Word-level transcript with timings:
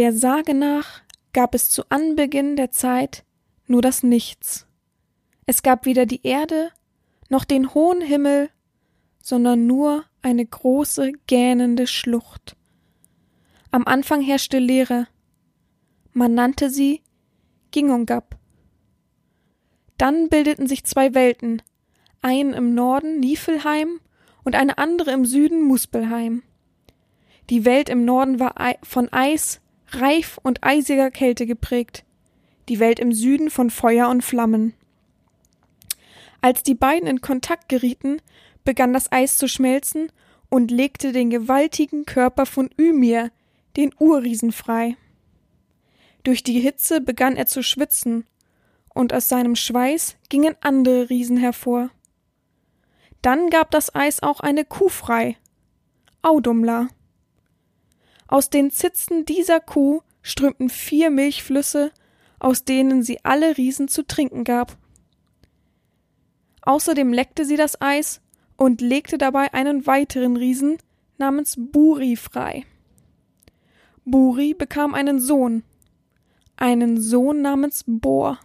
Der 0.00 0.14
Sage 0.14 0.54
nach 0.54 1.02
gab 1.34 1.54
es 1.54 1.68
zu 1.68 1.82
Anbeginn 1.90 2.56
der 2.56 2.70
Zeit 2.70 3.22
nur 3.66 3.82
das 3.82 4.02
Nichts. 4.02 4.66
Es 5.44 5.62
gab 5.62 5.84
weder 5.84 6.06
die 6.06 6.22
Erde 6.26 6.70
noch 7.28 7.44
den 7.44 7.74
hohen 7.74 8.00
Himmel, 8.00 8.48
sondern 9.20 9.66
nur 9.66 10.04
eine 10.22 10.46
große, 10.46 11.12
gähnende 11.26 11.86
Schlucht. 11.86 12.56
Am 13.70 13.84
Anfang 13.84 14.22
herrschte 14.22 14.58
Leere. 14.58 15.06
Man 16.14 16.32
nannte 16.32 16.70
sie 16.70 17.02
Gingungab. 17.70 18.38
Dann 19.98 20.30
bildeten 20.30 20.66
sich 20.66 20.84
zwei 20.84 21.12
Welten, 21.12 21.60
ein 22.22 22.54
im 22.54 22.72
Norden 22.72 23.20
Niflheim 23.20 24.00
und 24.44 24.54
eine 24.54 24.78
andere 24.78 25.10
im 25.10 25.26
Süden 25.26 25.62
Muspelheim. 25.62 26.42
Die 27.50 27.66
Welt 27.66 27.90
im 27.90 28.06
Norden 28.06 28.40
war 28.40 28.54
von 28.82 29.12
Eis, 29.12 29.60
reif 29.94 30.38
und 30.42 30.64
eisiger 30.64 31.10
Kälte 31.10 31.46
geprägt, 31.46 32.04
die 32.68 32.78
Welt 32.78 32.98
im 32.98 33.12
Süden 33.12 33.50
von 33.50 33.70
Feuer 33.70 34.08
und 34.08 34.22
Flammen. 34.22 34.74
Als 36.40 36.62
die 36.62 36.74
beiden 36.74 37.08
in 37.08 37.20
Kontakt 37.20 37.68
gerieten, 37.68 38.18
begann 38.64 38.92
das 38.92 39.12
Eis 39.12 39.36
zu 39.36 39.48
schmelzen 39.48 40.10
und 40.48 40.70
legte 40.70 41.12
den 41.12 41.30
gewaltigen 41.30 42.06
Körper 42.06 42.46
von 42.46 42.70
Ymir, 42.78 43.30
den 43.76 43.92
Urriesen, 43.98 44.52
frei. 44.52 44.96
Durch 46.24 46.42
die 46.42 46.60
Hitze 46.60 47.00
begann 47.00 47.36
er 47.36 47.46
zu 47.46 47.62
schwitzen, 47.62 48.26
und 48.92 49.12
aus 49.12 49.28
seinem 49.28 49.54
Schweiß 49.54 50.16
gingen 50.28 50.56
andere 50.60 51.10
Riesen 51.10 51.36
hervor. 51.36 51.90
Dann 53.22 53.48
gab 53.48 53.70
das 53.70 53.94
Eis 53.94 54.22
auch 54.22 54.40
eine 54.40 54.64
Kuh 54.64 54.88
frei, 54.88 55.36
Audumla. 56.22 56.88
Aus 58.30 58.48
den 58.48 58.70
Zitzen 58.70 59.24
dieser 59.24 59.58
Kuh 59.58 60.02
strömten 60.22 60.68
vier 60.70 61.10
Milchflüsse, 61.10 61.90
aus 62.38 62.64
denen 62.64 63.02
sie 63.02 63.24
alle 63.24 63.56
Riesen 63.56 63.88
zu 63.88 64.06
trinken 64.06 64.44
gab. 64.44 64.78
Außerdem 66.62 67.12
leckte 67.12 67.44
sie 67.44 67.56
das 67.56 67.82
Eis 67.82 68.20
und 68.56 68.80
legte 68.80 69.18
dabei 69.18 69.52
einen 69.52 69.84
weiteren 69.84 70.36
Riesen 70.36 70.78
namens 71.18 71.56
Buri 71.58 72.14
frei. 72.14 72.64
Buri 74.04 74.54
bekam 74.54 74.94
einen 74.94 75.18
Sohn, 75.18 75.64
einen 76.54 77.00
Sohn 77.00 77.42
namens 77.42 77.82
Bor. 77.84 78.38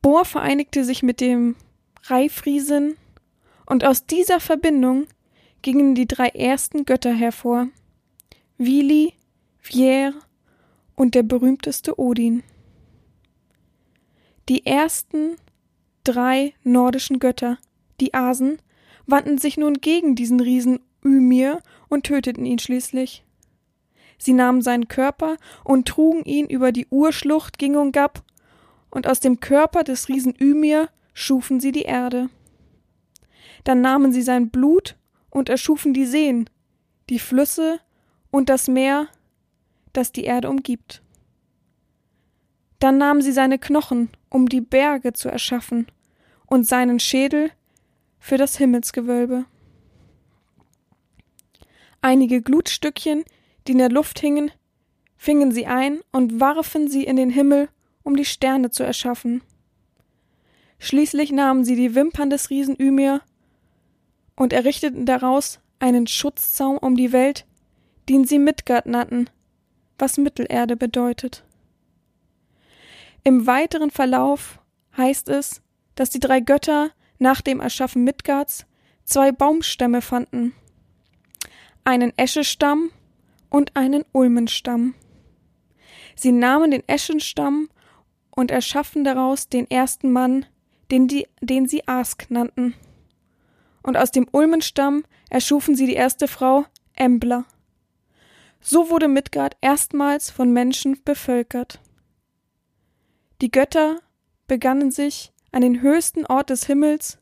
Bor 0.00 0.24
vereinigte 0.24 0.84
sich 0.86 1.02
mit 1.02 1.20
dem 1.20 1.54
Reifriesen 2.04 2.96
und 3.66 3.84
aus 3.84 4.06
dieser 4.06 4.40
Verbindung 4.40 5.06
gingen 5.60 5.94
die 5.94 6.08
drei 6.08 6.28
ersten 6.28 6.86
Götter 6.86 7.12
hervor: 7.12 7.68
Vili, 8.64 9.14
Vier 9.58 10.14
und 10.94 11.16
der 11.16 11.24
berühmteste 11.24 11.98
Odin. 11.98 12.44
Die 14.48 14.66
ersten 14.66 15.36
drei 16.04 16.54
nordischen 16.62 17.18
Götter, 17.18 17.58
die 18.00 18.14
Asen, 18.14 18.58
wandten 19.06 19.38
sich 19.38 19.56
nun 19.56 19.80
gegen 19.80 20.14
diesen 20.14 20.38
Riesen 20.38 20.80
Ymir 21.04 21.60
und 21.88 22.04
töteten 22.04 22.44
ihn 22.44 22.60
schließlich. 22.60 23.24
Sie 24.16 24.32
nahmen 24.32 24.62
seinen 24.62 24.86
Körper 24.86 25.38
und 25.64 25.88
trugen 25.88 26.24
ihn 26.24 26.46
über 26.46 26.70
die 26.70 26.86
Urschlucht 26.88 27.58
Gingungab, 27.58 28.22
und 28.90 29.08
aus 29.08 29.18
dem 29.18 29.40
Körper 29.40 29.82
des 29.82 30.08
Riesen 30.08 30.34
Ymir 30.38 30.88
schufen 31.14 31.58
sie 31.58 31.72
die 31.72 31.82
Erde. 31.82 32.28
Dann 33.64 33.80
nahmen 33.80 34.12
sie 34.12 34.22
sein 34.22 34.50
Blut 34.50 34.96
und 35.30 35.48
erschufen 35.48 35.94
die 35.94 36.06
Seen, 36.06 36.48
die 37.08 37.18
Flüsse 37.18 37.80
und 38.32 38.48
das 38.48 38.66
Meer, 38.66 39.06
das 39.92 40.10
die 40.10 40.24
Erde 40.24 40.50
umgibt. 40.50 41.00
Dann 42.80 42.98
nahmen 42.98 43.22
sie 43.22 43.30
seine 43.30 43.60
Knochen, 43.60 44.08
um 44.28 44.48
die 44.48 44.60
Berge 44.60 45.12
zu 45.12 45.28
erschaffen, 45.28 45.86
und 46.46 46.66
seinen 46.66 46.98
Schädel 46.98 47.52
für 48.18 48.36
das 48.36 48.56
Himmelsgewölbe. 48.56 49.44
Einige 52.00 52.42
Glutstückchen 52.42 53.24
die 53.66 53.72
in 53.72 53.78
der 53.78 53.90
Luft 53.90 54.18
hingen, 54.18 54.50
fingen 55.16 55.52
sie 55.52 55.66
ein 55.66 56.00
und 56.10 56.40
warfen 56.40 56.88
sie 56.88 57.04
in 57.04 57.16
den 57.16 57.30
Himmel, 57.30 57.68
um 58.02 58.16
die 58.16 58.24
Sterne 58.24 58.70
zu 58.70 58.82
erschaffen. 58.82 59.42
Schließlich 60.78 61.30
nahmen 61.30 61.64
sie 61.64 61.76
die 61.76 61.94
Wimpern 61.94 62.28
des 62.30 62.50
Riesen 62.50 62.76
Ymir 62.78 63.20
und 64.34 64.52
errichteten 64.52 65.06
daraus 65.06 65.60
einen 65.78 66.06
Schutzzaum 66.06 66.76
um 66.78 66.96
die 66.96 67.12
Welt, 67.12 67.46
den 68.08 68.24
sie 68.24 68.38
Midgard 68.38 68.86
nannten, 68.86 69.30
was 69.98 70.18
Mittelerde 70.18 70.76
bedeutet. 70.76 71.44
Im 73.24 73.46
weiteren 73.46 73.90
Verlauf 73.90 74.58
heißt 74.96 75.28
es, 75.28 75.62
dass 75.94 76.10
die 76.10 76.20
drei 76.20 76.40
Götter 76.40 76.90
nach 77.18 77.40
dem 77.40 77.60
Erschaffen 77.60 78.04
Midgards 78.04 78.66
zwei 79.04 79.32
Baumstämme 79.32 80.02
fanden. 80.02 80.54
Einen 81.84 82.16
Eschestamm 82.16 82.90
und 83.48 83.76
einen 83.76 84.04
Ulmenstamm. 84.12 84.94
Sie 86.16 86.32
nahmen 86.32 86.70
den 86.70 86.86
Eschenstamm 86.88 87.68
und 88.30 88.50
erschaffen 88.50 89.04
daraus 89.04 89.48
den 89.48 89.70
ersten 89.70 90.10
Mann, 90.10 90.46
den, 90.90 91.08
die, 91.08 91.26
den 91.40 91.68
sie 91.68 91.86
Ask 91.86 92.30
nannten. 92.30 92.74
Und 93.82 93.96
aus 93.96 94.10
dem 94.10 94.26
Ulmenstamm 94.30 95.04
erschufen 95.30 95.74
sie 95.74 95.86
die 95.86 95.94
erste 95.94 96.28
Frau, 96.28 96.64
Embla. 96.94 97.44
So 98.62 98.88
wurde 98.90 99.08
Midgard 99.08 99.56
erstmals 99.60 100.30
von 100.30 100.52
Menschen 100.52 101.02
bevölkert. 101.04 101.80
Die 103.40 103.50
Götter 103.50 104.00
begannen 104.46 104.92
sich 104.92 105.32
an 105.50 105.62
den 105.62 105.82
höchsten 105.82 106.24
Ort 106.26 106.48
des 106.48 106.66
Himmels 106.66 107.18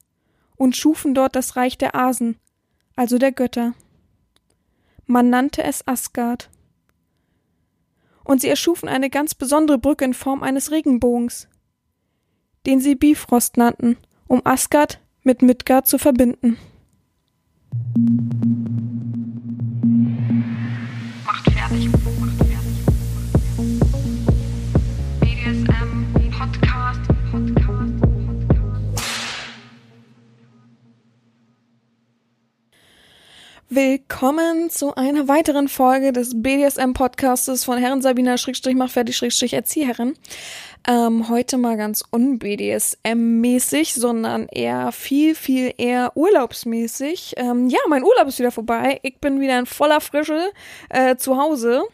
und 0.57 0.77
schufen 0.77 1.15
dort 1.15 1.35
das 1.35 1.57
Reich 1.57 1.79
der 1.79 1.95
Asen, 1.95 2.37
also 2.95 3.17
der 3.17 3.33
Götter. 3.33 3.73
Man 5.07 5.31
nannte 5.31 5.65
es 5.65 5.89
Asgard. 5.89 6.51
Und 8.23 8.43
sie 8.43 8.49
erschufen 8.49 8.89
eine 8.89 9.09
ganz 9.09 9.35
besondere 9.35 9.79
Brücke 9.79 10.05
in 10.05 10.15
Form 10.15 10.43
eines 10.43 10.71
Regenbogens, 10.71 11.49
den 12.67 12.81
sie 12.81 12.95
Bifrost 12.95 13.57
nannten, 13.57 13.97
um 14.29 14.43
Asgard 14.45 15.01
mit 15.23 15.41
Midgard 15.41 15.89
zu 15.89 15.97
verbinden. 15.97 16.59
Willkommen 33.73 34.69
zu 34.69 34.97
einer 34.97 35.29
weiteren 35.29 35.69
Folge 35.69 36.13
des 36.13 36.43
BDSM-Podcastes 36.43 37.65
von 37.65 37.79
Herren 37.79 38.03
Sabina 38.03 38.37
Schrägstrich 38.37 38.75
mach 38.75 38.91
fertig 38.91 39.17
Schrägstrich 39.17 39.53
Erzieherin. 39.53 40.15
Ähm, 40.89 41.29
heute 41.29 41.57
mal 41.57 41.77
ganz 41.77 42.03
un-BDSM-mäßig, 42.11 43.95
sondern 43.95 44.49
eher 44.49 44.91
viel, 44.91 45.37
viel 45.37 45.73
eher 45.79 46.17
urlaubsmäßig. 46.17 47.35
Ähm, 47.37 47.69
ja, 47.69 47.79
mein 47.89 48.03
Urlaub 48.03 48.27
ist 48.27 48.41
wieder 48.41 48.51
vorbei. 48.51 48.99
Ich 49.05 49.21
bin 49.21 49.41
wieder 49.41 49.57
in 49.57 49.67
voller 49.67 50.01
Frische 50.01 50.51
äh, 50.89 51.15
zu 51.15 51.37
Hause 51.37 51.85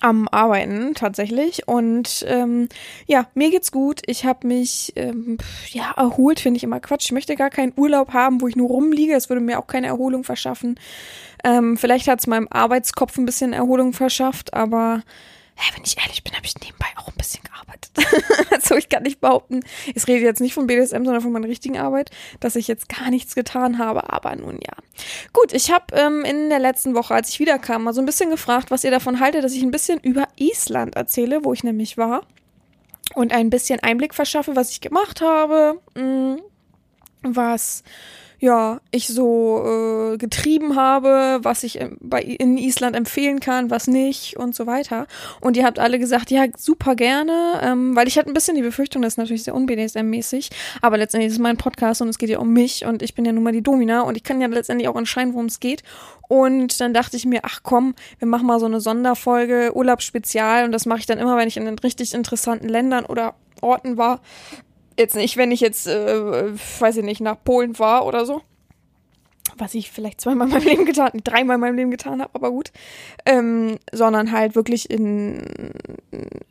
am 0.00 0.28
Arbeiten 0.28 0.94
tatsächlich. 0.94 1.66
Und 1.66 2.24
ähm, 2.28 2.68
ja 3.06 3.26
mir 3.34 3.50
geht's 3.50 3.72
gut. 3.72 4.02
Ich 4.06 4.24
habe 4.24 4.46
mich 4.46 4.92
ähm, 4.96 5.38
ja 5.70 5.92
erholt 5.96 6.40
finde 6.40 6.58
ich 6.58 6.64
immer 6.64 6.80
Quatsch. 6.80 7.06
Ich 7.06 7.12
möchte 7.12 7.36
gar 7.36 7.50
keinen 7.50 7.72
Urlaub 7.76 8.12
haben 8.12 8.40
wo 8.40 8.48
ich 8.48 8.56
nur 8.56 8.68
rumliege. 8.68 9.14
Es 9.14 9.28
würde 9.28 9.40
mir 9.40 9.58
auch 9.58 9.66
keine 9.66 9.86
Erholung 9.86 10.24
verschaffen. 10.24 10.78
Ähm, 11.44 11.76
vielleicht 11.76 12.08
hat's 12.08 12.26
meinem 12.26 12.48
Arbeitskopf 12.50 13.16
ein 13.16 13.26
bisschen 13.26 13.52
Erholung 13.52 13.92
verschafft 13.92 14.54
aber 14.54 15.02
ja, 15.58 15.76
wenn 15.76 15.84
ich 15.84 15.98
ehrlich 15.98 16.24
bin 16.24 16.34
habe 16.34 16.46
ich 16.46 16.54
nebenbei 16.60 16.86
auch 16.96 17.08
ein 17.08 17.16
bisschen 17.16 17.42
gearbeitet 17.44 17.92
also 18.50 18.76
ich 18.76 18.88
kann 18.88 19.02
nicht 19.02 19.20
behaupten 19.20 19.60
ich 19.94 20.06
rede 20.06 20.24
jetzt 20.24 20.40
nicht 20.40 20.54
von 20.54 20.66
BDSM 20.66 21.04
sondern 21.04 21.20
von 21.20 21.32
meiner 21.32 21.48
richtigen 21.48 21.78
Arbeit 21.78 22.10
dass 22.40 22.56
ich 22.56 22.68
jetzt 22.68 22.88
gar 22.88 23.10
nichts 23.10 23.34
getan 23.34 23.78
habe 23.78 24.10
aber 24.12 24.34
nun 24.36 24.58
ja 24.64 24.74
Gut, 25.32 25.52
ich 25.52 25.70
habe 25.70 25.94
ähm, 25.94 26.24
in 26.24 26.48
der 26.48 26.58
letzten 26.58 26.94
Woche, 26.94 27.14
als 27.14 27.28
ich 27.30 27.40
wiederkam, 27.40 27.84
mal 27.84 27.94
so 27.94 28.00
ein 28.00 28.06
bisschen 28.06 28.30
gefragt, 28.30 28.70
was 28.70 28.84
ihr 28.84 28.90
davon 28.90 29.20
haltet, 29.20 29.44
dass 29.44 29.52
ich 29.52 29.62
ein 29.62 29.70
bisschen 29.70 30.00
über 30.00 30.26
Island 30.36 30.96
erzähle, 30.96 31.44
wo 31.44 31.52
ich 31.52 31.64
nämlich 31.64 31.96
war. 31.96 32.22
Und 33.14 33.32
ein 33.32 33.50
bisschen 33.50 33.80
Einblick 33.80 34.14
verschaffe, 34.14 34.54
was 34.54 34.70
ich 34.70 34.80
gemacht 34.80 35.20
habe, 35.20 35.80
mm, 35.94 36.36
was 37.22 37.82
ja, 38.40 38.80
ich 38.92 39.08
so 39.08 39.64
äh, 40.12 40.16
getrieben 40.16 40.76
habe, 40.76 41.40
was 41.42 41.64
ich 41.64 41.80
bei 42.00 42.22
in 42.22 42.56
Island 42.56 42.94
empfehlen 42.94 43.40
kann, 43.40 43.70
was 43.70 43.88
nicht 43.88 44.36
und 44.36 44.54
so 44.54 44.66
weiter. 44.66 45.06
Und 45.40 45.56
ihr 45.56 45.64
habt 45.64 45.78
alle 45.78 45.98
gesagt, 45.98 46.30
ja, 46.30 46.44
super 46.56 46.94
gerne, 46.94 47.60
ähm, 47.62 47.96
weil 47.96 48.06
ich 48.06 48.16
hatte 48.16 48.28
ein 48.30 48.34
bisschen 48.34 48.54
die 48.54 48.62
Befürchtung, 48.62 49.02
das 49.02 49.14
ist 49.14 49.18
natürlich 49.18 49.42
sehr 49.42 49.56
un-BDSM-mäßig, 49.56 50.50
aber 50.82 50.98
letztendlich 50.98 51.28
ist 51.28 51.34
es 51.34 51.38
mein 51.40 51.56
Podcast 51.56 52.00
und 52.00 52.08
es 52.08 52.18
geht 52.18 52.30
ja 52.30 52.38
um 52.38 52.52
mich 52.52 52.84
und 52.84 53.02
ich 53.02 53.14
bin 53.14 53.24
ja 53.24 53.32
nun 53.32 53.42
mal 53.42 53.52
die 53.52 53.62
Domina 53.62 54.02
und 54.02 54.16
ich 54.16 54.22
kann 54.22 54.40
ja 54.40 54.46
letztendlich 54.46 54.88
auch 54.88 54.96
entscheiden, 54.96 55.34
worum 55.34 55.46
es 55.46 55.58
geht. 55.58 55.82
Und 56.28 56.80
dann 56.80 56.92
dachte 56.92 57.16
ich 57.16 57.24
mir, 57.24 57.40
ach 57.42 57.60
komm, 57.62 57.94
wir 58.18 58.28
machen 58.28 58.46
mal 58.46 58.60
so 58.60 58.66
eine 58.66 58.80
Sonderfolge, 58.80 59.72
Urlaubsspezial 59.74 60.64
und 60.64 60.72
das 60.72 60.86
mache 60.86 61.00
ich 61.00 61.06
dann 61.06 61.18
immer, 61.18 61.36
wenn 61.36 61.48
ich 61.48 61.56
in 61.56 61.64
den 61.64 61.78
richtig 61.78 62.14
interessanten 62.14 62.68
Ländern 62.68 63.06
oder 63.06 63.34
Orten 63.62 63.96
war, 63.96 64.20
Jetzt 64.98 65.14
nicht, 65.14 65.36
wenn 65.36 65.52
ich 65.52 65.60
jetzt, 65.60 65.86
äh, 65.86 66.52
weiß 66.80 66.96
ich 66.96 67.04
nicht, 67.04 67.20
nach 67.20 67.36
Polen 67.44 67.78
war 67.78 68.04
oder 68.04 68.26
so. 68.26 68.42
Was 69.56 69.74
ich 69.74 69.92
vielleicht 69.92 70.20
zweimal 70.20 70.48
in 70.48 70.54
meinem 70.54 70.66
Leben 70.66 70.84
getan, 70.84 71.12
dreimal 71.22 71.54
in 71.54 71.60
meinem 71.60 71.76
Leben 71.76 71.90
getan 71.92 72.20
habe, 72.20 72.34
aber 72.34 72.50
gut. 72.50 72.72
Ähm, 73.24 73.78
sondern 73.92 74.32
halt 74.32 74.56
wirklich 74.56 74.90
in 74.90 75.72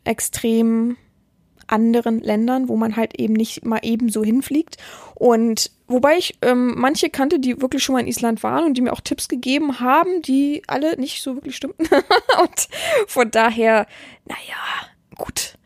extrem 0.05 0.95
anderen 1.67 2.21
Ländern, 2.21 2.69
wo 2.69 2.77
man 2.77 2.95
halt 2.95 3.19
eben 3.19 3.33
nicht 3.33 3.65
mal 3.65 3.79
eben 3.83 4.09
so 4.09 4.23
hinfliegt. 4.23 4.77
Und 5.15 5.71
wobei 5.87 6.17
ich 6.17 6.37
ähm, 6.41 6.73
manche 6.77 7.09
kannte, 7.09 7.39
die 7.39 7.61
wirklich 7.61 7.83
schon 7.83 7.93
mal 7.93 7.99
in 7.99 8.07
Island 8.07 8.43
waren 8.43 8.63
und 8.63 8.75
die 8.75 8.81
mir 8.81 8.93
auch 8.93 9.01
Tipps 9.01 9.27
gegeben 9.27 9.81
haben, 9.81 10.21
die 10.21 10.63
alle 10.67 10.97
nicht 10.97 11.21
so 11.21 11.35
wirklich 11.35 11.57
stimmten. 11.57 11.85
und 12.41 12.67
von 13.07 13.29
daher, 13.29 13.87
naja, 14.25 14.87
gut. 15.17 15.57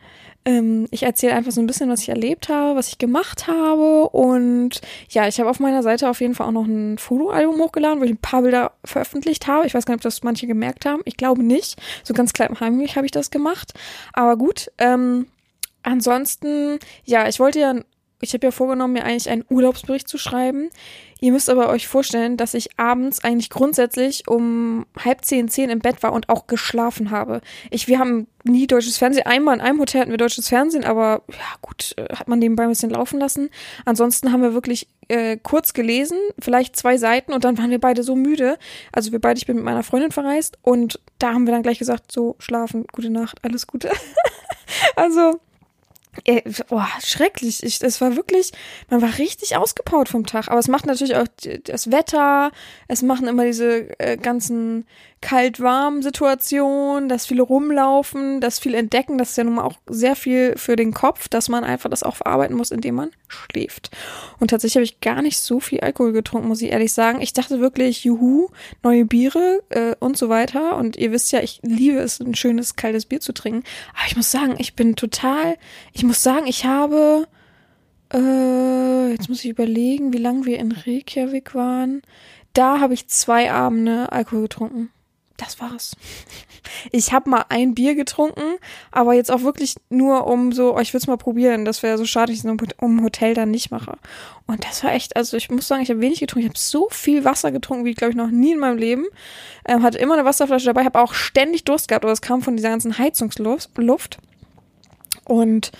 Ähm, 0.44 0.88
ich 0.92 1.04
erzähle 1.04 1.34
einfach 1.34 1.52
so 1.52 1.62
ein 1.62 1.68
bisschen, 1.68 1.90
was 1.90 2.02
ich 2.02 2.10
erlebt 2.10 2.50
habe, 2.50 2.76
was 2.76 2.88
ich 2.88 2.98
gemacht 2.98 3.48
habe. 3.48 4.10
Und 4.10 4.82
ja, 5.10 5.28
ich 5.28 5.40
habe 5.40 5.50
auf 5.50 5.60
meiner 5.60 5.84
Seite 5.84 6.10
auf 6.10 6.22
jeden 6.22 6.36
Fall 6.36 6.48
auch 6.48 6.52
noch 6.52 6.66
ein 6.66 6.98
Fotoalbum 6.98 7.60
hochgeladen, 7.60 8.00
wo 8.00 8.06
ich 8.06 8.12
ein 8.12 8.18
paar 8.18 8.42
Bilder 8.42 8.72
veröffentlicht 8.84 9.48
habe. 9.48 9.68
Ich 9.68 9.74
weiß 9.74 9.86
gar 9.86 9.94
nicht, 9.94 10.00
ob 10.00 10.04
das 10.04 10.24
manche 10.24 10.48
gemerkt 10.48 10.86
haben. 10.86 11.02
Ich 11.06 11.18
glaube 11.18 11.44
nicht. 11.44 11.80
So 12.04 12.14
ganz 12.14 12.34
klein 12.34 12.60
heimlich 12.60 12.96
habe 12.96 13.06
ich 13.06 13.12
das 13.12 13.30
gemacht. 13.32 13.74
Aber 14.14 14.38
gut. 14.38 14.72
Ähm, 14.78 15.28
ansonsten, 15.84 16.80
ja, 17.06 17.28
ich 17.28 17.40
wollte 17.40 17.60
ja, 17.60 17.76
ich 18.22 18.34
habe 18.34 18.48
ja 18.48 18.52
vorgenommen, 18.52 18.94
mir 18.94 19.04
eigentlich 19.04 19.30
einen 19.30 19.46
Urlaubsbericht 19.50 20.08
zu 20.08 20.18
schreiben. 20.18 20.70
Ihr 21.24 21.32
müsst 21.32 21.52
aber 21.52 21.70
euch 21.70 21.88
vorstellen, 21.88 22.36
dass 22.36 22.56
ich 22.56 22.80
abends 22.80 23.24
eigentlich 23.24 23.52
grundsätzlich 23.52 24.28
um 24.28 24.88
halb 24.98 25.24
zehn, 25.24 25.50
zehn 25.50 25.70
im 25.70 25.78
Bett 25.78 26.02
war 26.02 26.14
und 26.14 26.30
auch 26.30 26.48
geschlafen 26.48 27.12
habe. 27.12 27.42
Ich, 27.70 27.88
wir 27.88 28.00
haben 28.00 28.26
nie 28.44 28.66
deutsches 28.66 28.98
Fernsehen. 28.98 29.28
Einmal 29.28 29.56
in 29.56 29.62
einem 29.62 29.80
Hotel 29.80 30.02
hatten 30.02 30.10
wir 30.10 30.18
deutsches 30.18 30.48
Fernsehen, 30.48 30.84
aber 30.84 31.22
ja 31.30 31.58
gut, 31.62 31.94
äh, 31.98 32.16
hat 32.16 32.28
man 32.28 32.40
nebenbei 32.40 32.64
ein 32.64 32.70
bisschen 32.70 32.90
laufen 32.90 33.20
lassen. 33.20 33.52
Ansonsten 33.86 34.32
haben 34.32 34.42
wir 34.42 34.56
wirklich 34.56 34.88
äh, 35.10 35.38
kurz 35.38 35.74
gelesen, 35.74 36.18
vielleicht 36.40 36.76
zwei 36.76 36.98
Seiten 36.98 37.34
und 37.34 37.44
dann 37.44 37.60
waren 37.60 37.70
wir 37.70 37.80
beide 37.80 38.02
so 38.02 38.16
müde. 38.16 38.58
Also 38.92 39.12
wir 39.12 39.22
beide, 39.22 39.38
ich 39.38 39.46
bin 39.46 39.58
mit 39.58 39.66
meiner 39.66 39.84
Freundin 39.84 40.12
verreist 40.12 40.58
und 40.64 41.00
da 41.20 41.34
haben 41.34 41.46
wir 41.46 41.54
dann 41.54 41.62
gleich 41.62 41.78
gesagt, 41.78 42.12
so 42.12 42.36
schlafen, 42.40 42.86
gute 42.92 43.12
Nacht, 43.12 43.38
alles 43.44 43.68
Gute. 43.68 43.92
also 44.96 45.40
äh, 46.26 46.42
oh, 46.70 46.82
schrecklich. 47.04 47.64
Ich, 47.64 47.82
es 47.82 48.02
war 48.02 48.16
wirklich, 48.16 48.52
man 48.90 49.02
war 49.02 49.18
richtig 49.18 49.56
ausgepowert 49.56 50.10
vom 50.10 50.26
Tag. 50.26 50.50
Aber 50.50 50.60
es 50.60 50.68
macht 50.68 50.86
natürlich 50.86 51.16
auch 51.16 51.28
das 51.64 51.92
Wetter, 51.92 52.52
es 52.88 53.02
machen 53.02 53.28
immer 53.28 53.46
diese 53.46 53.98
äh, 54.00 54.18
ganzen 54.18 54.86
kalt-warm-Situation, 55.22 57.08
dass 57.08 57.28
viele 57.28 57.44
rumlaufen, 57.44 58.42
dass 58.42 58.60
viel 58.60 58.74
entdecken, 58.74 59.18
das 59.18 59.32
ist 59.32 59.38
ja 59.38 59.44
nun 59.44 59.56
mal 59.56 59.64
auch 59.64 59.78
sehr 59.88 60.16
viel 60.16 60.58
für 60.58 60.76
den 60.76 60.94
Kopf, 60.94 61.30
dass 61.30 61.48
man 61.48 61.64
einfach 61.64 61.90
das 61.90 62.04
auch 62.04 62.16
verarbeiten 62.16 62.58
muss, 62.58 62.72
indem 62.72 62.96
man 62.96 63.12
schläft. 63.28 63.92
Und 64.40 64.50
tatsächlich 64.50 64.76
habe 64.76 64.84
ich 64.84 65.00
gar 65.00 65.22
nicht 65.22 65.40
so 65.40 65.60
viel 65.60 65.80
Alkohol 65.82 66.12
getrunken, 66.12 66.48
muss 66.48 66.62
ich 66.62 66.72
ehrlich 66.72 66.92
sagen. 66.92 67.22
Ich 67.22 67.34
dachte 67.34 67.60
wirklich, 67.60 68.04
juhu, 68.04 68.50
neue 68.84 69.06
Biere 69.06 69.62
äh, 69.70 69.96
und 70.00 70.18
so 70.18 70.28
weiter. 70.28 70.76
Und 70.78 70.98
ihr 70.98 71.12
wisst 71.12 71.32
ja, 71.32 71.40
ich 71.42 71.60
liebe 71.62 72.00
es, 72.00 72.20
ein 72.20 72.36
schönes 72.36 72.76
kaltes 72.76 73.06
Bier 73.06 73.22
zu 73.22 73.32
trinken. 73.32 73.64
Aber 73.94 74.08
ich 74.08 74.18
muss 74.18 74.32
sagen, 74.32 74.56
ich 74.58 74.76
bin 74.76 74.96
total, 74.96 75.56
ich 75.94 76.04
muss 76.04 76.24
sagen, 76.24 76.48
ich 76.48 76.66
habe, 76.66 77.28
äh, 78.12 79.12
jetzt 79.12 79.30
muss 79.30 79.46
ich 79.46 79.52
überlegen, 79.52 80.14
wie 80.14 80.18
lange 80.18 80.46
wir 80.46 80.58
in 80.58 80.72
Reykjavik 80.72 81.54
waren. 81.54 82.02
Da 82.54 82.80
habe 82.80 82.96
ich 82.96 83.08
zwei 83.08 83.52
Abende 83.52 84.12
Alkohol 84.12 84.42
getrunken 84.42 84.90
das 85.42 85.60
war's. 85.60 85.96
Ich 86.92 87.14
habe 87.14 87.30
mal 87.30 87.46
ein 87.50 87.74
Bier 87.74 87.96
getrunken, 87.96 88.58
aber 88.92 89.14
jetzt 89.14 89.32
auch 89.32 89.42
wirklich 89.42 89.76
nur 89.90 90.28
um 90.28 90.52
so, 90.52 90.76
oh, 90.76 90.80
ich 90.80 90.94
es 90.94 91.08
mal 91.08 91.18
probieren. 91.18 91.66
Das 91.66 91.84
wäre 91.84 91.98
so 91.98 92.06
schade, 92.06 92.32
ich 92.32 92.44
es 92.44 92.46
um 92.80 93.04
Hotel 93.04 93.34
dann 93.34 93.52
nicht 93.52 93.72
mache. 93.72 93.98
Und 94.48 94.66
das 94.66 94.84
war 94.84 94.94
echt, 94.94 95.16
also 95.16 95.38
ich 95.38 95.50
muss 95.50 95.68
sagen, 95.68 95.82
ich 95.82 95.90
habe 95.90 96.02
wenig 96.02 96.20
getrunken. 96.20 96.46
Ich 96.46 96.50
habe 96.50 96.60
so 96.60 96.88
viel 96.90 97.26
Wasser 97.26 97.52
getrunken, 97.52 97.86
wie 97.86 97.94
glaube 97.94 98.12
ich 98.12 98.18
noch 98.18 98.30
nie 98.30 98.54
in 98.54 98.60
meinem 98.60 98.78
Leben. 98.78 99.06
Ähm, 99.68 99.84
hatte 99.84 99.98
immer 99.98 100.14
eine 100.14 100.26
Wasserflasche 100.26 100.66
dabei, 100.66 100.86
habe 100.86 101.00
auch 101.00 101.14
ständig 101.14 101.64
Durst 101.64 101.88
gehabt, 101.88 102.06
aber 102.06 102.14
es 102.14 102.22
kam 102.22 102.42
von 102.42 102.56
dieser 102.56 102.70
ganzen 102.70 102.98
Heizungsluft. 102.98 104.18
Und 105.26 105.72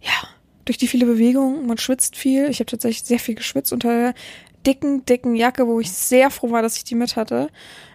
ja, 0.00 0.28
durch 0.64 0.78
die 0.78 0.86
viele 0.86 1.06
Bewegungen, 1.06 1.66
man 1.66 1.78
schwitzt 1.78 2.16
viel. 2.16 2.48
Ich 2.48 2.60
habe 2.60 2.70
tatsächlich 2.70 3.04
sehr 3.04 3.18
viel 3.18 3.34
geschwitzt 3.34 3.72
unter 3.72 3.88
der 3.88 4.14
dicken, 4.66 5.04
dicken 5.04 5.34
Jacke, 5.34 5.66
wo 5.66 5.80
ich 5.80 5.90
sehr 5.90 6.30
froh 6.30 6.50
war, 6.50 6.62
dass 6.62 6.76
ich 6.76 6.84
die 6.84 6.94
mit 6.94 7.16
hatte. 7.16 7.50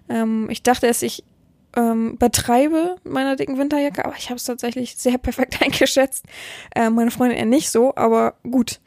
Ähm, 0.10 0.50
ich 0.50 0.64
dachte 0.64 0.88
dass 0.88 1.02
ich 1.02 1.24
ähm, 1.76 2.14
übertreibe 2.14 2.96
meiner 3.04 3.36
dicken 3.36 3.58
Winterjacke, 3.58 4.06
aber 4.06 4.16
ich 4.18 4.30
habe 4.30 4.38
es 4.38 4.46
tatsächlich 4.46 4.96
sehr 4.96 5.18
perfekt 5.18 5.62
eingeschätzt. 5.62 6.26
Äh, 6.76 6.90
meine 6.90 7.12
Freundin 7.12 7.38
eher 7.38 7.46
nicht 7.46 7.70
so, 7.70 7.94
aber 7.96 8.36
gut. 8.44 8.80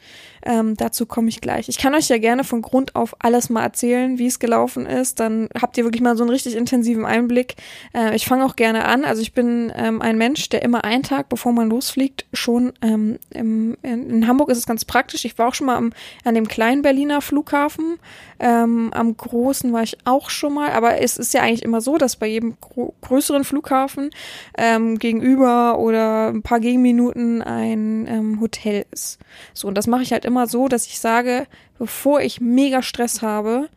Ähm, 0.45 0.77
dazu 0.77 1.07
komme 1.07 1.29
ich 1.29 1.41
gleich. 1.41 1.69
Ich 1.69 1.79
kann 1.79 1.95
euch 1.95 2.09
ja 2.09 2.19
gerne 2.19 2.45
von 2.45 2.63
Grund 2.63 2.95
auf 2.95 3.17
alles 3.19 3.51
mal 3.51 3.63
erzählen, 3.63 4.19
wie 4.19 4.27
es 4.27 4.39
gelaufen 4.39 4.87
ist. 4.87 5.21
Dann 5.21 5.49
habt 5.61 5.77
ihr 5.79 5.85
wirklich 5.85 6.03
mal 6.03 6.17
so 6.17 6.23
einen 6.23 6.31
richtig 6.31 6.57
intensiven 6.57 7.05
Einblick. 7.05 7.57
Äh, 7.95 8.15
ich 8.15 8.27
fange 8.27 8.45
auch 8.45 8.57
gerne 8.57 8.85
an. 8.85 9.05
Also 9.05 9.23
ich 9.23 9.33
bin 9.33 9.73
ähm, 9.77 10.01
ein 10.03 10.19
Mensch, 10.19 10.49
der 10.49 10.63
immer 10.63 10.85
einen 10.85 11.03
Tag, 11.03 11.29
bevor 11.29 11.53
man 11.53 11.69
losfliegt, 11.69 12.27
schon 12.33 12.73
ähm, 12.83 13.19
im, 13.31 13.77
in, 13.83 14.11
in, 14.11 14.27
Hamburg 14.27 14.51
ist 14.51 14.59
es 14.59 14.67
ganz 14.67 14.85
praktisch. 14.85 15.25
Ich 15.25 15.39
war 15.39 15.49
auch 15.49 15.55
schon 15.55 15.67
mal 15.67 15.77
am, 15.77 15.93
an 16.25 16.35
dem 16.35 16.49
kleinen 16.49 16.83
Berliner 16.83 17.21
Flughafen. 17.21 17.99
Ähm, 18.41 18.91
am 18.93 19.17
großen 19.17 19.73
war 19.73 19.83
ich 19.83 19.99
auch 20.05 20.31
schon 20.31 20.55
mal. 20.55 20.71
Aber 20.73 21.01
es 21.01 21.17
ist 21.17 21.35
ja 21.35 21.43
eigentlich 21.43 21.63
immer 21.63 21.81
so, 21.81 21.99
dass 21.99 22.17
bei 22.17 22.27
jedem 22.27 22.57
größeren 23.01 23.45
Flughafen 23.45 24.11
ähm, 24.57 24.99
gegenüber 24.99 25.79
oder 25.79 26.29
ein 26.29 26.43
paar 26.43 26.61
Gegenminuten 26.61 27.43
ein 27.43 28.07
ähm, 28.07 28.41
Hotel 28.41 28.87
ist. 28.91 29.19
So, 29.55 29.69
und 29.69 29.75
das 29.75 29.87
mache 29.87 30.03
ich 30.03 30.13
halt 30.13 30.25
immer 30.29 30.47
so, 30.47 30.69
dass 30.69 30.87
ich 30.87 31.01
sage, 31.01 31.47
bevor 31.79 32.21
ich 32.21 32.41
mega 32.41 32.83
Stress 32.83 33.23
habe, 33.23 33.69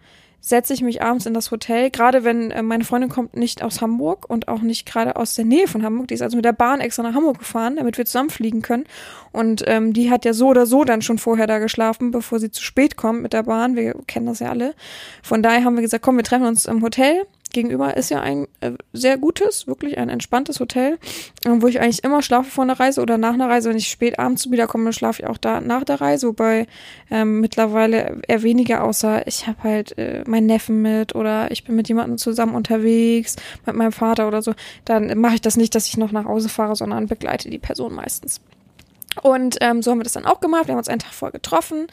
setze 0.41 0.73
ich 0.73 0.81
mich 0.81 1.03
abends 1.03 1.27
in 1.27 1.35
das 1.35 1.51
Hotel, 1.51 1.91
gerade 1.91 2.23
wenn 2.23 2.49
äh, 2.49 2.63
meine 2.63 2.83
Freundin 2.83 3.11
kommt 3.11 3.37
nicht 3.37 3.61
aus 3.61 3.79
Hamburg 3.79 4.27
und 4.27 4.47
auch 4.47 4.61
nicht 4.61 4.87
gerade 4.87 5.15
aus 5.15 5.35
der 5.35 5.45
Nähe 5.45 5.67
von 5.67 5.83
Hamburg, 5.83 6.07
die 6.07 6.15
ist 6.15 6.23
also 6.23 6.35
mit 6.35 6.45
der 6.45 6.51
Bahn 6.51 6.81
extra 6.81 7.03
nach 7.03 7.13
Hamburg 7.13 7.37
gefahren, 7.39 7.75
damit 7.75 7.99
wir 7.99 8.05
zusammenfliegen 8.05 8.63
können. 8.63 8.85
Und 9.31 9.63
ähm, 9.67 9.93
die 9.93 10.09
hat 10.09 10.25
ja 10.25 10.33
so 10.33 10.47
oder 10.47 10.65
so 10.65 10.83
dann 10.83 11.03
schon 11.03 11.19
vorher 11.19 11.45
da 11.45 11.59
geschlafen, 11.59 12.09
bevor 12.09 12.39
sie 12.39 12.49
zu 12.49 12.63
spät 12.63 12.97
kommt 12.97 13.21
mit 13.21 13.33
der 13.33 13.43
Bahn, 13.43 13.75
wir 13.75 13.93
kennen 14.07 14.25
das 14.25 14.39
ja 14.39 14.49
alle. 14.49 14.73
Von 15.21 15.43
daher 15.43 15.63
haben 15.63 15.75
wir 15.75 15.83
gesagt, 15.83 16.03
komm, 16.03 16.17
wir 16.17 16.23
treffen 16.23 16.47
uns 16.47 16.65
im 16.65 16.81
Hotel, 16.81 17.27
gegenüber 17.51 17.95
ist 17.97 18.09
ja 18.09 18.21
ein 18.21 18.47
äh, 18.61 18.71
sehr 18.93 19.17
gutes, 19.17 19.67
wirklich 19.67 19.97
ein 19.97 20.09
entspanntes 20.09 20.59
Hotel, 20.59 20.97
äh, 21.45 21.49
wo 21.49 21.67
ich 21.67 21.79
eigentlich 21.79 22.03
immer 22.03 22.21
schlafe 22.21 22.49
vor 22.49 22.63
einer 22.63 22.79
Reise 22.79 23.01
oder 23.01 23.17
nach 23.17 23.33
einer 23.33 23.49
Reise. 23.49 23.69
Wenn 23.69 23.77
ich 23.77 23.89
spät 23.89 24.19
abends 24.19 24.49
wiederkomme, 24.49 24.93
schlafe 24.93 25.23
ich 25.23 25.27
auch 25.27 25.37
da 25.37 25.61
nach 25.61 25.83
der 25.83 26.01
Reise, 26.01 26.27
wobei 26.27 26.67
ähm, 27.09 27.39
mittlerweile 27.39 28.21
eher 28.27 28.43
weniger, 28.43 28.83
außer 28.83 29.27
ich 29.27 29.47
habe 29.47 29.63
halt 29.63 29.97
äh, 29.97 30.23
meinen 30.27 30.47
Neffen 30.47 30.81
mit 30.81 31.15
oder 31.15 31.51
ich 31.51 31.63
bin 31.63 31.75
mit 31.75 31.87
jemandem 31.87 32.17
zusammen 32.17 32.55
unterwegs, 32.55 33.35
mit 33.65 33.75
meinem 33.75 33.91
Vater 33.91 34.27
oder 34.27 34.41
so. 34.41 34.53
Dann 34.85 35.17
mache 35.19 35.35
ich 35.35 35.41
das 35.41 35.57
nicht, 35.57 35.75
dass 35.75 35.87
ich 35.87 35.97
noch 35.97 36.11
nach 36.11 36.25
Hause 36.25 36.49
fahre, 36.49 36.75
sondern 36.75 37.07
begleite 37.07 37.49
die 37.49 37.59
Person 37.59 37.93
meistens. 37.93 38.41
Und 39.21 39.57
ähm, 39.61 39.81
so 39.81 39.91
haben 39.91 39.99
wir 39.99 40.03
das 40.03 40.13
dann 40.13 40.25
auch 40.25 40.39
gemacht. 40.39 40.67
Wir 40.67 40.73
haben 40.73 40.79
uns 40.79 40.87
einen 40.87 40.99
Tag 40.99 41.13
vorher 41.13 41.33
getroffen 41.33 41.87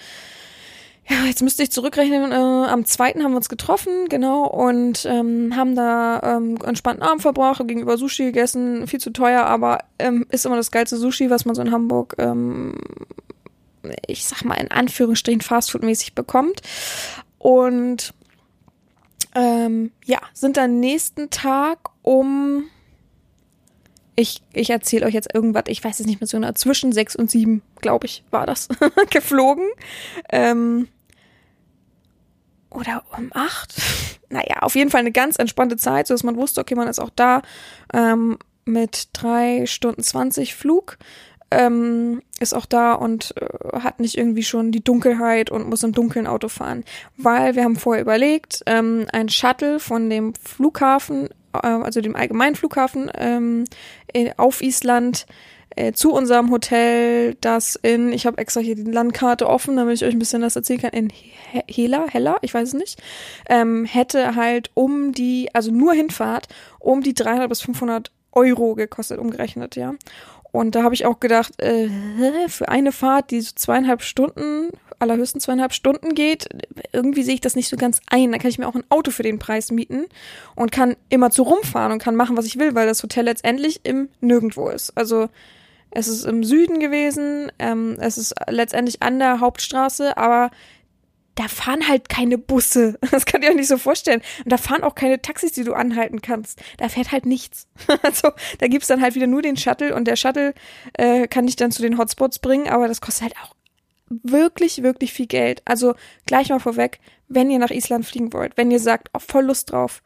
ja, 1.10 1.24
jetzt 1.24 1.42
müsste 1.42 1.62
ich 1.62 1.70
zurückrechnen, 1.70 2.32
äh, 2.32 2.34
am 2.34 2.84
zweiten 2.84 3.22
haben 3.22 3.32
wir 3.32 3.38
uns 3.38 3.48
getroffen, 3.48 4.08
genau, 4.08 4.44
und 4.46 5.06
ähm, 5.06 5.56
haben 5.56 5.74
da 5.74 6.36
ähm, 6.36 6.58
entspannten 6.64 7.02
Abend 7.02 7.22
verbracht, 7.22 7.66
gegenüber 7.66 7.96
Sushi 7.96 8.26
gegessen, 8.26 8.86
viel 8.86 9.00
zu 9.00 9.10
teuer, 9.10 9.44
aber 9.44 9.78
ähm, 9.98 10.26
ist 10.30 10.44
immer 10.44 10.56
das 10.56 10.70
geilste 10.70 10.98
Sushi, 10.98 11.30
was 11.30 11.46
man 11.46 11.54
so 11.54 11.62
in 11.62 11.72
Hamburg, 11.72 12.14
ähm, 12.18 12.74
ich 14.06 14.26
sag 14.26 14.44
mal 14.44 14.56
in 14.56 14.70
Anführungsstrichen 14.70 15.40
Fastfood-mäßig 15.40 16.14
bekommt. 16.14 16.60
Und 17.38 18.12
ähm, 19.34 19.92
ja, 20.04 20.18
sind 20.34 20.56
dann 20.56 20.80
nächsten 20.80 21.30
Tag 21.30 21.78
um 22.02 22.64
ich, 24.18 24.42
ich 24.52 24.70
erzähle 24.70 25.06
euch 25.06 25.14
jetzt 25.14 25.32
irgendwas, 25.32 25.64
ich 25.68 25.82
weiß 25.82 26.00
es 26.00 26.06
nicht 26.06 26.20
mehr 26.20 26.26
so 26.26 26.36
genau, 26.36 26.50
zwischen 26.52 26.90
sechs 26.90 27.14
und 27.14 27.30
sieben, 27.30 27.62
glaube 27.80 28.06
ich, 28.06 28.24
war 28.32 28.46
das, 28.46 28.66
geflogen. 29.10 29.68
Ähm, 30.28 30.88
oder 32.70 33.02
um 33.16 33.30
acht. 33.34 33.74
naja, 34.30 34.58
auf 34.60 34.74
jeden 34.74 34.90
Fall 34.90 35.00
eine 35.00 35.12
ganz 35.12 35.36
entspannte 35.36 35.76
Zeit, 35.76 36.06
so 36.06 36.14
dass 36.14 36.22
man 36.24 36.36
wusste, 36.36 36.60
okay, 36.60 36.74
man 36.74 36.88
ist 36.88 36.98
auch 36.98 37.10
da 37.14 37.42
ähm, 37.92 38.38
mit 38.64 39.08
drei 39.12 39.66
Stunden 39.66 40.02
zwanzig 40.02 40.54
Flug. 40.54 40.98
ähm, 41.50 42.22
ist 42.40 42.54
auch 42.54 42.66
da 42.66 42.92
und 42.92 43.34
äh, 43.40 43.78
hat 43.80 44.00
nicht 44.00 44.18
irgendwie 44.18 44.42
schon 44.42 44.70
die 44.70 44.84
Dunkelheit 44.84 45.50
und 45.50 45.68
muss 45.68 45.82
im 45.82 45.92
dunklen 45.92 46.26
Auto 46.26 46.48
fahren. 46.48 46.84
Weil 47.16 47.54
wir 47.56 47.64
haben 47.64 47.76
vorher 47.76 48.02
überlegt, 48.02 48.62
ähm, 48.66 49.06
ein 49.12 49.28
Shuttle 49.28 49.80
von 49.80 50.10
dem 50.10 50.34
Flughafen, 50.34 51.28
äh, 51.54 51.66
also 51.66 52.00
dem 52.00 52.16
allgemeinen 52.16 52.54
Flughafen 52.54 53.10
ähm, 53.14 53.64
auf 54.36 54.62
Island, 54.62 55.26
äh, 55.78 55.92
zu 55.92 56.12
unserem 56.12 56.50
Hotel, 56.50 57.36
das 57.40 57.76
in, 57.76 58.12
ich 58.12 58.26
habe 58.26 58.38
extra 58.38 58.60
hier 58.60 58.74
die 58.74 58.82
Landkarte 58.82 59.48
offen, 59.48 59.76
damit 59.76 59.94
ich 59.94 60.04
euch 60.04 60.12
ein 60.12 60.18
bisschen 60.18 60.42
das 60.42 60.56
erzählen 60.56 60.80
kann, 60.80 60.90
in 60.90 61.12
Hela, 61.68 62.06
Hella, 62.08 62.36
ich 62.42 62.52
weiß 62.52 62.68
es 62.68 62.74
nicht, 62.74 63.00
ähm, 63.48 63.84
hätte 63.84 64.34
halt 64.34 64.70
um 64.74 65.12
die, 65.12 65.50
also 65.54 65.70
nur 65.70 65.94
Hinfahrt, 65.94 66.48
um 66.80 67.02
die 67.02 67.14
300 67.14 67.48
bis 67.48 67.60
500 67.60 68.10
Euro 68.32 68.74
gekostet, 68.74 69.18
umgerechnet, 69.18 69.76
ja. 69.76 69.94
Und 70.50 70.74
da 70.74 70.82
habe 70.82 70.94
ich 70.94 71.06
auch 71.06 71.20
gedacht, 71.20 71.60
äh, 71.62 71.88
für 72.48 72.68
eine 72.68 72.90
Fahrt, 72.90 73.30
die 73.30 73.40
so 73.40 73.52
zweieinhalb 73.54 74.02
Stunden, 74.02 74.70
allerhöchstens 74.98 75.44
zweieinhalb 75.44 75.72
Stunden 75.72 76.14
geht, 76.14 76.48
irgendwie 76.92 77.22
sehe 77.22 77.34
ich 77.34 77.40
das 77.40 77.54
nicht 77.54 77.68
so 77.68 77.76
ganz 77.76 78.00
ein. 78.08 78.32
Da 78.32 78.38
kann 78.38 78.50
ich 78.50 78.58
mir 78.58 78.66
auch 78.66 78.74
ein 78.74 78.84
Auto 78.88 79.12
für 79.12 79.22
den 79.22 79.38
Preis 79.38 79.70
mieten 79.70 80.06
und 80.56 80.72
kann 80.72 80.96
immer 81.08 81.30
zu 81.30 81.42
rumfahren 81.42 81.92
und 81.92 82.02
kann 82.02 82.16
machen, 82.16 82.36
was 82.36 82.46
ich 82.46 82.58
will, 82.58 82.74
weil 82.74 82.88
das 82.88 83.02
Hotel 83.02 83.26
letztendlich 83.26 83.80
im 83.84 84.08
Nirgendwo 84.20 84.70
ist. 84.70 84.96
Also 84.96 85.28
es 85.90 86.08
ist 86.08 86.24
im 86.24 86.44
Süden 86.44 86.80
gewesen, 86.80 87.50
ähm, 87.58 87.96
es 88.00 88.18
ist 88.18 88.34
letztendlich 88.48 89.02
an 89.02 89.18
der 89.18 89.40
Hauptstraße, 89.40 90.16
aber 90.16 90.50
da 91.38 91.46
fahren 91.46 91.86
halt 91.86 92.08
keine 92.08 92.36
Busse. 92.36 92.98
Das 93.10 93.24
könnt 93.24 93.44
ihr 93.44 93.50
euch 93.50 93.56
nicht 93.56 93.68
so 93.68 93.78
vorstellen. 93.78 94.22
Und 94.44 94.52
da 94.52 94.56
fahren 94.56 94.82
auch 94.82 94.94
keine 94.94 95.22
Taxis, 95.22 95.52
die 95.52 95.64
du 95.64 95.72
anhalten 95.72 96.20
kannst. 96.20 96.60
Da 96.78 96.88
fährt 96.88 97.12
halt 97.12 97.26
nichts. 97.26 97.68
Also 98.02 98.30
da 98.58 98.66
gibt's 98.66 98.88
dann 98.88 99.00
halt 99.00 99.14
wieder 99.14 99.26
nur 99.26 99.42
den 99.42 99.56
Shuttle 99.56 99.94
und 99.94 100.06
der 100.06 100.16
Shuttle 100.16 100.54
äh, 100.94 101.28
kann 101.28 101.46
dich 101.46 101.56
dann 101.56 101.70
zu 101.70 101.82
den 101.82 101.96
Hotspots 101.96 102.40
bringen, 102.40 102.68
aber 102.68 102.88
das 102.88 103.00
kostet 103.00 103.22
halt 103.22 103.34
auch 103.42 103.54
wirklich, 104.08 104.82
wirklich 104.82 105.12
viel 105.12 105.26
Geld. 105.26 105.62
Also 105.64 105.94
gleich 106.26 106.48
mal 106.48 106.58
vorweg, 106.58 106.98
wenn 107.28 107.50
ihr 107.50 107.58
nach 107.58 107.70
Island 107.70 108.06
fliegen 108.06 108.32
wollt, 108.32 108.56
wenn 108.56 108.70
ihr 108.70 108.80
sagt, 108.80 109.08
oh, 109.14 109.20
voll 109.20 109.44
Lust 109.44 109.72
drauf, 109.72 110.02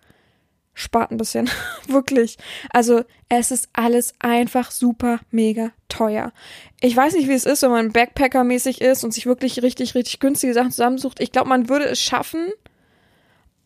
spart 0.75 1.11
ein 1.11 1.17
bisschen. 1.17 1.51
Wirklich. 1.89 2.39
Also 2.71 3.03
es 3.29 3.51
ist 3.51 3.69
alles 3.73 4.15
einfach 4.21 4.71
super 4.71 5.21
mega 5.31 5.71
teuer. 5.89 6.33
Ich 6.81 6.97
weiß 6.97 7.15
nicht, 7.15 7.29
wie 7.29 7.35
es 7.35 7.47
ist, 7.47 7.63
wenn 7.63 7.71
man 7.71 7.93
Backpacker-mäßig 7.93 8.81
ist 8.81 9.05
und 9.05 9.13
sich 9.13 9.27
wirklich 9.27 9.63
richtig, 9.63 9.95
richtig 9.95 10.21
günstige 10.21 10.55
Sachen 10.55 10.71
zusammensucht. 10.71 11.21
Ich 11.21 11.33
glaube, 11.33 11.49
man 11.49 11.69
würde 11.69 11.85
es 11.85 12.01
schaffen. 12.01 12.51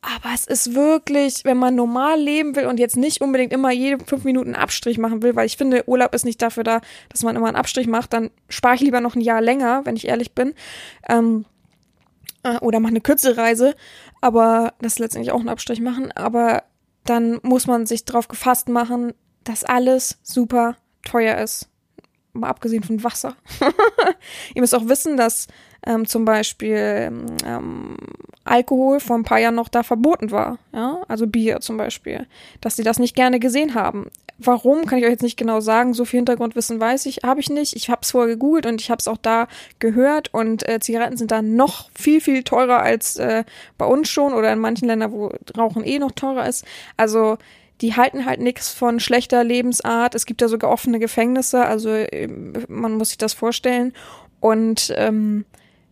Aber 0.02 0.32
es 0.32 0.46
ist 0.46 0.74
wirklich, 0.74 1.44
wenn 1.44 1.56
man 1.56 1.74
normal 1.74 2.20
leben 2.20 2.54
will 2.54 2.66
und 2.66 2.78
jetzt 2.78 2.96
nicht 2.96 3.22
unbedingt 3.22 3.52
immer 3.52 3.72
jede 3.72 4.04
fünf 4.04 4.22
Minuten 4.22 4.54
einen 4.54 4.62
Abstrich 4.62 4.98
machen 4.98 5.22
will, 5.22 5.34
weil 5.34 5.46
ich 5.46 5.56
finde, 5.56 5.88
Urlaub 5.88 6.14
ist 6.14 6.24
nicht 6.24 6.40
dafür 6.40 6.62
da, 6.62 6.80
dass 7.08 7.24
man 7.24 7.34
immer 7.34 7.48
einen 7.48 7.56
Abstrich 7.56 7.88
macht, 7.88 8.12
dann 8.12 8.30
spare 8.48 8.76
ich 8.76 8.82
lieber 8.82 9.00
noch 9.00 9.16
ein 9.16 9.20
Jahr 9.20 9.40
länger, 9.40 9.80
wenn 9.84 9.96
ich 9.96 10.06
ehrlich 10.06 10.32
bin. 10.32 10.54
Ähm, 11.08 11.44
äh, 12.44 12.58
oder 12.58 12.78
mache 12.78 12.90
eine 12.90 13.00
kürzere 13.00 13.36
Reise, 13.36 13.74
aber 14.20 14.74
das 14.80 14.94
ist 14.94 14.98
letztendlich 15.00 15.32
auch 15.32 15.40
ein 15.40 15.48
Abstrich 15.48 15.80
machen. 15.80 16.12
Aber 16.12 16.62
dann 17.06 17.40
muss 17.42 17.66
man 17.66 17.86
sich 17.86 18.04
darauf 18.04 18.28
gefasst 18.28 18.68
machen, 18.68 19.12
dass 19.44 19.64
alles 19.64 20.18
super 20.22 20.76
teuer 21.04 21.38
ist. 21.38 21.68
Mal 22.32 22.48
abgesehen 22.48 22.82
von 22.82 23.02
Wasser. 23.02 23.36
Ihr 24.54 24.60
müsst 24.60 24.74
auch 24.74 24.88
wissen, 24.88 25.16
dass 25.16 25.46
ähm, 25.86 26.06
zum 26.06 26.24
Beispiel 26.24 27.10
ähm, 27.44 27.96
Alkohol 28.44 29.00
vor 29.00 29.16
ein 29.16 29.24
paar 29.24 29.38
Jahren 29.38 29.54
noch 29.54 29.68
da 29.68 29.82
verboten 29.82 30.30
war. 30.30 30.58
Ja? 30.72 31.02
Also 31.08 31.26
Bier 31.26 31.60
zum 31.60 31.76
Beispiel. 31.76 32.26
Dass 32.60 32.76
sie 32.76 32.82
das 32.82 32.98
nicht 32.98 33.14
gerne 33.14 33.40
gesehen 33.40 33.74
haben. 33.74 34.10
Warum, 34.38 34.84
kann 34.84 34.98
ich 34.98 35.04
euch 35.04 35.12
jetzt 35.12 35.22
nicht 35.22 35.38
genau 35.38 35.60
sagen. 35.60 35.94
So 35.94 36.04
viel 36.04 36.18
Hintergrundwissen 36.18 36.78
weiß 36.78 37.06
ich, 37.06 37.20
habe 37.24 37.40
ich 37.40 37.48
nicht. 37.48 37.74
Ich 37.74 37.88
habe 37.88 38.02
es 38.02 38.10
vorher 38.10 38.34
gegoogelt 38.34 38.66
und 38.66 38.80
ich 38.82 38.90
habe 38.90 38.98
es 38.98 39.08
auch 39.08 39.16
da 39.16 39.48
gehört. 39.78 40.32
Und 40.34 40.68
äh, 40.68 40.78
Zigaretten 40.78 41.16
sind 41.16 41.30
da 41.30 41.40
noch 41.40 41.90
viel, 41.94 42.20
viel 42.20 42.42
teurer 42.42 42.80
als 42.80 43.16
äh, 43.16 43.44
bei 43.78 43.86
uns 43.86 44.10
schon 44.10 44.34
oder 44.34 44.52
in 44.52 44.58
manchen 44.58 44.88
Ländern, 44.88 45.12
wo 45.12 45.32
Rauchen 45.56 45.84
eh 45.84 45.98
noch 45.98 46.12
teurer 46.12 46.46
ist. 46.46 46.66
Also 46.98 47.38
die 47.80 47.94
halten 47.94 48.26
halt 48.26 48.40
nichts 48.40 48.72
von 48.72 49.00
schlechter 49.00 49.42
Lebensart. 49.42 50.14
Es 50.14 50.26
gibt 50.26 50.42
ja 50.42 50.48
sogar 50.48 50.70
offene 50.70 50.98
Gefängnisse, 50.98 51.64
also 51.64 51.90
ähm, 51.90 52.52
man 52.68 52.94
muss 52.94 53.08
sich 53.08 53.18
das 53.18 53.32
vorstellen. 53.32 53.94
Und 54.40 54.92
ähm, 54.96 55.46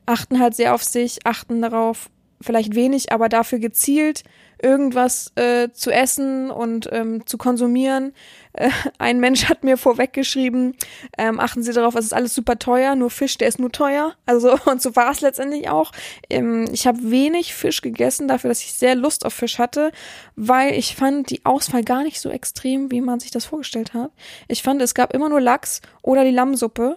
achten 0.04 0.38
halt 0.38 0.54
sehr 0.54 0.74
auf 0.74 0.84
sich, 0.84 1.20
achten 1.24 1.62
darauf, 1.62 2.10
vielleicht 2.40 2.74
wenig, 2.74 3.10
aber 3.10 3.30
dafür 3.30 3.58
gezielt 3.58 4.22
irgendwas 4.64 5.30
äh, 5.36 5.68
zu 5.72 5.90
essen 5.90 6.50
und 6.50 6.88
ähm, 6.90 7.26
zu 7.26 7.36
konsumieren. 7.36 8.14
Äh, 8.54 8.70
ein 8.98 9.20
Mensch 9.20 9.48
hat 9.48 9.62
mir 9.62 9.76
vorweggeschrieben, 9.76 10.74
ähm, 11.18 11.38
achten 11.38 11.62
Sie 11.62 11.72
darauf, 11.72 11.94
es 11.94 12.06
ist 12.06 12.14
alles 12.14 12.34
super 12.34 12.58
teuer, 12.58 12.96
nur 12.96 13.10
Fisch, 13.10 13.36
der 13.36 13.48
ist 13.48 13.60
nur 13.60 13.70
teuer. 13.70 14.14
Also 14.26 14.58
und 14.64 14.80
so 14.80 14.96
war 14.96 15.10
es 15.10 15.20
letztendlich 15.20 15.68
auch. 15.68 15.92
Ähm, 16.30 16.64
ich 16.72 16.86
habe 16.86 17.10
wenig 17.10 17.54
Fisch 17.54 17.82
gegessen, 17.82 18.26
dafür, 18.26 18.48
dass 18.48 18.62
ich 18.62 18.72
sehr 18.72 18.94
Lust 18.94 19.26
auf 19.26 19.34
Fisch 19.34 19.58
hatte, 19.58 19.92
weil 20.34 20.72
ich 20.72 20.96
fand 20.96 21.30
die 21.30 21.44
Auswahl 21.44 21.84
gar 21.84 22.02
nicht 22.02 22.20
so 22.20 22.30
extrem, 22.30 22.90
wie 22.90 23.02
man 23.02 23.20
sich 23.20 23.30
das 23.30 23.44
vorgestellt 23.44 23.92
hat. 23.92 24.10
Ich 24.48 24.62
fand, 24.62 24.80
es 24.80 24.94
gab 24.94 25.12
immer 25.12 25.28
nur 25.28 25.40
Lachs 25.40 25.82
oder 26.02 26.24
die 26.24 26.30
Lammsuppe. 26.30 26.96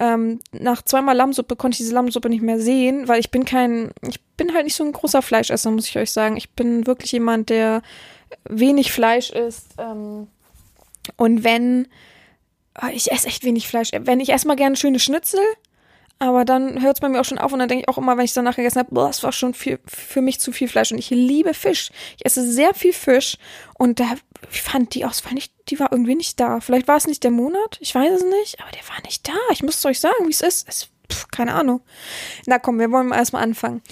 Ähm, 0.00 0.40
nach 0.52 0.82
zweimal 0.82 1.14
Lammsuppe 1.14 1.56
konnte 1.56 1.74
ich 1.74 1.78
diese 1.78 1.94
Lammsuppe 1.94 2.30
nicht 2.30 2.42
mehr 2.42 2.58
sehen, 2.58 3.06
weil 3.06 3.20
ich 3.20 3.30
bin 3.30 3.44
kein, 3.44 3.90
ich 4.08 4.20
bin 4.42 4.54
halt 4.54 4.64
nicht 4.64 4.74
so 4.74 4.84
ein 4.84 4.92
großer 4.92 5.22
Fleischesser, 5.22 5.70
muss 5.70 5.88
ich 5.88 5.96
euch 5.96 6.10
sagen. 6.10 6.36
Ich 6.36 6.50
bin 6.50 6.86
wirklich 6.86 7.12
jemand, 7.12 7.48
der 7.48 7.82
wenig 8.48 8.92
Fleisch 8.92 9.30
isst. 9.30 9.68
Ähm, 9.78 10.26
und 11.16 11.44
wenn, 11.44 11.86
ah, 12.74 12.90
ich 12.92 13.12
esse 13.12 13.28
echt 13.28 13.44
wenig 13.44 13.68
Fleisch. 13.68 13.90
Wenn 13.96 14.20
ich 14.20 14.30
esse 14.30 14.48
mal 14.48 14.56
gerne 14.56 14.76
schöne 14.76 14.98
Schnitzel, 14.98 15.40
aber 16.18 16.44
dann 16.44 16.82
hört 16.82 16.96
es 16.96 17.00
bei 17.00 17.08
mir 17.08 17.20
auch 17.20 17.24
schon 17.24 17.38
auf 17.38 17.52
und 17.52 17.58
dann 17.58 17.68
denke 17.68 17.82
ich 17.82 17.88
auch 17.88 17.98
immer, 17.98 18.16
wenn 18.16 18.24
ich 18.24 18.32
danach 18.32 18.56
gegessen 18.56 18.78
habe, 18.78 18.94
boah, 18.94 19.08
das 19.08 19.22
war 19.22 19.32
schon 19.32 19.54
viel, 19.54 19.78
für 19.86 20.22
mich 20.22 20.40
zu 20.40 20.52
viel 20.52 20.68
Fleisch. 20.68 20.92
Und 20.92 20.98
ich 20.98 21.10
liebe 21.10 21.54
Fisch. 21.54 21.90
Ich 22.16 22.24
esse 22.24 22.48
sehr 22.48 22.74
viel 22.74 22.92
Fisch. 22.92 23.38
Und 23.78 24.00
da 24.00 24.14
fand 24.48 24.94
die 24.94 25.04
Auswahl 25.04 25.34
nicht, 25.34 25.52
die 25.68 25.78
war 25.78 25.92
irgendwie 25.92 26.14
nicht 26.14 26.38
da. 26.40 26.60
Vielleicht 26.60 26.88
war 26.88 26.96
es 26.96 27.06
nicht 27.06 27.22
der 27.22 27.30
Monat, 27.30 27.78
ich 27.80 27.94
weiß 27.94 28.12
es 28.12 28.24
nicht, 28.24 28.60
aber 28.60 28.70
der 28.72 28.88
war 28.88 29.02
nicht 29.04 29.26
da. 29.26 29.34
Ich 29.52 29.62
muss 29.62 29.78
es 29.78 29.86
euch 29.86 30.00
sagen, 30.00 30.26
wie 30.26 30.32
es 30.32 30.40
ist. 30.40 30.68
Es, 30.68 30.88
pff, 31.10 31.28
keine 31.28 31.54
Ahnung. 31.54 31.80
Na 32.46 32.58
komm, 32.58 32.78
wir 32.78 32.90
wollen 32.90 33.12
erstmal 33.12 33.42
anfangen. 33.42 33.82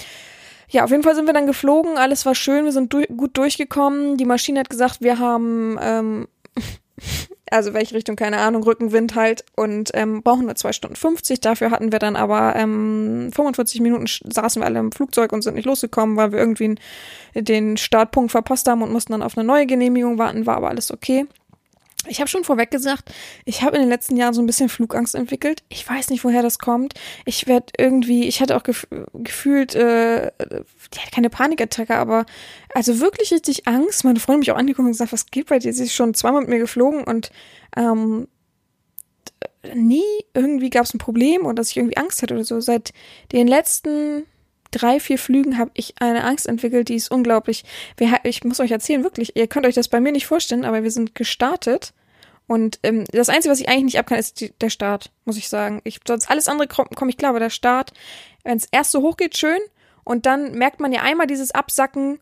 Ja, 0.71 0.85
auf 0.85 0.91
jeden 0.91 1.03
Fall 1.03 1.17
sind 1.17 1.27
wir 1.27 1.35
dann 1.35 1.47
geflogen, 1.47 1.99
alles 1.99 2.25
war 2.25 2.35
schön, 2.35 2.65
wir 2.65 2.73
sind 2.73 2.93
du 2.93 3.03
gut 3.07 3.37
durchgekommen. 3.37 4.17
Die 4.17 4.25
Maschine 4.25 4.61
hat 4.61 4.71
gesagt, 4.71 5.01
wir 5.01 5.19
haben 5.19 5.77
ähm, 5.83 6.29
also 7.51 7.75
welche 7.75 7.95
Richtung, 7.97 8.15
keine 8.15 8.39
Ahnung, 8.39 8.63
Rückenwind 8.63 9.17
halt 9.17 9.45
und 9.57 9.91
ähm, 9.95 10.23
brauchen 10.23 10.47
nur 10.47 10.55
zwei 10.55 10.73
Stunden 10.73 10.97
50. 10.97 11.41
Dafür 11.41 11.73
hatten 11.73 11.91
wir 11.91 11.99
dann 11.99 12.15
aber 12.15 12.55
ähm, 12.55 13.31
45 13.35 13.81
Minuten 13.81 14.07
saßen 14.07 14.63
wir 14.63 14.67
alle 14.67 14.79
im 14.79 14.93
Flugzeug 14.93 15.33
und 15.33 15.43
sind 15.43 15.55
nicht 15.55 15.67
losgekommen, 15.67 16.17
weil 16.17 16.31
wir 16.31 16.39
irgendwie 16.39 16.77
den 17.35 17.77
Startpunkt 17.77 18.31
verpasst 18.31 18.69
haben 18.69 18.83
und 18.83 18.93
mussten 18.93 19.13
dann 19.13 19.23
auf 19.23 19.37
eine 19.37 19.47
neue 19.47 19.67
Genehmigung 19.67 20.19
warten, 20.19 20.47
war 20.47 20.57
aber 20.57 20.69
alles 20.69 20.93
okay. 20.93 21.27
Ich 22.09 22.21
habe 22.21 22.29
schon 22.29 22.45
vorweg 22.45 22.71
gesagt, 22.71 23.13
ich 23.45 23.63
habe 23.63 23.77
in 23.77 23.83
den 23.83 23.91
letzten 23.91 24.17
Jahren 24.17 24.33
so 24.33 24.41
ein 24.41 24.47
bisschen 24.47 24.69
Flugangst 24.69 25.15
entwickelt. 25.15 25.63
Ich 25.69 25.89
weiß 25.89 26.11
nicht, 26.11 26.25
woher 26.25 26.43
das 26.43 26.59
kommt. 26.59 26.95
Ich 27.27 27.47
werde 27.47 27.67
irgendwie, 27.77 28.27
ich 28.27 28.41
hatte 28.41 28.57
auch 28.57 28.63
gef 28.63 28.87
gefühlt, 29.13 29.75
äh, 29.75 30.33
die 30.39 30.99
hatte 30.99 31.11
keine 31.15 31.31
Panikattacke, 31.31 31.95
aber 31.95 32.25
also 32.75 33.01
wirklich 33.01 33.33
richtig 33.33 33.69
Angst. 33.69 34.05
Meine 34.05 34.19
Freundin 34.19 34.41
mich 34.41 34.51
auch 34.51 34.57
angeguckt 34.57 34.87
und 34.87 34.93
gesagt, 34.93 35.13
was 35.13 35.27
geht 35.27 35.49
bei 35.49 35.59
dir? 35.59 35.73
Sie 35.75 35.85
ist 35.85 35.95
schon 35.95 36.15
zweimal 36.15 36.41
mit 36.41 36.51
mir 36.51 36.59
geflogen 36.59 37.05
und 37.05 37.31
ähm, 37.77 38.29
nie 39.75 40.03
irgendwie 40.35 40.71
gab 40.71 40.87
es 40.87 40.95
ein 40.95 40.99
Problem 40.99 41.45
oder 41.45 41.57
dass 41.57 41.71
ich 41.71 41.77
irgendwie 41.77 41.99
Angst 41.99 42.23
hatte 42.23 42.35
oder 42.35 42.45
so. 42.45 42.61
Seit 42.61 42.93
den 43.33 43.47
letzten 43.47 44.25
drei, 44.71 45.01
vier 45.01 45.19
Flügen 45.19 45.59
habe 45.59 45.71
ich 45.75 45.95
eine 46.01 46.25
Angst 46.25 46.47
entwickelt, 46.47 46.89
die 46.89 46.97
ist 46.97 47.11
unglaublich. 47.11 47.65
Ich 48.25 48.45
muss 48.45 48.61
euch 48.61 48.71
erzählen, 48.71 49.03
wirklich, 49.05 49.37
ihr 49.37 49.47
könnt 49.47 49.67
euch 49.67 49.75
das 49.75 49.89
bei 49.89 50.01
mir 50.01 50.13
nicht 50.13 50.27
vorstellen, 50.27 50.65
aber 50.65 50.83
wir 50.83 50.91
sind 50.91 51.15
gestartet 51.15 51.93
und 52.51 52.81
ähm, 52.83 53.05
das 53.13 53.29
Einzige, 53.29 53.53
was 53.53 53.61
ich 53.61 53.69
eigentlich 53.69 53.85
nicht 53.85 53.99
abkann, 54.01 54.19
ist 54.19 54.41
die, 54.41 54.53
der 54.61 54.71
Start, 54.71 55.13
muss 55.25 55.37
ich 55.37 55.49
sagen. 55.49 55.81
Ich, 55.85 56.01
sonst 56.05 56.29
alles 56.29 56.49
andere 56.49 56.67
komme 56.67 56.89
komm 56.97 57.09
ich 57.09 57.17
klar, 57.17 57.31
aber 57.31 57.39
der 57.39 57.49
Start, 57.49 57.93
wenn 58.43 58.57
es 58.57 58.67
erst 58.73 58.91
so 58.91 59.03
hoch 59.03 59.17
geht, 59.17 59.37
schön 59.37 59.61
und 60.03 60.27
dann 60.27 60.55
merkt 60.55 60.81
man 60.81 60.93
ja 60.93 61.03
einmal 61.03 61.29
dieses 61.29 61.53
Absacken 61.53 62.19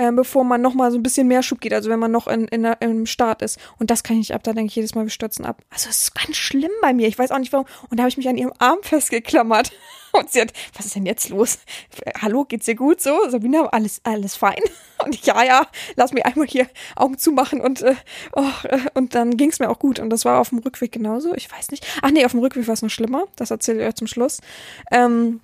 äh, 0.00 0.12
bevor 0.12 0.44
man 0.44 0.62
noch 0.62 0.72
mal 0.72 0.90
so 0.90 0.96
ein 0.96 1.02
bisschen 1.02 1.28
mehr 1.28 1.42
Schub 1.42 1.60
geht, 1.60 1.74
also 1.74 1.90
wenn 1.90 1.98
man 1.98 2.10
noch 2.10 2.26
in, 2.26 2.48
in, 2.48 2.64
im 2.64 3.04
Start 3.04 3.42
ist. 3.42 3.58
Und 3.78 3.90
das 3.90 4.02
kann 4.02 4.16
ich 4.16 4.30
nicht 4.30 4.34
ab, 4.34 4.42
da 4.42 4.54
denke 4.54 4.68
ich 4.68 4.76
jedes 4.76 4.94
Mal, 4.94 5.04
wir 5.04 5.10
stürzen 5.10 5.44
ab. 5.44 5.60
Also 5.68 5.90
es 5.90 6.04
ist 6.04 6.14
ganz 6.14 6.36
schlimm 6.36 6.70
bei 6.80 6.94
mir, 6.94 7.06
ich 7.06 7.18
weiß 7.18 7.30
auch 7.30 7.38
nicht 7.38 7.52
warum. 7.52 7.66
Und 7.90 7.98
da 7.98 8.04
habe 8.04 8.08
ich 8.08 8.16
mich 8.16 8.26
an 8.26 8.38
ihrem 8.38 8.54
Arm 8.58 8.78
festgeklammert. 8.80 9.72
Und 10.12 10.30
sie 10.30 10.40
hat, 10.40 10.52
was 10.74 10.86
ist 10.86 10.96
denn 10.96 11.06
jetzt 11.06 11.28
los? 11.28 11.58
Hallo, 12.20 12.44
geht's 12.44 12.64
dir 12.64 12.74
gut 12.74 13.00
so? 13.00 13.16
Sabina, 13.28 13.66
alles, 13.66 14.00
alles 14.02 14.34
fein? 14.34 14.58
Und 15.04 15.14
ich, 15.14 15.26
ja, 15.26 15.44
ja, 15.44 15.66
lass 15.96 16.12
mir 16.12 16.24
einmal 16.24 16.46
hier 16.46 16.66
Augen 16.96 17.18
zumachen 17.18 17.60
und, 17.60 17.80
äh, 17.82 17.94
oh, 18.32 18.44
äh, 18.64 18.80
und 18.94 19.14
dann 19.14 19.36
ging's 19.36 19.58
mir 19.58 19.70
auch 19.70 19.78
gut. 19.78 19.98
Und 19.98 20.10
das 20.10 20.26
war 20.26 20.40
auf 20.40 20.50
dem 20.50 20.58
Rückweg 20.58 20.92
genauso. 20.92 21.34
Ich 21.34 21.50
weiß 21.50 21.70
nicht. 21.70 21.86
Ach 22.02 22.10
nee, 22.10 22.24
auf 22.24 22.32
dem 22.32 22.40
Rückweg 22.40 22.66
war 22.66 22.74
es 22.74 22.82
noch 22.82 22.90
schlimmer. 22.90 23.24
Das 23.36 23.50
erzähle 23.50 23.82
ich 23.82 23.88
euch 23.88 23.94
zum 23.94 24.08
Schluss. 24.08 24.40
Ähm, 24.90 25.40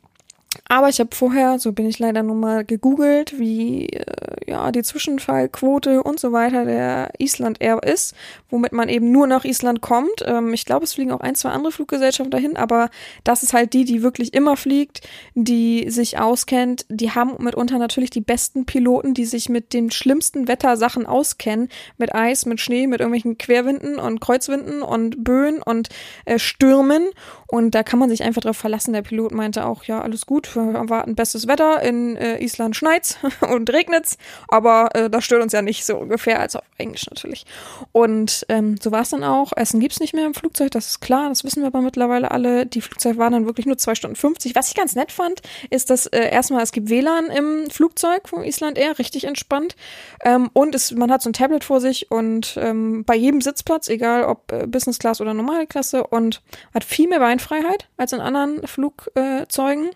Aber 0.69 0.89
ich 0.89 1.01
habe 1.01 1.15
vorher, 1.15 1.59
so 1.59 1.73
bin 1.73 1.87
ich 1.87 1.99
leider 1.99 2.23
nur 2.23 2.37
mal 2.37 2.65
gegoogelt, 2.65 3.39
wie 3.39 3.87
äh, 3.87 4.51
ja 4.51 4.71
die 4.73 4.83
Zwischenfallquote 4.83 6.03
und 6.03 6.19
so 6.19 6.33
weiter 6.33 6.65
der 6.65 7.11
Island 7.19 7.61
Air 7.61 7.83
ist, 7.83 8.15
womit 8.51 8.73
man 8.73 8.89
eben 8.89 9.13
nur 9.13 9.27
nach 9.27 9.45
Island 9.45 9.81
kommt. 9.81 10.25
Ähm, 10.25 10.53
ich 10.55 10.65
glaube, 10.65 10.85
es 10.85 10.95
fliegen 10.95 11.13
auch 11.13 11.21
ein, 11.21 11.35
zwei 11.35 11.51
andere 11.51 11.73
Fluggesellschaften 11.73 12.31
dahin, 12.31 12.57
aber 12.57 12.91
das 13.25 13.43
ist 13.43 13.53
halt 13.53 13.73
die, 13.73 13.85
die 13.85 14.03
wirklich 14.03 14.35
immer 14.35 14.57
fliegt, 14.57 15.07
die 15.35 15.91
sich 15.91 16.19
auskennt. 16.19 16.87
Die 16.89 17.13
haben 17.13 17.43
mitunter 17.43 17.79
natürlich 17.79 18.11
die 18.11 18.21
besten 18.21 18.67
Piloten, 18.67 19.15
die 19.15 19.25
sich 19.25 19.49
mit 19.49 19.73
den 19.73 19.91
schlimmsten 19.91 20.49
Wettersachen 20.49 21.07
auskennen, 21.07 21.69
mit 21.99 22.15
Eis, 22.15 22.47
mit 22.47 22.61
Schnee, 22.61 22.87
mit 22.87 23.01
irgendwelchen 23.01 23.39
Querwinden 23.39 23.99
und 23.99 24.21
Kreuzwinden 24.21 24.83
und 24.83 25.23
Böen 25.23 25.63
und 25.63 25.89
äh, 26.25 26.39
Stürmen. 26.39 27.11
Und 27.47 27.75
da 27.75 27.83
kann 27.83 27.99
man 27.99 28.09
sich 28.09 28.23
einfach 28.23 28.43
darauf 28.43 28.57
verlassen. 28.57 28.93
Der 28.93 29.03
Pilot 29.03 29.33
meinte 29.33 29.67
auch, 29.67 29.85
ja, 29.85 30.01
alles 30.01 30.27
gut, 30.27 30.46
wir 30.55 30.75
erwarten 30.75 31.15
bestes 31.15 31.47
Wetter. 31.47 31.83
In 31.83 32.17
äh, 32.17 32.43
Island 32.43 32.77
schneit's 32.77 33.19
und 33.41 33.71
regnet's, 33.73 34.19
aber 34.49 34.91
äh, 34.95 35.11
das 35.11 35.25
stört 35.25 35.43
uns 35.43 35.53
ja 35.53 35.63
nicht 35.63 35.85
so 35.85 35.97
ungefähr, 35.97 36.41
als 36.41 36.57
auf 36.57 36.65
Englisch 36.79 37.07
natürlich. 37.09 37.47
Und 37.93 38.47
ähm, 38.49 38.77
so 38.81 38.93
war 38.93 39.03
es 39.03 39.11
dann 39.11 39.25
auch. 39.25 39.53
Essen 39.57 39.81
gibt's 39.81 40.01
nicht 40.01 40.15
mehr 40.15 40.27
im 40.27 40.35
Flugzeug, 40.35 40.71
das 40.71 40.87
ist 40.87 41.01
klar, 41.01 41.29
das 41.29 41.45
wissen 41.45 41.63
wir 41.63 41.69
aber 41.69 41.81
mittlerweile 41.81 42.31
alle. 42.31 42.67
Die 42.67 42.81
Flugzeuge 42.81 43.19
waren 43.19 43.33
dann 43.33 43.47
wirklich 43.47 43.67
nur 43.67 43.79
zwei 43.79 43.95
Stunden 43.95 44.17
50. 44.17 44.55
Was 44.55 44.69
ich 44.69 44.75
ganz 44.75 44.95
nett 44.95 45.13
fand, 45.13 45.43
ist, 45.71 45.91
dass 45.91 46.07
äh, 46.07 46.31
erstmal 46.31 46.63
es 46.63 46.73
gibt 46.73 46.89
WLAN 46.89 47.27
im 47.27 47.71
Flugzeug 47.71 48.29
von 48.29 48.45
Island 48.45 48.79
Air, 48.79 48.99
richtig 48.99 49.25
entspannt. 49.25 49.77
Ähm, 50.25 50.51
und 50.53 50.75
es, 50.75 50.93
man 50.93 51.11
hat 51.11 51.23
so 51.23 51.31
ein 51.31 51.33
Tablet 51.33 51.65
vor 51.65 51.81
sich 51.81 52.11
und 52.11 52.59
ähm, 52.61 53.05
bei 53.05 53.15
jedem 53.15 53.41
Sitzplatz, 53.41 53.89
egal 53.89 54.25
ob 54.25 54.53
äh, 54.53 54.67
Business 54.67 54.99
Class 54.99 55.21
oder 55.21 55.35
normale 55.35 55.67
Klasse, 55.67 56.07
und 56.07 56.43
hat 56.75 56.85
viel 56.85 57.09
mehr 57.09 57.21
Beinfreiheit 57.21 57.89
als 57.97 58.13
in 58.13 58.21
anderen 58.21 58.67
Flugzeugen. 58.67 59.91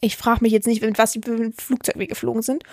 Ich 0.00 0.16
frage 0.16 0.40
mich 0.42 0.52
jetzt 0.52 0.66
nicht, 0.66 0.82
mit 0.82 0.98
was 0.98 1.12
die 1.12 1.20
Flugzeug 1.20 1.98
wir 1.98 2.06
geflogen 2.06 2.42
sind. 2.42 2.64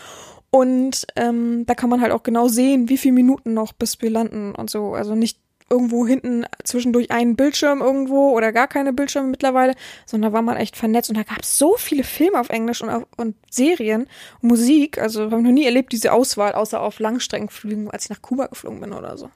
Und 0.49 1.05
ähm, 1.15 1.65
da 1.65 1.75
kann 1.75 1.89
man 1.89 2.01
halt 2.01 2.13
auch 2.13 2.23
genau 2.23 2.47
sehen, 2.47 2.87
wie 2.89 2.97
viele 2.97 3.13
Minuten 3.13 3.53
noch, 3.53 3.73
bis 3.73 4.01
wir 4.01 4.09
landen 4.09 4.55
und 4.55 4.69
so. 4.69 4.93
Also 4.93 5.13
nicht 5.13 5.39
irgendwo 5.69 6.07
hinten 6.07 6.45
zwischendurch 6.63 7.11
einen 7.11 7.35
Bildschirm 7.35 7.81
irgendwo 7.81 8.31
oder 8.31 8.53
gar 8.53 8.67
keine 8.67 8.93
Bildschirme 8.93 9.27
mittlerweile, 9.27 9.75
sondern 10.05 10.31
da 10.31 10.35
war 10.35 10.41
man 10.41 10.57
echt 10.57 10.77
vernetzt 10.77 11.09
und 11.09 11.17
da 11.17 11.23
gab 11.23 11.41
es 11.41 11.57
so 11.57 11.75
viele 11.77 12.03
Filme 12.03 12.39
auf 12.39 12.49
Englisch 12.49 12.81
und, 12.81 13.05
und 13.17 13.35
Serien, 13.51 14.07
Musik, 14.41 14.97
also 14.97 15.23
habe 15.23 15.37
ich 15.37 15.43
noch 15.43 15.51
nie 15.51 15.65
erlebt, 15.65 15.91
diese 15.91 16.13
Auswahl, 16.13 16.53
außer 16.53 16.81
auf 16.81 16.99
Langstreckenflügen, 16.99 17.91
als 17.91 18.05
ich 18.05 18.09
nach 18.09 18.21
Kuba 18.21 18.47
geflogen 18.47 18.79
bin 18.79 18.93
oder 18.93 19.17
so. 19.17 19.29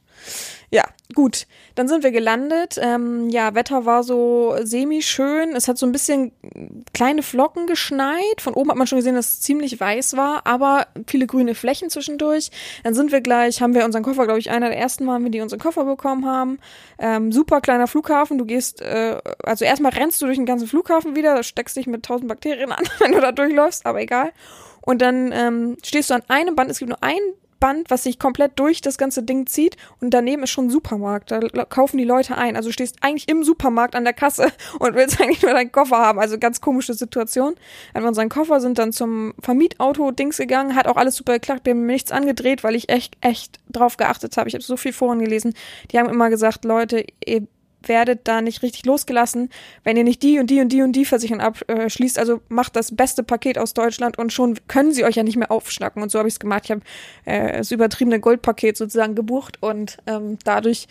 Ja, 0.73 0.85
gut. 1.13 1.47
Dann 1.75 1.89
sind 1.89 2.01
wir 2.01 2.11
gelandet. 2.11 2.79
Ähm, 2.81 3.29
ja, 3.29 3.55
Wetter 3.55 3.85
war 3.85 4.03
so 4.03 4.55
semi-schön. 4.61 5.53
Es 5.53 5.67
hat 5.67 5.77
so 5.77 5.85
ein 5.85 5.91
bisschen 5.91 6.31
kleine 6.93 7.23
Flocken 7.23 7.67
geschneit. 7.67 8.39
Von 8.39 8.53
oben 8.53 8.69
hat 8.69 8.77
man 8.77 8.87
schon 8.87 8.97
gesehen, 8.99 9.15
dass 9.15 9.33
es 9.33 9.41
ziemlich 9.41 9.79
weiß 9.81 10.15
war, 10.15 10.47
aber 10.47 10.87
viele 11.07 11.27
grüne 11.27 11.55
Flächen 11.55 11.89
zwischendurch. 11.89 12.51
Dann 12.83 12.93
sind 12.93 13.11
wir 13.11 13.19
gleich, 13.19 13.61
haben 13.61 13.75
wir 13.75 13.83
unseren 13.83 14.03
Koffer, 14.03 14.23
glaube 14.23 14.39
ich, 14.39 14.49
einer 14.49 14.69
der 14.69 14.77
ersten 14.77 15.03
Mal, 15.03 15.19
die 15.29 15.41
unseren 15.41 15.59
Koffer 15.59 15.83
bekommen 15.83 16.25
haben. 16.25 16.59
Ähm, 16.99 17.33
super 17.33 17.59
kleiner 17.59 17.87
Flughafen. 17.87 18.37
Du 18.37 18.45
gehst, 18.45 18.81
äh, 18.81 19.17
also 19.43 19.65
erstmal 19.65 19.91
rennst 19.91 20.21
du 20.21 20.25
durch 20.25 20.37
den 20.37 20.45
ganzen 20.45 20.69
Flughafen 20.69 21.17
wieder, 21.17 21.43
steckst 21.43 21.75
dich 21.75 21.87
mit 21.87 22.03
tausend 22.03 22.29
Bakterien 22.29 22.71
an, 22.71 22.85
wenn 22.99 23.11
du 23.11 23.19
da 23.19 23.33
durchläufst, 23.33 23.85
aber 23.85 24.01
egal. 24.01 24.31
Und 24.81 25.01
dann 25.01 25.33
ähm, 25.33 25.77
stehst 25.83 26.09
du 26.09 26.13
an 26.13 26.23
einem 26.29 26.55
Band, 26.55 26.71
es 26.71 26.79
gibt 26.79 26.89
nur 26.89 27.03
ein 27.03 27.19
Band, 27.61 27.89
was 27.89 28.03
sich 28.03 28.19
komplett 28.19 28.59
durch 28.59 28.81
das 28.81 28.97
ganze 28.97 29.23
Ding 29.23 29.47
zieht 29.47 29.77
und 30.01 30.09
daneben 30.13 30.43
ist 30.43 30.49
schon 30.49 30.65
ein 30.65 30.69
Supermarkt. 30.69 31.31
Da 31.31 31.39
kaufen 31.63 31.97
die 31.97 32.03
Leute 32.03 32.37
ein. 32.37 32.57
Also 32.57 32.67
du 32.67 32.73
stehst 32.73 32.97
eigentlich 32.99 33.29
im 33.29 33.45
Supermarkt 33.45 33.95
an 33.95 34.03
der 34.03 34.11
Kasse 34.13 34.51
und 34.79 34.95
willst 34.95 35.21
eigentlich 35.21 35.41
nur 35.41 35.53
deinen 35.53 35.71
Koffer 35.71 35.99
haben. 35.99 36.19
Also 36.19 36.37
ganz 36.37 36.59
komische 36.59 36.93
Situation. 36.93 37.55
An 37.93 38.03
unseren 38.03 38.27
Koffer 38.27 38.59
sind 38.59 38.77
dann 38.79 38.91
zum 38.91 39.33
Vermietauto-Dings 39.39 40.37
gegangen, 40.37 40.75
hat 40.75 40.87
auch 40.87 40.97
alles 40.97 41.15
super 41.15 41.33
geklappt. 41.33 41.65
Wir 41.65 41.71
haben 41.71 41.85
nichts 41.85 42.11
angedreht, 42.11 42.65
weil 42.65 42.75
ich 42.75 42.89
echt, 42.89 43.15
echt 43.21 43.59
drauf 43.69 43.95
geachtet 43.95 44.35
habe. 44.35 44.49
Ich 44.49 44.55
habe 44.55 44.63
so 44.63 44.75
viel 44.75 44.91
Foren 44.91 45.19
gelesen. 45.19 45.53
Die 45.91 45.99
haben 45.99 46.09
immer 46.09 46.29
gesagt, 46.29 46.65
Leute, 46.65 47.05
ihr 47.23 47.47
werdet 47.85 48.27
da 48.27 48.41
nicht 48.41 48.61
richtig 48.61 48.85
losgelassen, 48.85 49.49
wenn 49.83 49.97
ihr 49.97 50.03
nicht 50.03 50.23
die 50.23 50.39
und 50.39 50.49
die 50.49 50.61
und 50.61 50.69
die 50.69 50.81
und 50.81 50.93
die 50.93 51.05
Versicherung 51.05 51.41
abschließt. 51.41 52.19
Also 52.19 52.41
macht 52.49 52.75
das 52.75 52.95
beste 52.95 53.23
Paket 53.23 53.57
aus 53.57 53.73
Deutschland 53.73 54.17
und 54.17 54.31
schon 54.33 54.57
können 54.67 54.91
sie 54.91 55.03
euch 55.05 55.15
ja 55.15 55.23
nicht 55.23 55.37
mehr 55.37 55.51
aufschnacken. 55.51 56.01
Und 56.01 56.11
so 56.11 56.19
habe 56.19 56.27
ich 56.27 56.35
es 56.35 56.39
gemacht. 56.39 56.63
Ich 56.65 56.71
habe 56.71 56.81
äh, 57.25 57.57
das 57.57 57.71
übertriebene 57.71 58.19
Goldpaket 58.19 58.77
sozusagen 58.77 59.15
gebucht 59.15 59.57
und 59.61 59.97
ähm, 60.07 60.37
dadurch 60.43 60.87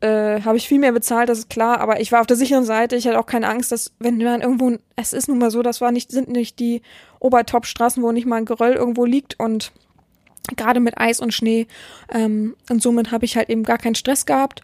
äh, 0.00 0.42
habe 0.42 0.56
ich 0.56 0.68
viel 0.68 0.78
mehr 0.78 0.92
bezahlt, 0.92 1.28
das 1.28 1.38
ist 1.38 1.50
klar. 1.50 1.80
Aber 1.80 2.00
ich 2.00 2.12
war 2.12 2.20
auf 2.20 2.26
der 2.26 2.36
sicheren 2.36 2.64
Seite. 2.64 2.96
Ich 2.96 3.06
hatte 3.06 3.18
auch 3.18 3.26
keine 3.26 3.48
Angst, 3.48 3.72
dass 3.72 3.92
wenn 3.98 4.18
man 4.18 4.42
irgendwo, 4.42 4.76
es 4.96 5.12
ist 5.12 5.28
nun 5.28 5.38
mal 5.38 5.50
so, 5.50 5.62
das 5.62 5.80
war 5.80 5.92
nicht, 5.92 6.10
sind 6.10 6.28
nicht 6.28 6.58
die 6.58 6.82
Obertop-Straßen, 7.20 8.02
wo 8.02 8.12
nicht 8.12 8.26
mal 8.26 8.36
ein 8.36 8.44
Geröll 8.44 8.74
irgendwo 8.74 9.04
liegt 9.04 9.38
und 9.40 9.72
gerade 10.56 10.80
mit 10.80 10.98
Eis 10.98 11.20
und 11.20 11.34
Schnee. 11.34 11.66
Ähm, 12.12 12.56
und 12.70 12.82
somit 12.82 13.10
habe 13.10 13.24
ich 13.24 13.36
halt 13.36 13.48
eben 13.48 13.64
gar 13.64 13.78
keinen 13.78 13.94
Stress 13.94 14.26
gehabt. 14.26 14.62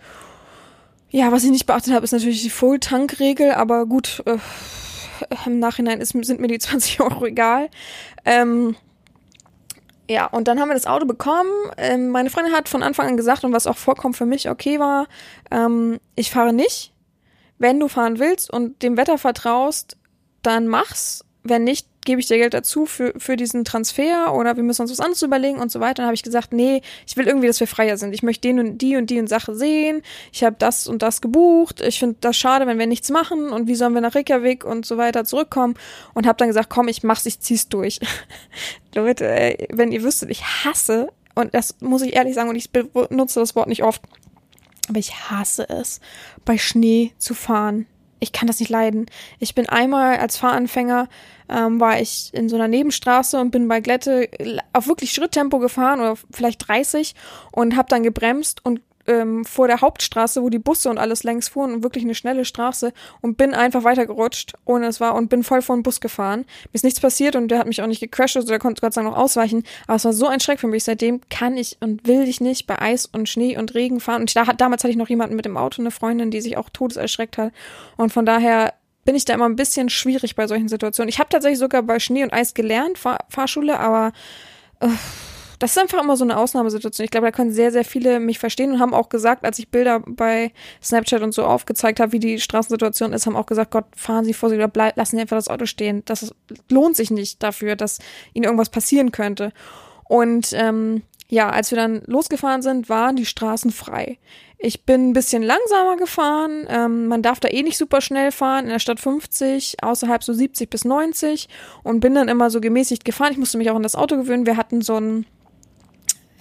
Ja, 1.13 1.31
was 1.31 1.45
ich 1.45 1.51
nicht 1.51 1.67
beachtet 1.67 1.93
habe, 1.93 2.05
ist 2.05 2.13
natürlich 2.13 2.43
die 2.43 2.49
Full-Tank-Regel, 2.49 3.53
aber 3.53 3.85
gut, 3.85 4.23
äh, 4.25 4.39
im 5.45 5.59
Nachhinein 5.59 6.01
ist, 6.01 6.13
sind 6.25 6.41
mir 6.41 6.49
die 6.49 6.59
20 6.59 7.01
Euro 7.01 7.27
egal. 7.27 7.69
Ähm, 8.25 8.75
ja, 10.09 10.27
und 10.27 10.49
dann 10.49 10.59
haben 10.59 10.69
wir 10.69 10.75
das 10.75 10.87
Auto 10.87 11.05
bekommen. 11.05 11.51
Ähm, 11.77 12.09
meine 12.09 12.31
Freundin 12.31 12.55
hat 12.55 12.69
von 12.69 12.83
Anfang 12.83 13.09
an 13.09 13.19
gesagt, 13.19 13.45
und 13.45 13.53
was 13.53 13.67
auch 13.67 13.77
vollkommen 13.77 14.15
für 14.15 14.25
mich 14.25 14.49
okay 14.49 14.79
war, 14.81 15.07
ähm, 15.51 16.01
ich 16.17 16.31
fahre 16.31 16.55
nicht. 16.55 16.95
Wenn 17.59 17.79
du 17.79 17.89
fahren 17.89 18.19
willst 18.19 18.51
und 18.51 18.83
dem 18.83 18.97
Wetter 18.97 19.19
vertraust, 19.19 19.99
dann 20.43 20.67
mach's. 20.67 21.27
Wenn 21.43 21.65
nicht, 21.65 21.87
gebe 22.05 22.21
ich 22.21 22.27
dir 22.27 22.39
Geld 22.39 22.55
dazu 22.55 22.87
für, 22.87 23.13
für 23.17 23.37
diesen 23.37 23.65
Transfer 23.65 24.35
oder 24.35 24.57
wir 24.57 24.63
müssen 24.63 24.83
uns 24.83 24.91
was 24.91 25.01
anderes 25.01 25.23
überlegen 25.23 25.59
und 25.59 25.71
so 25.71 25.81
weiter. 25.81 25.95
Dann 25.95 26.07
habe 26.07 26.15
ich 26.15 26.23
gesagt, 26.23 26.53
nee, 26.53 26.83
ich 27.07 27.17
will 27.17 27.27
irgendwie, 27.27 27.47
dass 27.47 27.61
wir 27.61 27.67
freier 27.67 27.97
sind. 27.97 28.13
Ich 28.13 28.23
möchte 28.23 28.49
den 28.49 28.59
und 28.59 28.79
die 28.79 28.97
und 28.97 29.09
die 29.09 29.21
und 29.21 29.29
Sache 29.29 29.55
sehen. 29.55 30.03
Ich 30.33 30.43
habe 30.43 30.57
das 30.59 30.89
und 30.89 31.03
das 31.03 31.21
gebucht. 31.21 31.81
Ich 31.81 31.99
finde 31.99 32.17
das 32.21 32.37
schade, 32.37 32.67
wenn 32.67 32.79
wir 32.79 32.87
nichts 32.87 33.11
machen 33.11 33.51
und 33.51 33.69
wie 33.69 33.75
sollen 33.75 33.95
wir 33.95 34.01
nach 34.01 34.15
Reykjavik 34.15 34.65
und 34.65 34.85
so 34.85 34.97
weiter 34.97 35.25
zurückkommen 35.25 35.75
und 36.15 36.27
habe 36.27 36.37
dann 36.39 36.49
gesagt, 36.49 36.71
komm, 36.71 36.89
ich 36.89 37.03
mach's, 37.03 37.27
ich 37.27 37.41
zieh's 37.41 37.69
durch. 37.69 38.01
Leute, 38.95 39.29
ey, 39.29 39.69
wenn 39.71 39.93
ihr 39.93 40.03
wüsstet, 40.03 40.31
ich 40.31 40.45
hasse 40.45 41.09
und 41.35 41.55
das 41.55 41.77
muss 41.81 42.03
ich 42.03 42.15
ehrlich 42.15 42.35
sagen 42.35 42.51
und 42.51 42.57
ich 42.57 42.71
benutze 42.71 43.41
das 43.41 43.55
Wort 43.55 43.69
nicht 43.69 43.85
oft, 43.85 44.03
aber 44.89 44.99
ich 44.99 45.31
hasse 45.31 45.69
es, 45.69 46.01
bei 46.45 46.59
Schnee 46.59 47.13
zu 47.19 47.35
fahren 47.35 47.87
ich 48.23 48.33
kann 48.33 48.47
das 48.47 48.61
nicht 48.61 48.69
leiden. 48.69 49.07
Ich 49.41 49.55
bin 49.55 49.69
einmal 49.69 50.17
als 50.19 50.37
Fahranfänger, 50.37 51.09
ähm, 51.49 51.81
war 51.81 52.01
ich 52.01 52.31
in 52.33 52.49
so 52.49 52.55
einer 52.55 52.69
Nebenstraße 52.69 53.39
und 53.41 53.51
bin 53.51 53.67
bei 53.67 53.81
Glätte 53.81 54.29
auf 54.73 54.87
wirklich 54.87 55.13
Schritttempo 55.13 55.59
gefahren 55.59 56.01
oder 56.01 56.17
vielleicht 56.31 56.69
30 56.69 57.15
und 57.51 57.77
habe 57.77 57.89
dann 57.89 58.05
gebremst 58.05 58.65
und 58.65 58.81
ähm, 59.07 59.45
vor 59.45 59.67
der 59.67 59.81
Hauptstraße, 59.81 60.43
wo 60.43 60.49
die 60.49 60.59
Busse 60.59 60.91
und 60.91 60.99
alles 60.99 61.25
längs 61.25 61.49
fuhren 61.49 61.73
und 61.73 61.83
wirklich 61.83 62.05
eine 62.05 62.15
schnelle 62.15 62.45
Straße 62.45 62.93
und 63.21 63.37
bin 63.37 63.55
einfach 63.55 63.85
weitergerutscht, 63.85 64.55
ohne 64.65 64.87
es 64.87 65.01
war 65.01 65.15
und 65.15 65.29
bin 65.29 65.43
voll 65.43 65.63
vor 65.63 65.77
den 65.77 65.83
Bus 65.83 66.01
gefahren. 66.01 66.41
Mir 66.41 66.75
ist 66.75 66.85
nichts 66.85 67.01
passiert 67.01 67.37
und 67.37 67.49
der 67.49 67.59
hat 67.59 67.67
mich 67.67 67.83
auch 67.83 67.87
nicht 67.87 68.01
gecrashed, 68.01 68.37
also 68.37 68.49
der 68.49 68.59
konnte 68.59 68.81
Gott 68.81 68.95
sei 68.95 69.03
Dank 69.03 69.15
noch 69.15 69.23
ausweichen. 69.23 69.65
Aber 69.87 69.97
es 69.97 70.05
war 70.05 70.13
so 70.13 70.27
ein 70.27 70.41
Schreck 70.41 70.61
für 70.61 70.67
mich. 70.67 70.85
Seitdem 70.85 71.21
kann 71.31 71.57
ich 71.57 71.77
und 71.81 72.07
will 72.07 72.29
ich 72.29 72.41
nicht 72.41 72.67
bei 72.67 72.81
Eis 72.81 73.07
und 73.07 73.29
Schnee 73.29 73.57
und 73.57 73.75
Regen 73.75 74.01
fahren. 74.01 74.23
Und 74.23 74.37
da, 74.37 74.45
damals 74.45 74.85
hatte 74.85 74.91
ich 74.91 74.97
noch 74.97 75.09
jemanden 75.09 75.37
mit 75.37 75.45
dem 75.45 75.57
Auto, 75.57 75.83
eine 75.83 75.91
Freundin, 75.91 76.31
die 76.31 76.41
sich 76.41 76.57
auch 76.57 76.71
todeserschreckt 76.71 77.39
hat. 77.39 77.53
Und 77.97 78.13
von 78.13 78.27
daher 78.27 78.75
bin 79.05 79.15
ich 79.15 79.25
da 79.25 79.35
immer 79.35 79.47
ein 79.47 79.57
bisschen 79.57 79.89
schwierig 79.89 80.37
bei 80.37 80.47
solchen 80.47 80.69
Situationen. 80.69 81.09
Ich 81.09 81.19
habe 81.19 81.29
tatsächlich 81.29 81.59
sogar 81.59 81.83
bei 81.83 81.99
Schnee 81.99 82.23
und 82.23 82.33
Eis 82.33 82.55
gelernt, 82.55 82.99
Fahr 82.99 83.19
Fahrschule, 83.29 83.79
aber 83.79 84.13
äh, 84.81 84.89
das 85.63 85.77
ist 85.77 85.79
einfach 85.79 86.03
immer 86.03 86.17
so 86.17 86.25
eine 86.25 86.39
Ausnahmesituation. 86.39 87.05
Ich 87.05 87.13
glaube, 87.13 87.29
da 87.29 87.31
können 87.31 87.53
sehr, 87.53 87.71
sehr 87.71 87.85
viele 87.85 88.19
mich 88.19 88.41
verstehen 88.41 88.73
und 88.73 88.81
haben 88.81 88.93
auch 88.93 89.09
gesagt, 89.09 89.45
als 89.45 89.61
ich 89.61 89.69
Bilder 89.69 90.01
bei 90.01 90.51
Snapchat 90.83 91.23
und 91.23 91.33
so 91.33 91.45
aufgezeigt 91.45 92.01
habe, 92.01 92.11
wie 92.11 92.19
die 92.19 92.41
Straßensituation 92.41 93.13
ist, 93.13 93.27
haben 93.27 93.37
auch 93.37 93.47
gesagt, 93.47 93.71
Gott, 93.71 93.85
fahren 93.95 94.25
Sie 94.25 94.35
vorsichtig 94.35 94.65
oder 94.65 94.73
bleib, 94.73 94.97
lassen 94.97 95.15
Sie 95.15 95.23
einfach 95.23 95.37
das 95.37 95.47
Auto 95.47 95.67
stehen. 95.67 96.03
Das 96.05 96.35
lohnt 96.69 96.97
sich 96.97 97.13
nicht 97.13 97.45
dafür, 97.45 97.77
dass 97.77 98.01
Ihnen 98.35 98.43
irgendwas 98.43 98.71
passieren 98.71 99.13
könnte. 99.13 99.53
Und 100.03 100.53
ähm, 100.55 101.03
ja, 101.29 101.49
als 101.49 101.71
wir 101.71 101.77
dann 101.77 102.03
losgefahren 102.07 102.63
sind, 102.63 102.89
waren 102.89 103.15
die 103.15 103.25
Straßen 103.25 103.71
frei. 103.71 104.19
Ich 104.59 104.85
bin 104.85 105.11
ein 105.11 105.13
bisschen 105.13 105.45
langsamer 105.45 105.97
gefahren. 105.97 106.67
Ähm, 106.69 107.07
man 107.07 107.23
darf 107.23 107.39
da 107.39 107.47
eh 107.47 107.63
nicht 107.63 107.79
super 107.79 108.01
schnell 108.01 108.33
fahren. 108.33 108.65
In 108.65 108.71
der 108.71 108.81
Stadt 108.81 108.99
50, 108.99 109.77
außerhalb 109.81 110.25
so 110.25 110.33
70 110.33 110.69
bis 110.69 110.85
90 110.85 111.49
und 111.85 112.01
bin 112.01 112.17
dann 112.17 112.27
immer 112.27 112.51
so 112.51 112.61
gemäßigt 112.61 113.05
gefahren. 113.05 113.31
Ich 113.31 113.39
musste 113.39 113.59
mich 113.59 113.71
auch 113.71 113.77
an 113.77 113.85
das 113.85 113.95
Auto 113.95 114.17
gewöhnen. 114.17 114.45
Wir 114.45 114.57
hatten 114.57 114.83
so 114.83 114.97
ein 114.97 115.25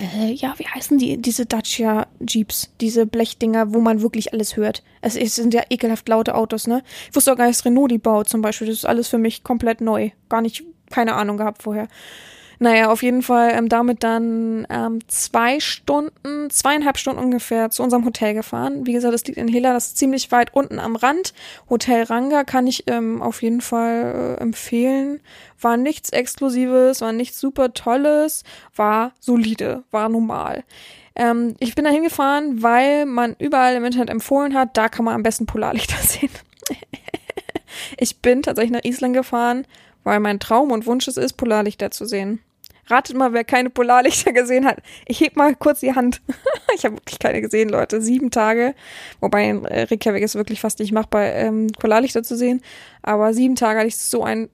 äh, 0.01 0.31
ja, 0.31 0.53
wie 0.57 0.67
heißen 0.67 0.97
die, 0.97 1.21
diese 1.21 1.45
Dacia 1.45 2.07
Jeeps, 2.27 2.73
diese 2.81 3.05
Blechdinger, 3.05 3.73
wo 3.73 3.79
man 3.79 4.01
wirklich 4.01 4.33
alles 4.33 4.57
hört. 4.57 4.83
Es, 5.01 5.15
es, 5.15 5.35
sind 5.35 5.53
ja 5.53 5.63
ekelhaft 5.69 6.09
laute 6.09 6.35
Autos, 6.35 6.67
ne? 6.67 6.83
Ich 7.09 7.15
wusste 7.15 7.31
auch 7.31 7.37
gar 7.37 7.45
nicht, 7.47 7.59
dass 7.59 7.65
Renault 7.65 7.91
die 7.91 7.97
baut 7.97 8.27
zum 8.27 8.41
Beispiel. 8.41 8.67
Das 8.67 8.77
ist 8.77 8.85
alles 8.85 9.07
für 9.07 9.17
mich 9.17 9.43
komplett 9.43 9.81
neu. 9.81 10.09
Gar 10.29 10.41
nicht, 10.41 10.63
keine 10.89 11.13
Ahnung 11.13 11.37
gehabt 11.37 11.63
vorher. 11.63 11.87
Naja, 12.61 12.91
auf 12.91 13.01
jeden 13.01 13.23
Fall 13.23 13.53
ähm, 13.55 13.69
damit 13.69 14.03
dann 14.03 14.67
ähm, 14.69 14.99
zwei 15.07 15.59
Stunden, 15.59 16.47
zweieinhalb 16.51 16.99
Stunden 16.99 17.19
ungefähr 17.19 17.71
zu 17.71 17.81
unserem 17.81 18.05
Hotel 18.05 18.35
gefahren. 18.35 18.85
Wie 18.85 18.93
gesagt, 18.93 19.15
das 19.15 19.25
liegt 19.25 19.39
in 19.39 19.47
Hela, 19.47 19.73
das 19.73 19.87
ist 19.87 19.97
ziemlich 19.97 20.31
weit 20.31 20.53
unten 20.53 20.77
am 20.77 20.95
Rand. 20.95 21.33
Hotel 21.71 22.03
Ranga 22.03 22.43
kann 22.43 22.67
ich 22.67 22.83
ähm, 22.85 23.19
auf 23.23 23.41
jeden 23.41 23.61
Fall 23.61 24.37
äh, 24.37 24.41
empfehlen. 24.43 25.21
War 25.59 25.75
nichts 25.75 26.11
Exklusives, 26.11 27.01
war 27.01 27.13
nichts 27.13 27.39
super 27.39 27.73
Tolles, 27.73 28.43
war 28.75 29.13
solide, 29.19 29.83
war 29.89 30.07
normal. 30.07 30.63
Ähm, 31.15 31.55
ich 31.57 31.73
bin 31.73 31.85
da 31.85 31.89
hingefahren, 31.89 32.61
weil 32.61 33.07
man 33.07 33.35
überall 33.39 33.73
im 33.73 33.85
Internet 33.85 34.11
empfohlen 34.11 34.53
hat, 34.53 34.77
da 34.77 34.87
kann 34.87 35.05
man 35.05 35.15
am 35.15 35.23
besten 35.23 35.47
Polarlichter 35.47 35.97
sehen. 36.07 36.29
ich 37.97 38.19
bin 38.19 38.43
tatsächlich 38.43 38.73
nach 38.73 38.85
Island 38.87 39.15
gefahren, 39.15 39.65
weil 40.03 40.19
mein 40.19 40.39
Traum 40.39 40.69
und 40.69 40.85
Wunsch 40.85 41.07
es 41.07 41.17
ist, 41.17 41.33
Polarlichter 41.37 41.89
zu 41.89 42.05
sehen. 42.05 42.39
Ratet 42.91 43.15
mal, 43.15 43.33
wer 43.33 43.43
keine 43.43 43.69
Polarlichter 43.69 44.33
gesehen 44.33 44.65
hat. 44.65 44.79
Ich 45.07 45.21
heb 45.21 45.35
mal 45.35 45.55
kurz 45.55 45.79
die 45.79 45.95
Hand. 45.95 46.21
ich 46.75 46.85
habe 46.85 46.97
wirklich 46.97 47.19
keine 47.19 47.41
gesehen, 47.41 47.69
Leute. 47.69 48.01
Sieben 48.01 48.31
Tage. 48.31 48.75
Wobei 49.19 49.49
in 49.49 49.65
Reykjavik 49.65 50.23
ist 50.23 50.35
wirklich 50.35 50.61
fast 50.61 50.79
nicht 50.79 50.91
machbar, 50.91 51.23
ähm, 51.23 51.67
Polarlichter 51.79 52.23
zu 52.23 52.35
sehen. 52.35 52.61
Aber 53.01 53.33
sieben 53.33 53.55
Tage 53.55 53.79
hatte 53.79 53.87
ich 53.87 53.97
so 53.97 54.23
ein 54.23 54.49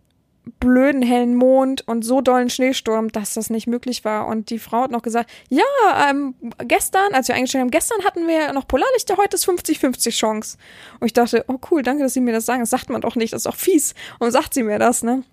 blöden 0.59 1.01
hellen 1.01 1.35
Mond 1.35 1.87
und 1.87 2.03
so 2.03 2.21
dollen 2.21 2.49
Schneesturm, 2.49 3.11
dass 3.11 3.33
das 3.33 3.49
nicht 3.49 3.67
möglich 3.67 4.05
war. 4.05 4.27
Und 4.27 4.49
die 4.49 4.59
Frau 4.59 4.83
hat 4.83 4.91
noch 4.91 5.01
gesagt, 5.01 5.29
ja, 5.49 5.63
ähm, 6.09 6.35
gestern, 6.59 7.13
als 7.13 7.27
wir 7.27 7.35
eingestellt 7.35 7.63
haben, 7.63 7.71
gestern 7.71 8.03
hatten 8.03 8.27
wir 8.27 8.53
noch 8.53 8.67
Polarlichter, 8.67 9.17
heute 9.17 9.35
ist 9.35 9.47
50-50 9.47 10.11
Chance. 10.11 10.57
Und 10.99 11.07
ich 11.07 11.13
dachte, 11.13 11.45
oh 11.47 11.59
cool, 11.71 11.83
danke, 11.83 12.03
dass 12.03 12.13
Sie 12.13 12.21
mir 12.21 12.33
das 12.33 12.45
sagen. 12.45 12.61
Das 12.61 12.69
sagt 12.69 12.89
man 12.89 13.01
doch 13.01 13.15
nicht, 13.15 13.33
das 13.33 13.41
ist 13.41 13.47
auch 13.47 13.55
fies. 13.55 13.93
Und 14.19 14.31
sagt 14.31 14.53
sie 14.53 14.63
mir 14.63 14.79
das, 14.79 15.03
ne? 15.03 15.23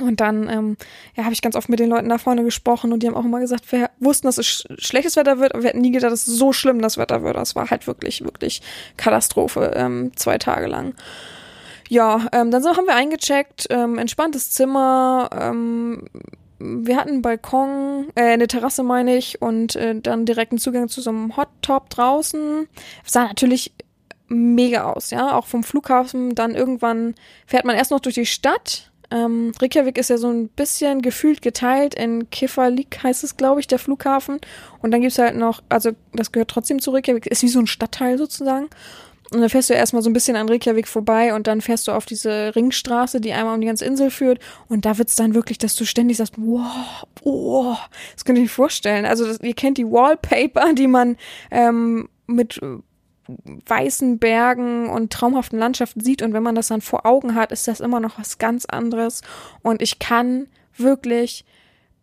Und 0.00 0.20
dann 0.20 0.48
ähm, 0.48 0.76
ja, 1.16 1.24
habe 1.24 1.34
ich 1.34 1.42
ganz 1.42 1.54
oft 1.54 1.68
mit 1.68 1.78
den 1.78 1.90
Leuten 1.90 2.08
da 2.08 2.16
vorne 2.16 2.44
gesprochen 2.44 2.92
und 2.92 3.02
die 3.02 3.06
haben 3.06 3.14
auch 3.14 3.24
immer 3.24 3.40
gesagt, 3.40 3.70
wir 3.72 3.90
wussten, 4.00 4.26
dass 4.26 4.38
es 4.38 4.46
sch 4.46 4.66
schlechtes 4.78 5.16
Wetter 5.16 5.38
wird, 5.38 5.52
aber 5.52 5.62
wir 5.62 5.68
hätten 5.68 5.82
nie 5.82 5.90
gedacht, 5.90 6.12
dass 6.12 6.26
es 6.26 6.34
so 6.34 6.52
schlimm 6.52 6.80
das 6.80 6.96
Wetter 6.96 7.22
wird. 7.22 7.36
Das 7.36 7.54
war 7.54 7.70
halt 7.70 7.86
wirklich, 7.86 8.24
wirklich 8.24 8.62
Katastrophe, 8.96 9.72
ähm, 9.74 10.12
zwei 10.16 10.38
Tage 10.38 10.66
lang. 10.66 10.94
Ja, 11.90 12.26
ähm, 12.32 12.50
dann 12.50 12.62
so 12.62 12.70
haben 12.70 12.86
wir 12.86 12.94
eingecheckt, 12.94 13.66
ähm, 13.68 13.98
entspanntes 13.98 14.50
Zimmer, 14.50 15.28
ähm, 15.38 16.08
wir 16.58 16.96
hatten 16.96 17.10
einen 17.10 17.22
Balkon, 17.22 18.08
äh, 18.14 18.32
eine 18.32 18.46
Terrasse 18.46 18.82
meine 18.82 19.16
ich, 19.16 19.42
und 19.42 19.76
äh, 19.76 20.00
dann 20.00 20.26
direkten 20.26 20.58
Zugang 20.58 20.88
zu 20.88 21.00
so 21.00 21.10
einem 21.10 21.36
Hot 21.36 21.48
Top 21.60 21.90
draußen. 21.90 22.68
Sah 23.04 23.24
natürlich 23.24 23.72
mega 24.28 24.84
aus, 24.84 25.10
ja, 25.10 25.36
auch 25.36 25.46
vom 25.46 25.64
Flughafen. 25.64 26.34
Dann 26.34 26.54
irgendwann 26.54 27.14
fährt 27.46 27.64
man 27.64 27.76
erst 27.76 27.90
noch 27.90 28.00
durch 28.00 28.14
die 28.14 28.26
Stadt. 28.26 28.91
Ähm, 29.12 29.52
Reykjavik 29.60 29.98
ist 29.98 30.08
ja 30.08 30.16
so 30.16 30.28
ein 30.28 30.48
bisschen 30.48 31.02
gefühlt 31.02 31.42
geteilt 31.42 31.94
in 31.94 32.30
Kefalik 32.30 33.02
heißt 33.02 33.24
es, 33.24 33.36
glaube 33.36 33.60
ich, 33.60 33.66
der 33.66 33.78
Flughafen. 33.78 34.40
Und 34.80 34.90
dann 34.90 35.02
gibt's 35.02 35.18
halt 35.18 35.36
noch, 35.36 35.62
also 35.68 35.90
das 36.14 36.32
gehört 36.32 36.50
trotzdem 36.50 36.80
zu 36.80 36.92
Reykjavik, 36.92 37.26
ist 37.26 37.42
wie 37.42 37.48
so 37.48 37.58
ein 37.58 37.66
Stadtteil 37.66 38.16
sozusagen. 38.16 38.68
Und 39.30 39.40
dann 39.40 39.48
fährst 39.48 39.70
du 39.70 39.74
erstmal 39.74 40.02
so 40.02 40.10
ein 40.10 40.14
bisschen 40.14 40.36
an 40.36 40.48
Reykjavik 40.48 40.88
vorbei 40.88 41.34
und 41.34 41.46
dann 41.46 41.60
fährst 41.60 41.88
du 41.88 41.92
auf 41.92 42.06
diese 42.06 42.54
Ringstraße, 42.54 43.20
die 43.20 43.32
einmal 43.32 43.54
um 43.54 43.60
die 43.60 43.66
ganze 43.66 43.84
Insel 43.84 44.10
führt. 44.10 44.40
Und 44.68 44.84
da 44.84 44.96
wird's 44.98 45.16
dann 45.16 45.34
wirklich, 45.34 45.58
dass 45.58 45.74
du 45.76 45.84
ständig 45.84 46.18
sagst, 46.18 46.34
wow, 46.36 47.06
oh, 47.22 47.76
das 48.14 48.24
könnt 48.24 48.38
ihr 48.38 48.44
euch 48.44 48.50
vorstellen. 48.50 49.04
Also 49.04 49.26
das, 49.26 49.40
ihr 49.40 49.54
kennt 49.54 49.78
die 49.78 49.86
Wallpaper, 49.86 50.72
die 50.74 50.86
man 50.86 51.16
ähm, 51.50 52.08
mit 52.26 52.60
weißen 53.66 54.18
Bergen 54.18 54.88
und 54.88 55.12
traumhaften 55.12 55.58
Landschaften 55.58 56.00
sieht. 56.00 56.22
Und 56.22 56.32
wenn 56.32 56.42
man 56.42 56.54
das 56.54 56.68
dann 56.68 56.80
vor 56.80 57.06
Augen 57.06 57.34
hat, 57.34 57.52
ist 57.52 57.68
das 57.68 57.80
immer 57.80 58.00
noch 58.00 58.18
was 58.18 58.38
ganz 58.38 58.64
anderes. 58.64 59.22
Und 59.62 59.82
ich 59.82 59.98
kann 59.98 60.48
wirklich 60.76 61.44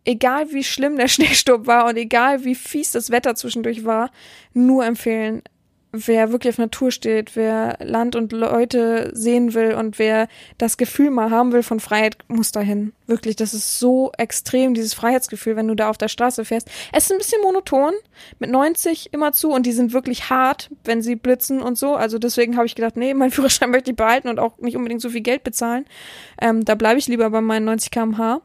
egal 0.06 0.52
wie 0.52 0.64
schlimm 0.64 0.98
der 0.98 1.08
Schneesturm 1.10 1.68
war 1.68 1.86
und 1.86 1.98
egal 1.98 2.44
wie 2.44 2.56
fies 2.56 2.92
das 2.92 3.12
Wetter 3.12 3.36
zwischendurch 3.36 3.86
war, 3.86 4.12
nur 4.54 4.86
empfehlen, 4.86 5.44
wer 5.92 6.32
wirklich 6.32 6.54
auf 6.54 6.58
Natur 6.60 6.92
steht, 6.92 7.36
wer 7.36 7.78
Land 7.82 8.16
und 8.16 8.32
Leute 8.32 9.10
sehen 9.14 9.54
will 9.54 9.74
und 9.74 9.98
wer 9.98 10.28
das 10.58 10.78
Gefühl 10.78 11.10
mal 11.10 11.32
haben 11.32 11.52
will 11.52 11.64
von 11.64 11.80
Freiheit, 11.80 12.18
muss 12.28 12.52
dahin. 12.52 12.94
Wirklich, 13.08 13.36
das 13.36 13.54
ist 13.56 13.80
so 13.80 14.12
extrem, 14.18 14.76
dieses 14.76 14.94
Freiheitsgefühl, 14.94 15.56
wenn 15.56 15.68
du 15.68 15.76
da 15.76 15.90
auf 15.90 15.98
der 15.98 16.08
Straße 16.08 16.46
fährst. 16.46 16.70
Es 16.94 17.06
ist 17.06 17.12
ein 17.12 17.18
bisschen 17.18 17.42
monoton, 17.42 17.94
mit 18.38 18.52
90 18.52 19.14
immer 19.14 19.32
zu 19.32 19.52
und 19.52 19.66
die 19.66 19.72
sind 19.72 19.92
wirklich 19.92 20.30
hart, 20.30 20.70
wenn 20.84 21.02
sie 21.02 21.16
blitzen 21.16 21.62
und 21.62 21.78
so. 21.78 21.96
Also 21.96 22.20
deswegen 22.20 22.56
habe 22.56 22.68
ich 22.68 22.76
gedacht, 22.76 22.96
nee, 22.96 23.14
mein 23.16 23.32
Führerschein 23.32 23.72
möchte 23.72 23.92
ich 23.92 23.98
behalten 23.98 24.30
und 24.30 24.40
auch 24.40 24.58
nicht 24.60 24.78
unbedingt 24.78 25.02
so 25.02 25.10
viel 25.10 25.22
Geld 25.22 25.44
bezahlen. 25.44 25.86
Ähm, 26.40 26.66
da 26.66 26.76
bleibe 26.76 27.00
ich 27.00 27.08
lieber 27.08 27.30
bei 27.32 27.42
meinen 27.42 27.66
90 27.66 27.90
kmh. 27.90 28.42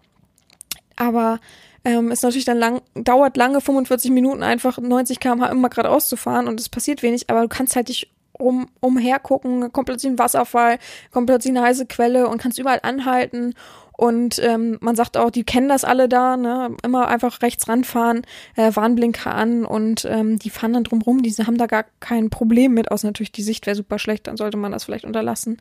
Aber 0.96 1.40
ähm, 1.84 2.10
ist 2.10 2.22
natürlich 2.22 2.44
dann 2.44 2.58
lang, 2.58 2.80
dauert 2.94 3.36
lange 3.36 3.60
45 3.60 4.10
Minuten 4.10 4.42
einfach 4.42 4.78
90 4.78 5.20
km/h 5.20 5.48
immer 5.48 5.68
geradeaus 5.68 6.08
zu 6.08 6.16
fahren 6.16 6.48
und 6.48 6.60
es 6.60 6.68
passiert 6.68 7.02
wenig, 7.02 7.30
aber 7.30 7.42
du 7.42 7.48
kannst 7.48 7.76
halt 7.76 7.88
dich 7.88 8.10
um, 8.32 8.68
umher 8.80 9.18
gucken, 9.18 9.72
kommt 9.72 9.86
plötzlich 9.86 10.12
ein 10.12 10.18
Wasserfall, 10.18 10.78
kommt 11.12 11.26
plötzlich 11.26 11.52
eine 11.56 11.62
heiße 11.62 11.86
Quelle 11.86 12.28
und 12.28 12.38
kannst 12.38 12.58
überall 12.58 12.80
anhalten. 12.82 13.54
Und 13.96 14.40
ähm, 14.40 14.76
man 14.80 14.96
sagt 14.96 15.16
auch, 15.16 15.30
die 15.30 15.44
kennen 15.44 15.68
das 15.68 15.84
alle 15.84 16.08
da, 16.08 16.36
ne? 16.36 16.76
Immer 16.82 17.06
einfach 17.06 17.42
rechts 17.42 17.68
ranfahren, 17.68 18.22
äh, 18.56 18.74
Warnblinker 18.74 19.32
an 19.32 19.64
und 19.64 20.04
ähm, 20.04 20.36
die 20.40 20.50
fahren 20.50 20.72
dann 20.72 20.82
drumrum, 20.82 21.22
die 21.22 21.30
haben 21.32 21.58
da 21.58 21.66
gar 21.66 21.84
kein 22.00 22.28
Problem 22.28 22.74
mit, 22.74 22.90
außer 22.90 23.06
natürlich 23.06 23.30
die 23.30 23.44
Sicht 23.44 23.66
wäre 23.66 23.76
super 23.76 24.00
schlecht, 24.00 24.26
dann 24.26 24.36
sollte 24.36 24.56
man 24.56 24.72
das 24.72 24.82
vielleicht 24.82 25.04
unterlassen. 25.04 25.58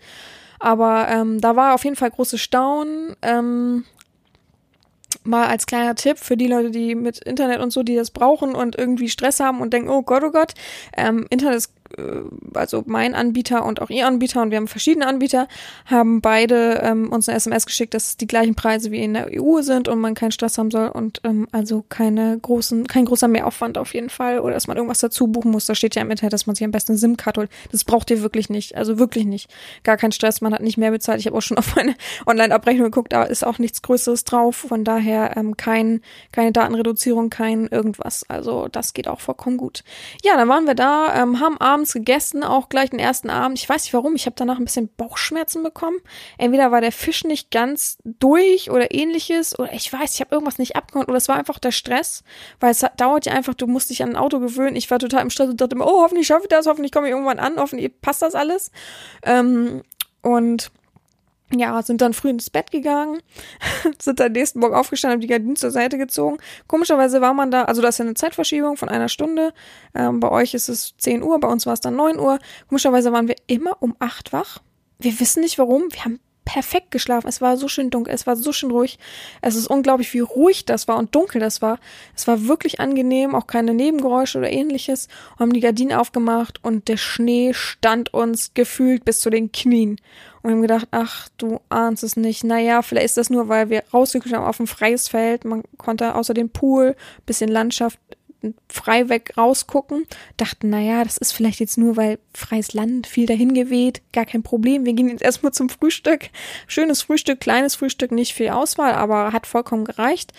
Aber 0.60 1.10
ähm, 1.10 1.42
da 1.42 1.56
war 1.56 1.76
auf 1.76 1.84
jeden 1.84 1.96
Fall 1.96 2.10
großes 2.10 2.42
Staunen. 2.42 3.16
Ähm, 3.22 3.84
mal 5.24 5.48
als 5.48 5.66
kleiner 5.66 5.96
Tipp 5.96 6.18
für 6.18 6.38
die 6.38 6.48
Leute, 6.48 6.72
die 6.72 6.96
mit 6.96 7.20
Internet 7.20 7.62
und 7.62 7.72
so, 7.72 7.84
die 7.84 7.96
das 7.96 8.12
brauchen 8.12 8.56
und 8.56 8.78
irgendwie 8.78 9.10
Stress 9.10 9.40
haben 9.40 9.62
und 9.62 9.74
denken, 9.74 9.90
oh 9.90 10.02
Gott, 10.02 10.24
oh 10.24 10.32
Gott, 10.32 10.54
ähm, 10.96 11.26
Internet 11.30 11.58
ist 11.58 11.74
also 12.54 12.84
mein 12.86 13.14
Anbieter 13.14 13.66
und 13.66 13.82
auch 13.82 13.90
ihr 13.90 14.08
Anbieter 14.08 14.42
und 14.42 14.50
wir 14.50 14.58
haben 14.58 14.68
verschiedene 14.68 15.06
Anbieter, 15.06 15.48
haben 15.86 16.22
beide 16.22 16.82
ähm, 16.84 17.12
uns 17.12 17.30
eine 17.30 17.38
SMS 17.38 17.66
geschickt, 17.66 17.94
dass 17.94 18.18
die 18.18 18.28
gleichen 18.28 18.56
Preise 18.56 18.92
wie 18.92 19.04
in 19.04 19.14
der 19.14 19.30
EU 19.32 19.62
sind 19.62 19.88
und 19.88 20.00
man 20.00 20.16
keinen 20.16 20.32
Stress 20.32 20.58
haben 20.58 20.72
soll 20.72 20.88
und 20.88 21.22
ähm, 21.24 21.48
also 21.52 21.84
keine 21.88 22.40
großen, 22.40 22.88
kein 22.88 23.06
großer 23.06 23.28
Mehraufwand 23.28 23.78
auf 23.78 23.94
jeden 23.94 24.10
Fall 24.10 24.40
oder 24.40 24.54
dass 24.54 24.68
man 24.68 24.78
irgendwas 24.78 25.00
dazu 25.00 25.28
buchen 25.28 25.52
muss. 25.52 25.66
Da 25.66 25.76
steht 25.76 25.96
ja 25.96 26.02
im 26.02 26.10
Internet, 26.10 26.34
dass 26.34 26.48
man 26.48 26.56
sich 26.56 26.66
am 26.66 26.72
besten 26.72 26.94
eine 26.94 27.00
SIM-Karte 27.00 27.42
holt. 27.42 27.52
Das 27.72 27.84
braucht 27.84 28.10
ihr 28.10 28.22
wirklich 28.22 28.50
nicht, 28.50 28.76
also 28.76 28.98
wirklich 28.98 29.26
nicht. 29.26 29.50
Gar 29.84 29.98
kein 29.98 30.12
Stress, 30.12 30.42
man 30.42 30.54
hat 30.54 30.62
nicht 30.62 30.78
mehr 30.78 30.92
bezahlt. 30.92 31.20
Ich 31.20 31.28
habe 31.28 31.38
auch 31.38 31.42
schon 31.42 31.58
auf 31.58 31.76
meine 31.76 31.96
Online-Abrechnung 32.26 32.86
geguckt, 32.86 33.14
da 33.14 33.24
ist 33.24 33.46
auch 33.46 33.60
nichts 33.60 33.82
Größeres 33.82 34.24
drauf. 34.24 34.56
Von 34.56 34.84
daher 34.84 35.38
ähm, 35.38 35.58
kein, 35.58 36.02
keine 36.32 36.52
Datenreduzierung, 36.52 37.30
kein 37.30 37.68
irgendwas. 37.68 38.26
Also 38.28 38.68
das 38.68 38.94
geht 38.94 39.08
auch 39.08 39.20
vollkommen 39.20 39.58
gut. 39.58 39.84
Ja, 40.24 40.38
dann 40.38 40.50
waren 40.50 40.66
wir 40.66 40.76
da, 40.76 41.22
ähm, 41.22 41.40
haben 41.40 41.58
abends 41.58 41.83
gegessen, 41.92 42.44
auch 42.44 42.70
gleich 42.70 42.92
den 42.92 43.00
ersten 43.00 43.30
Abend. 43.30 43.60
Ich 43.60 43.68
weiß 43.68 43.84
nicht 43.84 43.94
warum, 43.94 44.16
ich 44.16 44.26
habe 44.26 44.36
danach 44.38 44.58
ein 44.58 44.64
bisschen 44.64 44.90
Bauchschmerzen 44.96 45.64
bekommen. 45.64 45.98
Entweder 46.38 46.72
war 46.72 46.80
der 46.80 46.94
Fisch 46.94 47.26
nicht 47.26 47.52
ganz 47.52 47.98
durch 48.06 48.72
oder 48.72 48.94
ähnliches 48.94 49.60
oder 49.60 49.74
ich 49.74 49.92
weiß, 49.92 50.14
ich 50.14 50.22
habe 50.22 50.34
irgendwas 50.34 50.60
nicht 50.60 50.76
abgehauen 50.78 51.08
oder 51.08 51.18
es 51.18 51.28
war 51.28 51.36
einfach 51.36 51.60
der 51.60 51.72
Stress, 51.72 52.24
weil 52.62 52.72
es 52.72 52.86
dauert 52.96 53.26
ja 53.26 53.34
einfach, 53.34 53.54
du 53.54 53.68
musst 53.68 53.90
dich 53.90 54.02
an 54.02 54.12
ein 54.12 54.16
Auto 54.16 54.40
gewöhnen. 54.40 54.78
Ich 54.78 54.90
war 54.90 55.00
total 55.00 55.24
im 55.24 55.30
Stress 55.30 55.50
und 55.50 55.60
dachte 55.60 55.76
immer, 55.76 55.88
oh, 55.88 56.04
hoffentlich 56.04 56.28
schaffe 56.28 56.44
ich 56.44 56.50
das, 56.50 56.68
hoffentlich 56.68 56.92
komme 56.92 57.08
ich 57.08 57.12
irgendwann 57.12 57.40
an, 57.40 57.58
hoffentlich 57.58 57.92
passt 58.00 58.22
das 58.22 58.36
alles. 58.36 58.72
Ähm, 59.24 59.82
und 60.22 60.72
ja, 61.60 61.82
sind 61.82 62.02
dann 62.02 62.14
früh 62.14 62.30
ins 62.30 62.50
Bett 62.50 62.72
gegangen, 62.72 63.22
sind 64.00 64.20
dann 64.20 64.32
nächsten 64.32 64.60
Morgen 64.60 64.76
aufgestanden, 64.76 65.16
haben 65.16 65.22
die 65.22 65.28
Gardinen 65.28 65.56
zur 65.56 65.72
Seite 65.72 65.98
gezogen. 65.98 66.38
Komischerweise 66.68 67.22
war 67.22 67.34
man 67.34 67.52
da, 67.52 67.64
also 67.64 67.82
da 67.82 67.90
ist 67.90 68.00
ja 68.00 68.06
eine 68.06 68.14
Zeitverschiebung 68.14 68.78
von 68.78 68.90
einer 68.90 69.10
Stunde. 69.10 69.54
Ähm, 69.96 70.20
bei 70.20 70.30
euch 70.30 70.54
ist 70.54 70.70
es 70.70 70.96
10 70.98 71.24
Uhr, 71.24 71.40
bei 71.40 71.48
uns 71.48 71.66
war 71.66 71.74
es 71.74 71.80
dann 71.80 71.96
9 71.96 72.20
Uhr. 72.20 72.40
Komischerweise 72.68 73.12
waren 73.12 73.28
wir 73.28 73.36
immer 73.48 73.82
um 73.82 73.96
8 74.00 74.34
wach. 74.34 74.60
Wir 75.00 75.20
wissen 75.20 75.42
nicht 75.42 75.58
warum. 75.58 75.84
Wir 75.92 76.06
haben 76.06 76.20
perfekt 76.46 76.92
geschlafen. 76.92 77.28
Es 77.28 77.42
war 77.42 77.58
so 77.58 77.68
schön 77.68 77.90
dunkel, 77.90 78.14
es 78.14 78.28
war 78.28 78.36
so 78.36 78.52
schön 78.52 78.72
ruhig. 78.72 79.00
Es 79.42 79.56
ist 79.56 79.68
unglaublich, 79.68 80.14
wie 80.14 80.20
ruhig 80.20 80.66
das 80.66 80.88
war 80.88 80.98
und 80.98 81.16
dunkel 81.16 81.40
das 81.40 81.62
war. 81.62 81.80
Es 82.16 82.28
war 82.28 82.48
wirklich 82.48 82.80
angenehm, 82.80 83.36
auch 83.36 83.48
keine 83.48 83.74
Nebengeräusche 83.74 84.38
oder 84.38 84.52
ähnliches. 84.52 85.08
Wir 85.38 85.46
haben 85.46 85.54
die 85.54 85.62
Gardinen 85.62 85.98
aufgemacht 85.98 86.64
und 86.64 86.88
der 86.88 86.98
Schnee 86.98 87.54
stand 87.54 88.14
uns 88.14 88.54
gefühlt 88.54 89.06
bis 89.06 89.20
zu 89.20 89.30
den 89.30 89.52
Knien. 89.52 90.00
Und 90.44 90.52
haben 90.52 90.62
gedacht, 90.62 90.88
ach, 90.92 91.30
du 91.38 91.62
ahnst 91.70 92.04
es 92.04 92.18
nicht. 92.18 92.44
Naja, 92.44 92.82
vielleicht 92.82 93.06
ist 93.06 93.18
das 93.18 93.30
nur, 93.30 93.48
weil 93.48 93.70
wir 93.70 93.84
rausgekommen 93.94 94.38
haben 94.38 94.46
auf 94.46 94.60
ein 94.60 94.68
freies 94.68 95.08
Feld. 95.08 95.46
Man 95.46 95.64
konnte 95.78 96.16
außer 96.16 96.34
dem 96.34 96.50
Pool, 96.50 96.96
bisschen 97.26 97.50
Landschaft 97.50 97.98
frei 98.68 99.10
weg 99.10 99.34
rausgucken. 99.38 100.06
Dachten, 100.38 100.70
naja, 100.70 101.04
das 101.04 101.18
ist 101.18 101.32
vielleicht 101.32 101.60
jetzt 101.60 101.78
nur, 101.78 101.96
weil 101.96 102.20
freies 102.34 102.74
Land, 102.74 103.08
viel 103.08 103.26
dahin 103.26 103.54
geweht, 103.54 104.02
gar 104.12 104.26
kein 104.26 104.44
Problem. 104.44 104.86
Wir 104.86 104.94
gehen 104.94 105.10
jetzt 105.10 105.22
erstmal 105.22 105.54
zum 105.54 105.70
Frühstück. 105.70 106.30
Schönes 106.68 107.04
Frühstück, 107.04 107.40
kleines 107.40 107.76
Frühstück, 107.76 108.12
nicht 108.12 108.34
viel 108.34 108.50
Auswahl, 108.50 108.94
aber 108.94 109.32
hat 109.32 109.48
vollkommen 109.48 109.86
gereicht. 109.86 110.34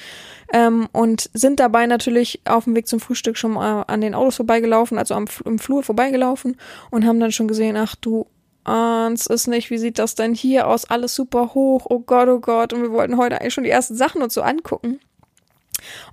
Ähm, 0.53 0.89
und 0.93 1.31
sind 1.33 1.61
dabei 1.61 1.87
natürlich 1.87 2.41
auf 2.45 2.65
dem 2.65 2.77
Weg 2.77 2.87
zum 2.87 3.01
Frühstück 3.01 3.39
schon 3.39 3.53
mal 3.53 3.83
an 3.83 4.01
den 4.01 4.15
Autos 4.15 4.37
vorbeigelaufen, 4.37 4.99
also 4.99 5.15
am, 5.15 5.27
im 5.45 5.59
Flur 5.59 5.83
vorbeigelaufen 5.83 6.57
und 6.91 7.07
haben 7.07 7.21
dann 7.21 7.33
schon 7.33 7.49
gesehen, 7.49 7.77
ach 7.77 7.97
du 7.97 8.27
ahnst 8.65 9.31
es 9.31 9.47
nicht, 9.47 9.71
wie 9.71 9.79
sieht 9.79 9.99
das 9.99 10.15
denn 10.15 10.35
hier 10.35 10.67
aus? 10.67 10.85
Alles 10.85 11.15
super 11.15 11.55
hoch, 11.55 11.87
oh 11.89 12.01
Gott, 12.01 12.29
oh 12.29 12.41
Gott. 12.41 12.73
Und 12.73 12.83
wir 12.83 12.93
wollten 12.93 13.17
heute 13.17 13.41
eigentlich 13.41 13.55
schon 13.55 13.65
die 13.65 13.71
ersten 13.71 13.95
Sachen 13.95 14.23
uns 14.23 14.35
so 14.35 14.43
angucken. 14.43 15.01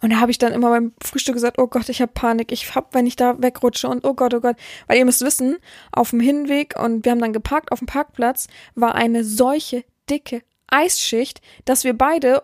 Und 0.01 0.11
da 0.11 0.19
habe 0.19 0.31
ich 0.31 0.37
dann 0.37 0.53
immer 0.53 0.69
beim 0.69 0.93
Frühstück 1.01 1.35
gesagt, 1.35 1.57
oh 1.59 1.67
Gott, 1.67 1.87
ich 1.89 2.01
habe 2.01 2.11
Panik, 2.13 2.51
ich 2.51 2.73
hab, 2.75 2.93
wenn 2.93 3.07
ich 3.07 3.15
da 3.15 3.41
wegrutsche 3.41 3.87
und 3.87 4.05
oh 4.05 4.13
Gott, 4.13 4.33
oh 4.33 4.41
Gott. 4.41 4.57
Weil 4.87 4.97
ihr 4.97 5.05
müsst 5.05 5.21
wissen, 5.21 5.57
auf 5.91 6.09
dem 6.09 6.19
Hinweg 6.19 6.75
und 6.77 7.05
wir 7.05 7.11
haben 7.11 7.21
dann 7.21 7.33
geparkt 7.33 7.71
auf 7.71 7.79
dem 7.79 7.87
Parkplatz, 7.87 8.47
war 8.75 8.95
eine 8.95 9.23
solche 9.23 9.83
dicke 10.09 10.41
Eisschicht, 10.67 11.41
dass 11.65 11.83
wir 11.83 11.97
beide 11.97 12.43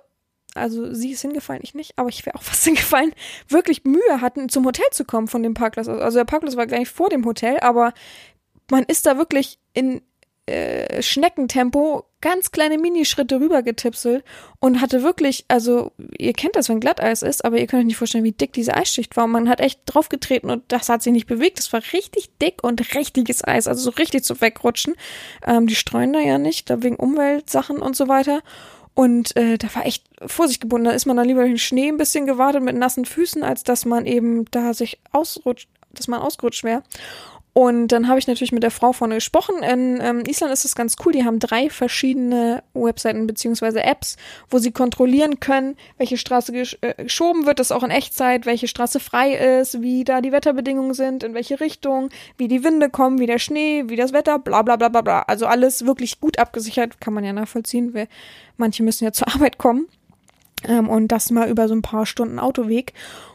also 0.56 0.91
sie 0.91 1.12
ist 1.12 1.22
hingefallen, 1.22 1.62
ich 1.63 1.76
nicht, 1.76 1.93
aber 1.98 2.10
ich 2.10 2.26
wäre 2.26 2.36
auch 2.36 2.41
fast 2.43 2.63
hingefallen, 2.63 3.13
wirklich 3.48 3.84
Mühe 3.84 4.22
hatten, 4.22 4.50
zum 4.50 4.65
Hotel 4.65 4.86
zu 4.91 5.06
kommen 5.06 5.28
von 5.28 5.43
dem 5.43 5.54
Parkplatz. 5.54 5.88
Also 5.88 6.17
der 6.17 6.26
Parkplatz 6.26 6.56
war 6.56 6.65
gleich 6.65 6.89
vor 6.89 7.10
dem 7.10 7.26
Hotel, 7.26 7.60
aber 7.60 7.93
man 8.70 8.84
ist 8.84 9.06
da 9.06 9.17
wirklich 9.17 9.60
in 9.78 10.02
äh, 10.48 11.02
Schneckentempo 11.04 12.06
ganz 12.20 12.52
kleine 12.52 12.78
Minischritte 12.78 13.40
rübergetipselt 13.40 14.24
und 14.60 14.82
hatte 14.82 15.04
wirklich, 15.04 15.46
also 15.50 15.92
ihr 16.18 16.34
kennt 16.34 16.56
das, 16.56 16.70
wenn 16.70 16.80
Glatteis 16.80 17.22
ist, 17.22 17.46
aber 17.46 17.60
ihr 17.60 17.68
könnt 17.68 17.82
euch 17.82 17.88
nicht 17.88 17.98
vorstellen, 17.98 18.24
wie 18.24 18.32
dick 18.32 18.54
diese 18.54 18.74
Eisschicht 18.74 19.16
war. 19.18 19.28
Man 19.28 19.50
hat 19.50 19.60
echt 19.60 19.82
draufgetreten 19.86 20.50
und 20.50 20.63
das 20.70 20.90
hat 20.90 21.04
sich 21.04 21.13
nicht 21.13 21.28
bewegt. 21.28 21.60
Das 21.60 21.74
war 21.74 21.82
richtig 21.94 22.32
dick 22.42 22.63
und 22.63 22.96
richtiges 22.96 23.44
Eis, 23.44 23.68
also 23.68 23.84
so 23.84 23.90
richtig 23.92 24.24
zu 24.24 24.40
wegrutschen. 24.42 24.96
Ähm, 25.46 25.68
die 25.68 25.76
streuen 25.76 26.13
da 26.13 26.20
ja 26.20 26.38
nicht, 26.38 26.70
da 26.70 26.82
wegen 26.82 26.96
Umweltsachen 26.96 27.78
und 27.78 27.96
so 27.96 28.08
weiter. 28.08 28.42
Und 28.96 29.36
äh, 29.36 29.60
da 29.60 29.68
war 29.76 29.86
echt 29.86 30.06
Vorsicht 30.26 30.62
gebunden. 30.62 30.86
Da 30.86 30.92
ist 30.92 31.06
man 31.06 31.18
dann 31.18 31.28
lieber 31.28 31.42
durch 31.42 31.52
den 31.52 31.60
Schnee 31.60 31.90
ein 31.90 31.98
bisschen 31.98 32.26
gewartet 32.26 32.63
mit 32.63 32.76
nassen 32.76 33.06
Füßen, 33.06 33.44
als 33.44 33.63
dass 33.63 33.86
man 33.86 34.08
eben 34.08 34.46
da 34.46 34.74
sich 34.74 34.98
ausrutscht, 35.12 35.70
dass 35.92 36.08
man 36.08 36.22
ausgerutscht 36.22 36.63
wäre. 36.63 36.82
Und 37.58 37.88
dann 37.88 38.08
habe 38.08 38.20
ich 38.20 38.28
natürlich 38.28 38.52
mit 38.52 38.62
der 38.62 38.70
Frau 38.70 38.93
vorne 38.93 39.15
gesprochen. 39.15 39.63
In 39.63 40.00
ähm, 40.00 40.22
Island 40.28 40.54
ist 40.54 40.63
es 40.63 40.76
ganz 40.76 40.96
cool. 41.04 41.12
Die 41.12 41.26
haben 41.26 41.39
drei 41.39 41.72
verschiedene 41.72 42.62
Webseiten 42.76 43.26
beziehungsweise 43.26 43.82
Apps, 43.82 44.15
wo 44.52 44.60
sie 44.60 44.72
kontrollieren 44.72 45.39
können, 45.39 45.76
welche 45.98 46.17
Straße 46.17 46.52
gesch 46.52 46.78
äh, 46.82 47.04
geschoben 47.04 47.48
wird, 47.48 47.58
das 47.58 47.72
auch 47.72 47.82
in 47.82 47.89
Echtzeit, 47.89 48.46
welche 48.46 48.67
Straße 48.67 49.00
frei 49.00 49.34
ist, 49.34 49.82
wie 49.82 50.04
da 50.04 50.22
die 50.22 50.32
Wetterbedingungen 50.32 50.93
sind, 50.93 51.24
in 51.24 51.34
welche 51.34 51.60
Richtung, 51.60 52.10
wie 52.38 52.48
die 52.48 52.63
Winde 52.63 52.91
kommen, 52.91 53.17
wie 53.17 53.26
der 53.26 53.39
Schnee, 53.39 53.86
wie 53.88 53.96
das 53.96 54.13
Wetter, 54.13 54.38
bla 54.38 54.62
bla 54.62 54.76
bla 54.76 54.89
bla 54.89 55.02
bla. 55.02 55.22
Also 55.24 55.48
alles 55.48 55.84
wirklich 55.84 56.22
gut 56.22 56.38
abgesichert, 56.38 57.02
kann 57.02 57.15
man 57.15 57.24
ja 57.24 57.34
nachvollziehen, 57.34 57.91
weil 57.96 58.08
manche 58.58 58.84
müssen 58.84 59.04
ja 59.04 59.13
zur 59.13 59.34
Arbeit 59.34 59.58
kommen. 59.58 59.88
Ähm, 60.67 60.88
und 60.88 61.08
das 61.08 61.32
mal 61.32 61.50
über 61.50 61.67
so 61.67 61.74
ein 61.74 61.82
paar 61.82 62.06
Stunden 62.06 62.38
Autoweg. 62.38 62.93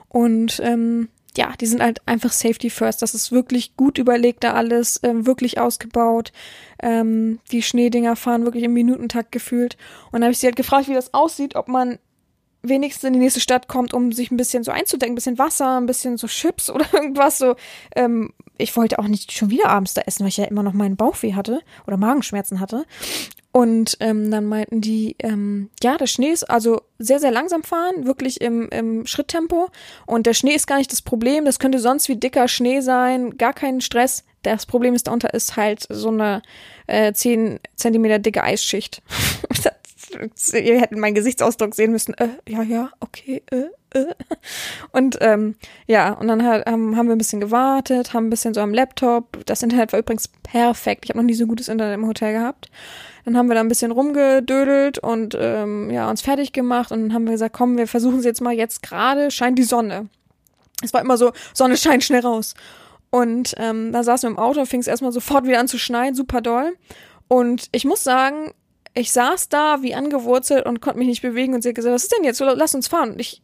Und 0.09 0.61
ähm, 0.63 1.09
ja, 1.37 1.55
die 1.61 1.67
sind 1.67 1.83
halt 1.83 2.01
einfach 2.07 2.33
Safety 2.33 2.71
First. 2.71 3.03
Das 3.03 3.15
ist 3.15 3.33
wirklich 3.33 3.77
gut 3.77 3.99
überlegt 3.99 4.45
da 4.45 4.53
alles, 4.53 5.01
ähm, 5.03 5.27
wirklich 5.27 5.59
ausgebaut. 5.59 6.33
Ähm, 6.81 7.39
die 7.51 7.63
Schneedinger 7.63 8.17
fahren 8.17 8.45
wirklich 8.45 8.65
im 8.65 8.75
Minutentakt 8.75 9.33
gefühlt. 9.33 9.77
Und 10.07 10.15
dann 10.15 10.25
habe 10.25 10.33
ich 10.33 10.39
sie 10.39 10.47
halt 10.47 10.57
gefragt, 10.57 10.89
wie 10.89 10.95
das 10.95 11.15
aussieht, 11.15 11.57
ob 11.57 11.69
man 11.69 11.99
wenigstens 12.63 13.05
in 13.05 13.13
die 13.15 13.19
nächste 13.19 13.41
Stadt 13.41 13.67
kommt, 13.67 13.93
um 13.93 14.13
sich 14.13 14.31
ein 14.31 14.37
bisschen 14.37 14.63
so 14.63 14.71
einzudecken, 14.71 15.13
ein 15.13 15.17
bisschen 15.17 15.39
Wasser, 15.39 15.79
ein 15.81 15.87
bisschen 15.87 16.17
so 16.17 16.27
Chips 16.27 16.71
oder 16.71 16.87
irgendwas 16.93 17.39
so. 17.39 17.57
Ähm, 17.97 18.33
ich 18.59 18.77
wollte 18.77 18.99
auch 18.99 19.09
nicht 19.09 19.33
schon 19.33 19.51
wieder 19.51 19.69
abends 19.69 19.95
da 19.95 20.03
essen, 20.03 20.21
weil 20.21 20.29
ich 20.29 20.37
ja 20.37 20.45
immer 20.45 20.63
noch 20.63 20.75
meinen 20.75 20.97
Bauchweh 20.97 21.35
hatte 21.35 21.61
oder 21.87 21.97
Magenschmerzen 21.97 22.61
hatte. 22.61 22.85
Und 23.53 23.99
ähm, 24.01 24.31
dann 24.31 24.47
meinten 24.47 24.81
die, 24.81 25.15
ähm, 25.19 25.69
ja, 25.83 25.99
der 25.99 26.07
Schnee 26.07 26.31
ist 26.31 26.49
also 26.49 26.81
sehr, 26.99 27.21
sehr 27.21 27.31
langsam 27.31 27.63
fahren, 27.63 28.07
wirklich 28.07 28.41
im, 28.41 28.71
im 28.71 29.07
Schritttempo. 29.07 29.69
Und 30.07 30.27
der 30.27 30.33
Schnee 30.33 30.55
ist 30.55 30.67
gar 30.67 30.79
nicht 30.79 30.91
das 30.91 31.03
Problem. 31.03 31.45
Das 31.45 31.59
könnte 31.59 31.79
sonst 31.79 32.09
wie 32.09 32.17
dicker 32.17 32.49
Schnee 32.49 32.81
sein, 32.81 33.37
gar 33.37 33.53
keinen 33.53 33.83
Stress. 33.83 34.25
Das 34.43 34.65
Problem 34.65 34.95
ist, 34.95 35.07
darunter 35.07 35.35
ist 35.35 35.57
halt 35.57 35.87
so 35.89 36.09
eine 36.09 36.41
äh, 36.87 37.13
10 37.13 37.61
Zentimeter 37.77 38.19
dicke 38.19 38.43
Eisschicht. 38.43 39.03
ihr 40.55 40.81
hättet 40.81 40.99
meinen 40.99 41.15
Gesichtsausdruck 41.15 41.75
sehen 41.75 41.93
müssen. 41.93 42.15
Äh, 42.15 42.29
ja, 42.49 42.63
ja, 42.63 42.91
okay, 43.01 43.43
äh, 43.51 43.99
äh. 43.99 44.15
Und 44.93 45.19
ähm, 45.21 45.57
ja, 45.87 46.13
und 46.15 46.29
dann 46.29 46.47
halt, 46.47 46.65
ähm, 46.67 46.97
haben 46.97 47.07
wir 47.07 47.15
ein 47.15 47.19
bisschen 47.19 47.41
gewartet, 47.41 48.15
haben 48.15 48.27
ein 48.27 48.31
bisschen 48.31 48.55
so 48.55 48.61
am 48.61 48.75
Laptop. 48.75 49.45
Das 49.47 49.63
Internet 49.63 49.93
war 49.93 50.01
übrigens 50.01 50.29
perfekt. 50.29 51.05
Ich 51.05 51.11
habe 51.11 51.19
noch 51.19 51.27
nie 51.27 51.35
so 51.35 51.47
gutes 51.47 51.69
Internet 51.69 51.95
im 51.95 52.07
Hotel 52.07 52.33
gehabt. 52.33 52.71
Dann 53.25 53.37
haben 53.37 53.49
wir 53.49 53.55
da 53.55 53.61
ein 53.61 53.69
bisschen 53.69 53.93
rumgedödelt 53.93 54.99
und 54.99 55.37
ähm, 55.39 55.91
ja, 55.91 56.11
uns 56.11 56.23
fertig 56.23 56.53
gemacht 56.53 56.91
und 56.91 57.03
dann 57.03 57.15
haben 57.15 57.25
wir 57.25 57.33
gesagt, 57.33 57.55
komm, 57.55 57.77
wir 57.77 57.87
versuchen 57.87 58.19
es 58.19 58.25
jetzt 58.25 58.41
mal 58.41 58.53
jetzt 58.53 58.83
gerade, 58.83 59.31
scheint 59.31 59.59
die 59.59 59.65
Sonne. 59.65 60.09
Es 60.83 60.93
war 60.93 61.01
immer 61.01 61.17
so, 61.17 61.33
Sonne 61.55 61.77
scheint 61.77 62.03
schnell 62.03 62.23
raus. 62.23 62.55
Und 63.11 63.55
ähm, 63.59 63.93
da 63.93 64.03
saßen 64.03 64.29
wir 64.29 64.33
im 64.33 64.39
Auto 64.39 64.61
und 64.61 64.67
fing 64.67 64.81
es 64.81 64.87
erstmal 64.87 65.13
sofort 65.13 65.45
wieder 65.47 65.61
an 65.61 65.69
zu 65.69 65.79
schneien, 65.79 66.15
super 66.15 66.41
doll. 66.41 66.77
Und 67.29 67.69
ich 67.73 67.85
muss 67.85 68.03
sagen, 68.03 68.53
ich 68.95 69.13
saß 69.13 69.49
da 69.49 69.83
wie 69.83 69.95
angewurzelt 69.95 70.67
und 70.67 70.81
konnte 70.81 70.99
mich 70.99 71.09
nicht 71.09 71.23
bewegen 71.23 71.55
und 71.55 71.63
sie 71.63 71.71
hat 71.71 71.77
gesagt, 71.77 71.95
was 71.95 72.05
ist 72.05 72.17
denn 72.17 72.25
jetzt? 72.25 72.41
Lass 72.41 72.75
uns 72.75 72.89
fahren. 72.89 73.13
Und 73.13 73.21
ich 73.21 73.43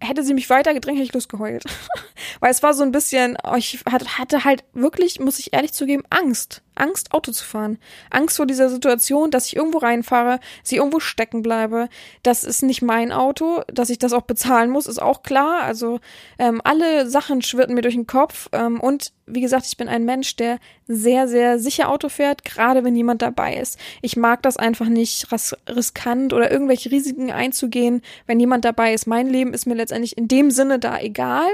hätte 0.00 0.22
sie 0.22 0.34
mich 0.34 0.50
weitergedrängt, 0.50 0.98
hätte 0.98 1.08
ich 1.08 1.14
losgeheult. 1.14 1.64
Weil 2.40 2.50
es 2.50 2.62
war 2.62 2.74
so 2.74 2.82
ein 2.82 2.92
bisschen, 2.92 3.36
oh, 3.44 3.56
ich 3.56 3.80
hatte 3.86 4.44
halt 4.44 4.64
wirklich, 4.72 5.20
muss 5.20 5.38
ich 5.38 5.52
ehrlich 5.52 5.72
zugeben, 5.72 6.04
Angst. 6.10 6.62
Angst, 6.78 7.12
Auto 7.12 7.32
zu 7.32 7.44
fahren. 7.44 7.78
Angst 8.10 8.36
vor 8.36 8.46
dieser 8.46 8.68
Situation, 8.68 9.30
dass 9.30 9.46
ich 9.46 9.56
irgendwo 9.56 9.78
reinfahre, 9.78 10.40
sie 10.62 10.76
irgendwo 10.76 11.00
stecken 11.00 11.42
bleibe. 11.42 11.88
Das 12.22 12.44
ist 12.44 12.62
nicht 12.62 12.82
mein 12.82 13.12
Auto, 13.12 13.62
dass 13.66 13.90
ich 13.90 13.98
das 13.98 14.12
auch 14.12 14.22
bezahlen 14.22 14.70
muss, 14.70 14.86
ist 14.86 15.00
auch 15.00 15.22
klar. 15.22 15.62
Also 15.62 16.00
ähm, 16.38 16.60
alle 16.64 17.08
Sachen 17.08 17.42
schwirrten 17.42 17.74
mir 17.74 17.82
durch 17.82 17.94
den 17.94 18.06
Kopf. 18.06 18.48
Ähm, 18.52 18.80
und 18.80 19.12
wie 19.26 19.40
gesagt, 19.40 19.66
ich 19.66 19.76
bin 19.76 19.88
ein 19.88 20.04
Mensch, 20.04 20.36
der 20.36 20.58
sehr, 20.86 21.28
sehr 21.28 21.58
sicher 21.58 21.90
Auto 21.90 22.08
fährt, 22.08 22.44
gerade 22.44 22.84
wenn 22.84 22.96
jemand 22.96 23.22
dabei 23.22 23.56
ist. 23.56 23.78
Ich 24.00 24.16
mag 24.16 24.42
das 24.42 24.56
einfach 24.56 24.86
nicht 24.86 25.28
riskant 25.68 26.32
oder 26.32 26.50
irgendwelche 26.50 26.90
Risiken 26.90 27.30
einzugehen, 27.30 28.02
wenn 28.26 28.40
jemand 28.40 28.64
dabei 28.64 28.94
ist. 28.94 29.06
Mein 29.06 29.28
Leben 29.28 29.52
ist 29.52 29.66
mir 29.66 29.74
letztendlich 29.74 30.16
in 30.16 30.28
dem 30.28 30.50
Sinne 30.50 30.78
da 30.78 30.98
egal 30.98 31.48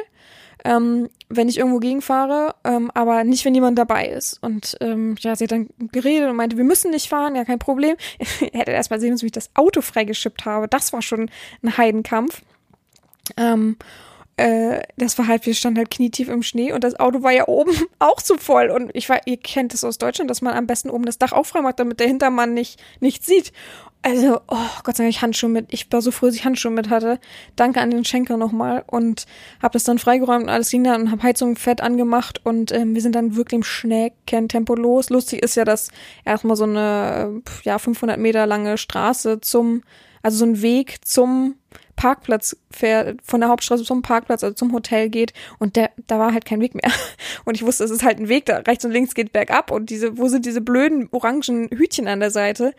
ähm, 0.64 1.11
wenn 1.29 1.48
ich 1.48 1.59
irgendwo 1.59 1.79
gegenfahre, 1.79 2.55
ähm, 2.64 2.90
aber 2.94 3.22
nicht, 3.24 3.44
wenn 3.44 3.55
jemand 3.55 3.79
dabei 3.79 4.09
ist. 4.09 4.42
Und 4.42 4.77
ähm, 4.81 5.14
ja, 5.20 5.37
sie 5.37 5.44
hat 5.44 5.53
dann 5.53 5.68
geredet 5.92 6.31
und 6.31 6.37
meinte, 6.37 6.57
wir 6.57 6.64
müssen 6.64 6.90
nicht 6.90 7.09
fahren, 7.09 7.37
ja, 7.37 7.44
kein 7.44 7.59
Problem. 7.59 7.96
er 8.18 8.61
hätte 8.61 8.70
erst 8.70 8.90
mal 8.90 8.98
sehen 8.98 9.11
müssen, 9.11 9.22
wie 9.22 9.27
ich 9.27 9.33
das 9.33 9.50
Auto 9.55 9.83
freigeschippt 9.83 10.44
habe. 10.46 10.66
Das 10.66 10.92
war 10.92 11.03
schon 11.03 11.31
ein 11.62 11.77
Heidenkampf. 11.77 12.42
Ähm, 13.37 13.77
äh, 14.37 14.83
das 14.96 15.18
war 15.18 15.29
halt, 15.29 15.46
wir 15.46 15.55
standen 15.55 15.79
halt 15.79 15.90
knietief 15.90 16.29
im 16.29 16.42
Schnee 16.42 16.72
und 16.72 16.83
das 16.83 16.98
Auto 16.98 17.22
war 17.22 17.31
ja 17.31 17.46
oben 17.46 17.72
auch 17.98 18.20
zu 18.20 18.37
voll. 18.38 18.70
Und 18.70 18.90
ich 18.94 19.09
war, 19.09 19.20
ihr 19.27 19.37
kennt 19.37 19.74
es 19.74 19.85
aus 19.85 19.98
Deutschland, 19.98 20.31
dass 20.31 20.42
man 20.42 20.55
am 20.55 20.66
besten 20.66 20.90
oben 20.90 21.05
das 21.05 21.18
Dach 21.18 21.33
auch 21.33 21.53
macht, 21.55 21.79
damit 21.79 22.00
der 22.00 22.09
Hintermann 22.09 22.55
nicht, 22.55 22.83
nicht 23.00 23.24
sieht. 23.24 23.53
Also, 24.07 24.38
oh 24.49 24.69
Gott 24.83 24.97
sei 24.97 25.05
Dank, 25.05 25.17
ich 25.17 25.23
Handschuhe 25.23 25.49
mit. 25.49 25.69
Ich 25.71 25.90
war 25.90 26.03
so 26.03 26.11
froh, 26.11 26.27
dass 26.27 26.35
ich 26.35 26.45
Handschuhe 26.45 26.71
mit 26.71 26.90
hatte. 26.90 27.19
Danke 27.57 27.81
an 27.81 27.90
den 27.90 28.05
Schenker 28.05 28.37
nochmal 28.37 28.85
und 28.87 29.25
habe 29.62 29.73
das 29.73 29.85
dann 29.85 29.99
freigeräumt 29.99 30.43
und 30.43 30.51
alles 30.51 30.69
ging 30.69 30.85
dann 30.85 31.05
und 31.05 31.11
habe 31.11 31.23
Heizung 31.23 31.57
fett 31.57 31.81
angemacht 31.81 32.38
und 32.45 32.71
ähm, 32.71 32.95
wir 32.95 33.01
sind 33.01 33.14
dann 33.14 33.35
wirklich 33.35 33.57
im 33.57 33.62
Schnäckentempo 33.62 34.75
los. 34.75 35.09
Lustig 35.09 35.43
ist 35.43 35.55
ja, 35.55 35.64
dass 35.64 35.88
erstmal 36.27 36.55
so 36.55 36.64
eine 36.64 37.40
ja 37.62 37.79
500 37.79 38.19
Meter 38.19 38.45
lange 38.47 38.77
Straße 38.77 39.40
zum, 39.40 39.83
also 40.23 40.37
so 40.37 40.45
ein 40.45 40.61
Weg 40.61 40.99
zum 41.07 41.55
Parkplatz 41.97 42.59
fährt, 42.71 43.23
von 43.23 43.40
der 43.40 43.49
Hauptstraße 43.49 43.85
zum 43.85 44.03
Parkplatz, 44.03 44.45
also 44.45 44.55
zum 44.55 44.75
Hotel 44.75 45.09
geht 45.09 45.33
und 45.59 45.77
der, 45.77 45.93
da 46.09 46.19
war 46.19 46.35
halt 46.35 46.45
kein 46.45 46.61
Weg 46.61 46.75
mehr. 46.75 46.93
Und 47.47 47.57
ich 47.57 47.64
wusste, 47.64 47.85
es 47.85 47.90
ist 47.90 48.05
halt 48.05 48.19
ein 48.19 48.29
Weg, 48.29 48.47
da 48.47 48.59
rechts 48.59 48.85
und 48.85 48.90
links 48.90 49.14
geht 49.14 49.33
bergab 49.33 49.71
und 49.71 49.90
diese, 49.90 50.17
wo 50.17 50.29
sind 50.29 50.47
diese 50.47 50.62
blöden 50.62 51.09
orangen 51.11 51.69
Hütchen 51.71 52.09
an 52.09 52.21
der 52.21 52.31
Seite? 52.31 52.75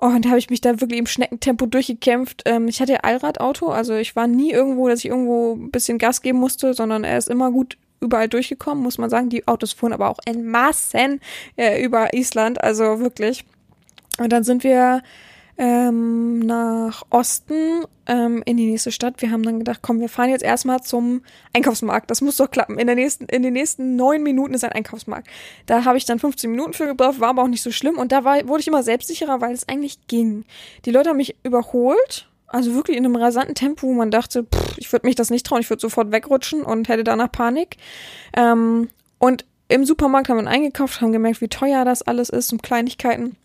Oh, 0.00 0.06
und 0.06 0.24
da 0.24 0.28
habe 0.28 0.38
ich 0.38 0.48
mich 0.48 0.60
da 0.60 0.80
wirklich 0.80 1.00
im 1.00 1.06
Schneckentempo 1.06 1.66
durchgekämpft. 1.66 2.42
Ähm, 2.44 2.68
ich 2.68 2.80
hatte 2.80 2.92
ja 2.92 3.00
Allradauto, 3.00 3.68
also 3.68 3.94
ich 3.94 4.14
war 4.14 4.28
nie 4.28 4.52
irgendwo, 4.52 4.88
dass 4.88 5.00
ich 5.00 5.06
irgendwo 5.06 5.54
ein 5.54 5.72
bisschen 5.72 5.98
Gas 5.98 6.22
geben 6.22 6.38
musste, 6.38 6.72
sondern 6.72 7.02
er 7.02 7.18
ist 7.18 7.28
immer 7.28 7.50
gut 7.50 7.76
überall 8.00 8.28
durchgekommen, 8.28 8.82
muss 8.82 8.98
man 8.98 9.10
sagen. 9.10 9.28
Die 9.28 9.48
Autos 9.48 9.72
fuhren 9.72 9.92
aber 9.92 10.08
auch 10.08 10.20
in 10.24 10.46
Massen 10.46 11.20
äh, 11.56 11.82
über 11.82 12.14
Island, 12.14 12.62
also 12.62 13.00
wirklich. 13.00 13.44
Und 14.18 14.32
dann 14.32 14.44
sind 14.44 14.62
wir 14.62 15.02
ähm, 15.58 16.38
nach 16.38 17.02
Osten 17.10 17.84
ähm, 18.06 18.42
in 18.46 18.56
die 18.56 18.66
nächste 18.66 18.92
Stadt. 18.92 19.20
Wir 19.20 19.32
haben 19.32 19.42
dann 19.42 19.58
gedacht, 19.58 19.80
komm, 19.82 19.98
wir 19.98 20.08
fahren 20.08 20.30
jetzt 20.30 20.44
erstmal 20.44 20.80
zum 20.80 21.22
Einkaufsmarkt. 21.52 22.10
Das 22.10 22.20
muss 22.20 22.36
doch 22.36 22.50
klappen. 22.50 22.78
In, 22.78 22.86
der 22.86 22.94
nächsten, 22.94 23.24
in 23.26 23.42
den 23.42 23.54
nächsten 23.54 23.96
neun 23.96 24.22
Minuten 24.22 24.54
ist 24.54 24.62
ein 24.62 24.72
Einkaufsmarkt. 24.72 25.28
Da 25.66 25.84
habe 25.84 25.98
ich 25.98 26.04
dann 26.04 26.20
15 26.20 26.50
Minuten 26.50 26.74
für 26.74 26.86
gebraucht, 26.86 27.18
war 27.18 27.30
aber 27.30 27.42
auch 27.42 27.48
nicht 27.48 27.62
so 27.62 27.72
schlimm. 27.72 27.98
Und 27.98 28.12
da 28.12 28.22
war, 28.24 28.46
wurde 28.46 28.60
ich 28.60 28.68
immer 28.68 28.84
selbstsicherer, 28.84 29.40
weil 29.40 29.52
es 29.52 29.68
eigentlich 29.68 30.06
ging. 30.06 30.44
Die 30.84 30.92
Leute 30.92 31.10
haben 31.10 31.16
mich 31.16 31.36
überholt. 31.42 32.28
Also 32.46 32.74
wirklich 32.74 32.96
in 32.96 33.04
einem 33.04 33.16
rasanten 33.16 33.54
Tempo, 33.54 33.88
wo 33.88 33.92
man 33.92 34.10
dachte, 34.10 34.44
pff, 34.44 34.78
ich 34.78 34.90
würde 34.90 35.06
mich 35.06 35.16
das 35.16 35.28
nicht 35.28 35.44
trauen, 35.44 35.60
ich 35.60 35.68
würde 35.68 35.82
sofort 35.82 36.12
wegrutschen 36.12 36.62
und 36.62 36.88
hätte 36.88 37.04
danach 37.04 37.30
Panik. 37.30 37.76
Ähm, 38.34 38.88
und 39.18 39.44
im 39.68 39.84
Supermarkt 39.84 40.30
haben 40.30 40.42
wir 40.42 40.50
eingekauft, 40.50 41.02
haben 41.02 41.12
gemerkt, 41.12 41.42
wie 41.42 41.48
teuer 41.48 41.84
das 41.84 42.00
alles 42.00 42.30
ist 42.30 42.52
und 42.52 42.62
Kleinigkeiten. 42.62 43.36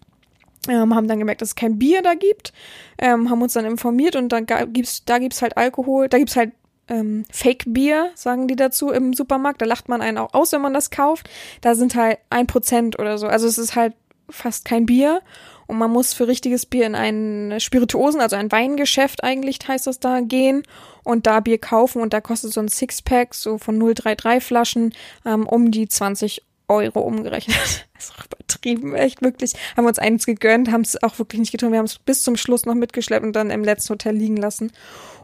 Ähm, 0.70 0.96
haben 0.96 1.10
dann 1.10 1.20
gemerkt, 1.20 1.42
dass 1.42 1.50
es 1.50 1.56
kein 1.56 1.78
Bier 1.78 2.02
da 2.02 2.14
gibt, 2.14 2.54
ähm, 2.98 3.30
haben 3.30 3.42
uns 3.42 3.52
dann 3.52 3.66
informiert 3.66 4.16
und 4.16 4.30
dann 4.30 4.46
gibt's, 4.46 5.04
da 5.04 5.18
gibt's 5.18 5.42
halt 5.42 5.58
Alkohol, 5.58 6.08
da 6.08 6.18
gibt's 6.18 6.38
halt 6.38 6.54
ähm, 6.88 7.26
Fake-Bier, 7.32 8.12
sagen 8.16 8.48
die 8.48 8.56
dazu 8.56 8.92
im 8.92 9.14
Supermarkt. 9.14 9.62
Da 9.62 9.66
lacht 9.66 9.90
man 9.90 10.02
einen 10.02 10.18
auch 10.18 10.34
aus, 10.34 10.52
wenn 10.52 10.62
man 10.62 10.74
das 10.74 10.90
kauft. 10.90 11.30
Da 11.62 11.76
sind 11.76 11.96
halt 11.96 12.20
ein 12.30 12.48
Prozent 12.48 13.00
oder 13.00 13.18
so. 13.18 13.28
Also 13.28 13.48
es 13.48 13.58
ist 13.58 13.76
halt 13.76 13.94
fast 14.30 14.66
kein 14.66 14.86
Bier 14.86 15.22
und 15.68 15.78
man 15.78 15.92
muss 15.92 16.14
für 16.14 16.28
richtiges 16.28 16.66
Bier 16.66 16.86
in 16.86 16.96
ein 16.96 17.60
Spirituosen, 17.60 18.22
also 18.22 18.36
ein 18.36 18.52
Weingeschäft 18.52 19.24
eigentlich 19.24 19.60
heißt 19.66 19.88
das 19.88 20.00
da, 20.00 20.20
gehen 20.22 20.64
und 21.04 21.28
da 21.28 21.40
Bier 21.40 21.58
kaufen 21.58 22.02
und 22.02 22.14
da 22.14 22.22
kostet 22.22 22.54
so 22.54 22.62
ein 22.62 22.68
Sixpack 22.68 23.34
so 23.34 23.58
von 23.58 23.80
033 23.80 24.44
Flaschen 24.44 24.94
ähm, 25.26 25.48
um 25.48 25.72
die 25.72 25.88
20 25.88 26.42
Euro 26.68 27.02
umgerechnet. 27.02 27.58
Das 27.94 28.10
ist 28.10 28.14
auch 28.18 28.26
übertrieben, 28.26 28.96
echt 28.96 29.22
wirklich. 29.22 29.54
Haben 29.76 29.86
wir 29.86 29.90
uns 29.90 30.00
eins 30.00 30.26
gegönnt, 30.26 30.72
haben 30.72 30.82
es 30.82 31.02
auch 31.04 31.20
wirklich 31.20 31.40
nicht 31.40 31.52
getrunken. 31.52 31.74
Wir 31.74 31.80
haben 31.80 31.86
es 31.86 32.00
bis 32.00 32.24
zum 32.24 32.38
Schluss 32.38 32.66
noch 32.66 32.76
mitgeschleppt 32.76 33.26
und 33.26 33.36
dann 33.36 33.52
im 33.52 33.64
letzten 33.64 33.94
Hotel 33.94 34.16
liegen 34.16 34.38
lassen. 34.38 34.72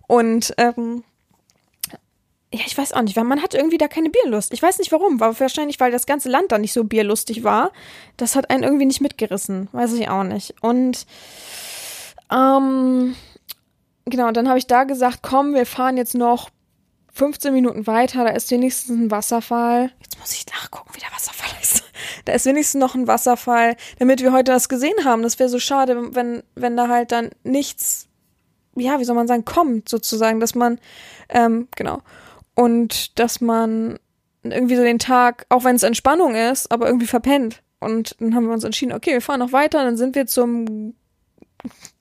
Und 0.07 0.53
ähm, 0.57 1.03
ja, 2.51 2.61
ich 2.65 2.75
weiß 2.75 2.93
auch 2.93 3.01
nicht, 3.03 3.15
weil 3.15 3.25
man 3.25 3.43
hat 3.43 3.53
irgendwie 3.53 3.77
da 3.77 3.87
keine 3.87 4.09
Bierlust. 4.09 4.53
Ich 4.53 4.61
weiß 4.61 4.79
nicht 4.79 4.91
warum, 4.91 5.19
war 5.19 5.39
wahrscheinlich, 5.39 5.79
weil 5.79 5.91
das 5.91 6.07
ganze 6.07 6.29
Land 6.29 6.51
da 6.51 6.57
nicht 6.57 6.73
so 6.73 6.83
bierlustig 6.83 7.43
war. 7.43 7.71
Das 8.17 8.35
hat 8.35 8.49
einen 8.49 8.63
irgendwie 8.63 8.87
nicht 8.87 9.01
mitgerissen, 9.01 9.69
weiß 9.71 9.93
ich 9.93 10.09
auch 10.09 10.23
nicht. 10.23 10.55
Und 10.61 11.05
ähm, 12.31 13.15
genau, 14.05 14.31
dann 14.31 14.49
habe 14.49 14.57
ich 14.57 14.65
da 14.65 14.83
gesagt, 14.83 15.19
komm, 15.21 15.53
wir 15.53 15.67
fahren 15.67 15.95
jetzt 15.95 16.15
noch 16.15 16.49
15 17.19 17.53
Minuten 17.53 17.85
weiter, 17.85 18.23
da 18.23 18.29
ist 18.29 18.49
wenigstens 18.49 18.97
ein 18.97 19.11
Wasserfall. 19.11 19.91
Jetzt 20.01 20.17
muss 20.19 20.31
ich 20.31 20.45
nachgucken, 20.47 20.95
wie 20.95 21.01
der 21.01 21.11
Wasserfall 21.11 21.51
ist. 21.61 21.83
Da 22.25 22.33
ist 22.33 22.45
wenigstens 22.45 22.79
noch 22.79 22.95
ein 22.95 23.07
Wasserfall, 23.07 23.75
damit 23.97 24.21
wir 24.21 24.31
heute 24.31 24.51
das 24.51 24.69
gesehen 24.69 25.03
haben. 25.03 25.21
Das 25.21 25.37
wäre 25.37 25.49
so 25.49 25.59
schade, 25.59 26.15
wenn, 26.15 26.43
wenn 26.55 26.77
da 26.77 26.87
halt 26.87 27.11
dann 27.11 27.31
nichts, 27.43 28.07
ja, 28.75 28.99
wie 28.99 29.03
soll 29.03 29.15
man 29.15 29.27
sagen, 29.27 29.43
kommt, 29.43 29.89
sozusagen, 29.89 30.39
dass 30.39 30.55
man, 30.55 30.79
ähm, 31.27 31.67
genau. 31.75 32.01
Und 32.55 33.19
dass 33.19 33.41
man 33.41 33.99
irgendwie 34.43 34.77
so 34.77 34.83
den 34.83 34.99
Tag, 34.99 35.45
auch 35.49 35.65
wenn 35.65 35.75
es 35.75 35.83
Entspannung 35.83 36.35
ist, 36.35 36.71
aber 36.71 36.87
irgendwie 36.87 37.07
verpennt. 37.07 37.61
Und 37.79 38.15
dann 38.19 38.33
haben 38.33 38.45
wir 38.45 38.53
uns 38.53 38.63
entschieden, 38.63 38.93
okay, 38.93 39.11
wir 39.11 39.21
fahren 39.21 39.39
noch 39.39 39.51
weiter, 39.51 39.83
dann 39.83 39.97
sind 39.97 40.15
wir 40.15 40.25
zum 40.25 40.93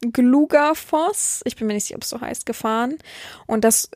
Glugafoss, 0.01 1.41
ich 1.45 1.57
bin 1.57 1.67
mir 1.67 1.75
nicht 1.75 1.87
sicher, 1.87 1.97
ob 1.97 2.03
es 2.03 2.09
so 2.09 2.21
heißt, 2.21 2.47
gefahren. 2.47 2.99
Und 3.47 3.65
das 3.65 3.91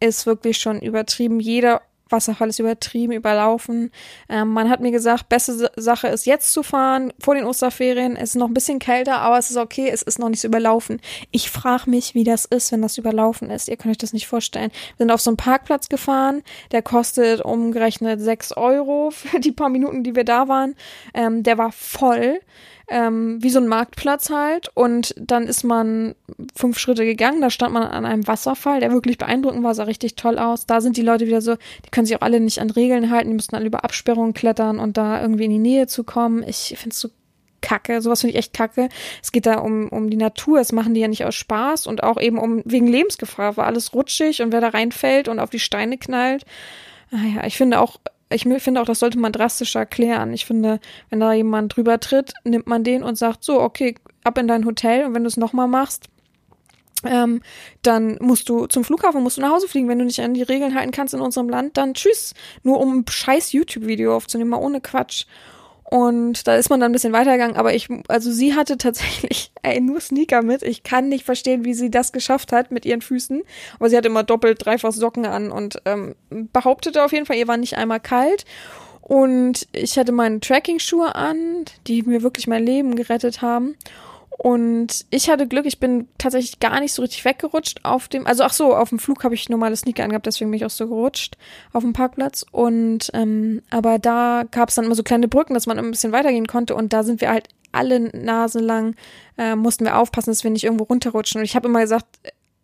ist 0.00 0.26
wirklich 0.26 0.58
schon 0.58 0.80
übertrieben. 0.80 1.40
Jeder 1.40 1.82
Wasserfall 2.10 2.48
ist 2.48 2.58
übertrieben, 2.58 3.12
überlaufen. 3.12 3.90
Ähm, 4.28 4.48
man 4.48 4.68
hat 4.68 4.80
mir 4.80 4.90
gesagt, 4.90 5.28
beste 5.28 5.70
Sache 5.76 6.08
ist 6.08 6.26
jetzt 6.26 6.52
zu 6.52 6.62
fahren, 6.62 7.12
vor 7.18 7.34
den 7.34 7.44
Osterferien. 7.44 8.16
Es 8.16 8.30
ist 8.30 8.36
noch 8.36 8.48
ein 8.48 8.54
bisschen 8.54 8.78
kälter, 8.78 9.18
aber 9.18 9.38
es 9.38 9.50
ist 9.50 9.56
okay, 9.56 9.88
es 9.90 10.02
ist 10.02 10.18
noch 10.18 10.28
nicht 10.28 10.40
so 10.40 10.48
überlaufen. 10.48 11.00
Ich 11.30 11.50
frage 11.50 11.90
mich, 11.90 12.14
wie 12.14 12.24
das 12.24 12.44
ist, 12.44 12.72
wenn 12.72 12.82
das 12.82 12.98
überlaufen 12.98 13.50
ist. 13.50 13.68
Ihr 13.68 13.76
könnt 13.76 13.92
euch 13.92 13.98
das 13.98 14.12
nicht 14.12 14.26
vorstellen. 14.26 14.70
Wir 14.96 15.04
sind 15.04 15.10
auf 15.10 15.20
so 15.20 15.30
einen 15.30 15.36
Parkplatz 15.36 15.88
gefahren, 15.88 16.42
der 16.72 16.82
kostet 16.82 17.40
umgerechnet 17.40 18.20
sechs 18.20 18.52
Euro 18.52 19.10
für 19.10 19.40
die 19.40 19.52
paar 19.52 19.68
Minuten, 19.68 20.04
die 20.04 20.14
wir 20.14 20.24
da 20.24 20.48
waren. 20.48 20.74
Ähm, 21.14 21.42
der 21.42 21.58
war 21.58 21.72
voll 21.72 22.40
ähm, 22.88 23.42
wie 23.42 23.50
so 23.50 23.60
ein 23.60 23.68
Marktplatz 23.68 24.30
halt. 24.30 24.70
Und 24.74 25.14
dann 25.18 25.44
ist 25.44 25.64
man 25.64 26.14
fünf 26.54 26.78
Schritte 26.78 27.04
gegangen, 27.04 27.40
da 27.40 27.50
stand 27.50 27.72
man 27.72 27.84
an 27.84 28.04
einem 28.04 28.26
Wasserfall, 28.26 28.80
der 28.80 28.92
wirklich 28.92 29.18
beeindruckend 29.18 29.62
war, 29.62 29.74
sah 29.74 29.84
richtig 29.84 30.16
toll 30.16 30.38
aus. 30.38 30.66
Da 30.66 30.80
sind 30.80 30.96
die 30.96 31.02
Leute 31.02 31.26
wieder 31.26 31.40
so, 31.40 31.56
die 31.56 31.90
können 31.90 32.06
sich 32.06 32.16
auch 32.16 32.22
alle 32.22 32.40
nicht 32.40 32.60
an 32.60 32.70
Regeln 32.70 33.10
halten, 33.10 33.28
die 33.28 33.34
müssen 33.34 33.54
alle 33.54 33.66
über 33.66 33.84
Absperrungen 33.84 34.34
klettern 34.34 34.78
und 34.78 34.96
da 34.96 35.20
irgendwie 35.20 35.44
in 35.44 35.50
die 35.50 35.58
Nähe 35.58 35.86
zu 35.86 36.04
kommen. 36.04 36.44
Ich 36.46 36.74
finde 36.76 36.90
es 36.90 37.00
so 37.00 37.08
kacke, 37.60 38.02
sowas 38.02 38.20
finde 38.20 38.32
ich 38.32 38.38
echt 38.38 38.52
kacke. 38.52 38.90
Es 39.22 39.32
geht 39.32 39.46
da 39.46 39.58
um, 39.58 39.88
um 39.88 40.10
die 40.10 40.18
Natur, 40.18 40.58
das 40.58 40.72
machen 40.72 40.94
die 40.94 41.00
ja 41.00 41.08
nicht 41.08 41.24
aus 41.24 41.34
Spaß 41.34 41.86
und 41.86 42.02
auch 42.02 42.20
eben 42.20 42.38
um 42.38 42.62
wegen 42.66 42.86
Lebensgefahr, 42.86 43.56
weil 43.56 43.64
alles 43.64 43.94
rutschig 43.94 44.42
und 44.42 44.52
wer 44.52 44.60
da 44.60 44.68
reinfällt 44.68 45.28
und 45.28 45.38
auf 45.38 45.50
die 45.50 45.58
Steine 45.58 45.96
knallt. 45.96 46.44
Naja, 47.10 47.40
ah 47.42 47.46
ich 47.46 47.56
finde 47.56 47.80
auch, 47.80 47.98
ich 48.34 48.42
finde 48.42 48.80
auch, 48.80 48.86
das 48.86 48.98
sollte 48.98 49.18
man 49.18 49.32
drastischer 49.32 49.86
klären. 49.86 50.32
Ich 50.32 50.44
finde, 50.44 50.80
wenn 51.10 51.20
da 51.20 51.32
jemand 51.32 51.76
drüber 51.76 52.00
tritt, 52.00 52.34
nimmt 52.44 52.66
man 52.66 52.84
den 52.84 53.02
und 53.02 53.16
sagt, 53.16 53.44
so, 53.44 53.60
okay, 53.60 53.94
ab 54.24 54.38
in 54.38 54.48
dein 54.48 54.64
Hotel 54.64 55.04
und 55.04 55.14
wenn 55.14 55.22
du 55.22 55.28
es 55.28 55.36
nochmal 55.36 55.68
machst, 55.68 56.08
ähm, 57.04 57.42
dann 57.82 58.16
musst 58.20 58.48
du 58.48 58.66
zum 58.66 58.84
Flughafen, 58.84 59.22
musst 59.22 59.36
du 59.36 59.42
nach 59.42 59.50
Hause 59.50 59.68
fliegen. 59.68 59.88
Wenn 59.88 59.98
du 59.98 60.04
nicht 60.04 60.20
an 60.20 60.34
die 60.34 60.42
Regeln 60.42 60.74
halten 60.74 60.90
kannst 60.90 61.14
in 61.14 61.20
unserem 61.20 61.48
Land, 61.48 61.76
dann 61.76 61.94
tschüss. 61.94 62.34
Nur 62.62 62.80
um 62.80 62.98
ein 62.98 63.04
scheiß 63.08 63.52
YouTube-Video 63.52 64.16
aufzunehmen, 64.16 64.50
mal 64.50 64.56
ohne 64.56 64.80
Quatsch. 64.80 65.26
Und 65.94 66.48
da 66.48 66.56
ist 66.56 66.70
man 66.70 66.80
dann 66.80 66.90
ein 66.90 66.92
bisschen 66.92 67.12
weitergegangen, 67.12 67.54
aber 67.54 67.72
ich, 67.72 67.88
also 68.08 68.32
sie 68.32 68.56
hatte 68.56 68.78
tatsächlich, 68.78 69.52
ey, 69.62 69.80
nur 69.80 70.00
Sneaker 70.00 70.42
mit. 70.42 70.64
Ich 70.64 70.82
kann 70.82 71.08
nicht 71.08 71.24
verstehen, 71.24 71.64
wie 71.64 71.72
sie 71.72 71.88
das 71.88 72.10
geschafft 72.10 72.50
hat 72.50 72.72
mit 72.72 72.84
ihren 72.84 73.00
Füßen. 73.00 73.42
Aber 73.78 73.88
sie 73.88 73.96
hat 73.96 74.04
immer 74.04 74.24
doppelt, 74.24 74.66
dreifach 74.66 74.90
Socken 74.90 75.24
an 75.24 75.52
und 75.52 75.80
ähm, 75.84 76.16
behauptete 76.30 77.04
auf 77.04 77.12
jeden 77.12 77.26
Fall, 77.26 77.36
ihr 77.36 77.46
war 77.46 77.58
nicht 77.58 77.76
einmal 77.76 78.00
kalt. 78.00 78.44
Und 79.02 79.68
ich 79.70 79.96
hatte 79.96 80.10
meine 80.10 80.40
Tracking-Schuhe 80.40 81.14
an, 81.14 81.64
die 81.86 82.02
mir 82.02 82.24
wirklich 82.24 82.48
mein 82.48 82.64
Leben 82.64 82.96
gerettet 82.96 83.40
haben. 83.40 83.76
Und 84.36 85.06
ich 85.10 85.30
hatte 85.30 85.46
Glück, 85.46 85.64
ich 85.64 85.78
bin 85.78 86.08
tatsächlich 86.18 86.58
gar 86.58 86.80
nicht 86.80 86.92
so 86.92 87.02
richtig 87.02 87.24
weggerutscht 87.24 87.80
auf 87.84 88.08
dem, 88.08 88.26
also 88.26 88.42
ach 88.42 88.52
so, 88.52 88.74
auf 88.74 88.88
dem 88.88 88.98
Flug 88.98 89.22
habe 89.22 89.34
ich 89.34 89.48
normale 89.48 89.76
Sneaker 89.76 90.02
angehabt, 90.02 90.26
deswegen 90.26 90.50
bin 90.50 90.56
ich 90.56 90.66
auch 90.66 90.70
so 90.70 90.88
gerutscht 90.88 91.36
auf 91.72 91.84
dem 91.84 91.92
Parkplatz. 91.92 92.44
Und 92.50 93.10
ähm, 93.14 93.62
aber 93.70 93.98
da 93.98 94.44
gab 94.50 94.68
es 94.68 94.74
dann 94.74 94.86
immer 94.86 94.96
so 94.96 95.04
kleine 95.04 95.28
Brücken, 95.28 95.54
dass 95.54 95.66
man 95.66 95.78
ein 95.78 95.90
bisschen 95.90 96.12
weitergehen 96.12 96.46
konnte. 96.46 96.74
Und 96.74 96.92
da 96.92 97.04
sind 97.04 97.20
wir 97.20 97.30
halt 97.30 97.48
alle 97.70 98.00
Nasen 98.00 98.62
lang, 98.62 98.96
äh, 99.38 99.54
mussten 99.54 99.84
wir 99.84 99.98
aufpassen, 99.98 100.30
dass 100.30 100.44
wir 100.44 100.50
nicht 100.50 100.64
irgendwo 100.64 100.84
runterrutschen. 100.84 101.40
Und 101.40 101.44
ich 101.44 101.54
habe 101.54 101.68
immer 101.68 101.80
gesagt, 101.80 102.06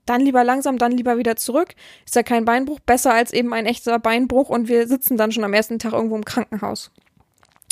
dann 0.06 0.22
lieber 0.22 0.42
langsam, 0.42 0.76
dann 0.76 0.92
lieber 0.92 1.18
wieder 1.18 1.36
zurück. 1.36 1.74
Ist 2.04 2.16
ja 2.16 2.22
kein 2.22 2.44
Beinbruch, 2.44 2.80
besser 2.80 3.14
als 3.14 3.32
eben 3.32 3.52
ein 3.52 3.66
echter 3.66 3.98
Beinbruch 3.98 4.48
und 4.48 4.68
wir 4.68 4.88
sitzen 4.88 5.16
dann 5.16 5.30
schon 5.30 5.44
am 5.44 5.54
ersten 5.54 5.78
Tag 5.78 5.92
irgendwo 5.92 6.16
im 6.16 6.24
Krankenhaus. 6.24 6.90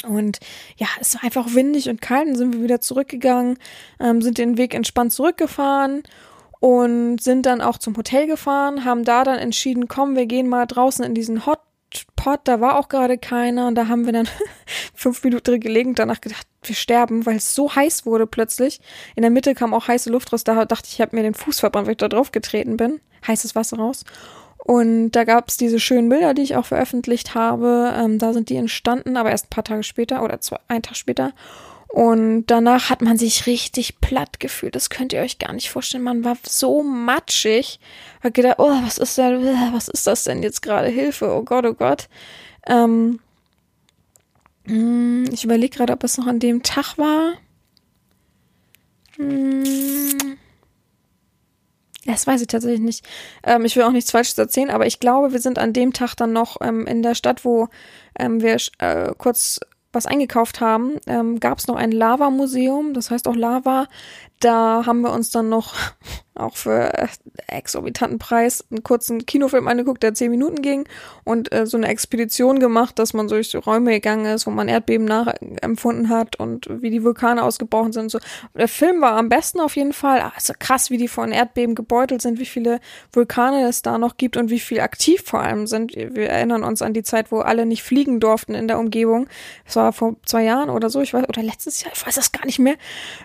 Und 0.07 0.39
ja, 0.77 0.87
es 1.01 1.15
war 1.15 1.25
einfach 1.25 1.55
windig 1.55 1.89
und 1.89 2.01
kalt. 2.01 2.29
Dann 2.29 2.37
sind 2.37 2.55
wir 2.55 2.63
wieder 2.63 2.81
zurückgegangen, 2.81 3.59
ähm, 4.01 4.23
sind 4.23 4.39
den 4.39 4.57
Weg 4.57 4.75
entspannt 4.75 5.13
zurückgefahren 5.13 6.03
und 6.61 7.23
sind 7.23 7.47
dann 7.47 7.61
auch 7.61 7.79
zum 7.79 7.97
Hotel 7.97 8.27
gefahren, 8.27 8.85
haben 8.85 9.05
da 9.05 9.25
dann 9.25 9.39
entschieden, 9.39 9.89
komm, 9.89 10.17
wir 10.17 10.27
gehen 10.27 10.49
mal 10.49 10.67
draußen 10.67 11.05
in 11.05 11.15
diesen 11.15 11.47
Hotpot. 11.47 12.41
Da 12.45 12.61
war 12.61 12.79
auch 12.79 12.89
gerade 12.89 13.19
keiner 13.19 13.69
und 13.69 13.75
da 13.75 13.89
haben 13.89 14.07
wir 14.07 14.13
dann 14.13 14.29
fünf 14.95 15.23
Minuten 15.25 15.45
drin 15.45 15.61
gelegen 15.61 15.91
und 15.91 15.99
danach 15.99 16.21
gedacht, 16.21 16.47
wir 16.63 16.75
sterben, 16.75 17.27
weil 17.27 17.37
es 17.37 17.55
so 17.55 17.75
heiß 17.75 18.07
wurde 18.07 18.27
plötzlich. 18.27 18.81
In 19.15 19.23
der 19.23 19.31
Mitte 19.31 19.55
kam 19.55 19.73
auch 19.73 19.89
heiße 19.89 20.11
Luft 20.11 20.33
raus. 20.33 20.45
Da 20.45 20.65
dachte 20.65 20.87
ich, 20.87 20.95
ich 20.95 21.01
habe 21.01 21.17
mir 21.17 21.23
den 21.23 21.35
Fuß 21.35 21.61
verbrannt, 21.61 21.87
weil 21.87 21.93
ich 21.93 21.99
da 21.99 22.09
drauf 22.09 22.33
getreten 22.33 22.77
bin. 22.77 23.01
Heißes 23.27 23.55
Wasser 23.55 23.79
raus. 23.79 24.05
Und 24.69 25.13
da 25.13 25.25
gab 25.25 25.49
es 25.49 25.57
diese 25.57 25.81
schönen 25.81 26.11
Bilder, 26.11 26.35
die 26.35 26.43
ich 26.43 26.55
auch 26.55 26.67
veröffentlicht 26.67 27.35
habe. 27.35 27.95
Ähm, 27.97 28.19
da 28.19 28.35
sind 28.35 28.51
die 28.51 28.57
entstanden, 28.57 29.17
aber 29.17 29.31
erst 29.31 29.47
ein 29.47 29.49
paar 29.49 29.65
Tage 29.65 29.83
später 29.83 30.23
oder 30.23 30.43
zwei, 30.43 30.59
einen 30.69 30.83
Tag 30.83 30.95
später. 30.95 31.33
Und 31.87 32.45
danach 32.49 32.91
hat 32.91 33.01
man 33.01 33.17
sich 33.17 33.47
richtig 33.47 34.03
platt 34.03 34.41
gefühlt. 34.41 34.77
Das 34.77 34.91
könnt 34.91 35.15
ihr 35.15 35.23
euch 35.23 35.39
gar 35.39 35.55
nicht 35.55 35.71
vorstellen. 35.71 36.05
Man 36.05 36.23
war 36.23 36.37
so 36.47 36.83
matschig. 36.83 37.81
Hat 38.23 38.35
gedacht, 38.35 38.57
oh, 38.59 38.69
was 38.85 38.99
ist 38.99 39.17
denn, 39.17 39.43
was 39.73 39.89
ist 39.89 40.07
das 40.07 40.25
denn 40.25 40.43
jetzt 40.43 40.61
gerade? 40.61 40.89
Hilfe, 40.89 41.33
oh 41.35 41.45
Gott, 41.45 41.65
oh 41.65 41.73
Gott. 41.73 42.11
Ähm, 42.67 43.21
hm, 44.67 45.31
ich 45.33 45.45
überlege 45.45 45.79
gerade, 45.79 45.95
ob 45.95 46.05
es 46.05 46.19
noch 46.19 46.27
an 46.27 46.41
dem 46.41 46.63
Tag 46.63 46.99
war. 46.99 47.33
Hm, 49.17 50.37
das 52.09 52.27
weiß 52.27 52.41
ich 52.41 52.47
tatsächlich 52.47 52.81
nicht. 52.81 53.07
Ähm, 53.45 53.65
ich 53.65 53.77
will 53.77 53.83
auch 53.83 53.93
nichts 53.93 54.11
Falsches 54.11 54.39
erzählen, 54.39 54.71
aber 54.71 54.87
ich 54.87 54.99
glaube, 54.99 55.33
wir 55.33 55.41
sind 55.41 55.59
an 55.59 55.73
dem 55.73 55.93
Tag 55.93 56.15
dann 56.17 56.33
noch 56.33 56.57
ähm, 56.63 56.87
in 56.87 57.03
der 57.03 57.15
Stadt, 57.15 57.45
wo 57.45 57.69
ähm, 58.19 58.41
wir 58.41 58.57
äh, 58.79 59.13
kurz 59.17 59.61
was 59.93 60.07
eingekauft 60.07 60.61
haben, 60.61 60.99
ähm, 61.07 61.41
gab 61.41 61.59
es 61.59 61.67
noch 61.67 61.77
ein 61.77 61.93
Lava-Museum, 61.93 62.93
das 62.93 63.11
heißt 63.11 63.27
auch 63.27 63.35
Lava. 63.35 63.87
Da 64.41 64.85
haben 64.87 65.01
wir 65.01 65.13
uns 65.13 65.31
dann 65.31 65.49
noch 65.49 65.75
auch 66.35 66.57
für 66.57 66.97
äh, 66.97 67.09
exorbitanten 67.49 68.19
Preis 68.19 68.65
einen 68.71 68.85
kurzen 68.85 69.27
Kinofilm 69.27 69.67
angeguckt, 69.67 70.03
der 70.05 70.15
zehn 70.15 70.31
Minuten 70.31 70.63
ging 70.63 70.89
und 71.25 71.53
äh, 71.53 71.67
so 71.67 71.77
eine 71.77 71.89
Expedition 71.89 72.61
gemacht, 72.61 72.99
dass 73.01 73.13
man 73.13 73.27
durch 73.27 73.51
so 73.51 73.59
Räume 73.59 73.91
gegangen 73.91 74.27
ist, 74.27 74.47
wo 74.47 74.51
man 74.51 74.69
Erdbeben 74.69 75.07
nachempfunden 75.07 76.09
hat 76.11 76.37
und 76.37 76.69
wie 76.71 76.91
die 76.91 77.03
Vulkane 77.03 77.43
ausgebrochen 77.43 77.93
sind. 77.93 78.11
So. 78.11 78.21
Der 78.55 78.69
Film 78.69 79.01
war 79.01 79.17
am 79.17 79.29
besten 79.29 79.61
auf 79.61 79.75
jeden 79.75 79.93
Fall. 79.93 80.31
Also 80.35 80.53
krass, 80.57 80.91
wie 80.91 80.99
die 80.99 81.09
von 81.09 81.33
Erdbeben 81.33 81.75
gebeutelt 81.75 82.23
sind, 82.23 82.39
wie 82.39 82.47
viele 82.47 82.79
Vulkane 83.13 83.67
es 83.67 83.83
da 83.83 83.99
noch 83.99 84.17
gibt 84.17 84.37
und 84.37 84.51
wie 84.51 84.61
viel 84.61 84.81
aktiv 84.81 85.23
vor 85.25 85.41
allem 85.41 85.67
sind. 85.67 85.97
Wir 85.97 86.29
erinnern 86.29 86.63
uns 86.63 86.83
an 86.83 86.95
die 86.95 87.03
Zeit, 87.03 87.33
wo 87.33 87.41
alle 87.41 87.67
nicht 87.67 87.83
fliegen 87.83 88.21
durften 88.21 88.55
in 88.55 88.69
der 88.69 88.79
Umgebung. 88.79 89.29
Das 89.65 89.75
war 89.75 89.93
vor 89.93 90.15
zwei 90.25 90.45
Jahren 90.45 90.71
oder 90.71 90.89
so, 90.89 91.01
ich 91.01 91.15
weiß, 91.15 91.29
oder 91.29 91.43
letztes 91.43 91.83
Jahr, 91.83 91.93
ich 91.93 92.07
weiß 92.07 92.15
das 92.15 92.31
gar 92.31 92.47
nicht 92.47 92.61
mehr. 92.61 92.77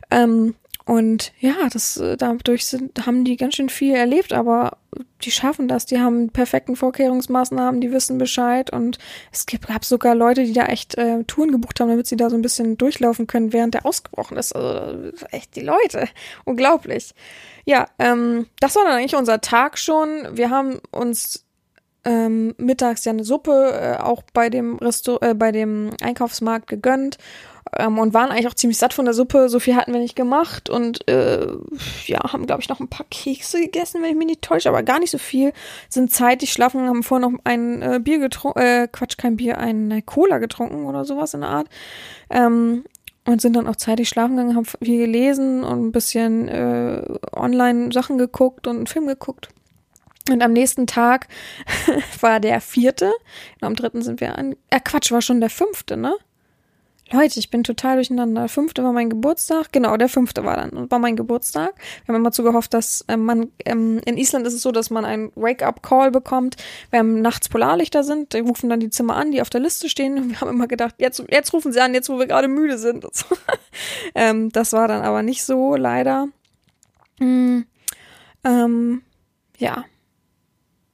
Ähm, 0.10 0.56
und 0.86 1.32
ja, 1.40 1.54
das 1.72 1.98
äh, 1.98 2.18
dadurch 2.18 2.66
sind, 2.66 3.06
haben 3.06 3.24
die 3.24 3.38
ganz 3.38 3.56
schön 3.56 3.70
viel 3.70 3.96
erlebt, 3.96 4.34
aber 4.34 4.78
die 5.22 5.32
schaffen 5.32 5.70
das, 5.70 5.86
die 5.86 6.00
haben 6.00 6.30
perfekten 6.30 6.76
Vorkehrungsmaßnahmen, 6.76 7.80
die 7.80 7.94
wissen 7.94 8.18
Bescheid 8.18 8.70
und 8.70 8.98
es 9.32 9.46
gab 9.46 9.86
sogar 9.86 10.14
Leute, 10.14 10.44
die 10.44 10.52
da 10.52 10.66
echt 10.66 10.98
äh, 10.98 11.24
Touren 11.24 11.52
gebucht 11.52 11.80
haben, 11.80 11.88
damit 11.88 12.08
sie 12.08 12.18
da 12.18 12.30
so 12.30 12.36
ein 12.36 12.42
bisschen 12.42 12.78
durchlaufen 12.78 13.28
können, 13.28 13.54
während 13.54 13.76
der 13.76 13.86
ausgebrochen 13.86 14.36
ist. 14.36 14.54
Also 14.54 15.12
echt 15.32 15.56
die 15.56 15.62
Leute, 15.62 16.10
unglaublich. 16.46 17.14
Ja, 17.66 17.88
ähm, 17.98 18.48
das 18.60 18.76
war 18.76 18.84
dann 18.84 18.98
eigentlich 18.98 19.16
unser 19.16 19.40
Tag 19.40 19.78
schon. 19.78 20.28
Wir 20.34 20.50
haben 20.50 20.82
uns 20.92 21.46
ähm, 22.04 22.54
mittags 22.58 23.06
ja 23.06 23.14
eine 23.14 23.24
Suppe 23.24 23.98
äh, 24.00 24.02
auch 24.02 24.24
bei 24.34 24.50
dem 24.50 24.76
Resto 24.76 25.20
äh, 25.22 25.34
bei 25.34 25.54
dem 25.54 25.92
Einkaufsmarkt 26.02 26.68
gegönnt 26.68 27.18
ähm, 27.78 27.98
und 27.98 28.14
waren 28.14 28.30
eigentlich 28.30 28.48
auch 28.48 28.54
ziemlich 28.54 28.78
satt 28.78 28.94
von 28.94 29.06
der 29.06 29.14
Suppe. 29.14 29.50
So 29.50 29.60
viel 29.60 29.76
hatten 29.76 29.94
wir 29.94 30.00
nicht 30.00 30.16
gemacht 30.16 30.70
und 30.70 31.08
äh, 31.08 31.48
ja, 32.06 32.20
haben, 32.32 32.46
glaube 32.46 32.62
ich, 32.62 32.70
noch 32.70 32.80
ein 32.80 32.88
paar 32.88 33.06
Kekse 33.10 33.60
gegessen, 33.62 34.02
wenn 34.02 34.12
ich 34.12 34.18
mich 34.18 34.28
nicht 34.28 34.42
täusche, 34.42 34.70
aber 34.70 34.84
gar 34.84 35.00
nicht 35.00 35.12
so 35.12 35.18
viel. 35.18 35.54
Sind 35.90 36.12
zeitig 36.12 36.52
schlafen, 36.52 36.88
haben 36.88 37.04
vorher 37.04 37.30
noch 37.30 37.40
ein 37.44 37.82
äh, 37.82 38.00
Bier 38.02 38.20
getrunken, 38.20 38.60
äh, 38.60 38.88
Quatsch, 38.92 39.18
kein 39.18 39.38
Bier, 39.38 39.58
ein 39.58 40.04
Cola 40.06 40.38
getrunken 40.38 40.86
oder 40.86 41.06
sowas 41.06 41.34
in 41.34 41.42
der 41.42 41.50
Art. 41.50 41.68
Ähm, 42.30 42.84
und 43.26 43.42
sind 43.42 43.56
dann 43.56 43.68
auch 43.68 43.78
zeitig 43.78 44.10
schlafen 44.10 44.36
gegangen, 44.36 44.56
haben 44.56 44.66
viel 44.66 45.00
gelesen 45.00 45.64
und 45.64 45.86
ein 45.86 45.92
bisschen 45.94 46.50
äh, 46.50 47.02
online 47.34 47.92
Sachen 47.94 48.18
geguckt 48.18 48.68
und 48.68 48.76
einen 48.76 48.88
Film 48.88 49.08
geguckt. 49.08 49.48
Und 50.30 50.42
am 50.42 50.54
nächsten 50.54 50.88
Tag 50.88 51.28
war 52.22 52.40
der 52.40 52.62
vierte. 52.62 53.12
Und 53.62 53.68
am 53.68 53.76
dritten 53.76 54.02
sind 54.02 54.22
wir 54.22 54.38
an. 54.38 54.56
Äh, 54.70 54.80
Quatsch, 54.80 55.12
war 55.12 55.22
schon 55.22 55.42
der 55.42 55.50
fünfte, 55.50 55.98
ne? 55.98 56.16
Leute, 57.14 57.40
ich 57.40 57.52
bin 57.52 57.64
total 57.64 57.98
durcheinander. 57.98 58.42
Der 58.42 58.50
fünfte 58.50 58.84
war 58.84 58.92
mein 58.92 59.10
Geburtstag. 59.10 59.72
Genau, 59.72 59.96
der 59.98 60.10
fünfte 60.10 60.44
war 60.44 60.56
dann 60.58 60.90
war 60.90 60.98
mein 60.98 61.16
Geburtstag. 61.16 61.76
Wir 62.06 62.14
haben 62.14 62.22
immer 62.22 62.32
zu 62.32 62.42
gehofft, 62.42 62.74
dass 62.74 63.06
ähm, 63.08 63.24
man 63.26 63.52
ähm, 63.66 64.02
in 64.06 64.18
Island 64.18 64.48
ist 64.48 64.56
es 64.56 64.64
so, 64.64 64.72
dass 64.72 64.90
man 64.90 65.06
einen 65.06 65.32
Wake-up-Call 65.36 66.10
bekommt, 66.10 66.56
wenn 66.90 67.22
nachts 67.22 67.50
Polarlichter 67.50 68.04
sind. 68.04 68.34
Die 68.34 68.40
rufen 68.40 68.68
dann 68.68 68.80
die 68.80 68.90
Zimmer 68.90 69.16
an, 69.16 69.32
die 69.32 69.44
auf 69.44 69.52
der 69.52 69.62
Liste 69.62 69.90
stehen. 69.90 70.18
Und 70.18 70.30
wir 70.32 70.42
haben 70.42 70.50
immer 70.50 70.68
gedacht, 70.68 70.96
jetzt 70.98 71.24
jetzt 71.30 71.54
rufen 71.54 71.72
sie 71.72 71.82
an, 71.82 71.94
jetzt 71.94 72.10
wo 72.10 72.18
wir 72.18 72.26
gerade 72.26 72.48
müde 72.48 72.80
sind. 72.80 73.06
ähm, 74.16 74.52
das 74.52 74.74
war 74.74 74.88
dann 74.88 75.04
aber 75.04 75.22
nicht 75.22 75.44
so, 75.44 75.76
leider. 75.76 76.30
Hm, 77.20 77.68
ähm, 78.44 79.04
ja, 79.60 79.86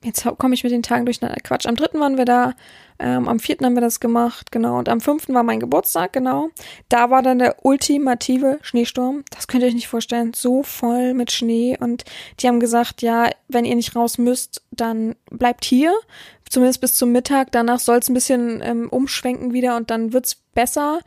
jetzt 0.03 0.25
komme 0.37 0.53
ich 0.53 0.63
mit 0.63 0.71
den 0.71 0.83
Tagen 0.83 1.05
durcheinander. 1.05 1.41
Quatsch, 1.41 1.65
am 1.65 1.75
dritten 1.75 1.99
waren 1.99 2.17
wir 2.17 2.25
da, 2.25 2.53
ähm, 2.99 3.27
am 3.27 3.39
vierten 3.39 3.65
haben 3.65 3.75
wir 3.75 3.81
das 3.81 3.99
gemacht, 3.99 4.51
genau. 4.51 4.77
Und 4.77 4.89
am 4.89 5.01
fünften 5.01 5.33
war 5.33 5.43
mein 5.43 5.59
Geburtstag, 5.59 6.13
genau. 6.13 6.49
Da 6.87 7.09
war 7.09 7.21
dann 7.21 7.39
der 7.39 7.65
ultimative 7.65 8.59
Schneesturm. 8.61 9.23
Das 9.31 9.47
könnt 9.47 9.63
ihr 9.63 9.67
euch 9.67 9.75
nicht 9.75 9.87
vorstellen. 9.87 10.33
So 10.33 10.63
voll 10.63 11.13
mit 11.13 11.31
Schnee. 11.31 11.77
Und 11.79 12.05
die 12.39 12.47
haben 12.47 12.59
gesagt, 12.59 13.01
ja, 13.01 13.29
wenn 13.47 13.65
ihr 13.65 13.75
nicht 13.75 13.95
raus 13.95 14.17
müsst, 14.17 14.61
dann 14.71 15.15
bleibt 15.29 15.65
hier. 15.65 15.93
Zumindest 16.49 16.81
bis 16.81 16.95
zum 16.95 17.11
Mittag. 17.11 17.51
Danach 17.51 17.79
soll 17.79 17.99
es 17.99 18.09
ein 18.09 18.13
bisschen 18.13 18.61
ähm, 18.63 18.89
umschwenken 18.89 19.53
wieder 19.53 19.75
und 19.75 19.91
dann 19.91 20.13
wird's 20.13 20.35
besser 20.35 20.99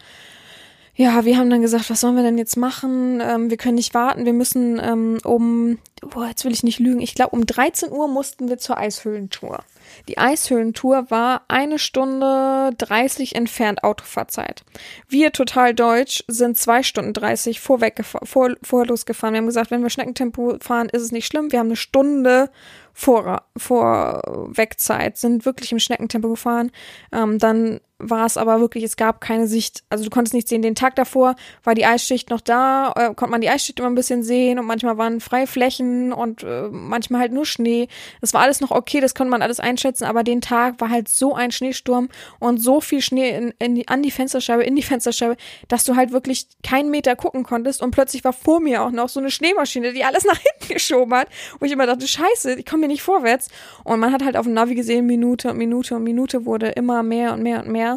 ja, 0.94 1.24
wir 1.24 1.38
haben 1.38 1.48
dann 1.48 1.62
gesagt, 1.62 1.88
was 1.88 2.00
sollen 2.00 2.16
wir 2.16 2.22
denn 2.22 2.36
jetzt 2.36 2.56
machen? 2.56 3.20
Ähm, 3.22 3.48
wir 3.48 3.56
können 3.56 3.76
nicht 3.76 3.94
warten, 3.94 4.26
wir 4.26 4.34
müssen 4.34 4.78
ähm, 4.78 5.18
um, 5.24 5.78
boah, 6.02 6.26
jetzt 6.26 6.44
will 6.44 6.52
ich 6.52 6.62
nicht 6.62 6.80
lügen, 6.80 7.00
ich 7.00 7.14
glaube 7.14 7.34
um 7.34 7.46
13 7.46 7.90
Uhr 7.90 8.08
mussten 8.08 8.48
wir 8.48 8.58
zur 8.58 8.76
Eishöhlentour. 8.76 9.64
Die 10.08 10.18
Eishöhlentour 10.18 11.10
war 11.10 11.42
eine 11.48 11.78
Stunde 11.78 12.70
30 12.76 13.34
entfernt 13.34 13.84
Autofahrzeit. 13.84 14.64
Wir, 15.08 15.32
total 15.32 15.74
deutsch, 15.74 16.24
sind 16.28 16.56
zwei 16.56 16.82
Stunden 16.82 17.12
30 17.12 17.60
vorweg 17.60 18.02
vor, 18.04 18.50
vor 18.62 18.86
losgefahren. 18.86 19.34
Wir 19.34 19.38
haben 19.38 19.46
gesagt, 19.46 19.70
wenn 19.70 19.82
wir 19.82 19.90
Schneckentempo 19.90 20.56
fahren, 20.60 20.88
ist 20.88 21.02
es 21.02 21.12
nicht 21.12 21.26
schlimm. 21.26 21.52
Wir 21.52 21.58
haben 21.58 21.68
eine 21.68 21.76
Stunde 21.76 22.50
vor, 22.92 23.42
vor 23.56 24.50
Wegzeit, 24.54 25.16
sind 25.16 25.46
wirklich 25.46 25.72
im 25.72 25.78
Schneckentempo 25.78 26.28
gefahren. 26.28 26.70
Ähm, 27.12 27.38
dann 27.38 27.80
war 28.02 28.26
es 28.26 28.36
aber 28.36 28.60
wirklich, 28.60 28.84
es 28.84 28.96
gab 28.96 29.20
keine 29.20 29.46
Sicht, 29.46 29.84
also 29.88 30.04
du 30.04 30.10
konntest 30.10 30.34
nicht 30.34 30.48
sehen. 30.48 30.62
Den 30.62 30.74
Tag 30.74 30.96
davor 30.96 31.36
war 31.64 31.74
die 31.74 31.86
Eisschicht 31.86 32.30
noch 32.30 32.40
da, 32.40 32.92
äh, 32.96 33.14
konnte 33.14 33.30
man 33.30 33.40
die 33.40 33.48
Eisschicht 33.48 33.78
immer 33.78 33.88
ein 33.88 33.94
bisschen 33.94 34.22
sehen 34.22 34.58
und 34.58 34.66
manchmal 34.66 34.98
waren 34.98 35.20
freie 35.20 35.46
Flächen 35.46 36.12
und 36.12 36.42
äh, 36.42 36.68
manchmal 36.70 37.20
halt 37.20 37.32
nur 37.32 37.46
Schnee. 37.46 37.88
Das 38.20 38.34
war 38.34 38.42
alles 38.42 38.60
noch 38.60 38.70
okay, 38.70 39.00
das 39.00 39.14
konnte 39.14 39.30
man 39.30 39.42
alles 39.42 39.60
einschätzen, 39.60 40.04
aber 40.04 40.24
den 40.24 40.40
Tag 40.40 40.80
war 40.80 40.90
halt 40.90 41.08
so 41.08 41.34
ein 41.34 41.52
Schneesturm 41.52 42.08
und 42.38 42.58
so 42.58 42.80
viel 42.80 43.00
Schnee 43.00 43.30
in, 43.30 43.54
in 43.58 43.74
die, 43.76 43.88
an 43.88 44.02
die 44.02 44.10
Fensterscheibe, 44.10 44.64
in 44.64 44.76
die 44.76 44.82
Fensterscheibe, 44.82 45.36
dass 45.68 45.84
du 45.84 45.96
halt 45.96 46.12
wirklich 46.12 46.46
keinen 46.62 46.90
Meter 46.90 47.16
gucken 47.16 47.44
konntest 47.44 47.82
und 47.82 47.92
plötzlich 47.92 48.24
war 48.24 48.32
vor 48.32 48.60
mir 48.60 48.82
auch 48.82 48.90
noch 48.90 49.08
so 49.08 49.20
eine 49.20 49.30
Schneemaschine, 49.30 49.92
die 49.92 50.04
alles 50.04 50.24
nach 50.32 50.38
hinten 50.38 50.74
geschoben 50.74 51.14
hat, 51.14 51.28
wo 51.60 51.66
ich 51.66 51.72
immer 51.72 51.86
dachte, 51.86 52.06
scheiße, 52.06 52.54
ich 52.54 52.66
komme 52.66 52.82
hier 52.82 52.88
nicht 52.88 53.02
vorwärts. 53.02 53.48
Und 53.84 54.00
man 54.00 54.12
hat 54.12 54.24
halt 54.24 54.36
auf 54.36 54.46
dem 54.46 54.54
Navi 54.54 54.74
gesehen, 54.74 55.06
Minute 55.06 55.50
und 55.50 55.58
Minute 55.58 55.94
und 55.96 56.02
Minute 56.02 56.46
wurde 56.46 56.68
immer 56.68 57.02
mehr 57.02 57.32
und 57.32 57.42
mehr 57.42 57.60
und 57.60 57.68
mehr. 57.68 57.91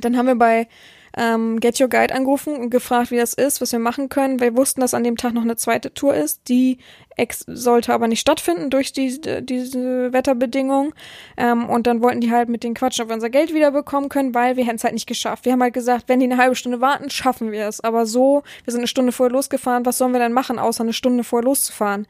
Dann 0.00 0.16
haben 0.16 0.26
wir 0.26 0.34
bei 0.34 0.68
ähm, 1.16 1.60
Get 1.60 1.80
Your 1.80 1.88
Guide 1.88 2.14
angerufen 2.14 2.56
und 2.56 2.70
gefragt, 2.70 3.10
wie 3.10 3.16
das 3.16 3.34
ist, 3.34 3.60
was 3.60 3.72
wir 3.72 3.78
machen 3.78 4.08
können. 4.08 4.40
Wir 4.40 4.56
wussten, 4.56 4.80
dass 4.80 4.94
an 4.94 5.04
dem 5.04 5.16
Tag 5.16 5.32
noch 5.34 5.42
eine 5.42 5.56
zweite 5.56 5.94
Tour 5.94 6.14
ist. 6.14 6.48
Die 6.48 6.78
ex 7.16 7.44
sollte 7.46 7.92
aber 7.92 8.08
nicht 8.08 8.20
stattfinden 8.20 8.70
durch 8.70 8.92
die, 8.92 9.20
diese 9.42 10.12
Wetterbedingungen. 10.12 10.92
Ähm, 11.36 11.68
und 11.68 11.86
dann 11.86 12.02
wollten 12.02 12.20
die 12.20 12.32
halt 12.32 12.48
mit 12.48 12.64
den 12.64 12.74
Quatschen, 12.74 13.04
ob 13.04 13.10
wir 13.10 13.14
unser 13.14 13.30
Geld 13.30 13.54
wiederbekommen 13.54 14.08
können, 14.08 14.34
weil 14.34 14.56
wir 14.56 14.64
hätten 14.64 14.76
es 14.76 14.84
halt 14.84 14.94
nicht 14.94 15.06
geschafft. 15.06 15.44
Wir 15.44 15.52
haben 15.52 15.62
halt 15.62 15.74
gesagt, 15.74 16.04
wenn 16.08 16.20
die 16.20 16.26
eine 16.26 16.38
halbe 16.38 16.56
Stunde 16.56 16.80
warten, 16.80 17.10
schaffen 17.10 17.52
wir 17.52 17.68
es. 17.68 17.80
Aber 17.80 18.06
so, 18.06 18.42
wir 18.64 18.72
sind 18.72 18.80
eine 18.80 18.88
Stunde 18.88 19.12
vorher 19.12 19.32
losgefahren, 19.32 19.86
was 19.86 19.98
sollen 19.98 20.12
wir 20.12 20.20
denn 20.20 20.32
machen, 20.32 20.58
außer 20.58 20.82
eine 20.82 20.92
Stunde 20.92 21.22
vorher 21.22 21.44
loszufahren? 21.44 22.06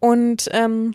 Und 0.00 0.48
ähm, 0.52 0.94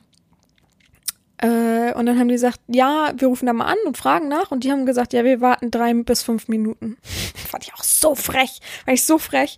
äh, 1.43 1.93
und 1.93 2.05
dann 2.05 2.17
haben 2.17 2.29
die 2.29 2.35
gesagt, 2.35 2.61
ja, 2.67 3.11
wir 3.17 3.27
rufen 3.27 3.47
da 3.47 3.53
mal 3.53 3.65
an 3.65 3.77
und 3.85 3.97
fragen 3.97 4.29
nach. 4.29 4.51
Und 4.51 4.63
die 4.63 4.71
haben 4.71 4.85
gesagt, 4.85 5.11
ja, 5.11 5.25
wir 5.25 5.41
warten 5.41 5.71
drei 5.71 5.93
bis 5.93 6.23
fünf 6.23 6.47
Minuten. 6.47 6.97
Fand 7.35 7.65
ich 7.65 7.73
auch 7.73 7.83
so 7.83 8.15
frech. 8.15 8.61
Fand 8.85 8.97
ich 8.97 9.05
so 9.05 9.17
frech. 9.17 9.57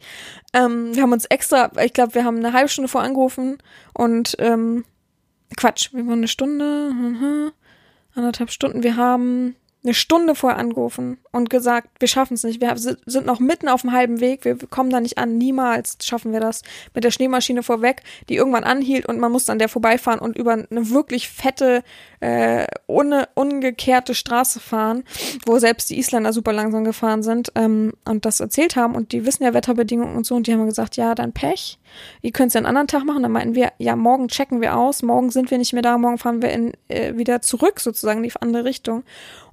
Ähm, 0.54 0.96
wir 0.96 1.04
haben 1.04 1.14
uns 1.14 1.26
extra, 1.26 1.72
ich 1.84 1.94
glaube, 1.94 2.16
wir 2.16 2.24
haben 2.24 2.38
eine 2.38 2.54
halbe 2.54 2.70
Stunde 2.70 2.88
vor 2.88 3.02
angerufen 3.02 3.60
und 3.94 4.36
ähm, 4.40 4.84
Quatsch, 5.58 5.94
wir 5.94 6.08
waren 6.08 6.20
eine 6.20 6.28
Stunde, 6.28 6.92
uh, 6.92 7.52
anderthalb 8.16 8.50
Stunden. 8.50 8.82
Wir 8.82 8.98
haben 8.98 9.56
eine 9.86 9.94
Stunde 9.94 10.36
vorher 10.36 10.60
angerufen 10.60 11.20
und 11.32 11.50
gesagt, 11.50 11.90
wir 12.00 12.08
schaffen 12.08 12.34
es 12.34 12.44
nicht. 12.44 12.60
Wir 12.60 12.76
sind 12.76 13.26
noch 13.26 13.40
mitten 13.40 13.70
auf 13.70 13.82
dem 13.82 13.92
halben 13.92 14.20
Weg. 14.20 14.44
Wir 14.44 14.58
kommen 14.58 14.90
da 14.90 15.00
nicht 15.00 15.18
an. 15.18 15.38
Niemals 15.38 15.98
schaffen 16.04 16.34
wir 16.34 16.40
das. 16.40 16.64
Mit 16.94 17.04
der 17.04 17.12
Schneemaschine 17.12 17.64
vorweg, 17.64 18.04
die 18.28 18.36
irgendwann 18.36 18.64
anhielt 18.64 19.06
und 19.06 19.20
man 19.20 19.32
muss 19.32 19.46
dann 19.46 19.60
der 19.60 19.70
vorbeifahren 19.70 20.20
und 20.20 20.38
über 20.38 20.54
eine 20.54 20.90
wirklich 20.90 21.30
fette 21.30 21.84
äh, 22.26 22.65
ohne 22.88 23.30
ungekehrte 23.36 24.15
Straße 24.15 24.59
fahren, 24.59 25.03
wo 25.45 25.59
selbst 25.59 25.91
die 25.91 25.99
Isländer 25.99 26.34
super 26.34 26.53
langsam 26.53 26.84
gefahren 26.84 27.21
sind 27.21 27.51
ähm, 27.53 27.93
und 28.03 28.26
das 28.26 28.39
erzählt 28.39 28.76
haben 28.76 28.95
und 28.95 29.11
die 29.11 29.28
wissen 29.28 29.43
ja 29.43 29.53
Wetterbedingungen 29.53 30.15
und 30.15 30.26
so 30.26 30.34
und 30.34 30.47
die 30.47 30.53
haben 30.53 30.65
gesagt, 30.65 30.97
ja, 30.97 31.13
dann 31.13 31.34
Pech. 31.34 31.78
Ihr 32.23 32.32
könnt 32.32 32.47
es 32.47 32.55
ja 32.55 32.59
einen 32.59 32.65
anderen 32.65 32.88
Tag 32.88 33.05
machen. 33.05 33.21
Dann 33.21 33.32
meinten 33.32 33.53
wir, 33.53 33.73
ja, 33.78 33.95
morgen 33.95 34.28
checken 34.28 34.59
wir 34.59 34.76
aus, 34.76 35.03
morgen 35.03 35.30
sind 35.30 35.51
wir 35.51 35.59
nicht 35.59 35.73
mehr 35.73 35.84
da, 35.84 35.99
morgen 35.99 36.17
fahren 36.17 36.41
wir 36.41 36.49
in, 36.51 36.73
äh, 36.88 37.15
wieder 37.15 37.43
zurück 37.43 37.80
sozusagen 37.80 38.23
in 38.23 38.30
die 38.30 38.36
andere 38.41 38.65
Richtung. 38.65 39.03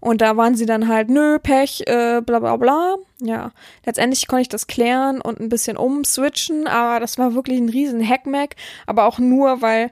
Und 0.00 0.22
da 0.22 0.38
waren 0.38 0.54
sie 0.54 0.64
dann 0.64 0.88
halt, 0.88 1.10
nö, 1.10 1.38
Pech, 1.38 1.82
äh, 1.86 2.22
bla 2.24 2.38
bla 2.38 2.56
bla. 2.56 2.96
Ja, 3.20 3.52
letztendlich 3.84 4.26
konnte 4.28 4.42
ich 4.42 4.48
das 4.48 4.66
klären 4.66 5.20
und 5.20 5.40
ein 5.40 5.50
bisschen 5.50 5.76
umswitchen, 5.76 6.66
aber 6.66 7.00
das 7.00 7.18
war 7.18 7.34
wirklich 7.34 7.60
ein 7.60 7.68
riesen 7.68 8.06
Hackmack, 8.06 8.56
aber 8.86 9.04
auch 9.04 9.18
nur, 9.18 9.60
weil, 9.60 9.90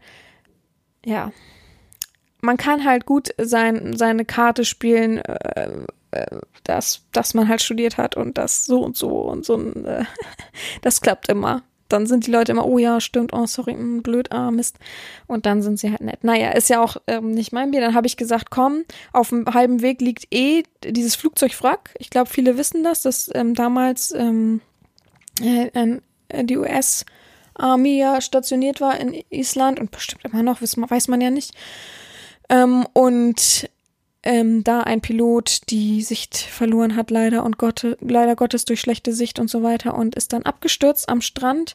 ja, 1.04 1.30
man 2.40 2.56
kann 2.56 2.84
halt 2.84 3.06
gut 3.06 3.30
sein, 3.38 3.96
seine 3.96 4.24
Karte 4.24 4.64
spielen, 4.64 5.18
äh, 5.18 5.70
äh, 6.12 6.38
dass, 6.64 7.02
dass 7.12 7.34
man 7.34 7.48
halt 7.48 7.62
studiert 7.62 7.96
hat 7.96 8.16
und 8.16 8.38
das 8.38 8.66
so 8.66 8.80
und 8.80 8.96
so 8.96 9.08
und 9.22 9.44
so. 9.44 9.58
Äh, 9.58 10.04
das 10.82 11.00
klappt 11.00 11.28
immer. 11.28 11.62
Dann 11.88 12.06
sind 12.06 12.26
die 12.26 12.30
Leute 12.30 12.52
immer, 12.52 12.66
oh 12.66 12.78
ja, 12.78 13.00
stimmt, 13.00 13.32
oh 13.32 13.46
sorry, 13.46 13.74
mh, 13.74 13.80
hm, 13.80 14.02
blöd, 14.02 14.30
ah 14.30 14.50
Mist. 14.50 14.78
Und 15.26 15.44
dann 15.44 15.60
sind 15.60 15.78
sie 15.78 15.90
halt 15.90 16.02
nett. 16.02 16.22
Naja, 16.22 16.52
ist 16.52 16.70
ja 16.70 16.82
auch 16.82 16.96
ähm, 17.08 17.32
nicht 17.32 17.52
mein 17.52 17.72
Bier. 17.72 17.80
Dann 17.80 17.94
habe 17.94 18.06
ich 18.06 18.16
gesagt, 18.16 18.50
komm, 18.50 18.84
auf 19.12 19.30
dem 19.30 19.46
halben 19.46 19.82
Weg 19.82 20.00
liegt 20.00 20.32
eh 20.32 20.62
dieses 20.84 21.16
Flugzeugwrack. 21.16 21.94
Ich 21.98 22.10
glaube, 22.10 22.30
viele 22.30 22.56
wissen 22.56 22.84
das, 22.84 23.02
dass 23.02 23.30
ähm, 23.34 23.54
damals 23.54 24.12
ähm, 24.12 24.60
äh, 25.42 26.00
die 26.44 26.56
US 26.58 27.04
Army 27.54 27.98
ja 27.98 28.20
stationiert 28.20 28.80
war 28.80 28.98
in 28.98 29.22
Island 29.30 29.80
und 29.80 29.90
bestimmt 29.90 30.24
immer 30.24 30.42
noch, 30.42 30.62
weiß 30.62 31.08
man 31.08 31.20
ja 31.20 31.30
nicht. 31.30 31.54
Ähm, 32.50 32.84
und 32.92 33.70
ähm, 34.22 34.64
da 34.64 34.80
ein 34.80 35.00
Pilot 35.00 35.70
die 35.70 36.02
Sicht 36.02 36.36
verloren 36.36 36.94
hat, 36.94 37.10
leider 37.10 37.42
und 37.42 37.56
Gott, 37.56 37.96
leider 38.00 38.36
Gottes 38.36 38.66
durch 38.66 38.80
schlechte 38.80 39.14
Sicht 39.14 39.38
und 39.38 39.48
so 39.48 39.62
weiter 39.62 39.94
und 39.94 40.14
ist 40.14 40.34
dann 40.34 40.42
abgestürzt 40.42 41.08
am 41.08 41.22
Strand. 41.22 41.74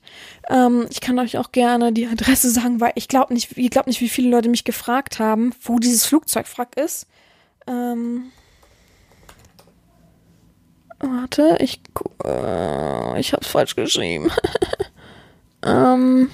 Ähm, 0.50 0.86
ich 0.92 1.02
kann 1.02 1.18
euch 1.18 1.40
auch 1.40 1.52
gerne 1.52 1.92
die 1.92 2.06
Adresse 2.06 2.50
sagen, 2.52 2.82
weil 2.82 2.92
ich 2.96 3.08
glaube 3.08 3.34
nicht, 3.34 3.58
ich 3.58 3.72
nicht, 3.88 4.02
wie 4.02 4.10
viele 4.10 4.30
Leute 4.30 4.50
mich 4.50 4.64
gefragt 4.64 5.18
haben, 5.18 5.54
wo 5.64 5.80
dieses 5.80 6.06
Flugzeugwrack 6.06 6.78
ist. 6.78 7.08
Ähm, 7.66 8.26
warte, 11.00 11.58
ich, 11.62 11.82
äh, 12.24 13.20
ich 13.20 13.34
hab's 13.34 13.48
falsch 13.48 13.76
geschrieben. 13.76 14.30
ähm, 15.66 16.30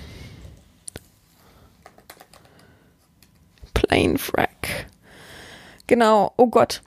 Genau, 5.92 6.32
oh 6.38 6.48
Gott. 6.48 6.84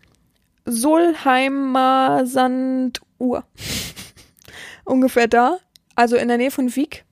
Solheimer 0.65 2.23
Sanduhr. 2.25 3.45
Ungefähr 4.87 5.29
da. 5.29 5.59
Also 5.95 6.17
in 6.17 6.29
der 6.29 6.39
Nähe 6.39 6.51
von 6.51 6.75
Wieg. 6.75 7.05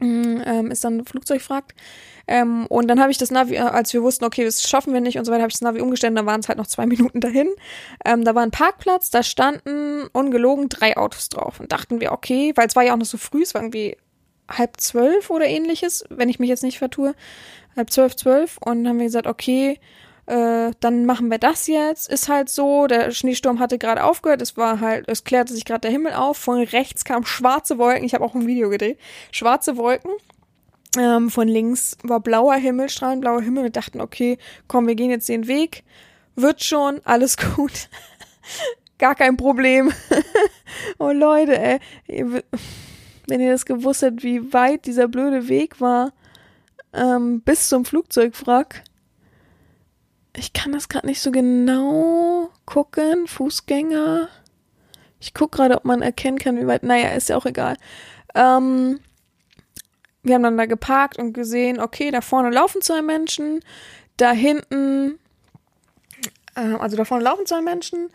mm, 0.00 0.42
ähm, 0.44 0.70
ist 0.70 0.84
dann 0.84 1.06
Flugzeugfragt. 1.06 1.74
Ähm, 2.26 2.66
und 2.66 2.88
dann 2.88 3.00
habe 3.00 3.10
ich 3.10 3.16
das 3.16 3.30
Navi, 3.30 3.54
äh, 3.54 3.60
als 3.60 3.94
wir 3.94 4.02
wussten, 4.02 4.26
okay, 4.26 4.44
das 4.44 4.68
schaffen 4.68 4.92
wir 4.92 5.00
nicht 5.00 5.16
und 5.16 5.24
so 5.24 5.32
weiter, 5.32 5.40
habe 5.40 5.48
ich 5.48 5.54
das 5.54 5.62
Navi 5.62 5.80
umgestellt, 5.80 6.14
da 6.14 6.26
waren 6.26 6.40
es 6.40 6.48
halt 6.48 6.58
noch 6.58 6.66
zwei 6.66 6.84
Minuten 6.94 7.20
dahin. 7.20 7.48
Ähm, 8.04 8.22
da 8.22 8.34
war 8.34 8.42
ein 8.42 8.50
Parkplatz, 8.50 9.08
da 9.08 9.22
standen 9.22 10.08
ungelogen 10.12 10.68
drei 10.68 10.98
Autos 10.98 11.30
drauf 11.30 11.58
und 11.58 11.72
dachten 11.72 12.02
wir, 12.02 12.12
okay, 12.12 12.52
weil 12.54 12.66
es 12.66 12.76
war 12.76 12.82
ja 12.82 12.92
auch 12.92 12.98
noch 12.98 13.06
so 13.06 13.16
früh, 13.16 13.40
es 13.40 13.54
war 13.54 13.62
irgendwie 13.62 13.96
halb 14.46 14.78
zwölf 14.78 15.30
oder 15.30 15.46
ähnliches, 15.46 16.04
wenn 16.10 16.28
ich 16.28 16.38
mich 16.38 16.50
jetzt 16.50 16.64
nicht 16.64 16.76
vertue. 16.76 17.14
Halb 17.76 17.88
zwölf, 17.88 18.14
zwölf. 18.14 18.58
Und 18.62 18.84
dann 18.84 18.88
haben 18.88 18.98
wir 18.98 19.06
gesagt, 19.06 19.26
okay, 19.26 19.80
äh, 20.28 20.72
dann 20.80 21.06
machen 21.06 21.30
wir 21.30 21.38
das 21.38 21.66
jetzt. 21.66 22.10
Ist 22.10 22.28
halt 22.28 22.48
so, 22.48 22.86
der 22.86 23.10
Schneesturm 23.10 23.58
hatte 23.58 23.78
gerade 23.78 24.04
aufgehört, 24.04 24.42
es 24.42 24.56
war 24.56 24.80
halt, 24.80 25.08
es 25.08 25.24
klärte 25.24 25.52
sich 25.52 25.64
gerade 25.64 25.80
der 25.80 25.90
Himmel 25.90 26.12
auf. 26.12 26.36
Von 26.36 26.62
rechts 26.62 27.04
kamen 27.04 27.26
schwarze 27.26 27.78
Wolken, 27.78 28.04
ich 28.04 28.14
habe 28.14 28.24
auch 28.24 28.34
ein 28.34 28.46
Video 28.46 28.68
gedreht. 28.68 28.98
Schwarze 29.32 29.76
Wolken. 29.76 30.12
Ähm, 30.96 31.30
von 31.30 31.48
links 31.48 31.96
war 32.02 32.20
blauer 32.20 32.54
Himmel, 32.54 32.88
strahlend 32.88 33.20
blauer 33.20 33.42
Himmel. 33.42 33.64
Wir 33.64 33.70
dachten, 33.70 34.00
okay, 34.00 34.38
komm, 34.66 34.86
wir 34.86 34.94
gehen 34.94 35.10
jetzt 35.10 35.28
den 35.28 35.46
Weg. 35.46 35.84
Wird 36.36 36.62
schon, 36.62 37.00
alles 37.04 37.36
gut. 37.56 37.88
Gar 38.98 39.14
kein 39.14 39.36
Problem. 39.36 39.92
oh 40.98 41.12
Leute, 41.12 41.58
ey 41.58 41.80
wenn 43.28 43.40
ihr 43.40 43.52
das 43.52 43.66
gewusst 43.66 44.02
hättet, 44.02 44.22
wie 44.22 44.52
weit 44.52 44.86
dieser 44.86 45.06
blöde 45.06 45.48
Weg 45.48 45.80
war 45.80 46.12
ähm, 46.92 47.42
bis 47.42 47.68
zum 47.68 47.84
Flugzeugwrack. 47.84 48.82
Ich 50.38 50.52
kann 50.52 50.70
das 50.70 50.88
gerade 50.88 51.06
nicht 51.06 51.20
so 51.20 51.32
genau 51.32 52.50
gucken. 52.64 53.26
Fußgänger. 53.26 54.28
Ich 55.20 55.34
gucke 55.34 55.56
gerade, 55.56 55.76
ob 55.76 55.84
man 55.84 56.00
erkennen 56.00 56.38
kann, 56.38 56.56
wie 56.60 56.66
weit. 56.66 56.84
Naja, 56.84 57.10
ist 57.10 57.28
ja 57.28 57.36
auch 57.36 57.46
egal. 57.46 57.76
Ähm, 58.36 59.00
wir 60.22 60.36
haben 60.36 60.42
dann 60.44 60.56
da 60.56 60.66
geparkt 60.66 61.18
und 61.18 61.32
gesehen, 61.32 61.80
okay, 61.80 62.12
da 62.12 62.20
vorne 62.20 62.50
laufen 62.50 62.82
zwei 62.82 63.02
Menschen, 63.02 63.60
da 64.16 64.30
hinten, 64.30 65.18
äh, 66.54 66.74
also 66.74 66.96
da 66.96 67.04
vorne 67.04 67.24
laufen 67.24 67.46
zwei 67.46 67.60
Menschen 67.60 68.08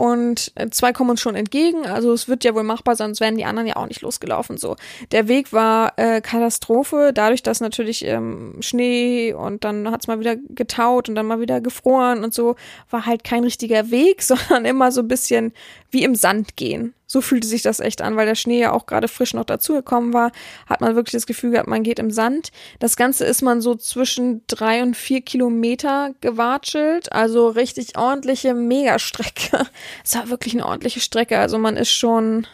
und 0.00 0.52
äh, 0.54 0.70
zwei 0.70 0.94
kommen 0.94 1.10
uns 1.10 1.20
schon 1.20 1.34
entgegen. 1.34 1.84
Also 1.84 2.14
es 2.14 2.26
wird 2.26 2.42
ja 2.42 2.54
wohl 2.54 2.62
machbar, 2.62 2.96
sonst 2.96 3.20
wären 3.20 3.36
die 3.36 3.44
anderen 3.44 3.68
ja 3.68 3.76
auch 3.76 3.86
nicht 3.86 4.00
losgelaufen. 4.00 4.56
So, 4.56 4.76
der 5.12 5.28
Weg 5.28 5.52
war 5.52 5.92
äh, 5.98 6.22
Katastrophe, 6.22 7.12
dadurch, 7.12 7.42
dass 7.42 7.60
natürlich 7.60 8.06
ähm, 8.06 8.54
Schnee 8.60 9.34
und 9.34 9.62
dann 9.62 9.90
hat's 9.90 10.06
mal 10.06 10.18
wieder 10.18 10.36
getaut 10.36 11.10
und 11.10 11.16
dann 11.16 11.26
mal 11.26 11.40
wieder 11.40 11.60
gefroren 11.60 12.24
und 12.24 12.32
so, 12.32 12.56
war 12.88 13.04
halt 13.04 13.24
kein 13.24 13.44
richtiger 13.44 13.90
Weg, 13.90 14.22
sondern 14.22 14.64
immer 14.64 14.90
so 14.90 15.02
ein 15.02 15.08
bisschen 15.08 15.52
wie 15.90 16.02
im 16.02 16.14
Sand 16.14 16.56
gehen. 16.56 16.94
So 17.12 17.20
fühlte 17.20 17.48
sich 17.48 17.62
das 17.62 17.80
echt 17.80 18.02
an, 18.02 18.14
weil 18.14 18.26
der 18.26 18.36
Schnee 18.36 18.60
ja 18.60 18.70
auch 18.70 18.86
gerade 18.86 19.08
frisch 19.08 19.34
noch 19.34 19.42
dazugekommen 19.42 20.12
war, 20.12 20.30
hat 20.68 20.80
man 20.80 20.94
wirklich 20.94 21.10
das 21.10 21.26
Gefühl 21.26 21.50
gehabt, 21.50 21.66
man 21.66 21.82
geht 21.82 21.98
im 21.98 22.12
Sand. 22.12 22.52
Das 22.78 22.96
Ganze 22.96 23.24
ist 23.24 23.42
man 23.42 23.60
so 23.60 23.74
zwischen 23.74 24.42
drei 24.46 24.80
und 24.80 24.96
vier 24.96 25.20
Kilometer 25.20 26.14
gewatschelt, 26.20 27.10
also 27.10 27.48
richtig 27.48 27.98
ordentliche 27.98 28.54
Megastrecke. 28.54 29.66
Es 30.04 30.14
war 30.14 30.30
wirklich 30.30 30.54
eine 30.54 30.64
ordentliche 30.64 31.00
Strecke, 31.00 31.40
also 31.40 31.58
man 31.58 31.76
ist 31.76 31.90
schon, 31.90 32.46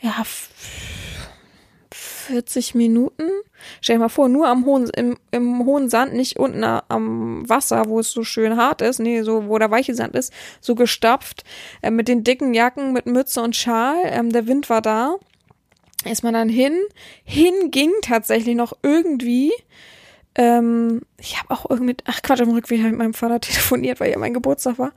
ja, 0.00 0.24
40 2.24 2.74
Minuten. 2.74 3.30
Stell 3.80 3.96
dir 3.96 4.00
mal 4.00 4.08
vor, 4.08 4.28
nur 4.28 4.48
am 4.48 4.64
hohen, 4.64 4.88
im, 4.90 5.16
im 5.30 5.64
hohen 5.64 5.88
Sand, 5.88 6.14
nicht 6.14 6.38
unten 6.38 6.64
am 6.64 7.48
Wasser, 7.48 7.84
wo 7.88 8.00
es 8.00 8.10
so 8.10 8.24
schön 8.24 8.56
hart 8.56 8.82
ist, 8.82 8.98
nee, 8.98 9.22
so, 9.22 9.48
wo 9.48 9.58
der 9.58 9.70
weiche 9.70 9.94
Sand 9.94 10.14
ist, 10.14 10.32
so 10.60 10.74
gestapft, 10.74 11.44
äh, 11.82 11.90
mit 11.90 12.08
den 12.08 12.24
dicken 12.24 12.54
Jacken, 12.54 12.92
mit 12.92 13.06
Mütze 13.06 13.42
und 13.42 13.56
Schal, 13.56 13.96
ähm, 14.04 14.30
der 14.30 14.46
Wind 14.46 14.70
war 14.70 14.82
da. 14.82 15.16
Ist 16.04 16.22
man 16.22 16.34
dann 16.34 16.50
hin, 16.50 16.78
hinging 17.24 17.92
tatsächlich 18.02 18.56
noch 18.56 18.74
irgendwie, 18.82 19.52
ähm, 20.36 21.02
ich 21.18 21.38
habe 21.38 21.50
auch 21.52 21.68
irgendwie, 21.70 21.96
ach 22.04 22.22
Quatsch, 22.22 22.40
am 22.40 22.50
Rückweg 22.50 22.78
habe 22.78 22.88
ich 22.88 22.92
mit 22.92 22.98
meinem 22.98 23.14
Vater 23.14 23.40
telefoniert, 23.40 24.00
weil 24.00 24.10
ja 24.10 24.18
mein 24.18 24.34
Geburtstag 24.34 24.78
war. 24.78 24.92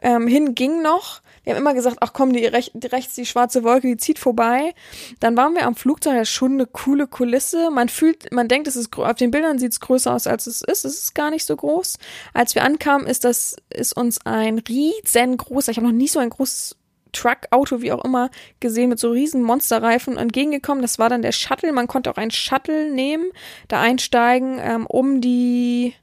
Ähm, 0.00 0.28
hinging 0.28 0.80
noch, 0.80 1.22
wir 1.42 1.54
haben 1.54 1.60
immer 1.62 1.74
gesagt, 1.74 1.96
ach 2.00 2.12
komm, 2.12 2.32
die, 2.32 2.44
rech 2.44 2.70
die 2.74 2.86
rechts 2.86 3.14
die 3.14 3.26
schwarze 3.26 3.64
Wolke, 3.64 3.88
die 3.88 3.96
zieht 3.96 4.18
vorbei. 4.18 4.74
Dann 5.18 5.36
waren 5.36 5.54
wir 5.54 5.66
am 5.66 5.74
Flugzeug, 5.74 6.14
das 6.14 6.28
ist 6.28 6.34
schon 6.34 6.52
eine 6.52 6.66
coole 6.66 7.06
Kulisse. 7.06 7.70
Man 7.70 7.88
fühlt, 7.88 8.30
man 8.32 8.48
denkt, 8.48 8.68
es 8.68 8.76
ist 8.76 8.96
auf 8.96 9.14
den 9.14 9.30
Bildern 9.30 9.58
sieht 9.58 9.72
es 9.72 9.80
größer 9.80 10.14
aus, 10.14 10.26
als 10.26 10.46
es 10.46 10.60
ist. 10.60 10.84
Es 10.84 10.98
ist 10.98 11.14
gar 11.14 11.30
nicht 11.30 11.44
so 11.44 11.56
groß. 11.56 11.98
Als 12.34 12.54
wir 12.54 12.64
ankamen, 12.64 13.06
ist 13.06 13.24
das 13.24 13.56
ist 13.70 13.96
uns 13.96 14.24
ein 14.24 14.58
riesengroßer, 14.58 15.72
ich 15.72 15.78
habe 15.78 15.86
noch 15.86 15.94
nie 15.94 16.08
so 16.08 16.20
ein 16.20 16.30
großes 16.30 16.76
Truck, 17.18 17.38
Auto, 17.50 17.80
wie 17.80 17.92
auch 17.92 18.04
immer, 18.04 18.30
gesehen 18.60 18.90
mit 18.90 18.98
so 18.98 19.10
riesen 19.10 19.42
Monsterreifen 19.42 20.16
entgegengekommen. 20.16 20.82
Das 20.82 20.98
war 20.98 21.08
dann 21.08 21.22
der 21.22 21.32
Shuttle. 21.32 21.72
Man 21.72 21.86
konnte 21.86 22.10
auch 22.10 22.16
einen 22.16 22.30
Shuttle 22.30 22.90
nehmen, 22.90 23.30
da 23.68 23.80
einsteigen, 23.80 24.58
ähm, 24.60 24.86
um 24.86 25.20
die 25.20 25.94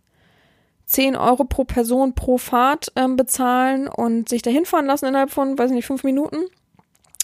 10 0.86 1.16
Euro 1.16 1.46
pro 1.46 1.64
Person 1.64 2.14
pro 2.14 2.38
Fahrt 2.38 2.92
ähm, 2.96 3.16
bezahlen 3.16 3.88
und 3.88 4.30
sich 4.30 4.42
da 4.42 4.52
hinfahren 4.52 4.86
lassen 4.86 5.06
innerhalb 5.06 5.32
von, 5.32 5.58
weiß 5.58 5.72
nicht, 5.72 5.86
fünf 5.86 6.04
Minuten. 6.04 6.46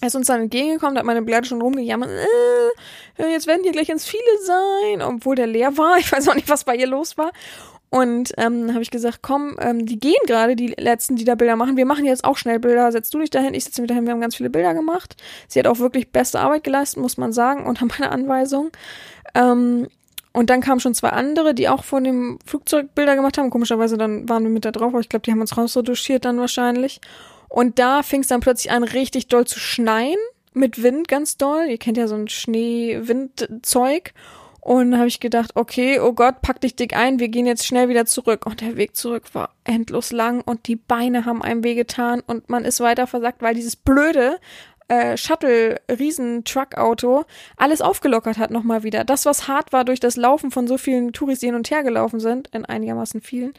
Er 0.02 0.08
ist 0.08 0.16
uns 0.16 0.28
dann 0.28 0.42
entgegengekommen, 0.42 0.96
da 0.96 1.00
hat 1.00 1.06
meine 1.06 1.22
Begleiter 1.22 1.46
schon 1.46 1.62
rumgejammert, 1.62 2.10
äh, 2.10 3.32
jetzt 3.32 3.46
werden 3.46 3.62
hier 3.62 3.72
gleich 3.72 3.88
ganz 3.88 4.06
viele 4.06 4.24
sein, 4.44 5.02
obwohl 5.04 5.36
der 5.36 5.46
leer 5.46 5.78
war. 5.78 5.98
Ich 6.00 6.12
weiß 6.12 6.28
auch 6.28 6.34
nicht, 6.34 6.50
was 6.50 6.64
bei 6.64 6.76
ihr 6.76 6.88
los 6.88 7.20
war. 7.20 7.32
Und 7.94 8.32
ähm, 8.38 8.70
habe 8.72 8.82
ich 8.82 8.90
gesagt, 8.90 9.20
komm, 9.22 9.58
ähm, 9.60 9.86
die 9.86 10.00
gehen 10.00 10.16
gerade, 10.26 10.56
die 10.56 10.74
letzten, 10.78 11.18
die 11.18 11.26
da 11.26 11.36
Bilder 11.36 11.58
machen. 11.58 11.76
Wir 11.76 11.86
machen 11.86 12.06
jetzt 12.06 12.24
auch 12.24 12.38
schnell 12.38 12.58
Bilder. 12.58 12.90
Setz 12.94 13.10
du 13.10 13.20
dich 13.20 13.30
dahin, 13.30 13.54
ich 13.54 13.66
sitze 13.66 13.82
mit 13.82 13.90
dahin. 13.90 14.06
Wir 14.06 14.14
haben 14.14 14.22
ganz 14.22 14.38
viele 14.38 14.50
Bilder 14.50 14.74
gemacht. 14.74 15.18
Sie 15.50 15.60
hat 15.60 15.68
auch 15.68 15.80
wirklich 15.80 16.10
beste 16.10 16.40
Arbeit 16.40 16.64
geleistet, 16.64 17.02
muss 17.02 17.18
man 17.18 17.34
sagen, 17.34 17.66
unter 17.66 17.86
meiner 18.00 18.14
Anweisung. 18.14 18.72
Ähm, 19.36 19.90
und 20.32 20.50
dann 20.50 20.62
kamen 20.62 20.80
schon 20.80 20.96
zwei 20.96 21.10
andere, 21.10 21.54
die 21.54 21.68
auch 21.68 21.84
von 21.84 22.06
dem 22.06 22.40
Flugzeug 22.46 22.96
Bilder 22.96 23.18
gemacht 23.18 23.38
haben. 23.38 23.50
Komischerweise 23.50 23.98
dann 23.98 24.30
waren 24.30 24.44
wir 24.44 24.52
mit 24.52 24.64
da 24.64 24.72
drauf, 24.72 24.94
aber 24.94 25.02
ich 25.02 25.10
glaube, 25.10 25.24
die 25.24 25.32
haben 25.32 25.42
uns 25.42 25.58
rausretuschiert 25.58 26.24
dann 26.24 26.40
wahrscheinlich. 26.40 27.02
Und 27.50 27.78
da 27.78 28.04
fing 28.04 28.22
es 28.22 28.28
dann 28.28 28.40
plötzlich 28.40 28.72
an, 28.72 28.86
richtig 28.86 29.28
doll 29.28 29.46
zu 29.46 29.60
schneien. 29.60 30.16
Mit 30.54 30.82
Wind 30.82 31.10
ganz 31.10 31.36
doll. 31.36 31.66
Ihr 31.68 31.78
kennt 31.78 31.98
ja 31.98 32.08
so 32.08 32.16
ein 32.16 32.30
Schnee-Wind-Zeug. 32.30 34.14
Und 34.64 34.96
habe 34.96 35.08
ich 35.08 35.20
gedacht, 35.20 35.52
okay, 35.56 36.00
oh 36.00 36.14
Gott, 36.14 36.42
pack 36.44 36.62
dich 36.62 36.76
dick 36.76 36.96
ein, 36.96 37.20
wir 37.20 37.30
gehen 37.30 37.48
jetzt 37.48 37.66
schnell 37.66 37.90
wieder 37.90 38.06
zurück. 38.06 38.46
Und 38.46 38.62
der 38.62 38.78
Weg 38.78 38.96
zurück 38.96 39.34
war 39.34 39.50
endlos 39.64 40.12
lang 40.12 40.42
und 40.42 40.68
die 40.68 40.76
Beine 40.76 41.26
haben 41.26 41.42
einem 41.42 41.64
wehgetan 41.64 42.22
und 42.26 42.48
man 42.50 42.64
ist 42.64 42.80
weiter 42.80 43.08
versagt, 43.08 43.42
weil 43.42 43.56
dieses 43.56 43.76
blöde 43.76 44.40
äh, 44.92 45.16
Shuttle, 45.16 45.80
Riesen-Truck-Auto 45.90 47.24
alles 47.56 47.82
aufgelockert 47.82 48.38
hat 48.38 48.52
nochmal 48.52 48.84
wieder. 48.84 49.06
Das, 49.06 49.26
was 49.26 49.48
hart 49.48 49.72
war 49.72 49.86
durch 49.86 50.02
das 50.02 50.18
Laufen 50.18 50.52
von 50.52 50.68
so 50.68 50.78
vielen 50.78 51.14
Touris, 51.14 51.40
die 51.40 51.46
hin 51.46 51.56
und 51.56 51.72
her 51.72 51.82
gelaufen 51.84 52.20
sind, 52.20 52.50
in 52.50 52.66
einigermaßen 52.66 53.22
vielen, 53.22 53.54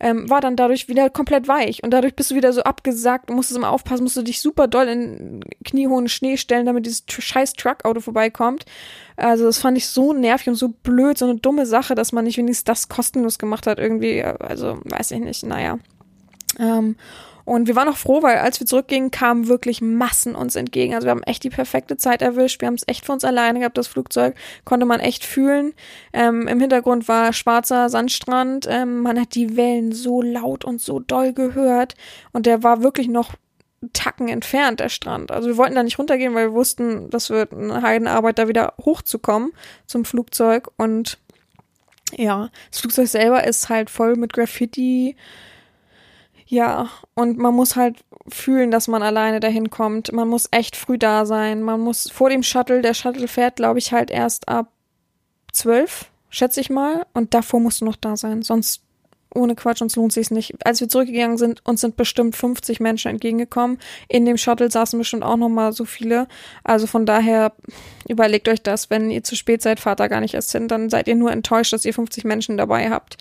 ähm, 0.00 0.30
war 0.30 0.40
dann 0.40 0.56
dadurch 0.56 0.88
wieder 0.88 1.10
komplett 1.10 1.46
weich. 1.46 1.82
Und 1.82 1.90
dadurch 1.90 2.16
bist 2.16 2.30
du 2.30 2.36
wieder 2.36 2.54
so 2.54 2.62
abgesackt, 2.62 3.28
musstest 3.28 3.58
immer 3.58 3.70
aufpassen, 3.70 4.04
musst 4.04 4.16
du 4.16 4.22
dich 4.22 4.40
super 4.40 4.66
doll 4.66 4.88
in 4.88 5.44
kniehohen 5.62 6.08
Schnee 6.08 6.38
stellen, 6.38 6.64
damit 6.64 6.86
dieses 6.86 7.04
scheiß 7.06 7.52
Truck-Auto 7.52 8.00
vorbeikommt. 8.00 8.64
Also 9.18 9.44
das 9.44 9.58
fand 9.58 9.76
ich 9.76 9.88
so 9.88 10.12
nervig 10.12 10.48
und 10.48 10.54
so 10.54 10.68
blöd, 10.68 11.18
so 11.18 11.24
eine 11.24 11.36
dumme 11.36 11.66
Sache, 11.66 11.96
dass 11.96 12.12
man 12.12 12.24
nicht 12.24 12.38
wenigstens 12.38 12.64
das 12.64 12.88
kostenlos 12.88 13.38
gemacht 13.38 13.66
hat 13.66 13.78
irgendwie. 13.78 14.22
Also 14.22 14.78
weiß 14.84 15.10
ich 15.10 15.20
nicht, 15.20 15.44
naja. 15.44 15.78
Ähm, 16.58 16.94
und 17.44 17.66
wir 17.66 17.76
waren 17.76 17.88
auch 17.88 17.96
froh, 17.96 18.22
weil 18.22 18.36
als 18.36 18.60
wir 18.60 18.66
zurückgingen, 18.66 19.10
kamen 19.10 19.48
wirklich 19.48 19.80
Massen 19.80 20.34
uns 20.34 20.54
entgegen. 20.54 20.94
Also 20.94 21.06
wir 21.06 21.12
haben 21.12 21.22
echt 21.22 21.42
die 21.42 21.50
perfekte 21.50 21.96
Zeit 21.96 22.20
erwischt. 22.20 22.60
Wir 22.60 22.66
haben 22.66 22.74
es 22.74 22.86
echt 22.86 23.06
für 23.06 23.12
uns 23.12 23.24
alleine 23.24 23.58
gehabt, 23.58 23.78
das 23.78 23.86
Flugzeug. 23.86 24.36
Konnte 24.66 24.84
man 24.84 25.00
echt 25.00 25.24
fühlen. 25.24 25.72
Ähm, 26.12 26.46
Im 26.46 26.60
Hintergrund 26.60 27.08
war 27.08 27.32
schwarzer 27.32 27.88
Sandstrand. 27.88 28.66
Ähm, 28.68 29.00
man 29.00 29.18
hat 29.18 29.34
die 29.34 29.56
Wellen 29.56 29.92
so 29.92 30.20
laut 30.20 30.64
und 30.64 30.80
so 30.80 31.00
doll 31.00 31.32
gehört. 31.32 31.94
Und 32.32 32.44
der 32.44 32.62
war 32.62 32.82
wirklich 32.82 33.08
noch 33.08 33.32
Tacken 33.92 34.28
entfernt, 34.28 34.80
der 34.80 34.88
Strand. 34.88 35.30
Also 35.30 35.48
wir 35.48 35.56
wollten 35.56 35.74
da 35.74 35.82
nicht 35.82 35.98
runtergehen, 35.98 36.34
weil 36.34 36.48
wir 36.48 36.54
wussten, 36.54 37.10
das 37.10 37.30
wird 37.30 37.52
eine 37.52 37.82
Heidenarbeit, 37.82 38.38
da 38.38 38.48
wieder 38.48 38.74
hochzukommen 38.84 39.52
zum 39.86 40.04
Flugzeug. 40.04 40.68
Und 40.76 41.18
ja, 42.16 42.50
das 42.70 42.80
Flugzeug 42.80 43.08
selber 43.08 43.44
ist 43.44 43.68
halt 43.68 43.90
voll 43.90 44.16
mit 44.16 44.32
Graffiti 44.32 45.16
ja, 46.50 46.88
und 47.14 47.36
man 47.36 47.54
muss 47.54 47.76
halt 47.76 48.02
fühlen, 48.26 48.70
dass 48.70 48.88
man 48.88 49.02
alleine 49.02 49.38
dahin 49.38 49.68
kommt. 49.68 50.12
Man 50.12 50.28
muss 50.28 50.48
echt 50.50 50.76
früh 50.76 50.96
da 50.96 51.26
sein. 51.26 51.62
Man 51.62 51.78
muss 51.78 52.10
vor 52.10 52.30
dem 52.30 52.42
Shuttle, 52.42 52.80
der 52.80 52.94
Shuttle 52.94 53.28
fährt, 53.28 53.56
glaube 53.56 53.78
ich, 53.78 53.92
halt 53.92 54.10
erst 54.10 54.48
ab 54.48 54.72
zwölf, 55.52 56.10
schätze 56.30 56.60
ich 56.60 56.70
mal. 56.70 57.04
Und 57.12 57.34
davor 57.34 57.60
musst 57.60 57.82
du 57.82 57.84
noch 57.84 57.96
da 57.96 58.16
sein. 58.16 58.40
Sonst 58.40 58.82
ohne 59.38 59.54
Quatsch, 59.54 59.80
uns 59.80 59.96
lohnt 59.96 60.12
sich's 60.12 60.30
nicht. 60.30 60.54
Als 60.66 60.80
wir 60.80 60.88
zurückgegangen 60.88 61.38
sind, 61.38 61.64
uns 61.64 61.80
sind 61.80 61.96
bestimmt 61.96 62.36
50 62.36 62.80
Menschen 62.80 63.10
entgegengekommen. 63.10 63.78
In 64.08 64.24
dem 64.24 64.36
Shuttle 64.36 64.70
saßen 64.70 64.98
bestimmt 64.98 65.22
auch 65.22 65.36
noch 65.36 65.48
mal 65.48 65.72
so 65.72 65.84
viele. 65.84 66.28
Also 66.64 66.86
von 66.86 67.06
daher 67.06 67.52
überlegt 68.08 68.48
euch 68.48 68.62
das, 68.62 68.90
wenn 68.90 69.10
ihr 69.10 69.24
zu 69.24 69.36
spät 69.36 69.62
seid, 69.62 69.80
fahrt 69.80 70.00
da 70.00 70.08
gar 70.08 70.20
nicht 70.20 70.34
erst 70.34 70.52
hin, 70.52 70.68
dann 70.68 70.90
seid 70.90 71.08
ihr 71.08 71.14
nur 71.14 71.32
enttäuscht, 71.32 71.72
dass 71.72 71.84
ihr 71.84 71.94
50 71.94 72.24
Menschen 72.24 72.56
dabei 72.56 72.90
habt. 72.90 73.16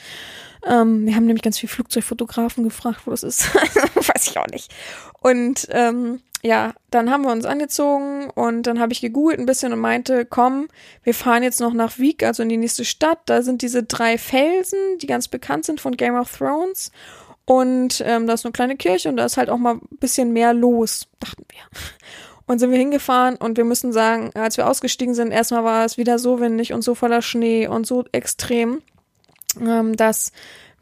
Ähm, 0.65 1.05
wir 1.05 1.15
haben 1.15 1.25
nämlich 1.25 1.43
ganz 1.43 1.59
viele 1.59 1.71
Flugzeugfotografen 1.71 2.63
gefragt, 2.63 3.01
wo 3.05 3.11
das 3.11 3.23
ist. 3.23 3.53
Weiß 3.55 4.27
ich 4.27 4.37
auch 4.37 4.47
nicht. 4.47 4.73
Und 5.21 5.67
ähm, 5.71 6.21
ja, 6.43 6.73
dann 6.91 7.09
haben 7.09 7.23
wir 7.23 7.31
uns 7.31 7.45
angezogen 7.45 8.29
und 8.29 8.63
dann 8.63 8.79
habe 8.79 8.93
ich 8.93 9.01
gegoogelt 9.01 9.39
ein 9.39 9.45
bisschen 9.45 9.73
und 9.73 9.79
meinte, 9.79 10.25
komm, 10.25 10.67
wir 11.03 11.13
fahren 11.13 11.43
jetzt 11.43 11.59
noch 11.59 11.73
nach 11.73 11.97
Wieg, 11.97 12.23
also 12.23 12.43
in 12.43 12.49
die 12.49 12.57
nächste 12.57 12.85
Stadt. 12.85 13.19
Da 13.25 13.41
sind 13.41 13.61
diese 13.61 13.83
drei 13.83 14.17
Felsen, 14.17 14.79
die 15.01 15.07
ganz 15.07 15.27
bekannt 15.27 15.65
sind 15.65 15.81
von 15.81 15.97
Game 15.97 16.15
of 16.15 16.37
Thrones. 16.37 16.91
Und 17.45 18.03
ähm, 18.05 18.27
da 18.27 18.33
ist 18.33 18.45
eine 18.45 18.51
kleine 18.51 18.75
Kirche 18.75 19.09
und 19.09 19.17
da 19.17 19.25
ist 19.25 19.37
halt 19.37 19.49
auch 19.49 19.57
mal 19.57 19.75
ein 19.75 19.97
bisschen 19.99 20.33
mehr 20.33 20.53
los, 20.53 21.07
dachten 21.19 21.45
wir. 21.49 21.61
Und 22.45 22.59
sind 22.59 22.71
wir 22.71 22.77
hingefahren 22.77 23.35
und 23.35 23.57
wir 23.57 23.65
müssen 23.65 23.91
sagen, 23.91 24.31
als 24.33 24.57
wir 24.57 24.69
ausgestiegen 24.69 25.13
sind, 25.13 25.31
erstmal 25.31 25.63
war 25.63 25.85
es 25.85 25.97
wieder 25.97 26.19
so 26.19 26.39
windig 26.39 26.71
und 26.71 26.81
so 26.81 26.95
voller 26.95 27.21
Schnee 27.21 27.67
und 27.67 27.85
so 27.85 28.05
extrem, 28.11 28.81
ähm, 29.59 29.97
dass 29.97 30.31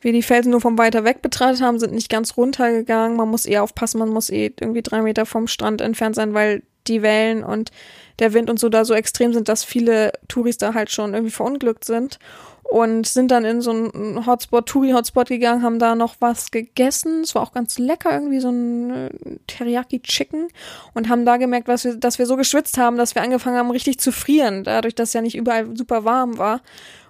wir 0.05 0.13
die 0.13 0.21
Felsen 0.21 0.51
nur 0.51 0.61
von 0.61 0.77
weiter 0.77 1.03
weg 1.03 1.23
betrachtet 1.23 1.61
haben, 1.61 1.79
sind 1.79 1.91
nicht 1.91 2.09
ganz 2.09 2.37
runtergegangen. 2.37 3.17
Man 3.17 3.27
muss 3.27 3.47
eher 3.47 3.63
aufpassen, 3.63 3.97
man 3.97 4.09
muss 4.09 4.29
eh 4.29 4.53
irgendwie 4.59 4.83
drei 4.83 5.01
Meter 5.01 5.25
vom 5.25 5.47
Strand 5.47 5.81
entfernt 5.81 6.15
sein, 6.15 6.35
weil 6.35 6.61
die 6.85 7.01
Wellen 7.01 7.43
und 7.43 7.71
der 8.19 8.31
Wind 8.33 8.51
und 8.51 8.59
so 8.59 8.69
da 8.69 8.85
so 8.85 8.93
extrem 8.93 9.33
sind, 9.33 9.49
dass 9.49 9.63
viele 9.63 10.13
Touris 10.27 10.59
da 10.59 10.75
halt 10.75 10.91
schon 10.91 11.15
irgendwie 11.15 11.31
verunglückt 11.31 11.85
sind 11.85 12.19
und 12.61 13.07
sind 13.07 13.31
dann 13.31 13.45
in 13.45 13.61
so 13.61 13.71
einen 13.71 14.27
Hotspot, 14.27 14.67
Touri-Hotspot 14.67 15.27
gegangen, 15.27 15.63
haben 15.63 15.79
da 15.79 15.95
noch 15.95 16.17
was 16.19 16.51
gegessen. 16.51 17.21
Es 17.21 17.33
war 17.33 17.41
auch 17.41 17.51
ganz 17.51 17.79
lecker, 17.79 18.11
irgendwie 18.11 18.39
so 18.39 18.49
ein 18.49 18.91
äh, 18.91 19.09
Teriyaki-Chicken 19.47 20.49
und 20.93 21.09
haben 21.09 21.25
da 21.25 21.37
gemerkt, 21.37 21.67
was 21.67 21.83
wir, 21.83 21.95
dass 21.95 22.19
wir 22.19 22.27
so 22.27 22.37
geschwitzt 22.37 22.77
haben, 22.77 22.97
dass 22.97 23.15
wir 23.15 23.23
angefangen 23.23 23.57
haben, 23.57 23.71
richtig 23.71 23.99
zu 23.99 24.11
frieren, 24.11 24.63
dadurch, 24.63 24.93
dass 24.93 25.13
ja 25.13 25.21
nicht 25.21 25.35
überall 25.35 25.75
super 25.75 26.05
warm 26.05 26.37
war. 26.37 26.61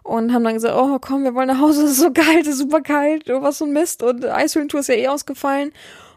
Und 0.05 0.31
haben 0.33 0.43
dann 0.43 0.53
gesagt, 0.53 0.75
oh 0.77 0.99
komm, 1.01 1.23
wir 1.23 1.33
wollen 1.33 1.47
nach 1.47 1.59
Hause, 1.59 1.83
es 1.83 1.91
ist 1.93 1.99
so 1.99 2.11
kalt, 2.11 2.41
es 2.43 2.49
ist 2.49 2.59
super 2.59 2.81
kalt, 2.81 3.27
oh, 3.31 3.41
was 3.41 3.57
so 3.57 3.65
ein 3.65 3.73
Mist. 3.73 4.03
Und 4.03 4.23
Eishöhlentour 4.23 4.81
ist 4.81 4.87
ja 4.87 4.95
eh 4.95 5.07
ausgefallen 5.07 5.71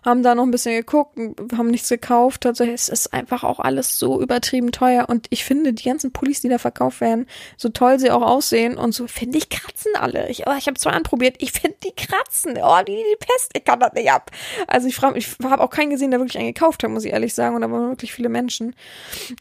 haben 0.05 0.22
da 0.22 0.34
noch 0.34 0.44
ein 0.44 0.51
bisschen 0.51 0.74
geguckt, 0.74 1.18
haben 1.57 1.70
nichts 1.70 1.88
gekauft. 1.88 2.46
Also 2.46 2.64
es 2.64 2.88
ist 2.88 3.12
einfach 3.12 3.44
auch 3.44 3.61
alles 3.61 3.99
so 3.99 4.20
übertrieben 4.20 4.72
teuer. 4.72 5.07
Und 5.09 5.26
ich 5.30 5.44
finde, 5.44 5.72
die 5.72 5.84
ganzen 5.84 6.12
Pullis, 6.12 6.40
die 6.40 6.49
da 6.49 6.59
verkauft 6.59 7.01
werden, 7.01 7.26
so 7.57 7.68
toll 7.68 7.99
sie 7.99 8.11
auch 8.11 8.22
aussehen 8.22 8.78
und 8.78 8.92
so, 8.92 9.07
finde 9.07 9.38
ich, 9.38 9.49
kratzen 9.49 9.92
alle. 9.99 10.28
Ich, 10.28 10.46
oh, 10.46 10.55
ich 10.59 10.66
habe 10.66 10.78
zwar 10.78 10.92
anprobiert, 10.92 11.36
ich 11.38 11.53
finde 11.53 11.76
die 11.84 11.94
kratzen. 11.94 12.59
Oh, 12.62 12.78
die, 12.86 12.92
die 12.92 13.16
Pest, 13.18 13.53
ich 13.55 13.64
kann 13.64 13.80
das 13.80 13.92
nicht 13.92 14.11
ab. 14.11 14.30
Also 14.66 14.88
ich 14.88 14.96
frage 14.96 15.18
ich 15.18 15.36
habe 15.42 15.62
auch 15.62 15.70
keinen 15.70 15.90
gesehen, 15.90 16.11
der 16.11 16.20
wirklich 16.20 16.38
einen 16.38 16.53
gekauft 16.53 16.82
hat, 16.82 16.90
muss 16.90 17.05
ich 17.05 17.12
ehrlich 17.12 17.34
sagen. 17.34 17.57
Und 17.57 17.62
da 17.62 17.70
waren 17.70 17.90
wirklich 17.90 18.12
viele 18.12 18.28
Menschen. 18.28 18.74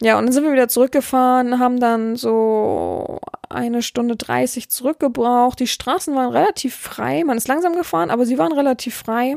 Ja, 0.00 0.18
und 0.18 0.26
dann 0.26 0.32
sind 0.32 0.44
wir 0.44 0.52
wieder 0.52 0.68
zurückgefahren, 0.68 1.58
haben 1.58 1.80
dann 1.80 2.16
so 2.16 3.20
eine 3.48 3.82
Stunde 3.82 4.16
dreißig 4.16 4.68
zurückgebraucht. 4.68 5.60
Die 5.60 5.66
Straßen 5.66 6.14
waren 6.14 6.30
relativ 6.32 6.74
frei. 6.76 7.24
Man 7.24 7.38
ist 7.38 7.48
langsam 7.48 7.74
gefahren, 7.74 8.10
aber 8.10 8.26
sie 8.26 8.38
waren 8.38 8.52
relativ 8.52 8.94
frei. 8.94 9.36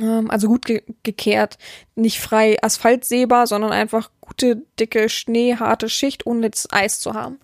Ähm, 0.00 0.30
also 0.30 0.48
gut 0.48 0.64
ge 0.66 0.82
gekehrt, 1.02 1.58
nicht 1.94 2.20
frei 2.20 2.56
Asphalt 2.62 3.04
sehbar, 3.04 3.46
sondern 3.46 3.72
einfach 3.72 4.10
gute, 4.20 4.62
dicke, 4.78 5.08
schneeharte 5.08 5.88
Schicht, 5.88 6.26
ohne 6.26 6.50
das 6.50 6.68
Eis 6.70 7.00
zu 7.00 7.14
haben. 7.14 7.38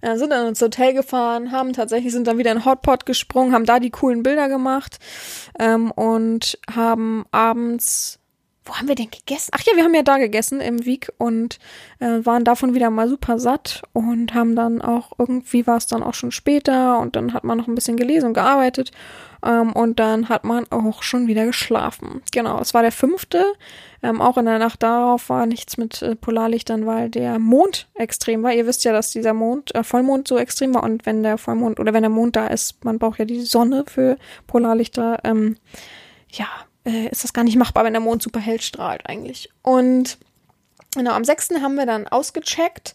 Äh, 0.00 0.16
sind 0.16 0.30
dann 0.30 0.48
ins 0.48 0.62
Hotel 0.62 0.94
gefahren, 0.94 1.52
haben 1.52 1.72
tatsächlich, 1.72 2.12
sind 2.12 2.26
dann 2.26 2.38
wieder 2.38 2.52
in 2.52 2.64
Hotpot 2.64 3.06
gesprungen, 3.06 3.52
haben 3.52 3.66
da 3.66 3.80
die 3.80 3.90
coolen 3.90 4.22
Bilder 4.22 4.48
gemacht 4.48 4.98
ähm, 5.58 5.90
und 5.90 6.58
haben 6.70 7.24
abends 7.30 8.18
wo 8.68 8.76
haben 8.76 8.88
wir 8.88 8.94
denn 8.94 9.10
gegessen? 9.10 9.50
Ach 9.52 9.62
ja, 9.62 9.74
wir 9.76 9.82
haben 9.82 9.94
ja 9.94 10.02
da 10.02 10.18
gegessen 10.18 10.60
im 10.60 10.84
Wieg 10.84 11.10
und 11.16 11.58
äh, 12.00 12.24
waren 12.24 12.44
davon 12.44 12.74
wieder 12.74 12.90
mal 12.90 13.08
super 13.08 13.38
satt 13.38 13.82
und 13.94 14.34
haben 14.34 14.54
dann 14.54 14.82
auch 14.82 15.12
irgendwie 15.16 15.66
war 15.66 15.78
es 15.78 15.86
dann 15.86 16.02
auch 16.02 16.12
schon 16.12 16.32
später 16.32 16.98
und 16.98 17.16
dann 17.16 17.32
hat 17.32 17.44
man 17.44 17.56
noch 17.56 17.66
ein 17.66 17.74
bisschen 17.74 17.96
gelesen 17.96 18.26
und 18.26 18.34
gearbeitet 18.34 18.92
ähm, 19.44 19.72
und 19.72 19.98
dann 19.98 20.28
hat 20.28 20.44
man 20.44 20.66
auch 20.70 21.02
schon 21.02 21.26
wieder 21.26 21.46
geschlafen. 21.46 22.22
Genau, 22.32 22.60
es 22.60 22.74
war 22.74 22.82
der 22.82 22.92
fünfte. 22.92 23.44
Ähm, 24.02 24.20
auch 24.20 24.36
in 24.38 24.44
der 24.44 24.58
Nacht 24.58 24.82
darauf 24.82 25.28
war 25.28 25.46
nichts 25.46 25.76
mit 25.76 26.02
äh, 26.02 26.14
Polarlichtern, 26.14 26.86
weil 26.86 27.10
der 27.10 27.38
Mond 27.38 27.88
extrem 27.94 28.42
war. 28.42 28.52
Ihr 28.52 28.66
wisst 28.66 28.84
ja, 28.84 28.92
dass 28.92 29.10
dieser 29.10 29.34
Mond, 29.34 29.74
äh, 29.74 29.82
Vollmond 29.82 30.28
so 30.28 30.38
extrem 30.38 30.74
war 30.74 30.84
und 30.84 31.04
wenn 31.04 31.22
der 31.22 31.38
Vollmond 31.38 31.80
oder 31.80 31.92
wenn 31.92 32.02
der 32.02 32.10
Mond 32.10 32.36
da 32.36 32.46
ist, 32.46 32.84
man 32.84 32.98
braucht 32.98 33.18
ja 33.18 33.24
die 33.24 33.40
Sonne 33.40 33.84
für 33.86 34.16
Polarlichter. 34.46 35.18
Ähm, 35.24 35.56
ja, 36.30 36.46
äh, 36.84 37.08
ist 37.08 37.24
das 37.24 37.32
gar 37.32 37.44
nicht 37.44 37.56
machbar, 37.56 37.84
wenn 37.84 37.92
der 37.92 38.00
Mond 38.00 38.22
super 38.22 38.40
hell 38.40 38.60
strahlt 38.60 39.08
eigentlich. 39.08 39.50
Und 39.62 40.18
genau, 40.94 41.12
am 41.12 41.24
6. 41.24 41.50
haben 41.62 41.74
wir 41.74 41.86
dann 41.86 42.06
ausgecheckt. 42.06 42.94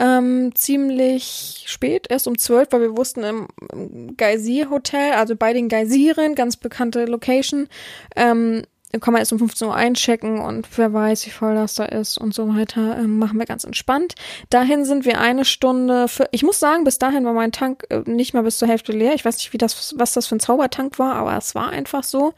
Ähm, 0.00 0.54
ziemlich 0.54 1.64
spät, 1.66 2.06
erst 2.08 2.28
um 2.28 2.38
12, 2.38 2.68
weil 2.70 2.80
wir 2.82 2.96
wussten 2.96 3.24
im, 3.24 4.16
Geysir 4.16 4.70
Hotel, 4.70 5.14
also 5.14 5.34
bei 5.34 5.52
den 5.52 5.68
Geysiren, 5.68 6.36
ganz 6.36 6.56
bekannte 6.56 7.04
Location, 7.06 7.68
ähm, 8.14 8.62
kann 9.00 9.12
man 9.12 9.20
erst 9.20 9.32
um 9.32 9.38
15 9.38 9.68
Uhr 9.68 9.74
einchecken 9.74 10.40
und 10.40 10.66
wer 10.78 10.92
weiß, 10.92 11.26
wie 11.26 11.30
voll 11.30 11.54
das 11.54 11.74
da 11.74 11.84
ist 11.84 12.16
und 12.16 12.32
so 12.32 12.48
weiter. 12.54 12.96
Ähm, 12.98 13.18
machen 13.18 13.38
wir 13.38 13.44
ganz 13.44 13.64
entspannt. 13.64 14.14
Dahin 14.48 14.84
sind 14.84 15.04
wir 15.04 15.20
eine 15.20 15.44
Stunde 15.44 16.08
für, 16.08 16.28
ich 16.30 16.42
muss 16.42 16.58
sagen, 16.58 16.84
bis 16.84 16.98
dahin 16.98 17.24
war 17.24 17.34
mein 17.34 17.52
Tank 17.52 17.84
äh, 17.90 18.02
nicht 18.06 18.32
mal 18.32 18.44
bis 18.44 18.58
zur 18.58 18.68
Hälfte 18.68 18.92
leer. 18.92 19.14
Ich 19.14 19.24
weiß 19.24 19.36
nicht, 19.36 19.52
wie 19.52 19.58
das, 19.58 19.94
was 19.98 20.12
das 20.12 20.26
für 20.26 20.36
ein 20.36 20.40
Zaubertank 20.40 20.98
war, 20.98 21.16
aber 21.16 21.36
es 21.36 21.54
war 21.54 21.68
einfach 21.68 22.02
so. 22.02 22.32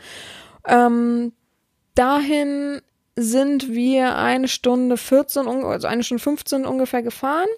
Ähm, 0.66 1.32
dahin 1.94 2.80
sind 3.20 3.68
wir 3.68 4.16
eine 4.16 4.48
Stunde 4.48 4.96
14, 4.96 5.46
also 5.46 5.86
eine 5.86 6.02
Stunde 6.02 6.22
15 6.22 6.64
ungefähr 6.64 7.02
gefahren. 7.02 7.48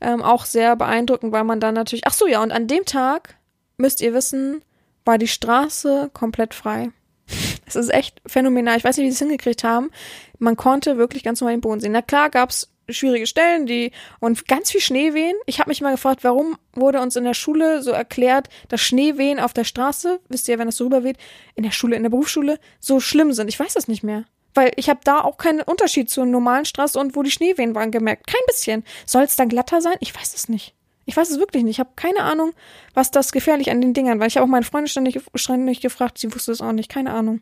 Ähm, 0.00 0.22
auch 0.22 0.44
sehr 0.44 0.76
beeindruckend, 0.76 1.32
weil 1.32 1.44
man 1.44 1.60
dann 1.60 1.74
natürlich, 1.74 2.06
ach 2.06 2.12
so, 2.12 2.26
ja, 2.26 2.42
und 2.42 2.52
an 2.52 2.66
dem 2.66 2.84
Tag, 2.84 3.36
müsst 3.76 4.00
ihr 4.00 4.12
wissen, 4.12 4.62
war 5.04 5.18
die 5.18 5.28
Straße 5.28 6.10
komplett 6.12 6.54
frei. 6.54 6.90
Es 7.66 7.76
ist 7.76 7.88
echt 7.88 8.20
phänomenal. 8.26 8.76
Ich 8.76 8.84
weiß 8.84 8.98
nicht, 8.98 9.06
wie 9.06 9.10
sie 9.10 9.14
es 9.14 9.20
hingekriegt 9.20 9.64
haben. 9.64 9.90
Man 10.38 10.54
konnte 10.54 10.98
wirklich 10.98 11.24
ganz 11.24 11.40
normal 11.40 11.56
den 11.56 11.62
Boden 11.62 11.80
sehen. 11.80 11.92
Na 11.92 12.02
klar 12.02 12.28
gab's 12.28 12.68
schwierige 12.90 13.26
Stellen, 13.26 13.64
die 13.64 13.90
und 14.20 14.46
ganz 14.46 14.70
viel 14.70 14.82
Schneewehen. 14.82 15.34
Ich 15.46 15.60
habe 15.60 15.70
mich 15.70 15.80
mal 15.80 15.92
gefragt, 15.92 16.24
warum 16.24 16.58
wurde 16.74 17.00
uns 17.00 17.16
in 17.16 17.24
der 17.24 17.32
Schule 17.32 17.82
so 17.82 17.90
erklärt, 17.90 18.48
dass 18.68 18.82
Schneewehen 18.82 19.40
auf 19.40 19.54
der 19.54 19.64
Straße, 19.64 20.20
wisst 20.28 20.46
ihr, 20.48 20.58
wenn 20.58 20.66
das 20.66 20.76
so 20.76 20.84
rüberweht, 20.84 21.16
in 21.54 21.62
der 21.62 21.70
Schule, 21.70 21.96
in 21.96 22.02
der 22.02 22.10
Berufsschule 22.10 22.58
so 22.80 23.00
schlimm 23.00 23.32
sind. 23.32 23.48
Ich 23.48 23.58
weiß 23.58 23.72
das 23.72 23.88
nicht 23.88 24.02
mehr. 24.02 24.24
Weil 24.54 24.72
ich 24.76 24.88
habe 24.88 25.00
da 25.04 25.20
auch 25.20 25.36
keinen 25.36 25.62
Unterschied 25.62 26.08
zur 26.08 26.26
normalen 26.26 26.64
Straße 26.64 26.98
und 26.98 27.16
wo 27.16 27.22
die 27.22 27.30
Schneewehen 27.30 27.74
waren 27.74 27.90
gemerkt. 27.90 28.26
Kein 28.26 28.40
bisschen. 28.46 28.84
Soll 29.04 29.24
es 29.24 29.36
dann 29.36 29.48
glatter 29.48 29.80
sein? 29.80 29.96
Ich 30.00 30.14
weiß 30.14 30.34
es 30.34 30.48
nicht. 30.48 30.74
Ich 31.06 31.16
weiß 31.16 31.30
es 31.30 31.38
wirklich 31.38 31.64
nicht. 31.64 31.76
Ich 31.76 31.80
habe 31.80 31.90
keine 31.96 32.20
Ahnung, 32.20 32.52
was 32.94 33.10
das 33.10 33.32
gefährlich 33.32 33.70
an 33.70 33.80
den 33.80 33.94
Dingern 33.94 34.20
war. 34.20 34.26
Ich 34.26 34.36
habe 34.36 34.44
auch 34.44 34.50
meine 34.50 34.64
Freundin 34.64 34.88
ständig, 34.88 35.20
ständig 35.34 35.80
gefragt, 35.80 36.18
sie 36.18 36.32
wusste 36.34 36.52
es 36.52 36.60
auch 36.60 36.72
nicht. 36.72 36.88
Keine 36.88 37.12
Ahnung. 37.12 37.40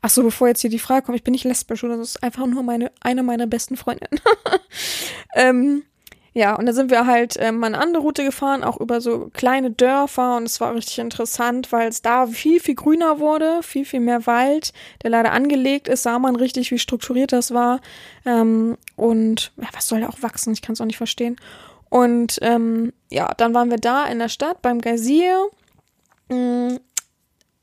Ach 0.00 0.10
so, 0.10 0.22
bevor 0.22 0.48
jetzt 0.48 0.60
hier 0.60 0.70
die 0.70 0.78
Frage 0.78 1.04
kommt, 1.04 1.16
ich 1.16 1.24
bin 1.24 1.32
nicht 1.32 1.44
lesbisch 1.44 1.82
oder 1.84 1.96
das 1.96 2.10
ist 2.10 2.22
einfach 2.22 2.46
nur 2.46 2.62
meine, 2.62 2.92
eine 3.00 3.22
meiner 3.22 3.46
besten 3.46 3.76
Freundinnen. 3.76 4.20
ähm, 5.34 5.82
ja, 6.36 6.54
und 6.54 6.66
da 6.66 6.74
sind 6.74 6.90
wir 6.90 7.06
halt 7.06 7.36
ähm, 7.38 7.64
eine 7.64 7.78
andere 7.78 8.02
Route 8.02 8.22
gefahren, 8.22 8.62
auch 8.62 8.78
über 8.78 9.00
so 9.00 9.30
kleine 9.32 9.70
Dörfer 9.70 10.36
und 10.36 10.42
es 10.42 10.60
war 10.60 10.74
richtig 10.74 10.98
interessant, 10.98 11.72
weil 11.72 11.88
es 11.88 12.02
da 12.02 12.26
viel, 12.26 12.60
viel 12.60 12.74
grüner 12.74 13.20
wurde, 13.20 13.62
viel, 13.62 13.86
viel 13.86 14.00
mehr 14.00 14.26
Wald, 14.26 14.74
der 15.02 15.08
leider 15.08 15.32
angelegt 15.32 15.88
ist, 15.88 16.02
sah 16.02 16.18
man 16.18 16.36
richtig, 16.36 16.70
wie 16.70 16.78
strukturiert 16.78 17.32
das 17.32 17.54
war. 17.54 17.80
Ähm, 18.26 18.76
und 18.96 19.50
ja, 19.56 19.68
was 19.72 19.88
soll 19.88 20.02
da 20.02 20.10
auch 20.10 20.20
wachsen? 20.20 20.52
Ich 20.52 20.60
kann 20.60 20.74
es 20.74 20.80
auch 20.82 20.84
nicht 20.84 20.98
verstehen. 20.98 21.36
Und 21.88 22.38
ähm, 22.42 22.92
ja, 23.10 23.32
dann 23.38 23.54
waren 23.54 23.70
wir 23.70 23.78
da 23.78 24.04
in 24.04 24.18
der 24.18 24.28
Stadt 24.28 24.60
beim 24.60 24.82
Geysir. 24.82 25.48
Mm, 26.28 26.76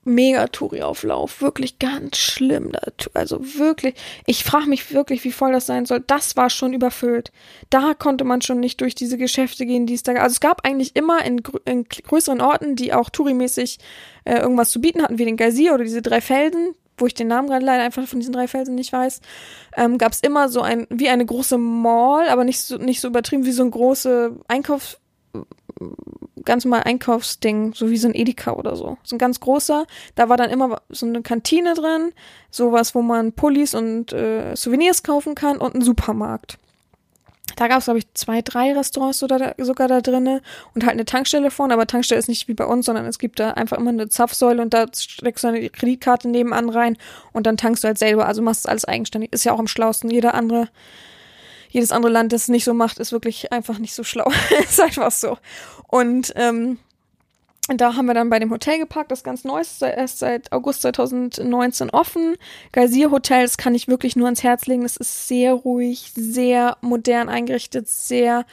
mega 0.04 0.46
Touri-Auflauf. 0.46 1.40
Wirklich 1.40 1.78
ganz 1.78 2.16
schlimm. 2.16 2.72
Also 3.14 3.40
wirklich, 3.58 3.94
ich 4.26 4.44
frage 4.44 4.66
mich 4.66 4.92
wirklich, 4.92 5.24
wie 5.24 5.32
voll 5.32 5.52
das 5.52 5.66
sein 5.66 5.86
soll. 5.86 6.02
Das 6.06 6.36
war 6.36 6.50
schon 6.50 6.72
überfüllt. 6.72 7.32
Da 7.70 7.94
konnte 7.94 8.24
man 8.24 8.42
schon 8.42 8.60
nicht 8.60 8.80
durch 8.80 8.94
diese 8.94 9.18
Geschäfte 9.18 9.66
gehen, 9.66 9.86
die 9.86 9.94
es 9.94 10.02
da 10.02 10.12
gab. 10.12 10.22
Also 10.22 10.34
es 10.34 10.40
gab 10.40 10.66
eigentlich 10.66 10.96
immer 10.96 11.24
in, 11.24 11.42
in 11.64 11.84
größeren 11.84 12.40
Orten, 12.40 12.76
die 12.76 12.92
auch 12.92 13.10
Touri-mäßig 13.10 13.78
äh, 14.24 14.36
irgendwas 14.36 14.70
zu 14.70 14.80
bieten 14.80 15.02
hatten, 15.02 15.18
wie 15.18 15.24
den 15.24 15.36
Geysir 15.36 15.74
oder 15.74 15.84
diese 15.84 16.02
drei 16.02 16.20
Felsen, 16.20 16.74
wo 16.96 17.06
ich 17.06 17.14
den 17.14 17.28
Namen 17.28 17.48
gerade 17.48 17.64
leider 17.64 17.82
einfach 17.82 18.06
von 18.06 18.20
diesen 18.20 18.32
drei 18.32 18.48
Felsen 18.48 18.74
nicht 18.74 18.92
weiß, 18.92 19.20
ähm, 19.76 19.98
gab 19.98 20.12
es 20.12 20.20
immer 20.20 20.48
so 20.48 20.60
ein, 20.60 20.86
wie 20.90 21.08
eine 21.08 21.26
große 21.26 21.58
Mall, 21.58 22.28
aber 22.28 22.44
nicht 22.44 22.60
so, 22.60 22.76
nicht 22.76 23.00
so 23.00 23.08
übertrieben 23.08 23.44
wie 23.44 23.52
so 23.52 23.64
ein 23.64 23.70
große 23.70 24.36
Einkaufs 24.48 24.98
ganz 26.44 26.64
normal 26.64 26.82
Einkaufsding, 26.84 27.74
so 27.74 27.90
wie 27.90 27.96
so 27.96 28.08
ein 28.08 28.14
Edeka 28.14 28.52
oder 28.52 28.76
so. 28.76 28.98
So 29.02 29.16
ein 29.16 29.18
ganz 29.18 29.40
großer. 29.40 29.86
Da 30.14 30.28
war 30.28 30.36
dann 30.36 30.50
immer 30.50 30.80
so 30.88 31.06
eine 31.06 31.22
Kantine 31.22 31.74
drin, 31.74 32.12
sowas, 32.50 32.94
wo 32.94 33.02
man 33.02 33.32
Pullis 33.32 33.74
und 33.74 34.12
äh, 34.12 34.54
Souvenirs 34.54 35.02
kaufen 35.02 35.34
kann 35.34 35.58
und 35.58 35.74
ein 35.74 35.82
Supermarkt. 35.82 36.58
Da 37.56 37.68
gab 37.68 37.78
es, 37.78 37.84
glaube 37.84 37.98
ich, 37.98 38.12
zwei, 38.14 38.42
drei 38.42 38.72
Restaurants 38.72 39.18
sogar 39.18 39.38
da, 39.38 39.54
sogar 39.58 39.86
da 39.86 40.00
drinnen 40.00 40.40
und 40.74 40.84
halt 40.84 40.94
eine 40.94 41.04
Tankstelle 41.04 41.50
vorne, 41.50 41.74
aber 41.74 41.86
Tankstelle 41.86 42.18
ist 42.18 42.28
nicht 42.28 42.48
wie 42.48 42.54
bei 42.54 42.64
uns, 42.64 42.86
sondern 42.86 43.04
es 43.06 43.18
gibt 43.18 43.38
da 43.38 43.50
einfach 43.50 43.78
immer 43.78 43.90
eine 43.90 44.08
Zapfsäule 44.08 44.62
und 44.62 44.74
da 44.74 44.86
steckst 44.92 45.44
du 45.44 45.48
eine 45.48 45.68
Kreditkarte 45.68 46.28
nebenan 46.28 46.68
rein 46.68 46.96
und 47.32 47.46
dann 47.46 47.56
tankst 47.56 47.84
du 47.84 47.88
halt 47.88 47.98
selber. 47.98 48.26
Also 48.26 48.42
machst 48.42 48.64
du 48.64 48.70
alles 48.70 48.84
eigenständig. 48.84 49.32
Ist 49.32 49.44
ja 49.44 49.52
auch 49.52 49.58
am 49.58 49.68
schlausten. 49.68 50.10
Jeder 50.10 50.34
andere 50.34 50.68
jedes 51.74 51.90
andere 51.90 52.12
Land, 52.12 52.32
das 52.32 52.42
es 52.42 52.48
nicht 52.48 52.64
so 52.64 52.72
macht, 52.72 52.98
ist 52.98 53.10
wirklich 53.10 53.52
einfach 53.52 53.78
nicht 53.78 53.94
so 53.94 54.04
schlau. 54.04 54.30
ist 54.64 54.80
einfach 54.80 55.10
so. 55.10 55.38
Und 55.88 56.32
ähm, 56.36 56.78
da 57.66 57.96
haben 57.96 58.06
wir 58.06 58.14
dann 58.14 58.30
bei 58.30 58.38
dem 58.38 58.50
Hotel 58.50 58.78
geparkt, 58.78 59.10
das 59.10 59.24
ganz 59.24 59.42
neu 59.42 59.60
ist, 59.60 59.82
erst 59.82 60.20
seit 60.20 60.52
August 60.52 60.82
2019 60.82 61.90
offen. 61.90 62.36
Geysir 62.72 63.10
Hotel, 63.10 63.42
das 63.42 63.56
kann 63.56 63.74
ich 63.74 63.88
wirklich 63.88 64.14
nur 64.14 64.26
ans 64.26 64.44
Herz 64.44 64.66
legen. 64.66 64.82
Das 64.82 64.96
ist 64.96 65.26
sehr 65.26 65.52
ruhig, 65.52 66.12
sehr 66.14 66.76
modern 66.80 67.28
eingerichtet, 67.28 67.88
sehr 67.88 68.46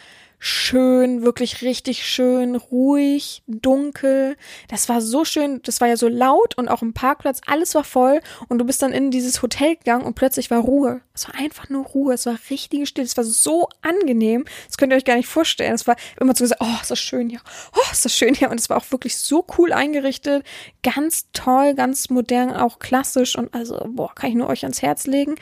schön, 0.43 1.21
wirklich 1.21 1.61
richtig 1.61 2.03
schön, 2.03 2.55
ruhig, 2.55 3.43
dunkel. 3.45 4.35
Das 4.69 4.89
war 4.89 4.99
so 4.99 5.23
schön, 5.23 5.61
das 5.61 5.81
war 5.81 5.87
ja 5.87 5.97
so 5.97 6.07
laut 6.07 6.57
und 6.57 6.67
auch 6.67 6.81
im 6.81 6.93
Parkplatz, 6.93 7.41
alles 7.45 7.75
war 7.75 7.83
voll 7.83 8.21
und 8.49 8.57
du 8.57 8.65
bist 8.65 8.81
dann 8.81 8.91
in 8.91 9.11
dieses 9.11 9.43
Hotel 9.43 9.75
gegangen 9.75 10.03
und 10.03 10.15
plötzlich 10.15 10.49
war 10.49 10.57
Ruhe. 10.57 11.01
Es 11.13 11.27
war 11.27 11.35
einfach 11.35 11.69
nur 11.69 11.85
Ruhe, 11.85 12.15
es 12.15 12.25
war 12.25 12.39
richtige 12.49 12.87
Stille, 12.87 13.05
es 13.05 13.17
war 13.17 13.23
so 13.23 13.69
angenehm, 13.83 14.45
das 14.65 14.77
könnt 14.77 14.91
ihr 14.91 14.95
euch 14.95 15.05
gar 15.05 15.15
nicht 15.15 15.27
vorstellen. 15.27 15.75
Es 15.75 15.85
war 15.85 15.95
immer 16.19 16.35
so 16.35 16.43
gesagt, 16.43 16.61
oh, 16.63 16.81
ist 16.81 16.89
das 16.89 16.99
schön 16.99 17.29
hier, 17.29 17.41
oh, 17.75 17.91
ist 17.91 18.03
das 18.03 18.17
schön 18.17 18.33
hier 18.33 18.49
und 18.49 18.59
es 18.59 18.67
war 18.67 18.77
auch 18.77 18.91
wirklich 18.91 19.19
so 19.19 19.45
cool 19.59 19.71
eingerichtet, 19.71 20.43
ganz 20.81 21.27
toll, 21.33 21.75
ganz 21.75 22.09
modern, 22.09 22.51
auch 22.51 22.79
klassisch 22.79 23.35
und 23.35 23.53
also, 23.53 23.79
boah, 23.89 24.15
kann 24.15 24.31
ich 24.31 24.35
nur 24.35 24.49
euch 24.49 24.63
ans 24.63 24.81
Herz 24.81 25.05
legen. 25.05 25.35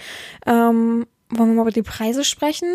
Ähm, 0.46 1.08
wollen 1.30 1.50
wir 1.52 1.56
mal 1.56 1.62
über 1.62 1.72
die 1.72 1.84
Preise 1.84 2.26
sprechen? 2.26 2.68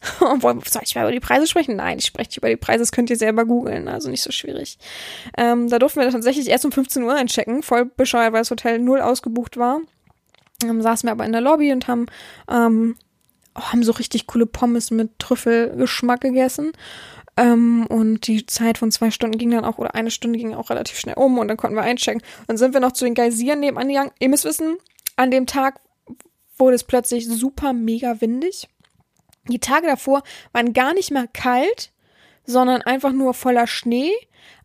Soll 0.40 0.82
ich 0.82 0.94
mal 0.94 1.02
über 1.02 1.12
die 1.12 1.20
Preise 1.20 1.46
sprechen? 1.46 1.76
Nein, 1.76 1.98
ich 1.98 2.06
spreche 2.06 2.28
nicht 2.28 2.36
über 2.38 2.48
die 2.48 2.56
Preise, 2.56 2.80
das 2.80 2.92
könnt 2.92 3.10
ihr 3.10 3.16
selber 3.16 3.44
googeln, 3.44 3.88
also 3.88 4.08
nicht 4.08 4.22
so 4.22 4.32
schwierig. 4.32 4.78
Ähm, 5.36 5.68
da 5.68 5.78
durften 5.78 6.00
wir 6.00 6.10
tatsächlich 6.10 6.48
erst 6.48 6.64
um 6.64 6.72
15 6.72 7.02
Uhr 7.02 7.14
einchecken, 7.14 7.62
voll 7.62 7.84
bescheuert, 7.84 8.32
weil 8.32 8.40
das 8.40 8.50
Hotel 8.50 8.78
null 8.78 9.00
ausgebucht 9.00 9.56
war. 9.56 9.80
Ähm, 10.64 10.82
saßen 10.82 11.06
wir 11.06 11.12
aber 11.12 11.24
in 11.24 11.32
der 11.32 11.40
Lobby 11.40 11.72
und 11.72 11.88
haben, 11.88 12.06
ähm, 12.50 12.96
oh, 13.54 13.60
haben 13.60 13.82
so 13.82 13.92
richtig 13.92 14.26
coole 14.26 14.46
Pommes 14.46 14.90
mit 14.90 15.18
Trüffelgeschmack 15.18 16.20
gegessen. 16.20 16.72
Ähm, 17.36 17.86
und 17.86 18.26
die 18.26 18.46
Zeit 18.46 18.78
von 18.78 18.90
zwei 18.90 19.10
Stunden 19.10 19.38
ging 19.38 19.50
dann 19.50 19.64
auch, 19.64 19.78
oder 19.78 19.94
eine 19.94 20.10
Stunde 20.10 20.38
ging 20.38 20.54
auch 20.54 20.70
relativ 20.70 20.98
schnell 20.98 21.14
um 21.16 21.38
und 21.38 21.48
dann 21.48 21.56
konnten 21.56 21.76
wir 21.76 21.82
einchecken. 21.82 22.22
Dann 22.46 22.56
sind 22.56 22.74
wir 22.74 22.80
noch 22.80 22.92
zu 22.92 23.04
den 23.04 23.14
Geysiren 23.14 23.60
nebenan 23.60 23.88
gegangen. 23.88 24.10
Ihr 24.18 24.28
müsst 24.28 24.44
wissen, 24.44 24.76
an 25.16 25.30
dem 25.30 25.46
Tag 25.46 25.80
wurde 26.58 26.74
es 26.74 26.84
plötzlich 26.84 27.26
super 27.26 27.72
mega 27.72 28.20
windig. 28.20 28.68
Die 29.48 29.58
Tage 29.58 29.86
davor 29.86 30.22
waren 30.52 30.72
gar 30.72 30.94
nicht 30.94 31.10
mehr 31.10 31.26
kalt, 31.32 31.92
sondern 32.44 32.82
einfach 32.82 33.12
nur 33.12 33.34
voller 33.34 33.66
Schnee. 33.66 34.12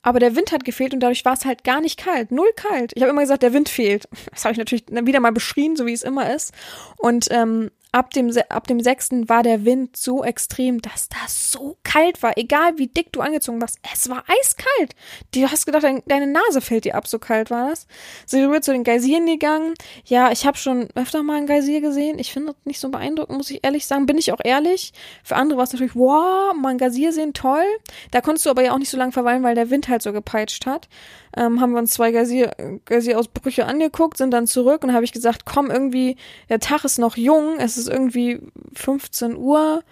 Aber 0.01 0.19
der 0.19 0.35
Wind 0.35 0.51
hat 0.51 0.65
gefehlt 0.65 0.93
und 0.93 0.99
dadurch 0.99 1.25
war 1.25 1.33
es 1.33 1.45
halt 1.45 1.63
gar 1.63 1.81
nicht 1.81 1.97
kalt. 1.97 2.31
Null 2.31 2.51
kalt. 2.55 2.91
Ich 2.95 3.01
habe 3.01 3.09
immer 3.09 3.21
gesagt, 3.21 3.43
der 3.43 3.53
Wind 3.53 3.69
fehlt. 3.69 4.07
Das 4.31 4.43
habe 4.43 4.51
ich 4.51 4.57
natürlich 4.57 4.85
wieder 4.89 5.19
mal 5.19 5.31
beschrien, 5.31 5.75
so 5.75 5.85
wie 5.85 5.93
es 5.93 6.03
immer 6.03 6.33
ist. 6.33 6.53
Und 6.97 7.27
ähm, 7.31 7.71
ab 7.95 8.11
dem, 8.11 8.29
ab 8.49 8.67
dem 8.67 8.81
6. 8.81 9.29
war 9.29 9.41
der 9.41 9.63
Wind 9.63 9.95
so 9.95 10.21
extrem, 10.21 10.81
dass 10.81 11.07
das 11.07 11.53
so 11.53 11.77
kalt 11.83 12.21
war. 12.21 12.37
Egal 12.37 12.77
wie 12.77 12.87
dick 12.87 13.13
du 13.13 13.21
angezogen 13.21 13.61
warst, 13.61 13.79
es 13.93 14.09
war 14.09 14.25
eiskalt. 14.27 14.95
Du 15.33 15.49
hast 15.49 15.65
gedacht, 15.65 15.83
dein, 15.83 16.03
deine 16.05 16.27
Nase 16.27 16.59
fällt 16.59 16.83
dir 16.83 16.95
ab, 16.95 17.07
so 17.07 17.19
kalt 17.19 17.49
war 17.51 17.69
das. 17.69 17.87
Sind 18.25 18.51
wir 18.51 18.61
zu 18.61 18.73
den 18.73 18.83
Geysiren 18.83 19.25
gegangen. 19.25 19.75
Ja, 20.03 20.29
ich 20.29 20.45
habe 20.45 20.57
schon 20.57 20.89
öfter 20.95 21.23
mal 21.23 21.37
einen 21.37 21.47
Geysir 21.47 21.79
gesehen. 21.79 22.19
Ich 22.19 22.33
finde 22.33 22.51
das 22.51 22.65
nicht 22.65 22.81
so 22.81 22.89
beeindruckend, 22.89 23.37
muss 23.37 23.49
ich 23.49 23.63
ehrlich 23.63 23.85
sagen. 23.85 24.05
Bin 24.05 24.17
ich 24.17 24.33
auch 24.33 24.41
ehrlich. 24.43 24.91
Für 25.23 25.37
andere 25.37 25.57
war 25.57 25.63
es 25.63 25.71
natürlich, 25.71 25.95
wow, 25.95 26.53
mal 26.53 26.69
einen 26.69 26.77
Geysir 26.79 27.13
sehen, 27.13 27.33
toll. 27.33 27.63
Da 28.11 28.19
konntest 28.19 28.45
du 28.45 28.49
aber 28.49 28.61
ja 28.61 28.73
auch 28.73 28.77
nicht 28.77 28.89
so 28.89 28.97
lange 28.97 29.13
verweilen, 29.13 29.43
weil 29.43 29.55
der 29.55 29.69
Wind 29.69 29.87
halt 29.87 30.01
so 30.01 30.11
gepeitscht 30.11 30.65
hat 30.65 30.89
ähm, 31.35 31.61
haben 31.61 31.73
wir 31.73 31.79
uns 31.79 31.93
zwei 31.93 32.11
Geysir-Ausbrüche 32.11 33.65
angeguckt, 33.65 34.17
sind 34.17 34.31
dann 34.31 34.47
zurück 34.47 34.83
und 34.83 34.93
habe 34.93 35.05
ich 35.05 35.11
gesagt, 35.11 35.45
komm, 35.45 35.69
irgendwie, 35.69 36.17
der 36.49 36.59
Tag 36.59 36.85
ist 36.85 36.97
noch 36.97 37.17
jung, 37.17 37.57
es 37.59 37.77
ist 37.77 37.89
irgendwie 37.89 38.39
15 38.73 39.35
Uhr 39.35 39.83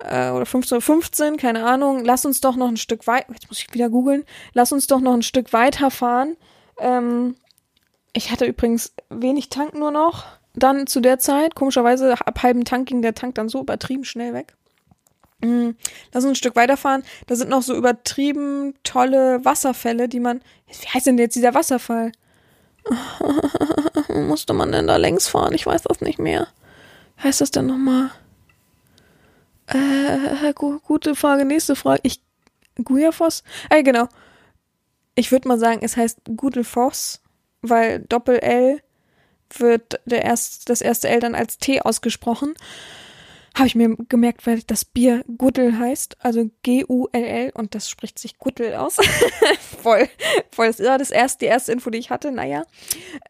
äh, 0.00 0.30
oder 0.30 0.44
15.15 0.44 0.74
Uhr, 0.74 0.80
15, 0.80 1.36
keine 1.36 1.64
Ahnung, 1.64 2.04
lass 2.04 2.24
uns 2.24 2.40
doch 2.40 2.56
noch 2.56 2.68
ein 2.68 2.76
Stück 2.76 3.06
weit, 3.06 3.26
jetzt 3.28 3.48
muss 3.48 3.60
ich 3.60 3.72
wieder 3.72 3.90
googeln, 3.90 4.24
lass 4.54 4.72
uns 4.72 4.86
doch 4.86 5.00
noch 5.00 5.14
ein 5.14 5.22
Stück 5.22 5.52
weiterfahren. 5.52 6.36
Ähm, 6.78 7.36
ich 8.12 8.30
hatte 8.30 8.46
übrigens 8.46 8.94
wenig 9.10 9.50
Tank 9.50 9.74
nur 9.74 9.90
noch. 9.90 10.24
Dann 10.54 10.86
zu 10.86 11.00
der 11.00 11.18
Zeit, 11.18 11.54
komischerweise, 11.54 12.14
ab 12.14 12.42
halben 12.42 12.64
Tank 12.64 12.88
ging 12.88 13.02
der 13.02 13.14
Tank 13.14 13.34
dann 13.34 13.50
so 13.50 13.60
übertrieben 13.60 14.04
schnell 14.04 14.32
weg. 14.32 14.56
Mhm. 15.40 15.76
Lass 16.12 16.24
uns 16.24 16.32
ein 16.32 16.36
Stück 16.36 16.56
weiterfahren. 16.56 17.02
Da 17.26 17.36
sind 17.36 17.50
noch 17.50 17.62
so 17.62 17.74
übertrieben 17.76 18.74
tolle 18.82 19.44
Wasserfälle, 19.44 20.08
die 20.08 20.20
man. 20.20 20.40
Wie 20.66 20.88
heißt 20.88 21.06
denn 21.06 21.18
jetzt 21.18 21.36
dieser 21.36 21.54
Wasserfall? 21.54 22.12
Musste 24.08 24.52
man 24.52 24.72
denn 24.72 24.86
da 24.86 24.96
längs 24.96 25.28
fahren? 25.28 25.54
Ich 25.54 25.66
weiß 25.66 25.82
das 25.82 26.00
nicht 26.00 26.18
mehr. 26.18 26.48
Wie 27.16 27.24
heißt 27.24 27.40
das 27.40 27.50
denn 27.50 27.66
nochmal? 27.66 28.10
Äh, 29.66 30.52
gu 30.54 30.78
gute 30.80 31.14
Frage. 31.14 31.44
Nächste 31.44 31.76
Frage. 31.76 32.00
Ich. 32.04 32.22
Guyafoss? 32.82 33.42
Äh, 33.70 33.82
genau. 33.82 34.06
Ich 35.14 35.32
würde 35.32 35.48
mal 35.48 35.58
sagen, 35.58 35.80
es 35.82 35.96
heißt 35.96 36.20
Gudelfoss, 36.36 37.22
weil 37.62 38.00
Doppel-L 38.00 38.82
wird 39.56 40.00
der 40.04 40.24
erst, 40.24 40.68
das 40.68 40.82
erste 40.82 41.08
L 41.08 41.20
dann 41.20 41.34
als 41.34 41.56
T 41.56 41.80
ausgesprochen 41.80 42.54
habe 43.56 43.68
ich 43.68 43.74
mir 43.74 43.96
gemerkt, 44.08 44.46
weil 44.46 44.60
das 44.62 44.84
Bier 44.84 45.24
Guddel 45.38 45.78
heißt, 45.78 46.18
also 46.20 46.50
G-U-L-L 46.62 47.52
und 47.54 47.74
das 47.74 47.88
spricht 47.88 48.18
sich 48.18 48.38
Guddel 48.38 48.74
aus. 48.74 48.96
voll, 49.82 50.08
voll. 50.50 50.66
Das 50.66 50.80
war 50.80 50.98
das 50.98 51.10
erste, 51.10 51.38
die 51.38 51.46
erste 51.46 51.72
Info, 51.72 51.88
die 51.88 51.98
ich 51.98 52.10
hatte. 52.10 52.32
Naja, 52.32 52.64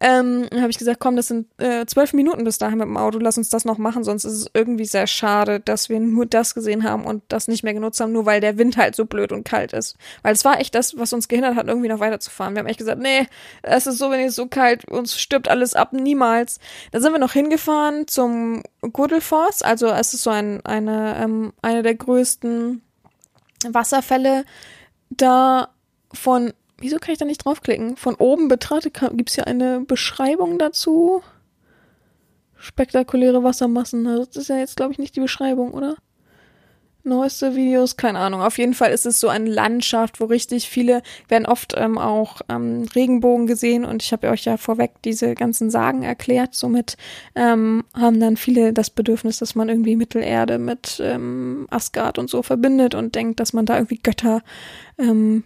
ähm, 0.01 0.47
habe 0.53 0.69
ich 0.69 0.77
gesagt, 0.77 0.99
komm, 0.99 1.15
das 1.15 1.27
sind 1.27 1.47
äh, 1.61 1.85
zwölf 1.85 2.11
Minuten 2.11 2.43
bis 2.43 2.57
dahin 2.57 2.77
mit 2.77 2.87
dem 2.87 2.97
Auto, 2.97 3.19
lass 3.19 3.37
uns 3.37 3.49
das 3.49 3.63
noch 3.63 3.77
machen, 3.77 4.03
sonst 4.03 4.25
ist 4.25 4.33
es 4.33 4.51
irgendwie 4.53 4.85
sehr 4.85 5.07
schade, 5.07 5.61
dass 5.61 5.87
wir 5.87 6.01
nur 6.01 6.25
das 6.25 6.53
gesehen 6.53 6.83
haben 6.83 7.05
und 7.05 7.23
das 7.29 7.47
nicht 7.47 7.63
mehr 7.63 7.73
genutzt 7.73 8.01
haben, 8.01 8.11
nur 8.11 8.25
weil 8.25 8.41
der 8.41 8.57
Wind 8.57 8.75
halt 8.75 8.97
so 8.97 9.05
blöd 9.05 9.31
und 9.31 9.45
kalt 9.45 9.71
ist. 9.71 9.95
Weil 10.23 10.33
es 10.33 10.43
war 10.43 10.59
echt 10.59 10.75
das, 10.75 10.97
was 10.97 11.13
uns 11.13 11.29
gehindert 11.29 11.55
hat, 11.55 11.67
irgendwie 11.67 11.87
noch 11.87 12.01
weiterzufahren. 12.01 12.53
Wir 12.53 12.59
haben 12.59 12.67
echt 12.67 12.79
gesagt, 12.79 13.01
nee, 13.01 13.27
es 13.61 13.87
ist 13.87 13.97
so, 13.97 14.11
wenn 14.11 14.19
es 14.19 14.35
so 14.35 14.47
kalt, 14.47 14.85
uns 14.89 15.17
stirbt 15.17 15.47
alles 15.47 15.73
ab, 15.73 15.93
niemals. 15.93 16.59
Dann 16.91 17.01
sind 17.01 17.13
wir 17.13 17.19
noch 17.19 17.31
hingefahren 17.31 18.07
zum 18.07 18.63
Guddelforst, 18.81 19.63
also 19.63 19.87
es 19.87 20.16
ist 20.17 20.23
so 20.23 20.29
ein, 20.29 20.65
eine, 20.65 21.17
ähm, 21.17 21.53
eine 21.61 21.83
der 21.83 21.95
größten 21.95 22.81
Wasserfälle 23.67 24.45
da 25.09 25.69
von, 26.13 26.53
wieso 26.77 26.97
kann 26.97 27.13
ich 27.13 27.19
da 27.19 27.25
nicht 27.25 27.45
draufklicken? 27.45 27.97
Von 27.97 28.15
oben 28.15 28.47
betrachtet 28.47 28.99
gibt 29.13 29.29
es 29.29 29.35
hier 29.35 29.47
eine 29.47 29.81
Beschreibung 29.81 30.59
dazu. 30.59 31.23
Spektakuläre 32.55 33.43
Wassermassen. 33.43 34.03
Das 34.03 34.35
ist 34.35 34.49
ja 34.49 34.57
jetzt, 34.57 34.77
glaube 34.77 34.91
ich, 34.91 34.99
nicht 34.99 35.15
die 35.15 35.21
Beschreibung, 35.21 35.73
oder? 35.73 35.95
Neueste 37.07 37.55
Videos, 37.55 37.97
keine 37.97 38.19
Ahnung. 38.19 38.41
Auf 38.41 38.57
jeden 38.57 38.73
Fall 38.73 38.91
ist 38.91 39.05
es 39.05 39.19
so 39.19 39.29
eine 39.29 39.49
Landschaft, 39.49 40.19
wo 40.19 40.25
richtig 40.25 40.69
viele, 40.69 41.01
werden 41.27 41.45
oft 41.45 41.73
ähm, 41.75 41.97
auch 41.97 42.41
ähm, 42.49 42.85
Regenbogen 42.93 43.47
gesehen 43.47 43.85
und 43.85 44.03
ich 44.03 44.11
habe 44.11 44.29
euch 44.29 44.45
ja 44.45 44.57
vorweg 44.57 44.91
diese 45.03 45.33
ganzen 45.33 45.69
Sagen 45.69 46.03
erklärt. 46.03 46.53
Somit 46.53 46.97
ähm, 47.35 47.83
haben 47.95 48.19
dann 48.19 48.37
viele 48.37 48.73
das 48.73 48.89
Bedürfnis, 48.89 49.39
dass 49.39 49.55
man 49.55 49.69
irgendwie 49.69 49.95
Mittelerde 49.95 50.59
mit 50.59 51.01
ähm, 51.03 51.67
Asgard 51.69 52.19
und 52.19 52.29
so 52.29 52.43
verbindet 52.43 52.93
und 52.93 53.15
denkt, 53.15 53.39
dass 53.39 53.53
man 53.53 53.65
da 53.65 53.75
irgendwie 53.75 53.99
Götter 54.01 54.43
ähm, 54.97 55.43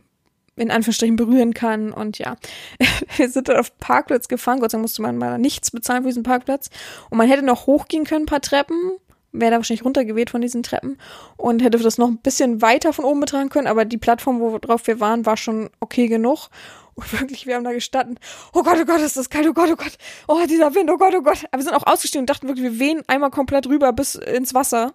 in 0.56 0.72
Anführungsstrichen 0.72 1.16
berühren 1.16 1.54
kann. 1.54 1.92
Und 1.92 2.18
ja, 2.20 2.36
wir 3.18 3.30
sind 3.30 3.50
dann 3.50 3.58
auf 3.58 3.78
Parkplatz 3.80 4.28
gefahren. 4.28 4.60
Gott 4.60 4.72
sei 4.72 4.78
Dank 4.78 4.84
musste 4.84 5.02
man 5.02 5.18
mal 5.18 5.38
nichts 5.38 5.72
bezahlen 5.72 6.04
für 6.04 6.10
diesen 6.10 6.24
Parkplatz. 6.24 6.70
Und 7.10 7.18
man 7.18 7.28
hätte 7.28 7.44
noch 7.44 7.68
hochgehen 7.68 8.06
können, 8.06 8.24
ein 8.24 8.28
paar 8.28 8.42
Treppen 8.42 8.98
wäre 9.32 9.52
da 9.52 9.58
wahrscheinlich 9.58 9.86
runtergeweht 9.86 10.30
von 10.30 10.42
diesen 10.42 10.64
Treppen 10.64 10.98
und 11.38 11.62
hätte 11.62 11.78
das 11.78 11.98
noch 11.98 12.08
ein 12.08 12.18
bisschen 12.18 12.62
weiter 12.62 12.94
von 12.94 13.06
oben 13.06 13.22
betragen 13.22 13.50
können, 13.50 13.68
aber 13.68 13.86
die 13.86 13.98
Plattform, 13.98 14.40
worauf 14.40 14.88
wir 14.88 15.00
waren, 15.00 15.26
war 15.26 15.38
schon 15.38 15.70
okay 15.80 16.08
genug. 16.08 16.50
Und 16.94 17.22
wirklich, 17.22 17.48
wir 17.48 17.56
haben 17.56 17.64
da 17.64 17.72
gestanden. 17.72 18.20
Oh 18.54 18.64
Gott, 18.64 18.78
oh 18.82 18.86
Gott, 18.86 19.00
ist 19.00 19.16
das 19.16 19.30
kalt, 19.30 19.48
oh 19.48 19.54
Gott, 19.54 19.70
oh 19.72 19.78
Gott. 19.78 19.98
Oh, 20.28 20.46
dieser 20.46 20.76
Wind, 20.76 20.92
oh 20.92 20.98
Gott, 20.98 21.14
oh 21.16 21.22
Gott. 21.22 21.46
Aber 21.50 21.60
wir 21.60 21.64
sind 21.64 21.74
auch 21.74 21.88
ausgestiegen 21.88 22.24
und 22.24 22.30
dachten 22.30 22.50
wirklich, 22.50 22.66
wir 22.66 22.80
wehen 22.80 23.02
einmal 23.08 23.32
komplett 23.32 23.66
rüber 23.66 23.94
bis 23.94 24.16
ins 24.16 24.54
Wasser. 24.54 24.94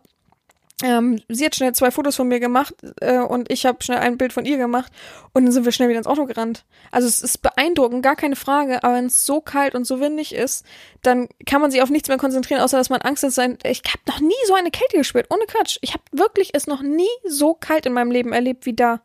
Ähm, 0.83 1.23
sie 1.29 1.47
hat 1.47 1.55
schnell 1.55 1.73
zwei 1.73 1.91
Fotos 1.91 2.17
von 2.17 2.29
mir 2.29 2.39
gemacht 2.39 2.75
äh, 3.01 3.19
und 3.19 3.51
ich 3.51 3.65
habe 3.65 3.83
schnell 3.83 3.99
ein 3.99 4.19
Bild 4.19 4.35
von 4.35 4.45
ihr 4.45 4.59
gemacht 4.59 4.93
und 5.33 5.45
dann 5.45 5.53
sind 5.53 5.65
wir 5.65 5.73
schnell 5.73 5.89
wieder 5.89 5.99
ins 5.99 6.07
Auto 6.07 6.27
gerannt. 6.27 6.67
Also 6.91 7.09
es 7.09 7.23
ist 7.23 7.39
beeindruckend, 7.39 8.03
gar 8.03 8.15
keine 8.15 8.37
Frage, 8.37 8.85
aber 8.85 8.95
wenn 8.97 9.07
es 9.07 9.25
so 9.25 9.41
kalt 9.41 9.75
und 9.75 9.87
so 9.87 10.01
windig 10.01 10.35
ist, 10.35 10.67
dann 11.01 11.29
kann 11.47 11.63
man 11.63 11.71
sich 11.71 11.81
auf 11.81 11.89
nichts 11.89 12.09
mehr 12.09 12.19
konzentrieren, 12.19 12.61
außer 12.61 12.77
dass 12.77 12.91
man 12.91 13.01
Angst 13.01 13.23
hat. 13.23 13.33
Sein. 13.33 13.59
Ich 13.65 13.83
habe 13.87 14.03
noch 14.07 14.21
nie 14.21 14.35
so 14.47 14.55
eine 14.55 14.71
Kälte 14.71 14.99
gespürt, 14.99 15.27
ohne 15.31 15.47
Quatsch. 15.47 15.79
Ich 15.81 15.95
habe 15.95 16.03
wirklich 16.13 16.51
es 16.53 16.67
noch 16.67 16.83
nie 16.83 17.09
so 17.25 17.55
kalt 17.55 17.87
in 17.87 17.93
meinem 17.93 18.11
Leben 18.11 18.33
erlebt 18.33 18.67
wie 18.67 18.75
da. 18.75 19.01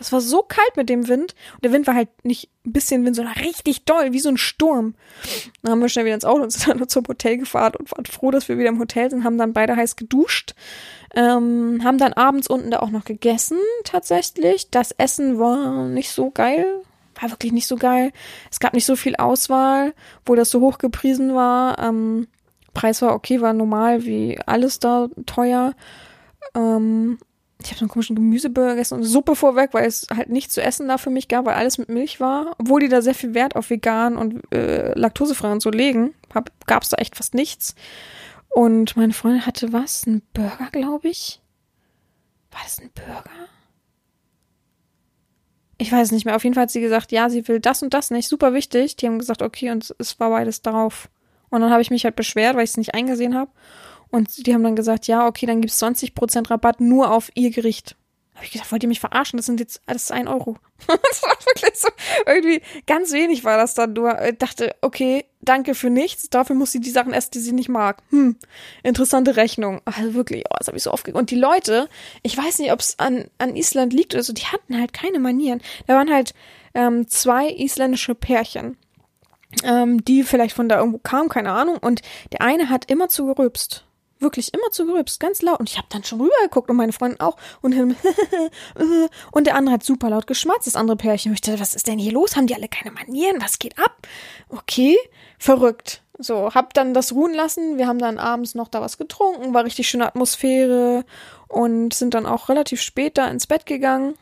Es 0.00 0.12
war 0.12 0.22
so 0.22 0.42
kalt 0.42 0.76
mit 0.76 0.88
dem 0.88 1.08
Wind. 1.08 1.34
Und 1.54 1.64
der 1.64 1.72
Wind 1.72 1.86
war 1.86 1.94
halt 1.94 2.08
nicht 2.24 2.50
ein 2.64 2.72
bisschen 2.72 3.04
Wind, 3.04 3.14
sondern 3.16 3.34
richtig 3.34 3.84
doll, 3.84 4.12
wie 4.12 4.18
so 4.18 4.30
ein 4.30 4.38
Sturm. 4.38 4.94
Dann 5.62 5.72
haben 5.72 5.80
wir 5.80 5.90
schnell 5.90 6.06
wieder 6.06 6.14
ins 6.14 6.24
Auto 6.24 6.42
und 6.42 6.50
sind 6.52 6.80
dann 6.80 6.88
zum 6.88 7.06
Hotel 7.06 7.36
gefahren 7.36 7.74
und 7.78 7.92
waren 7.92 8.06
froh, 8.06 8.30
dass 8.30 8.48
wir 8.48 8.58
wieder 8.58 8.70
im 8.70 8.78
Hotel 8.78 9.10
sind, 9.10 9.24
haben 9.24 9.38
dann 9.38 9.52
beide 9.52 9.76
heiß 9.76 9.96
geduscht. 9.96 10.54
Ähm, 11.14 11.82
haben 11.84 11.98
dann 11.98 12.14
abends 12.14 12.48
unten 12.48 12.70
da 12.70 12.78
auch 12.78 12.90
noch 12.90 13.04
gegessen, 13.04 13.58
tatsächlich. 13.84 14.70
Das 14.70 14.92
Essen 14.92 15.38
war 15.38 15.84
nicht 15.86 16.10
so 16.10 16.30
geil. 16.30 16.64
War 17.20 17.30
wirklich 17.30 17.52
nicht 17.52 17.66
so 17.66 17.76
geil. 17.76 18.12
Es 18.50 18.60
gab 18.60 18.72
nicht 18.72 18.86
so 18.86 18.96
viel 18.96 19.16
Auswahl, 19.16 19.92
wo 20.24 20.34
das 20.34 20.50
so 20.50 20.60
hoch 20.60 20.78
gepriesen 20.78 21.34
war. 21.34 21.78
Ähm, 21.78 22.26
Preis 22.72 23.02
war 23.02 23.14
okay, 23.14 23.40
war 23.42 23.52
normal, 23.52 24.04
wie 24.04 24.38
alles 24.46 24.78
da 24.78 25.08
teuer. 25.26 25.74
Ähm, 26.54 27.18
ich 27.62 27.70
habe 27.70 27.78
so 27.78 27.84
einen 27.84 27.90
komischen 27.90 28.16
Gemüseburger 28.16 28.70
gegessen 28.70 28.94
und 28.94 29.04
Suppe 29.04 29.36
vorweg, 29.36 29.70
weil 29.72 29.86
es 29.86 30.06
halt 30.14 30.30
nichts 30.30 30.54
zu 30.54 30.62
essen 30.62 30.88
da 30.88 30.98
für 30.98 31.10
mich 31.10 31.28
gab, 31.28 31.44
weil 31.46 31.54
alles 31.54 31.78
mit 31.78 31.88
Milch 31.88 32.20
war. 32.20 32.54
Obwohl 32.58 32.80
die 32.80 32.88
da 32.88 33.02
sehr 33.02 33.14
viel 33.14 33.34
Wert 33.34 33.56
auf 33.56 33.70
vegan 33.70 34.16
und 34.16 34.42
äh, 34.52 34.98
laktosefrei 34.98 35.52
und 35.52 35.60
so 35.60 35.70
legen, 35.70 36.14
gab 36.66 36.82
es 36.82 36.88
da 36.88 36.96
echt 36.96 37.16
fast 37.16 37.34
nichts. 37.34 37.74
Und 38.48 38.96
meine 38.96 39.12
Freundin 39.12 39.46
hatte 39.46 39.72
was? 39.72 40.06
Ein 40.06 40.22
Burger, 40.32 40.68
glaube 40.72 41.08
ich. 41.08 41.40
War 42.50 42.60
das 42.64 42.80
ein 42.80 42.90
Burger? 42.94 43.30
Ich 45.78 45.90
weiß 45.90 46.10
nicht 46.12 46.26
mehr. 46.26 46.36
Auf 46.36 46.44
jeden 46.44 46.54
Fall 46.54 46.64
hat 46.64 46.70
sie 46.70 46.80
gesagt, 46.80 47.12
ja, 47.12 47.30
sie 47.30 47.46
will 47.48 47.60
das 47.60 47.82
und 47.82 47.94
das 47.94 48.10
nicht. 48.10 48.28
Super 48.28 48.52
wichtig. 48.52 48.96
Die 48.96 49.06
haben 49.06 49.18
gesagt, 49.18 49.40
okay, 49.40 49.70
und 49.70 49.94
es 49.98 50.20
war 50.20 50.30
beides 50.30 50.62
drauf. 50.62 51.08
Und 51.48 51.62
dann 51.62 51.70
habe 51.70 51.82
ich 51.82 51.90
mich 51.90 52.04
halt 52.04 52.16
beschwert, 52.16 52.56
weil 52.56 52.64
ich 52.64 52.70
es 52.70 52.76
nicht 52.76 52.94
eingesehen 52.94 53.34
habe. 53.34 53.50
Und 54.10 54.46
die 54.46 54.54
haben 54.54 54.64
dann 54.64 54.76
gesagt, 54.76 55.06
ja, 55.06 55.26
okay, 55.26 55.46
dann 55.46 55.60
gibt 55.60 55.72
es 55.72 55.82
20% 55.82 56.50
Rabatt 56.50 56.80
nur 56.80 57.12
auf 57.12 57.30
ihr 57.34 57.50
Gericht. 57.50 57.96
Habe 58.40 58.46
ich 58.46 58.52
gesagt, 58.52 58.72
wollt 58.72 58.82
ihr 58.82 58.88
mich 58.88 59.00
verarschen? 59.00 59.36
Das 59.36 59.44
sind 59.44 59.60
jetzt, 59.60 59.82
ist 59.86 60.10
ein 60.10 60.26
Euro. 60.26 60.56
das 60.86 61.22
war 61.22 61.36
wirklich 61.44 61.74
so, 61.74 61.88
irgendwie 62.26 62.62
ganz 62.86 63.12
wenig 63.12 63.44
war 63.44 63.58
das 63.58 63.74
dann 63.74 63.92
nur. 63.92 64.18
Ich 64.22 64.38
dachte, 64.38 64.74
okay, 64.80 65.26
danke 65.42 65.74
für 65.74 65.90
nichts. 65.90 66.30
Dafür 66.30 66.56
muss 66.56 66.72
sie 66.72 66.80
die 66.80 66.90
Sachen 66.90 67.12
essen, 67.12 67.32
die 67.34 67.40
sie 67.40 67.52
nicht 67.52 67.68
mag. 67.68 68.02
Hm, 68.08 68.36
interessante 68.82 69.36
Rechnung. 69.36 69.82
Also 69.84 70.14
wirklich, 70.14 70.44
oh, 70.48 70.54
das 70.56 70.68
habe 70.68 70.78
ich 70.78 70.82
so 70.82 70.90
aufgeregt. 70.90 71.18
Und 71.18 71.30
die 71.30 71.36
Leute, 71.36 71.90
ich 72.22 72.34
weiß 72.34 72.60
nicht, 72.60 72.72
ob 72.72 72.80
es 72.80 72.98
an, 72.98 73.26
an 73.36 73.56
Island 73.56 73.92
liegt 73.92 74.14
oder 74.14 74.22
so, 74.22 74.32
die 74.32 74.46
hatten 74.46 74.78
halt 74.78 74.94
keine 74.94 75.18
Manieren. 75.18 75.60
Da 75.86 75.96
waren 75.96 76.10
halt 76.10 76.32
ähm, 76.72 77.08
zwei 77.08 77.50
isländische 77.50 78.14
Pärchen, 78.14 78.78
ähm, 79.64 80.02
die 80.02 80.22
vielleicht 80.22 80.56
von 80.56 80.70
da 80.70 80.78
irgendwo 80.78 80.98
kamen, 80.98 81.28
keine 81.28 81.52
Ahnung. 81.52 81.76
Und 81.76 82.00
der 82.32 82.40
eine 82.40 82.70
hat 82.70 82.90
immer 82.90 83.10
zu 83.10 83.26
gerübst 83.26 83.84
wirklich 84.20 84.54
immer 84.54 84.70
zu 84.70 84.86
gerübst, 84.86 85.20
ganz 85.20 85.42
laut. 85.42 85.60
Und 85.60 85.68
ich 85.68 85.78
habe 85.78 85.88
dann 85.90 86.04
schon 86.04 86.20
rübergeguckt 86.20 86.70
und 86.70 86.76
meine 86.76 86.92
Freundin 86.92 87.20
auch. 87.20 87.36
Und, 87.62 87.74
und 89.32 89.46
der 89.46 89.54
andere 89.54 89.74
hat 89.74 89.84
super 89.84 90.10
laut 90.10 90.26
geschmatzt, 90.26 90.66
das 90.66 90.76
andere 90.76 90.96
Pärchen. 90.96 91.30
Und 91.30 91.34
ich 91.34 91.40
dachte, 91.40 91.60
was 91.60 91.74
ist 91.74 91.86
denn 91.86 91.98
hier 91.98 92.12
los? 92.12 92.36
Haben 92.36 92.46
die 92.46 92.54
alle 92.54 92.68
keine 92.68 92.92
Manieren? 92.92 93.40
Was 93.40 93.58
geht 93.58 93.78
ab? 93.78 94.06
Okay, 94.48 94.96
verrückt. 95.38 96.02
So, 96.18 96.52
hab 96.52 96.74
dann 96.74 96.92
das 96.92 97.12
ruhen 97.12 97.32
lassen. 97.32 97.78
Wir 97.78 97.86
haben 97.86 97.98
dann 97.98 98.18
abends 98.18 98.54
noch 98.54 98.68
da 98.68 98.80
was 98.82 98.98
getrunken, 98.98 99.54
war 99.54 99.64
richtig 99.64 99.88
schöne 99.88 100.06
Atmosphäre 100.06 101.04
und 101.48 101.94
sind 101.94 102.14
dann 102.14 102.26
auch 102.26 102.48
relativ 102.50 102.82
spät 102.82 103.16
da 103.16 103.26
ins 103.28 103.46
Bett 103.46 103.64
gegangen. 103.64 104.14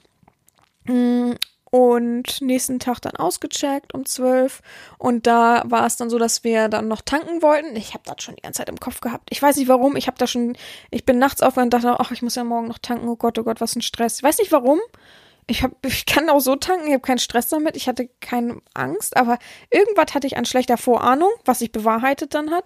Und 1.71 2.41
nächsten 2.41 2.79
Tag 2.79 3.01
dann 3.01 3.17
ausgecheckt 3.17 3.93
um 3.93 4.07
zwölf 4.07 4.63
und 4.97 5.27
da 5.27 5.63
war 5.67 5.85
es 5.85 5.97
dann 5.97 6.09
so, 6.09 6.19
dass 6.19 6.43
wir 6.43 6.69
dann 6.69 6.89
noch 6.89 7.03
tanken 7.03 7.43
wollten. 7.43 7.77
Ich 7.77 7.93
habe 7.93 8.05
das 8.07 8.23
schon 8.23 8.37
die 8.37 8.43
ganze 8.43 8.59
Zeit 8.59 8.71
im 8.71 8.81
Kopf 8.81 9.01
gehabt. 9.01 9.29
Ich 9.31 9.43
weiß 9.43 9.57
nicht 9.57 9.69
warum. 9.69 9.95
Ich 9.97 10.07
habe 10.07 10.17
da 10.17 10.27
schon, 10.27 10.57
ich 10.91 11.05
bin 11.05 11.19
nachts 11.19 11.43
aufgewacht 11.43 11.67
und 11.67 11.75
dachte, 11.75 12.01
ach, 12.01 12.11
ich 12.11 12.23
muss 12.23 12.37
ja 12.37 12.45
morgen 12.45 12.69
noch 12.69 12.79
tanken. 12.79 13.09
Oh 13.09 13.17
Gott, 13.17 13.39
oh 13.39 13.43
Gott, 13.43 13.61
was 13.61 13.77
ein 13.77 13.83
Stress. 13.83 14.19
Ich 14.19 14.23
weiß 14.23 14.39
nicht 14.39 14.51
warum. 14.53 14.81
Ich 15.47 15.63
hab, 15.63 15.73
ich 15.85 16.07
kann 16.07 16.31
auch 16.31 16.41
so 16.41 16.57
tanken. 16.57 16.87
Ich 16.87 16.95
habe 16.95 17.03
keinen 17.03 17.19
Stress 17.19 17.49
damit. 17.49 17.77
Ich 17.77 17.87
hatte 17.87 18.09
keine 18.21 18.63
Angst, 18.73 19.17
aber 19.17 19.39
irgendwas 19.71 20.15
hatte 20.15 20.27
ich 20.27 20.39
an 20.39 20.47
schlechter 20.47 20.79
Vorahnung, 20.79 21.31
was 21.45 21.59
sich 21.59 21.73
bewahrheitet 21.73 22.35
dann 22.35 22.51
hat. 22.51 22.65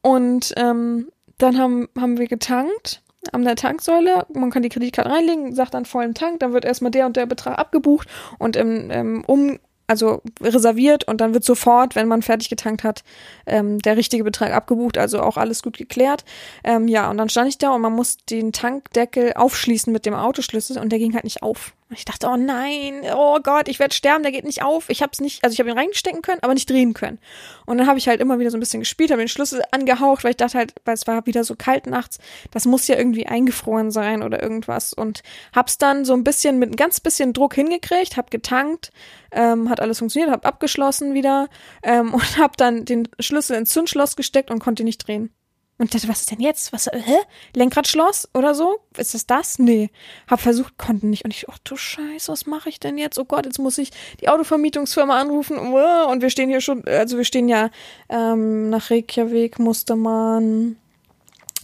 Und 0.00 0.54
ähm, 0.56 1.10
dann 1.36 1.58
haben 1.58 1.88
haben 1.98 2.18
wir 2.18 2.26
getankt 2.26 3.02
an 3.32 3.44
der 3.44 3.56
Tanksäule. 3.56 4.26
Man 4.32 4.50
kann 4.50 4.62
die 4.62 4.68
Kreditkarte 4.68 5.10
reinlegen, 5.10 5.54
sagt 5.54 5.74
dann 5.74 5.84
vollen 5.84 6.14
Tank, 6.14 6.40
dann 6.40 6.52
wird 6.52 6.64
erstmal 6.64 6.90
der 6.90 7.06
und 7.06 7.16
der 7.16 7.26
Betrag 7.26 7.58
abgebucht 7.58 8.08
und 8.38 8.56
im, 8.56 8.90
im 8.90 9.24
um 9.24 9.58
also 9.90 10.22
reserviert 10.40 11.08
und 11.08 11.20
dann 11.20 11.34
wird 11.34 11.42
sofort, 11.42 11.96
wenn 11.96 12.06
man 12.06 12.22
fertig 12.22 12.48
getankt 12.48 12.84
hat, 12.84 13.02
ähm, 13.44 13.80
der 13.80 13.96
richtige 13.96 14.22
Betrag 14.22 14.52
abgebucht, 14.52 14.96
also 14.96 15.20
auch 15.20 15.36
alles 15.36 15.64
gut 15.64 15.76
geklärt. 15.76 16.24
Ähm, 16.62 16.86
ja, 16.86 17.10
und 17.10 17.18
dann 17.18 17.28
stand 17.28 17.48
ich 17.48 17.58
da 17.58 17.70
und 17.74 17.80
man 17.80 17.92
muss 17.92 18.18
den 18.18 18.52
Tankdeckel 18.52 19.32
aufschließen 19.34 19.92
mit 19.92 20.06
dem 20.06 20.14
Autoschlüssel 20.14 20.78
und 20.78 20.90
der 20.90 21.00
ging 21.00 21.14
halt 21.14 21.24
nicht 21.24 21.42
auf. 21.42 21.74
Und 21.90 21.98
ich 21.98 22.04
dachte, 22.04 22.28
oh 22.28 22.36
nein, 22.36 23.02
oh 23.16 23.40
Gott, 23.42 23.66
ich 23.66 23.80
werde 23.80 23.92
sterben, 23.92 24.22
der 24.22 24.30
geht 24.30 24.44
nicht 24.44 24.62
auf. 24.62 24.88
Ich 24.88 25.02
habe 25.02 25.10
es 25.12 25.20
nicht, 25.20 25.42
also 25.42 25.52
ich 25.52 25.58
habe 25.58 25.70
ihn 25.70 25.76
reinstecken 25.76 26.22
können, 26.22 26.38
aber 26.40 26.54
nicht 26.54 26.70
drehen 26.70 26.94
können. 26.94 27.18
Und 27.66 27.78
dann 27.78 27.88
habe 27.88 27.98
ich 27.98 28.06
halt 28.06 28.20
immer 28.20 28.38
wieder 28.38 28.52
so 28.52 28.56
ein 28.56 28.60
bisschen 28.60 28.78
gespielt, 28.78 29.10
habe 29.10 29.20
den 29.20 29.26
Schlüssel 29.26 29.64
angehaucht, 29.72 30.22
weil 30.22 30.30
ich 30.30 30.36
dachte 30.36 30.56
halt, 30.56 30.72
weil 30.84 30.94
es 30.94 31.08
war 31.08 31.26
wieder 31.26 31.42
so 31.42 31.56
kalt 31.56 31.88
nachts, 31.88 32.18
das 32.52 32.64
muss 32.64 32.86
ja 32.86 32.96
irgendwie 32.96 33.26
eingefroren 33.26 33.90
sein 33.90 34.22
oder 34.22 34.40
irgendwas. 34.40 34.92
Und 34.92 35.24
hab's 35.52 35.78
dann 35.78 36.04
so 36.04 36.14
ein 36.14 36.22
bisschen 36.22 36.60
mit 36.60 36.70
ein 36.70 36.76
ganz 36.76 37.00
bisschen 37.00 37.32
Druck 37.32 37.56
hingekriegt, 37.56 38.16
hab 38.16 38.30
getankt, 38.30 38.92
ähm, 39.32 39.68
hat 39.68 39.80
alles 39.80 39.98
funktioniert, 39.98 40.30
hab 40.30 40.46
abgeschlossen 40.46 41.14
wieder 41.14 41.48
ähm, 41.82 42.14
und 42.14 42.38
hab 42.38 42.56
dann 42.56 42.84
den 42.84 43.08
Schlüssel 43.18 43.56
ins 43.56 43.70
Zündschloss 43.70 44.14
gesteckt 44.14 44.52
und 44.52 44.60
konnte 44.60 44.84
nicht 44.84 45.08
drehen. 45.08 45.34
Und 45.80 45.94
dachte, 45.94 46.08
was 46.08 46.20
ist 46.20 46.30
denn 46.30 46.40
jetzt? 46.40 46.74
Was, 46.74 46.90
hä? 46.92 47.16
Lenkradschloss 47.56 48.28
oder 48.34 48.54
so? 48.54 48.80
Ist 48.98 49.14
das 49.14 49.26
das? 49.26 49.58
Nee. 49.58 49.88
Hab 50.28 50.38
versucht, 50.38 50.76
konnten 50.76 51.08
nicht. 51.08 51.24
Und 51.24 51.32
ich, 51.32 51.48
ach 51.48 51.56
du 51.64 51.74
Scheiße, 51.74 52.30
was 52.30 52.44
mache 52.44 52.68
ich 52.68 52.80
denn 52.80 52.98
jetzt? 52.98 53.18
Oh 53.18 53.24
Gott, 53.24 53.46
jetzt 53.46 53.58
muss 53.58 53.78
ich 53.78 53.90
die 54.20 54.28
Autovermietungsfirma 54.28 55.18
anrufen. 55.18 55.56
Und 55.56 56.20
wir 56.20 56.28
stehen 56.28 56.50
hier 56.50 56.60
schon, 56.60 56.84
also 56.86 57.16
wir 57.16 57.24
stehen 57.24 57.48
ja 57.48 57.70
ähm, 58.10 58.68
nach 58.68 58.90
Reykjavik, 58.90 59.58
musste 59.58 59.96
man 59.96 60.76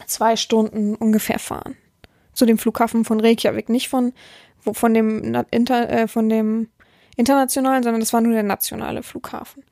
zwei 0.07 0.37
Stunden 0.37 0.95
ungefähr 0.95 1.39
fahren. 1.39 1.77
Zu 2.33 2.47
dem 2.47 2.57
Flughafen 2.57 3.05
von 3.05 3.21
Reykjavik. 3.21 3.69
Nicht 3.69 3.91
von, 3.91 4.15
von 4.61 4.95
dem, 4.95 5.45
Inter, 5.51 5.91
äh, 5.91 6.09
von 6.09 6.31
dem 6.31 6.71
internationalen, 7.19 7.83
sondern 7.83 8.01
das 8.01 8.15
war 8.15 8.23
nur 8.23 8.33
der 8.33 8.45
nationale 8.45 9.03
Flughafen. 9.03 9.63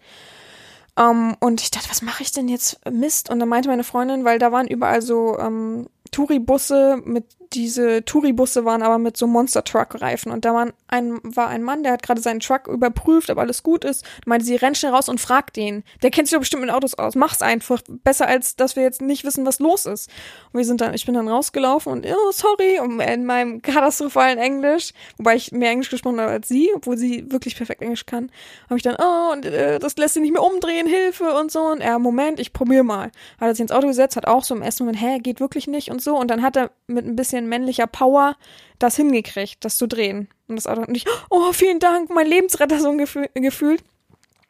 Um, 0.97 1.05
ähm, 1.05 1.36
und 1.40 1.61
ich 1.61 1.70
dachte, 1.70 1.90
was 1.90 2.03
mache 2.03 2.22
ich 2.22 2.30
denn 2.30 2.49
jetzt? 2.49 2.78
Mist. 2.88 3.28
Und 3.28 3.40
dann 3.40 3.49
meinte 3.49 3.68
meine 3.68 3.84
Freundin, 3.84 4.24
weil 4.24 4.38
da 4.38 4.53
waren 4.53 4.68
überall 4.68 5.03
so 5.03 5.38
ähm, 5.38 5.88
Touribusse 6.12 7.03
mit 7.05 7.24
diese 7.55 8.05
Touribusse 8.05 8.64
waren 8.64 8.82
aber 8.82 8.98
mit 8.98 9.16
so 9.16 9.26
Monster-Truck-Reifen 9.26 10.32
und 10.32 10.44
da 10.44 10.55
war 10.55 10.72
ein, 10.88 11.18
war 11.22 11.48
ein 11.48 11.62
Mann, 11.62 11.82
der 11.82 11.92
hat 11.92 12.02
gerade 12.02 12.20
seinen 12.20 12.40
Truck 12.40 12.66
überprüft, 12.68 13.30
ob 13.30 13.38
alles 13.38 13.62
gut 13.62 13.84
ist. 13.84 14.05
Und 14.18 14.26
meinte 14.28 14.44
sie, 14.44 14.57
renn 14.57 14.74
schnell 14.74 14.92
raus 14.92 15.09
und 15.09 15.20
frag 15.20 15.52
den. 15.52 15.84
Der 16.02 16.11
kennt 16.11 16.28
sich 16.28 16.34
doch 16.34 16.40
bestimmt 16.40 16.62
mit 16.62 16.70
Autos 16.70 16.94
aus. 16.94 17.14
Mach's 17.14 17.42
einfach. 17.42 17.80
Besser 17.88 18.26
als, 18.26 18.57
dass 18.57 18.76
wir 18.76 18.82
jetzt 18.82 19.00
nicht 19.00 19.24
wissen, 19.24 19.46
was 19.46 19.59
los 19.59 19.86
ist. 19.86 20.11
Und 20.52 20.59
wir 20.59 20.64
sind 20.64 20.80
dann, 20.80 20.94
ich 20.94 21.07
bin 21.07 21.14
dann 21.14 21.28
rausgelaufen 21.28 21.92
und, 21.92 22.07
oh, 22.07 22.32
sorry, 22.32 22.78
in 22.78 23.24
meinem 23.24 23.62
katastrophalen 23.62 24.38
Englisch, 24.38 24.92
wobei 25.16 25.36
ich 25.36 25.52
mehr 25.52 25.70
Englisch 25.70 25.90
gesprochen 25.90 26.20
habe 26.20 26.32
als 26.32 26.48
sie, 26.48 26.70
obwohl 26.74 26.96
sie 26.96 27.30
wirklich 27.30 27.57
perfekt 27.57 27.82
Englisch 27.82 28.07
kann, 28.07 28.30
habe 28.64 28.76
ich 28.76 28.82
dann, 28.82 28.96
oh, 28.98 29.32
und 29.32 29.46
äh, 29.46 29.78
das 29.78 29.96
lässt 29.96 30.14
sich 30.14 30.22
nicht 30.22 30.32
mehr 30.32 30.42
umdrehen, 30.42 30.86
Hilfe 30.86 31.34
und 31.34 31.50
so. 31.50 31.61
Und 31.61 31.80
er, 31.80 31.98
Moment, 31.98 32.40
ich 32.40 32.52
probier 32.52 32.82
mal. 32.82 33.11
Hat 33.40 33.48
er 33.48 33.55
sich 33.55 33.62
ins 33.62 33.72
Auto 33.72 33.86
gesetzt, 33.86 34.16
hat 34.16 34.26
auch 34.26 34.44
so 34.44 34.55
im 34.55 34.62
ersten 34.62 34.84
Moment, 34.84 35.02
hä, 35.02 35.18
geht 35.18 35.40
wirklich 35.40 35.66
nicht 35.66 35.90
und 35.90 36.02
so. 36.02 36.16
Und 36.16 36.30
dann 36.30 36.42
hat 36.42 36.57
er 36.57 36.70
mit 36.86 37.07
ein 37.07 37.16
bisschen 37.16 37.43
männlicher 37.49 37.86
Power 37.86 38.36
das 38.78 38.97
hingekriegt, 38.97 39.64
das 39.64 39.76
zu 39.76 39.86
drehen. 39.86 40.28
Und 40.49 40.57
das 40.57 40.66
Auto 40.66 40.82
und 40.82 40.97
ich, 40.97 41.07
oh, 41.30 41.53
vielen 41.53 41.80
Dank, 41.80 42.11
mein 42.11 42.26
Lebensretter 42.26 42.80
so 42.80 42.95
gefühlt. 43.34 43.82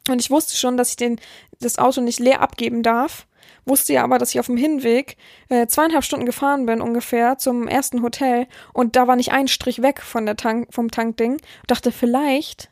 Und 0.09 0.21
ich 0.21 0.31
wusste 0.31 0.57
schon, 0.57 0.77
dass 0.77 0.91
ich 0.91 0.97
den, 0.97 1.21
das 1.61 1.79
Auto 1.79 2.01
nicht 2.01 2.19
leer 2.19 2.41
abgeben 2.41 2.83
darf. 2.83 3.27
Wusste 3.67 3.95
ja 3.95 4.05
aber, 4.05 4.19
dass 4.19 4.31
ich 4.31 4.41
auf 4.41 4.47
dem 4.47 4.59
Hinweg 4.59 5.17
äh, 5.49 5.67
zweieinhalb 5.67 6.05
Stunden 6.05 6.27
gefahren 6.27 6.67
bin 6.67 6.83
ungefähr 6.83 7.39
zum 7.39 7.67
ersten 7.67 8.03
Hotel 8.03 8.47
und 8.75 8.95
da 8.95 9.07
war 9.07 9.17
nicht 9.17 9.33
ein 9.33 9.49
Strich 9.49 9.81
weg 9.81 10.03
von 10.03 10.27
der 10.27 10.37
Tank, 10.37 10.69
vom 10.71 10.91
Tankding. 10.91 11.39
Dachte, 11.67 11.91
vielleicht, 11.91 12.71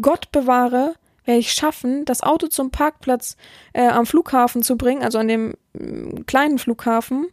Gott 0.00 0.30
bewahre, 0.30 0.94
werde 1.24 1.40
ich 1.40 1.52
schaffen, 1.52 2.04
das 2.04 2.22
Auto 2.22 2.48
zum 2.48 2.70
Parkplatz 2.70 3.36
äh, 3.72 3.88
am 3.88 4.04
Flughafen 4.04 4.62
zu 4.62 4.76
bringen, 4.76 5.02
also 5.02 5.18
an 5.18 5.28
dem 5.28 5.54
äh, 5.72 6.22
kleinen 6.26 6.58
Flughafen 6.58 7.28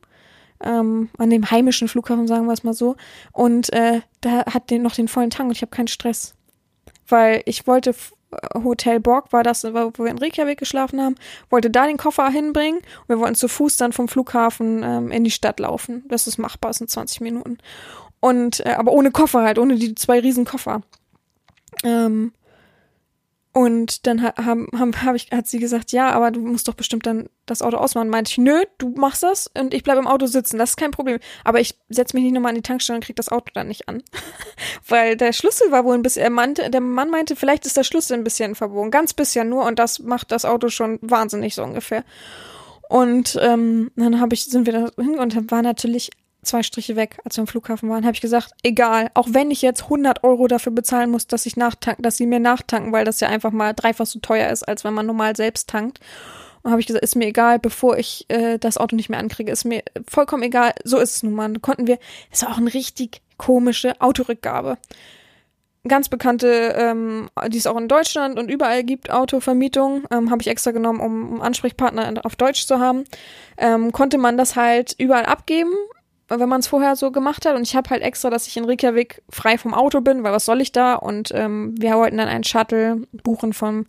ähm, 0.65 1.09
an 1.17 1.29
dem 1.29 1.49
heimischen 1.49 1.87
Flughafen, 1.87 2.27
sagen 2.27 2.45
wir 2.45 2.53
es 2.53 2.63
mal 2.63 2.73
so. 2.73 2.95
Und 3.31 3.71
äh, 3.73 4.01
da 4.21 4.45
hat 4.45 4.69
den 4.69 4.81
noch 4.81 4.95
den 4.95 5.07
vollen 5.07 5.29
Tank 5.29 5.49
und 5.49 5.55
ich 5.55 5.61
habe 5.61 5.71
keinen 5.71 5.87
Stress. 5.87 6.33
Weil 7.07 7.43
ich 7.45 7.67
wollte 7.67 7.91
äh, 7.91 8.63
Hotel 8.63 8.99
Borg 8.99 9.31
war 9.31 9.43
das, 9.43 9.63
wo 9.63 9.91
wir 10.03 10.11
in 10.11 10.17
Reykjavik 10.17 10.57
geschlafen 10.57 11.01
haben, 11.01 11.15
wollte 11.49 11.69
da 11.69 11.85
den 11.85 11.97
Koffer 11.97 12.29
hinbringen 12.29 12.79
und 12.79 13.09
wir 13.09 13.19
wollten 13.19 13.35
zu 13.35 13.47
Fuß 13.47 13.77
dann 13.77 13.93
vom 13.93 14.07
Flughafen 14.07 14.83
ähm, 14.83 15.11
in 15.11 15.23
die 15.23 15.31
Stadt 15.31 15.59
laufen. 15.59 16.03
Das 16.09 16.27
ist 16.27 16.37
machbar, 16.37 16.69
das 16.69 16.77
sind 16.77 16.89
20 16.89 17.21
Minuten. 17.21 17.57
Und, 18.19 18.65
äh, 18.65 18.71
aber 18.71 18.91
ohne 18.91 19.11
Koffer 19.11 19.43
halt, 19.43 19.59
ohne 19.59 19.75
die 19.75 19.95
zwei 19.95 20.19
riesen 20.19 20.45
Koffer. 20.45 20.81
Ähm, 21.83 22.31
und 23.55 24.05
dann 24.05 24.21
haben, 24.21 24.67
haben, 24.77 24.91
hab 25.05 25.15
ich, 25.15 25.31
hat 25.31 25.47
sie 25.47 25.59
gesagt, 25.59 25.93
ja, 25.93 26.09
aber 26.09 26.29
du 26.29 26.41
musst 26.41 26.67
doch 26.67 26.73
bestimmt 26.73 27.05
dann 27.05 27.29
das 27.45 27.61
Auto 27.61 27.77
ausmachen. 27.77 28.09
Meinte 28.09 28.31
ich, 28.31 28.37
nö, 28.37 28.63
du 28.79 28.89
machst 28.89 29.23
das 29.23 29.49
und 29.57 29.73
ich 29.73 29.81
bleib 29.81 29.97
im 29.97 30.07
Auto 30.07 30.25
sitzen. 30.25 30.57
Das 30.57 30.71
ist 30.71 30.75
kein 30.75 30.91
Problem. 30.91 31.19
Aber 31.45 31.61
ich 31.61 31.79
setz 31.87 32.13
mich 32.13 32.23
nicht 32.23 32.33
nochmal 32.33 32.49
an 32.49 32.55
die 32.55 32.63
Tankstelle 32.63 32.97
und 32.97 33.05
krieg 33.05 33.15
das 33.15 33.29
Auto 33.29 33.45
dann 33.53 33.69
nicht 33.69 33.87
an. 33.87 34.03
Weil 34.89 35.15
der 35.15 35.31
Schlüssel 35.31 35.71
war 35.71 35.85
wohl 35.85 35.95
ein 35.95 36.01
bisschen, 36.01 36.23
er 36.23 36.31
meinte, 36.31 36.69
der 36.69 36.81
Mann 36.81 37.09
meinte, 37.09 37.37
vielleicht 37.37 37.65
ist 37.65 37.77
der 37.77 37.85
Schlüssel 37.85 38.17
ein 38.17 38.25
bisschen 38.25 38.55
verbogen. 38.55 38.91
Ganz 38.91 39.13
bisschen 39.13 39.47
nur 39.47 39.63
und 39.63 39.79
das 39.79 39.99
macht 39.99 40.33
das 40.33 40.43
Auto 40.43 40.67
schon 40.67 40.99
wahnsinnig 41.01 41.55
so 41.55 41.63
ungefähr. 41.63 42.03
Und 42.89 43.39
ähm, 43.41 43.89
dann 43.95 44.19
hab 44.19 44.33
ich, 44.33 44.43
sind 44.43 44.65
wir 44.65 44.73
da 44.73 45.01
hin 45.01 45.17
und 45.17 45.33
dann 45.33 45.49
war 45.49 45.61
natürlich 45.61 46.11
zwei 46.45 46.63
Striche 46.63 46.95
weg, 46.95 47.17
als 47.23 47.37
wir 47.37 47.41
am 47.41 47.47
Flughafen 47.47 47.89
waren, 47.89 48.05
habe 48.05 48.13
ich 48.13 48.21
gesagt, 48.21 48.51
egal, 48.63 49.09
auch 49.13 49.27
wenn 49.31 49.51
ich 49.51 49.61
jetzt 49.61 49.83
100 49.83 50.23
Euro 50.23 50.47
dafür 50.47 50.71
bezahlen 50.71 51.11
muss, 51.11 51.27
dass 51.27 51.45
ich 51.45 51.57
nachtanken, 51.57 52.03
dass 52.03 52.17
sie 52.17 52.25
mir 52.25 52.39
nachtanken, 52.39 52.91
weil 52.91 53.05
das 53.05 53.19
ja 53.19 53.29
einfach 53.29 53.51
mal 53.51 53.73
dreifach 53.73 54.05
so 54.05 54.19
teuer 54.19 54.49
ist, 54.49 54.63
als 54.63 54.83
wenn 54.83 54.93
man 54.93 55.05
normal 55.05 55.35
selbst 55.35 55.69
tankt. 55.69 55.99
Und 56.65 56.71
habe 56.71 56.81
ich 56.81 56.87
gesagt, 56.87 57.03
ist 57.03 57.15
mir 57.15 57.27
egal, 57.27 57.59
bevor 57.59 57.95
ich 57.97 58.25
äh, 58.29 58.57
das 58.57 58.79
Auto 58.79 58.95
nicht 58.95 59.09
mehr 59.09 59.19
ankriege, 59.19 59.51
ist 59.51 59.65
mir 59.65 59.83
vollkommen 60.07 60.41
egal. 60.41 60.73
So 60.83 60.97
ist 60.97 61.17
es 61.17 61.23
nun 61.23 61.33
mal. 61.33 61.53
Konnten 61.61 61.85
wir, 61.85 61.99
war 62.39 62.53
auch 62.53 62.57
eine 62.57 62.73
richtig 62.73 63.21
komische 63.37 64.01
Autorückgabe. 64.01 64.79
Ganz 65.87 66.09
bekannte, 66.09 66.73
ähm, 66.75 67.29
die 67.49 67.59
es 67.59 67.67
auch 67.67 67.77
in 67.77 67.87
Deutschland 67.87 68.39
und 68.39 68.49
überall 68.49 68.83
gibt, 68.83 69.11
Autovermietung, 69.11 70.05
ähm, 70.09 70.31
habe 70.31 70.41
ich 70.41 70.47
extra 70.47 70.71
genommen, 70.71 70.99
um, 70.99 71.33
um 71.33 71.41
Ansprechpartner 71.43 72.13
auf 72.23 72.35
Deutsch 72.35 72.65
zu 72.65 72.79
haben. 72.79 73.03
Ähm, 73.57 73.91
konnte 73.91 74.17
man 74.17 74.35
das 74.35 74.55
halt 74.55 74.95
überall 74.97 75.27
abgeben, 75.27 75.73
wenn 76.27 76.49
man 76.49 76.59
es 76.59 76.67
vorher 76.67 76.95
so 76.95 77.11
gemacht 77.11 77.45
hat. 77.45 77.55
Und 77.55 77.63
ich 77.63 77.75
habe 77.75 77.89
halt 77.89 78.01
extra, 78.01 78.29
dass 78.29 78.47
ich 78.47 78.57
in 78.57 78.65
Reykjavik 78.65 79.21
frei 79.29 79.57
vom 79.57 79.73
Auto 79.73 80.01
bin, 80.01 80.23
weil 80.23 80.33
was 80.33 80.45
soll 80.45 80.61
ich 80.61 80.71
da? 80.71 80.95
Und 80.95 81.31
ähm, 81.33 81.75
wir 81.77 81.95
wollten 81.95 82.17
dann 82.17 82.27
einen 82.27 82.43
Shuttle 82.43 83.07
buchen 83.11 83.53
vom 83.53 83.85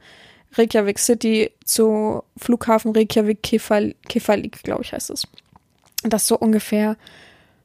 Reykjavik 0.54 0.98
City 0.98 1.52
zu 1.64 2.22
Flughafen 2.36 2.92
Reykjavik 2.92 3.42
Kefalik, 3.42 4.62
glaube 4.62 4.82
ich, 4.82 4.92
heißt 4.92 5.10
es. 5.10 5.26
Das 6.02 6.22
ist 6.22 6.28
so 6.28 6.38
ungefähr 6.38 6.96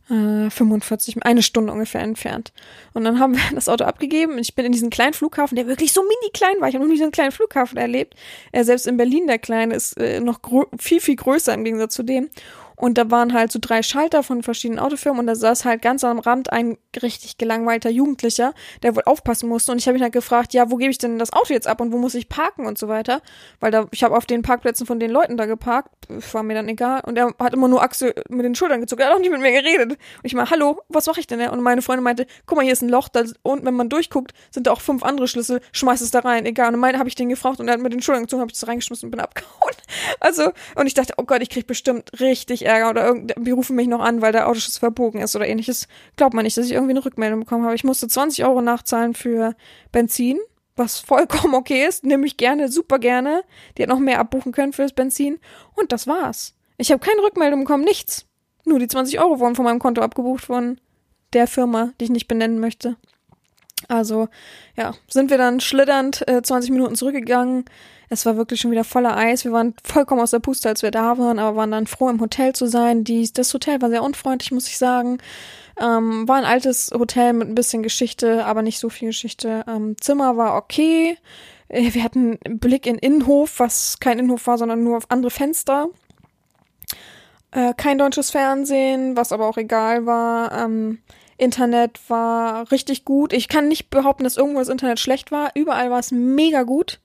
äh, 0.10 0.50
45, 0.50 1.24
eine 1.24 1.42
Stunde 1.42 1.72
ungefähr 1.72 2.02
entfernt. 2.02 2.52
Und 2.94 3.04
dann 3.04 3.20
haben 3.20 3.36
wir 3.36 3.42
das 3.56 3.70
Auto 3.70 3.86
abgegeben 3.86 4.34
und 4.34 4.40
ich 4.40 4.56
bin 4.56 4.66
in 4.66 4.72
diesen 4.72 4.90
kleinen 4.90 5.14
Flughafen, 5.14 5.56
der 5.56 5.68
wirklich 5.68 5.94
so 5.94 6.02
mini 6.02 6.32
klein 6.34 6.56
war. 6.60 6.68
Ich 6.68 6.76
habe 6.76 6.84
noch 6.84 6.92
nie 6.92 6.98
so 6.98 7.04
einen 7.04 7.12
kleinen 7.12 7.32
Flughafen 7.32 7.78
erlebt. 7.78 8.16
Äh, 8.52 8.64
selbst 8.64 8.88
in 8.88 8.98
Berlin 8.98 9.28
der 9.28 9.40
kleine 9.40 9.76
ist 9.76 9.98
äh, 9.98 10.20
noch 10.20 10.40
viel, 10.80 11.00
viel 11.00 11.16
größer 11.16 11.54
im 11.54 11.64
Gegensatz 11.64 11.94
zu 11.94 12.04
dem. 12.04 12.30
Und 12.82 12.98
da 12.98 13.12
waren 13.12 13.32
halt 13.34 13.52
so 13.52 13.60
drei 13.62 13.84
Schalter 13.84 14.24
von 14.24 14.42
verschiedenen 14.42 14.80
Autofirmen 14.80 15.20
und 15.20 15.28
da 15.28 15.36
saß 15.36 15.66
halt 15.66 15.84
ganz 15.84 16.04
am 16.04 16.18
Rand 16.18 16.52
ein 16.52 16.80
richtig 17.04 17.38
gelangweilter 17.38 17.92
Jugendlicher, 17.92 18.56
der 18.82 18.96
wohl 18.96 19.04
aufpassen 19.06 19.48
musste. 19.48 19.72
Und 19.72 19.78
ich 19.78 19.88
habe 19.88 20.00
ihn 20.00 20.04
halt 20.04 20.14
gefragt, 20.14 20.56
ja, 20.56 20.72
wo 20.72 20.78
gebe 20.78 20.90
ich 20.90 20.98
denn 20.98 21.20
das 21.20 21.32
Auto 21.32 21.54
jetzt 21.54 21.68
ab 21.68 21.80
und 21.80 21.92
wo 21.92 22.00
muss 22.00 22.16
ich 22.16 22.28
parken 22.28 22.66
und 22.66 22.80
so 22.80 22.88
weiter. 22.88 23.22
Weil 23.60 23.70
da, 23.70 23.86
ich 23.92 24.04
habe 24.04 24.18
auf 24.18 24.26
den 24.26 24.42
Parkplätzen 24.42 24.88
von 24.88 25.00
den 25.00 25.12
Leuten 25.12 25.38
da 25.38 25.46
geparkt, 25.46 25.92
war 26.32 26.42
mir 26.42 26.56
dann 26.56 26.68
egal. 26.70 27.02
Und 27.06 27.20
er 27.20 27.36
hat 27.38 27.54
immer 27.54 27.68
nur 27.68 27.84
Achse 27.84 28.16
mit 28.30 28.46
den 28.46 28.56
Schultern 28.56 28.82
gezogen, 28.82 29.04
er 29.04 29.10
hat 29.10 29.16
auch 29.16 29.20
nicht 29.20 29.32
mit 29.32 29.42
mir 29.42 29.52
geredet. 29.52 29.92
Und 29.92 30.00
ich 30.24 30.34
mal, 30.34 30.50
hallo, 30.50 30.82
was 30.90 31.06
mache 31.06 31.20
ich 31.20 31.28
denn? 31.28 31.40
Und 31.50 31.62
meine 31.62 31.84
Freundin 31.84 32.04
meinte, 32.04 32.26
guck 32.48 32.58
mal, 32.58 32.64
hier 32.64 32.74
ist 32.74 32.82
ein 32.82 32.90
Loch, 32.90 33.10
da, 33.10 33.24
und 33.44 33.64
wenn 33.64 33.76
man 33.76 33.90
durchguckt, 33.90 34.34
sind 34.50 34.66
da 34.66 34.72
auch 34.72 34.82
fünf 34.82 35.04
andere 35.04 35.28
Schlüssel, 35.28 35.62
schmeiß 35.72 36.02
es 36.02 36.10
da 36.10 36.22
rein, 36.22 36.48
egal. 36.48 36.74
Und 36.74 36.80
meine 36.80 36.98
habe 36.98 37.10
ich 37.10 37.14
den 37.14 37.30
gefragt 37.30 37.60
und 37.60 37.68
er 37.68 37.76
hat 37.76 37.82
mit 37.82 37.94
den 37.94 38.02
Schultern 38.02 38.24
gezogen, 38.24 38.42
habe 38.42 38.52
ich 38.52 38.60
das 38.60 38.68
reingeschmissen 38.68 39.06
und 39.06 39.12
bin 39.12 39.20
abgehauen. 39.20 39.52
Also, 40.20 40.52
und 40.76 40.88
ich 40.88 40.94
dachte, 40.94 41.16
oh 41.18 41.24
Gott, 41.24 41.42
ich 41.42 41.50
krieg 41.50 41.68
bestimmt 41.68 42.20
richtig 42.20 42.66
Ärger 42.72 42.90
oder 42.90 43.06
irgend, 43.06 43.34
die 43.38 43.52
rufen 43.52 43.76
mich 43.76 43.88
noch 43.88 44.00
an, 44.00 44.22
weil 44.22 44.32
der 44.32 44.48
Autoschuss 44.48 44.78
verbogen 44.78 45.22
ist 45.22 45.36
oder 45.36 45.48
ähnliches. 45.48 45.88
Glaubt 46.16 46.34
man 46.34 46.44
nicht, 46.44 46.58
dass 46.58 46.66
ich 46.66 46.74
irgendwie 46.74 46.92
eine 46.92 47.06
Rückmeldung 47.06 47.42
bekommen 47.42 47.66
habe. 47.66 47.76
Ich 47.76 47.84
musste 47.84 48.08
20 48.08 48.46
Euro 48.46 48.62
nachzahlen 48.62 49.14
für 49.14 49.56
Benzin, 49.92 50.40
was 50.76 51.00
vollkommen 51.00 51.54
okay 51.56 51.86
ist. 51.86 52.04
Nehme 52.04 52.26
ich 52.26 52.38
gerne, 52.38 52.70
super 52.70 53.00
gerne. 53.00 53.44
Die 53.78 53.84
hat 53.84 53.90
noch 53.90 54.00
mehr 54.00 54.20
abbuchen 54.20 54.52
können 54.52 54.74
für 54.74 54.84
das 54.84 54.94
Benzin. 54.94 55.40
Und 55.76 55.92
das 55.92 56.08
war's. 56.08 56.56
Ich 56.78 56.92
habe 56.92 57.06
keine 57.06 57.22
Rückmeldung 57.22 57.62
bekommen, 57.62 57.84
nichts. 57.84 58.26
Nur 58.66 58.80
die 58.80 58.88
20 58.88 59.20
Euro 59.20 59.40
wurden 59.40 59.56
von 59.56 59.66
meinem 59.66 59.80
Konto 59.80 60.02
abgebucht 60.02 60.46
von 60.46 60.80
der 61.34 61.48
Firma, 61.48 61.92
die 62.00 62.06
ich 62.06 62.10
nicht 62.10 62.28
benennen 62.28 62.60
möchte. 62.60 62.98
Also, 63.88 64.30
ja, 64.78 64.94
sind 65.08 65.30
wir 65.30 65.38
dann 65.38 65.60
schlitternd 65.60 66.28
äh, 66.28 66.42
20 66.42 66.72
Minuten 66.72 66.96
zurückgegangen. 66.96 67.66
Es 68.12 68.26
war 68.26 68.36
wirklich 68.36 68.60
schon 68.60 68.72
wieder 68.72 68.84
voller 68.84 69.16
Eis. 69.16 69.46
Wir 69.46 69.54
waren 69.54 69.74
vollkommen 69.86 70.20
aus 70.20 70.32
der 70.32 70.40
Puste, 70.40 70.68
als 70.68 70.84
wir 70.84 70.92
da 70.92 71.18
waren, 71.18 71.40
aber 71.40 71.56
waren 71.56 71.72
dann 71.72 71.88
froh, 71.88 72.10
im 72.10 72.20
Hotel 72.20 72.52
zu 72.54 72.68
sein. 72.68 73.06
Die, 73.06 73.32
das 73.32 73.54
Hotel 73.54 73.82
war 73.82 73.90
sehr 73.90 74.04
unfreundlich, 74.04 74.52
muss 74.52 74.68
ich 74.68 74.78
sagen. 74.78 75.20
Ähm, 75.80 76.28
war 76.28 76.36
ein 76.36 76.44
altes 76.44 76.92
Hotel 76.94 77.32
mit 77.32 77.48
ein 77.48 77.56
bisschen 77.56 77.84
Geschichte, 77.84 78.46
aber 78.46 78.64
nicht 78.64 78.80
so 78.80 78.90
viel 78.90 79.08
Geschichte. 79.08 79.64
Ähm, 79.66 79.96
Zimmer 79.98 80.36
war 80.36 80.58
okay. 80.58 81.18
Äh, 81.70 81.94
wir 81.94 82.04
hatten 82.04 82.38
einen 82.44 82.60
Blick 82.60 82.86
in 82.86 82.98
Innenhof, 82.98 83.62
was 83.62 84.02
kein 84.02 84.20
Innenhof 84.20 84.46
war, 84.46 84.58
sondern 84.58 84.84
nur 84.84 84.98
auf 84.98 85.10
andere 85.10 85.32
Fenster. 85.32 85.88
Äh, 87.52 87.74
kein 87.78 87.98
deutsches 87.98 88.30
Fernsehen, 88.30 89.16
was 89.16 89.32
aber 89.32 89.48
auch 89.48 89.56
egal 89.56 90.06
war. 90.06 90.52
Ähm, 90.52 91.00
Internet 91.38 91.98
war 92.10 92.70
richtig 92.74 93.06
gut. 93.06 93.32
Ich 93.32 93.48
kann 93.48 93.70
nicht 93.70 93.90
behaupten, 93.90 94.26
dass 94.26 94.36
irgendwo 94.36 94.60
das 94.60 94.68
Internet 94.68 95.00
schlecht 95.00 95.32
war. 95.32 95.52
Überall 95.56 95.90
war 95.90 96.00
es 96.00 96.12
mega 96.12 96.64
gut. 96.64 97.00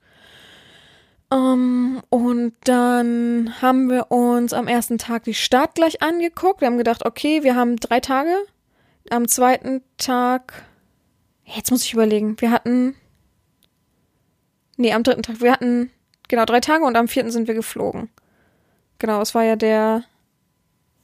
Um, 1.29 1.37
ähm, 1.39 2.03
und 2.09 2.55
dann 2.64 3.61
haben 3.61 3.91
wir 3.91 4.12
uns 4.12 4.53
am 4.53 4.68
ersten 4.68 4.99
Tag 4.99 5.24
die 5.24 5.35
Stadt 5.35 5.74
gleich 5.74 6.03
angeguckt. 6.03 6.61
Wir 6.61 6.68
haben 6.68 6.79
gedacht, 6.79 7.05
okay, 7.05 7.43
wir 7.43 7.57
haben 7.57 7.77
drei 7.77 8.01
Tage. 8.01 8.35
Am 9.11 9.27
zweiten 9.27 9.83
Tag, 9.99 10.64
jetzt 11.45 11.70
muss 11.70 11.85
ich 11.85 11.93
überlegen, 11.93 12.41
wir 12.41 12.51
hatten, 12.51 12.95
nee, 14.77 14.93
am 14.93 15.03
dritten 15.03 15.22
Tag, 15.22 15.41
wir 15.41 15.53
hatten, 15.53 15.91
genau, 16.29 16.45
drei 16.45 16.61
Tage 16.61 16.85
und 16.85 16.97
am 16.97 17.09
vierten 17.09 17.31
sind 17.31 17.49
wir 17.49 17.55
geflogen. 17.55 18.09
Genau, 18.99 19.20
es 19.20 19.35
war 19.35 19.45
ja 19.45 19.57
der 19.57 20.05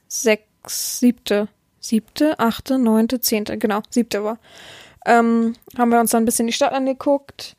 sechs, 0.07 0.99
siebte, 0.99 1.47
siebte, 1.79 2.39
achte, 2.39 2.77
neunte, 2.77 3.19
zehnte, 3.19 3.57
genau, 3.57 3.81
siebte 3.89 4.23
war. 4.23 4.39
Ähm, 5.05 5.55
haben 5.77 5.91
wir 5.91 5.99
uns 5.99 6.11
dann 6.11 6.23
ein 6.23 6.25
bisschen 6.25 6.47
die 6.47 6.53
Stadt 6.53 6.73
angeguckt 6.73 7.57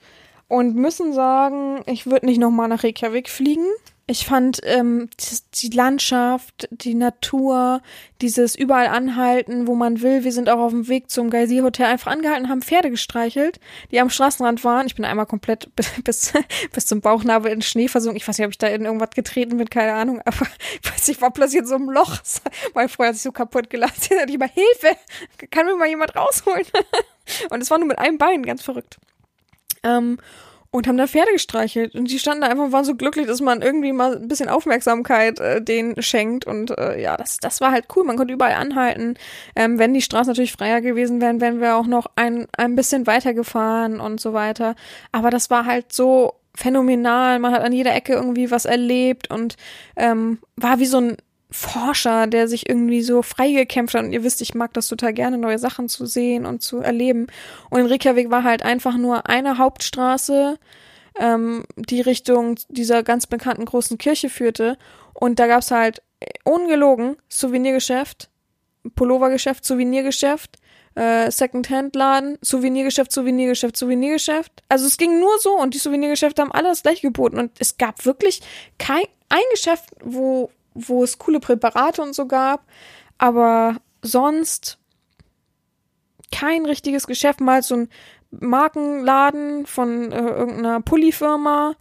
und 0.49 0.77
müssen 0.77 1.13
sagen, 1.13 1.83
ich 1.87 2.07
würde 2.07 2.27
nicht 2.27 2.39
nochmal 2.39 2.69
nach 2.69 2.85
Reykjavik 2.85 3.29
fliegen. 3.29 3.67
Ich 4.07 4.27
fand 4.27 4.61
ähm, 4.65 5.09
die 5.55 5.71
Landschaft, 5.71 6.69
die 6.71 6.93
Natur, 6.93 7.81
dieses 8.21 8.55
überall 8.55 8.89
anhalten, 8.89 9.67
wo 9.67 9.75
man 9.75 10.03
will. 10.03 10.25
Wir 10.25 10.33
sind 10.33 10.51
auch 10.51 10.59
auf 10.59 10.73
dem 10.73 10.89
Weg 10.89 11.11
zum 11.11 11.31
Geysir 11.31 11.63
Hotel 11.63 11.87
einfach 11.87 12.13
angehalten, 12.13 12.51
haben 12.51 12.61
Pferde 12.61 12.91
gestreichelt, 12.91 13.61
die 13.91 14.01
am 14.01 14.11
Straßenrand 14.11 14.63
waren. 14.63 14.87
Ich 14.87 14.95
bin 14.95 15.07
einmal 15.07 15.25
komplett 15.25 15.75
bis, 16.05 16.35
bis 16.73 16.87
zum 16.87 17.01
Bauchnabel 17.01 17.51
in 17.51 17.63
Schnee 17.63 17.89
versunken. 17.89 18.19
Ich 18.19 18.29
weiß 18.29 18.37
nicht, 18.37 18.45
ob 18.47 18.53
ich 18.53 18.59
da 18.59 18.67
in 18.67 18.85
irgendwas 18.85 19.11
getreten 19.11 19.57
bin, 19.57 19.71
keine 19.71 19.95
Ahnung. 19.95 20.21
Aber 20.27 20.47
ich 20.83 20.93
weiß, 20.93 21.09
ich 21.09 21.23
war 21.23 21.31
plötzlich 21.31 21.63
in 21.63 21.67
so 21.67 21.77
einem 21.77 21.89
Loch. 21.89 22.19
Mein 22.75 22.91
Freund 22.91 23.09
hat 23.09 23.15
sich 23.15 23.23
so 23.23 23.33
kaputt 23.33 23.71
gelassen. 23.71 23.95
Ich 24.11 24.21
hatte 24.21 24.37
mal 24.37 24.51
Hilfe. 24.51 24.99
Kann 25.51 25.65
mir 25.65 25.77
mal 25.77 25.89
jemand 25.89 26.15
rausholen? 26.15 26.67
Und 27.49 27.63
es 27.63 27.71
war 27.71 27.79
nur 27.79 27.89
mit 27.89 27.99
einem 27.99 28.19
Bein, 28.19 28.43
ganz 28.43 28.63
verrückt. 28.63 28.99
Ähm, 29.85 30.18
und 30.74 30.89
haben 30.89 30.97
da 30.97 31.07
Pferde 31.07 31.30
gestreichelt. 31.30 31.95
Und 31.95 32.11
die 32.11 32.18
standen 32.18 32.41
da 32.41 32.49
einfach, 32.49 32.72
waren 32.72 32.85
so 32.85 32.97
glücklich, 32.97 33.28
dass 33.28 33.41
man 33.41 33.62
irgendwie 33.62 33.93
mal 33.93 34.16
ein 34.16 34.26
bisschen 34.26 34.49
Aufmerksamkeit 34.49 35.39
äh, 35.39 35.62
denen 35.62 36.03
schenkt. 36.03 36.49
Und 36.49 36.76
äh, 36.76 37.01
ja, 37.01 37.16
das, 37.16 37.39
das 37.39 37.61
war 37.61 37.70
halt 37.70 37.85
cool. 37.95 38.03
Man 38.03 38.16
konnte 38.16 38.35
überall 38.35 38.55
anhalten. 38.55 39.14
Ähm, 39.55 39.78
wenn 39.78 39.95
die 39.95 40.03
Straßen 40.03 40.26
natürlich 40.26 40.51
freier 40.51 40.80
gewesen 40.80 41.20
wären, 41.20 41.41
wären 41.41 41.61
wir 41.61 41.76
auch 41.76 41.87
noch 41.87 42.07
ein, 42.16 42.49
ein 42.57 42.74
bisschen 42.74 43.07
weiter 43.07 43.35
gefahren 43.35 44.01
und 44.01 44.20
so 44.20 44.32
weiter. 44.32 44.74
Aber 45.12 45.30
das 45.30 45.49
war 45.49 45.64
halt 45.64 45.93
so 45.93 46.35
phänomenal. 46.57 47.39
Man 47.39 47.53
hat 47.53 47.62
an 47.62 47.72
jeder 47.72 47.95
Ecke 47.95 48.14
irgendwie 48.14 48.51
was 48.51 48.64
erlebt 48.64 49.30
und 49.30 49.57
ähm, 49.95 50.39
war 50.57 50.80
wie 50.80 50.87
so 50.87 50.99
ein 50.99 51.16
Forscher, 51.55 52.27
der 52.27 52.49
sich 52.49 52.69
irgendwie 52.69 53.01
so 53.03 53.23
freigekämpft 53.23 53.95
hat. 53.95 54.03
Und 54.03 54.13
ihr 54.13 54.25
wisst, 54.25 54.43
ich 54.43 54.55
mag 54.55 54.75
das 54.75 54.89
total 54.89 55.13
gerne, 55.13 55.39
neue 55.39 55.61
Sachen 55.61 55.89
zu 55.89 56.05
sehen 56.05 56.47
und 56.47 56.63
zu 56.63 56.79
erleben. 56.79 57.29
Und 57.71 57.79
in 57.79 57.87
Reykjavik 57.87 58.29
war 58.29 58.43
halt 58.43 58.65
einfach 58.65 58.97
nur 58.97 59.29
eine 59.29 59.57
Hauptstraße, 59.57 60.59
ähm, 61.17 61.63
die 61.77 62.01
Richtung 62.01 62.57
dieser 62.69 63.05
ganz 63.05 63.29
bekannten 63.29 63.67
großen 63.67 63.99
Kirche 63.99 64.31
führte. 64.31 64.77
Und 65.13 65.39
da 65.39 65.47
gab's 65.47 65.71
halt 65.71 66.03
ungelogen 66.43 67.17
Souvenirgeschäft, 67.29 68.31
Pullovergeschäft, 68.97 69.65
Souvenirgeschäft, 69.65 70.57
äh, 70.97 71.31
Second-Hand-Laden, 71.31 72.37
Souvenirgeschäft, 72.41 73.13
Souvenirgeschäft, 73.13 73.77
Souvenirgeschäft. 73.77 74.65
Also 74.69 74.87
es 74.87 74.97
ging 74.97 75.21
nur 75.21 75.39
so 75.39 75.57
und 75.57 75.75
die 75.75 75.79
Souvenirgeschäfte 75.79 76.43
haben 76.43 76.51
alles 76.51 76.83
gleich 76.83 77.01
geboten. 77.01 77.39
Und 77.39 77.53
es 77.61 77.79
gab 77.79 78.05
wirklich 78.05 78.43
kein 78.77 79.05
ein 79.29 79.43
Geschäft, 79.53 79.91
wo 80.03 80.51
wo 80.75 81.05
es 81.05 81.18
coole 81.18 81.41
Präparate 81.41 82.03
und 82.03 82.14
so 82.14 82.27
gab, 82.27 82.64
aber 83.18 83.77
sonst 84.03 84.79
kein 86.33 86.66
richtiges 86.66 87.07
Geschäft, 87.07 87.41
mal 87.41 87.62
so 87.62 87.77
ein 87.77 87.89
Markenladen 88.31 89.66
von 89.66 90.11
äh, 90.11 90.18
irgendeiner 90.18 90.81
Pullifirma, 90.81 91.77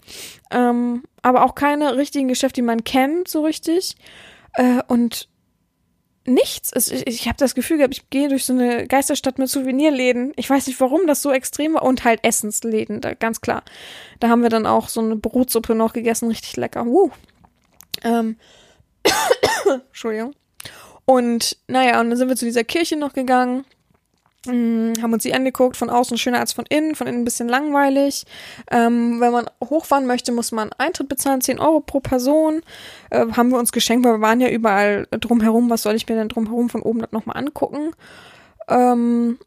ähm, 0.52 1.04
aber 1.22 1.44
auch 1.44 1.56
keine 1.56 1.98
richtigen 1.98 2.28
Geschäfte, 2.28 2.56
die 2.56 2.62
man 2.62 2.84
kennt 2.84 3.28
so 3.28 3.44
richtig 3.44 3.96
äh, 4.54 4.82
und 4.88 5.28
nichts. 6.26 6.72
Ich 6.76 7.08
ich 7.08 7.28
habe 7.28 7.38
das 7.38 7.56
Gefühl 7.56 7.78
gehabt, 7.78 7.96
ich 7.96 8.10
gehe 8.10 8.30
durch 8.30 8.46
so 8.46 8.54
eine 8.54 8.88
Geisterstadt 8.88 9.40
mit 9.40 9.50
Souvenirläden. 9.50 10.34
Ich 10.36 10.50
weiß 10.50 10.68
nicht, 10.68 10.80
warum 10.80 11.08
das 11.08 11.22
so 11.22 11.32
extrem 11.32 11.74
war. 11.74 11.84
Und 11.84 12.04
halt 12.04 12.24
Essensläden, 12.24 13.02
da, 13.02 13.14
ganz 13.14 13.42
klar. 13.42 13.64
Da 14.20 14.30
haben 14.30 14.42
wir 14.42 14.50
dann 14.50 14.66
auch 14.66 14.88
so 14.88 15.02
eine 15.02 15.16
Brotsuppe 15.16 15.76
noch 15.76 15.94
gegessen, 15.94 16.30
richtig 16.30 16.56
lecker. 16.56 16.86
Uh. 16.86 17.12
Ähm, 18.04 18.38
Entschuldigung. 19.88 20.34
Und 21.06 21.58
naja, 21.68 22.00
und 22.00 22.10
dann 22.10 22.18
sind 22.18 22.30
wir 22.30 22.36
zu 22.36 22.46
dieser 22.46 22.64
Kirche 22.64 22.96
noch 22.96 23.14
gegangen, 23.14 23.66
hm, 24.46 24.94
haben 25.02 25.14
uns 25.14 25.24
die 25.24 25.34
angeguckt, 25.34 25.78
von 25.78 25.90
außen 25.90 26.18
schöner 26.18 26.40
als 26.40 26.52
von 26.52 26.66
innen, 26.68 26.96
von 26.96 27.08
innen 27.08 27.22
ein 27.22 27.26
bisschen 27.26 27.48
langweilig. 27.48 28.26
Ähm, 28.70 29.22
wenn 29.22 29.32
man 29.32 29.46
hochfahren 29.64 30.06
möchte, 30.06 30.34
muss 30.34 30.52
man 30.52 30.72
Eintritt 30.78 31.08
bezahlen, 31.08 31.40
10 31.40 31.60
Euro 31.60 31.80
pro 31.80 32.02
Person. 32.02 32.62
Äh, 33.10 33.26
haben 33.38 33.52
wir 33.52 33.60
uns 33.60 33.72
geschenkt, 33.72 34.06
weil 34.06 34.16
wir 34.16 34.22
waren 34.22 34.42
ja 34.42 34.50
überall 34.50 35.08
drumherum. 35.12 35.70
Was 35.70 35.84
soll 35.84 35.96
ich 35.96 36.08
mir 36.10 36.16
denn 36.16 36.28
drumherum 36.28 36.70
von 36.70 36.82
oben 36.82 37.06
nochmal 37.12 37.38
angucken? 37.38 37.92
Ähm, 38.68 39.40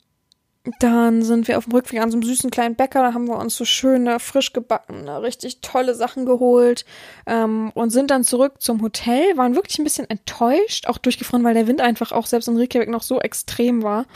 dann 0.80 1.22
sind 1.22 1.48
wir 1.48 1.58
auf 1.58 1.64
dem 1.64 1.72
Rückweg 1.72 2.00
an 2.00 2.10
so 2.10 2.16
einem 2.16 2.24
süßen 2.24 2.50
kleinen 2.50 2.74
Bäcker, 2.74 3.02
da 3.02 3.14
haben 3.14 3.28
wir 3.28 3.38
uns 3.38 3.56
so 3.56 3.64
schöne, 3.64 4.18
frisch 4.18 4.52
gebackene, 4.52 5.22
richtig 5.22 5.60
tolle 5.60 5.94
Sachen 5.94 6.26
geholt 6.26 6.84
ähm, 7.26 7.70
und 7.74 7.90
sind 7.90 8.10
dann 8.10 8.24
zurück 8.24 8.54
zum 8.58 8.82
Hotel, 8.82 9.36
waren 9.36 9.54
wirklich 9.54 9.78
ein 9.78 9.84
bisschen 9.84 10.10
enttäuscht, 10.10 10.86
auch 10.86 10.98
durchgefroren, 10.98 11.44
weil 11.44 11.54
der 11.54 11.66
Wind 11.66 11.80
einfach 11.80 12.12
auch 12.12 12.26
selbst 12.26 12.48
in 12.48 12.56
Reykjavik 12.56 12.88
noch 12.88 13.02
so 13.02 13.20
extrem 13.20 13.82
war. 13.82 14.06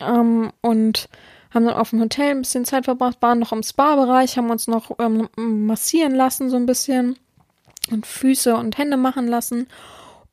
Ähm, 0.00 0.52
und 0.60 1.08
haben 1.52 1.64
dann 1.64 1.74
auf 1.74 1.90
dem 1.90 2.00
Hotel 2.00 2.32
ein 2.32 2.40
bisschen 2.40 2.66
Zeit 2.66 2.84
verbracht, 2.84 3.22
waren 3.22 3.38
noch 3.38 3.52
im 3.52 3.62
Spa-Bereich, 3.62 4.36
haben 4.36 4.50
uns 4.50 4.66
noch 4.66 4.98
ähm, 4.98 5.28
massieren 5.36 6.14
lassen 6.14 6.50
so 6.50 6.56
ein 6.56 6.66
bisschen 6.66 7.16
und 7.90 8.06
Füße 8.06 8.54
und 8.54 8.76
Hände 8.76 8.96
machen 8.96 9.28
lassen 9.28 9.68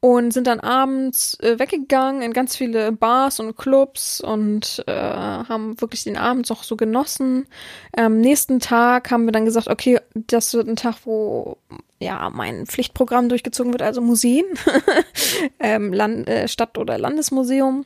und 0.04 0.34
sind 0.34 0.48
dann 0.48 0.60
abends 0.60 1.40
äh, 1.40 1.58
weggegangen 1.60 2.22
in 2.22 2.34
ganz 2.34 2.58
viele 2.58 2.92
Bars 2.92 3.40
und 3.40 3.56
Clubs 3.56 4.20
und 4.20 4.84
äh, 4.86 4.92
haben 4.92 5.80
wirklich 5.80 6.04
den 6.04 6.18
Abend 6.18 6.52
auch 6.52 6.64
so 6.64 6.76
genossen. 6.76 7.48
Am 7.96 8.20
nächsten 8.20 8.60
Tag 8.60 9.12
haben 9.12 9.24
wir 9.24 9.32
dann 9.32 9.46
gesagt, 9.46 9.70
okay, 9.70 10.02
das 10.14 10.54
wird 10.54 10.68
ein 10.68 10.76
Tag, 10.76 10.98
wo 11.06 11.56
ja 12.00 12.30
mein 12.34 12.66
Pflichtprogramm 12.66 13.30
durchgezogen 13.30 13.72
wird, 13.72 13.82
also 13.82 14.02
Museen, 14.02 14.44
ähm, 15.62 15.94
Land, 15.94 16.28
äh, 16.28 16.50
Stadt- 16.50 16.78
oder 16.78 16.98
Landesmuseum. 16.98 17.86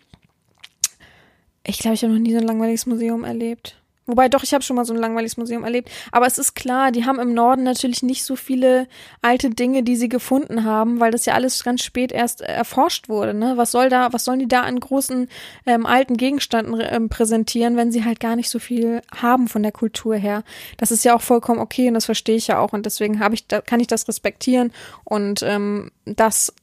Ich 1.67 1.77
glaube, 1.77 1.93
ich 1.93 2.03
habe 2.03 2.13
noch 2.13 2.19
nie 2.19 2.33
so 2.33 2.39
ein 2.39 2.47
langweiliges 2.47 2.87
Museum 2.87 3.25
erlebt. 3.25 3.76
Wobei 4.09 4.29
doch, 4.29 4.41
ich 4.41 4.53
habe 4.53 4.63
schon 4.63 4.77
mal 4.77 4.85
so 4.85 4.93
ein 4.93 4.99
langweiliges 4.99 5.35
Museum 5.35 5.65
erlebt. 5.65 5.91
Aber 6.13 6.27
es 6.27 6.37
ist 6.37 6.55
klar, 6.55 6.93
die 6.93 7.05
haben 7.05 7.19
im 7.19 7.33
Norden 7.33 7.63
natürlich 7.63 8.03
nicht 8.03 8.23
so 8.23 8.37
viele 8.37 8.87
alte 9.21 9.49
Dinge, 9.49 9.83
die 9.83 9.97
sie 9.97 10.07
gefunden 10.07 10.63
haben, 10.63 11.01
weil 11.01 11.11
das 11.11 11.25
ja 11.25 11.33
alles 11.33 11.61
ganz 11.61 11.83
spät 11.83 12.13
erst 12.13 12.39
erforscht 12.39 13.09
wurde. 13.09 13.33
Ne? 13.33 13.57
Was 13.57 13.71
soll 13.71 13.89
da, 13.89 14.13
was 14.13 14.23
sollen 14.23 14.39
die 14.39 14.47
da 14.47 14.61
an 14.61 14.79
großen 14.79 15.27
ähm, 15.65 15.85
alten 15.85 16.15
Gegenständen 16.15 16.81
ähm, 16.81 17.09
präsentieren, 17.09 17.75
wenn 17.75 17.91
sie 17.91 18.05
halt 18.05 18.21
gar 18.21 18.37
nicht 18.37 18.49
so 18.49 18.59
viel 18.59 19.01
haben 19.13 19.49
von 19.49 19.61
der 19.61 19.73
Kultur 19.73 20.15
her? 20.15 20.43
Das 20.77 20.91
ist 20.91 21.03
ja 21.03 21.13
auch 21.13 21.21
vollkommen 21.21 21.59
okay 21.59 21.89
und 21.89 21.93
das 21.93 22.05
verstehe 22.05 22.37
ich 22.37 22.47
ja 22.47 22.59
auch 22.59 22.71
und 22.71 22.85
deswegen 22.85 23.19
habe 23.19 23.35
ich, 23.35 23.45
da, 23.47 23.59
kann 23.59 23.81
ich 23.81 23.87
das 23.87 24.07
respektieren 24.07 24.71
und 25.03 25.43
ähm, 25.43 25.91
das 26.05 26.53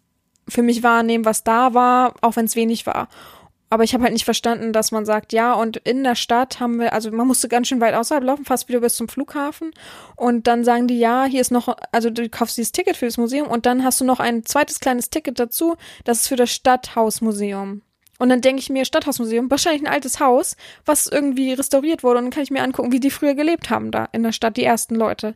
für 0.49 0.62
mich 0.62 0.82
wahrnehmen, 0.82 1.26
was 1.26 1.45
da 1.45 1.74
war, 1.74 2.14
auch 2.22 2.36
wenn 2.36 2.47
es 2.47 2.57
wenig 2.57 2.86
war. 2.86 3.09
Aber 3.71 3.83
ich 3.83 3.95
habe 3.95 4.05
halt 4.05 4.12
nicht 4.12 4.25
verstanden, 4.25 4.73
dass 4.73 4.93
man 4.93 5.05
sagt, 5.05 5.33
ja, 5.33 5.55
und 5.55 5.79
in 5.79 6.05
der 6.05 6.15
Stadt 6.15 6.61
haben 6.61 6.79
wir, 6.79 6.93
also 6.93 7.11
man 7.11 7.27
musste 7.27 7.49
ganz 7.49 7.69
schön 7.69 7.81
weit 7.81 7.95
außerhalb 7.95 8.23
laufen, 8.23 8.45
fast 8.45 8.69
wieder 8.69 8.81
bis 8.81 8.95
zum 8.95 9.09
Flughafen. 9.09 9.73
Und 10.17 10.47
dann 10.47 10.65
sagen 10.65 10.87
die, 10.87 10.99
ja, 10.99 11.25
hier 11.25 11.41
ist 11.41 11.51
noch, 11.51 11.77
also 11.91 12.11
du 12.11 12.29
kaufst 12.29 12.57
dieses 12.57 12.73
Ticket 12.73 12.97
für 12.97 13.07
das 13.07 13.17
Museum 13.17 13.49
und 13.49 13.67
dann 13.67 13.83
hast 13.83 14.01
du 14.01 14.05
noch 14.05 14.21
ein 14.21 14.45
zweites 14.45 14.81
kleines 14.81 15.11
Ticket 15.11 15.41
dazu, 15.41 15.77
das 16.05 16.21
ist 16.21 16.29
für 16.29 16.37
das 16.37 16.51
Stadthausmuseum. 16.51 17.83
Und 18.19 18.29
dann 18.29 18.41
denke 18.41 18.61
ich 18.61 18.71
mir, 18.71 18.85
Stadthausmuseum, 18.85 19.51
wahrscheinlich 19.51 19.83
ein 19.83 19.93
altes 19.93 20.21
Haus, 20.21 20.57
was 20.85 21.07
irgendwie 21.07 21.53
restauriert 21.53 22.05
wurde. 22.05 22.19
Und 22.19 22.27
dann 22.27 22.33
kann 22.33 22.45
ich 22.45 22.51
mir 22.51 22.62
angucken, 22.62 22.93
wie 22.93 23.01
die 23.01 23.11
früher 23.11 23.35
gelebt 23.35 23.71
haben 23.71 23.91
da 23.91 24.09
in 24.12 24.23
der 24.23 24.33
Stadt, 24.33 24.57
die 24.57 24.65
ersten 24.65 24.95
Leute. 24.95 25.35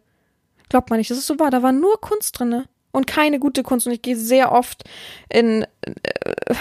Glaubt 0.68 0.90
man 0.90 0.98
nicht, 0.98 1.10
dass 1.10 1.18
es 1.18 1.26
so 1.26 1.38
war. 1.38 1.50
Da 1.50 1.62
war 1.62 1.72
nur 1.72 2.00
Kunst 2.00 2.38
drinne. 2.38 2.66
Und 2.92 3.06
keine 3.06 3.38
gute 3.40 3.62
Kunst. 3.62 3.86
Und 3.86 3.92
ich 3.92 4.02
gehe 4.02 4.16
sehr 4.16 4.52
oft 4.52 4.84
in. 5.28 5.66
Äh, 5.82 6.54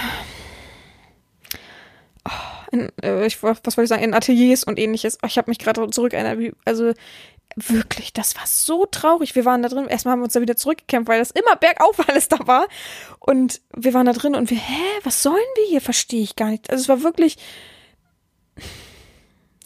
in, 2.80 2.92
äh, 3.04 3.26
ich, 3.26 3.42
was 3.44 3.64
wollte 3.66 3.84
ich 3.84 3.90
sagen, 3.90 4.04
in 4.04 4.14
Ateliers 4.14 4.64
und 4.64 4.80
ähnliches. 4.80 5.18
Oh, 5.24 5.28
ich 5.28 5.38
habe 5.38 5.50
mich 5.50 5.60
gerade 5.60 5.90
zurück 5.90 6.14
erinnert, 6.14 6.56
also 6.66 6.94
wirklich, 7.56 8.14
das 8.14 8.36
war 8.36 8.46
so 8.46 8.86
traurig. 8.86 9.36
Wir 9.36 9.46
waren 9.46 9.64
da 9.64 9.70
drin, 9.70 9.88
erstmal 9.88 10.14
haben 10.14 10.20
wir 10.20 10.26
uns 10.26 10.34
da 10.34 10.42
wieder 10.42 10.56
zurückgekämpft, 10.56 11.10
weil 11.10 11.20
das 11.20 11.32
immer 11.32 11.56
bergauf 11.56 11.98
alles 12.10 12.28
da 12.28 12.40
war. 12.46 12.68
Und 13.20 13.62
wir 13.76 13.94
waren 13.94 14.06
da 14.06 14.14
drin 14.14 14.36
und 14.36 14.50
wir, 14.50 14.58
hä, 14.58 14.84
was 15.04 15.24
sollen 15.24 15.38
wir 15.56 15.68
hier? 15.68 15.82
Verstehe 15.82 16.24
ich 16.24 16.36
gar 16.36 16.50
nicht. 16.50 16.70
Also 16.70 16.84
es 16.84 16.90
war 16.90 17.04
wirklich, 17.04 17.38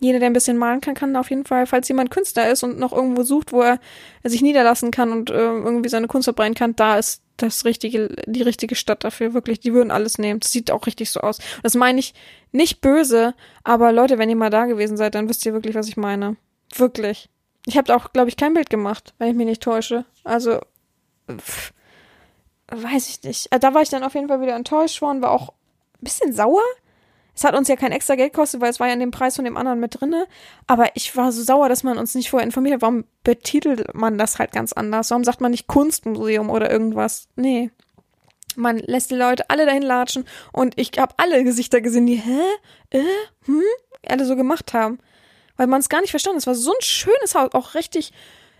jeder, 0.02 0.18
der 0.20 0.30
ein 0.30 0.34
bisschen 0.34 0.58
malen 0.58 0.82
kann, 0.82 0.96
kann 0.96 1.16
auf 1.16 1.30
jeden 1.30 1.46
Fall, 1.46 1.68
falls 1.68 1.88
jemand 1.88 2.10
Künstler 2.10 2.50
ist 2.50 2.64
und 2.64 2.80
noch 2.80 2.92
irgendwo 2.92 3.22
sucht, 3.22 3.54
wo 3.54 3.62
er 3.62 3.80
sich 4.24 4.42
niederlassen 4.42 4.90
kann 4.90 5.12
und 5.12 5.30
äh, 5.30 5.34
irgendwie 5.36 5.90
seine 5.90 6.08
Kunst 6.08 6.26
verbreiten 6.26 6.56
kann, 6.56 6.76
da 6.76 6.98
ist 6.98 7.22
das 7.38 7.66
richtige, 7.66 8.10
die 8.26 8.42
richtige 8.42 8.74
Stadt 8.74 9.04
dafür. 9.04 9.36
Wirklich, 9.36 9.60
die 9.60 9.74
würden 9.74 9.92
alles 9.92 10.18
nehmen. 10.18 10.40
Das 10.40 10.52
sieht 10.52 10.72
auch 10.72 10.88
richtig 10.88 11.12
so 11.12 11.20
aus. 11.20 11.38
Das 11.62 11.76
meine 11.76 12.00
ich 12.00 12.16
nicht 12.52 12.82
böse, 12.82 13.36
aber 13.64 13.92
Leute, 13.92 14.18
wenn 14.18 14.30
ihr 14.30 14.36
mal 14.36 14.50
da 14.50 14.66
gewesen 14.66 14.98
seid, 14.98 15.14
dann 15.14 15.30
wisst 15.30 15.46
ihr 15.46 15.54
wirklich, 15.54 15.76
was 15.76 15.88
ich 15.88 15.98
meine. 15.98 16.36
Wirklich. 16.76 17.30
Ich 17.68 17.78
habe 17.78 17.96
auch, 17.96 18.12
glaube 18.12 18.30
ich, 18.30 18.38
kein 18.38 18.56
Bild 18.56 18.72
gemacht, 18.72 19.14
wenn 19.20 19.30
ich 19.30 19.36
mich 19.36 19.46
nicht 19.46 19.62
täusche. 19.62 20.06
Also, 20.24 20.62
pff, 21.30 21.74
weiß 22.72 23.10
ich 23.10 23.24
nicht. 23.24 23.54
Äh, 23.54 23.60
da 23.60 23.76
war 23.76 23.84
ich 23.84 23.90
dann 23.90 24.04
auf 24.04 24.16
jeden 24.16 24.30
Fall 24.30 24.42
wieder 24.42 24.56
enttäuscht 24.56 25.02
worden, 25.04 25.22
war 25.22 25.32
auch 25.32 25.50
ein 25.50 26.04
bisschen 26.06 26.34
sauer, 26.34 26.64
es 27.34 27.44
hat 27.44 27.56
uns 27.56 27.68
ja 27.68 27.76
kein 27.76 27.92
extra 27.92 28.16
Geld 28.16 28.34
gekostet, 28.34 28.62
weil 28.62 28.70
es 28.70 28.80
war 28.80 28.88
ja 28.88 28.94
in 28.94 29.00
dem 29.00 29.12
Preis 29.12 29.36
von 29.36 29.46
dem 29.46 29.58
anderen 29.58 29.80
mit 29.80 30.00
drinne. 30.00 30.28
Aber 30.68 30.96
ich 30.96 31.16
war 31.16 31.32
so 31.32 31.42
sauer, 31.42 31.70
dass 31.70 31.84
man 31.84 31.98
uns 31.98 32.14
nicht 32.14 32.30
vorher 32.30 32.46
informiert 32.46 32.76
hat. 32.76 32.82
Warum 32.82 33.06
betitelt 33.24 33.94
man 33.94 34.18
das 34.18 34.38
halt 34.38 34.52
ganz 34.52 34.74
anders? 34.74 35.12
Warum 35.12 35.24
sagt 35.24 35.42
man 35.42 35.52
nicht 35.52 35.68
Kunstmuseum 35.68 36.50
oder 36.50 36.70
irgendwas? 36.70 37.30
Nee. 37.36 37.72
Man 38.56 38.80
lässt 38.80 39.12
die 39.12 39.16
Leute 39.16 39.50
alle 39.50 39.66
dahin 39.66 39.82
latschen 39.82 40.26
und 40.52 40.78
ich 40.78 40.92
habe 40.98 41.14
alle 41.18 41.44
Gesichter 41.46 41.80
gesehen, 41.80 42.06
die, 42.06 42.18
hä? 42.18 42.42
Äh? 42.90 43.04
Hm? 43.46 43.64
Alle 44.06 44.26
so 44.26 44.36
gemacht 44.36 44.74
haben. 44.74 45.00
Weil 45.56 45.68
man 45.68 45.80
es 45.80 45.90
gar 45.90 46.02
nicht 46.02 46.12
verstanden 46.12 46.38
hat. 46.38 46.44
Es 46.44 46.48
war 46.48 46.56
so 46.56 46.72
ein 46.72 46.82
schönes 46.82 47.34
Haus, 47.34 47.54
auch 47.54 47.76
richtig 47.76 48.12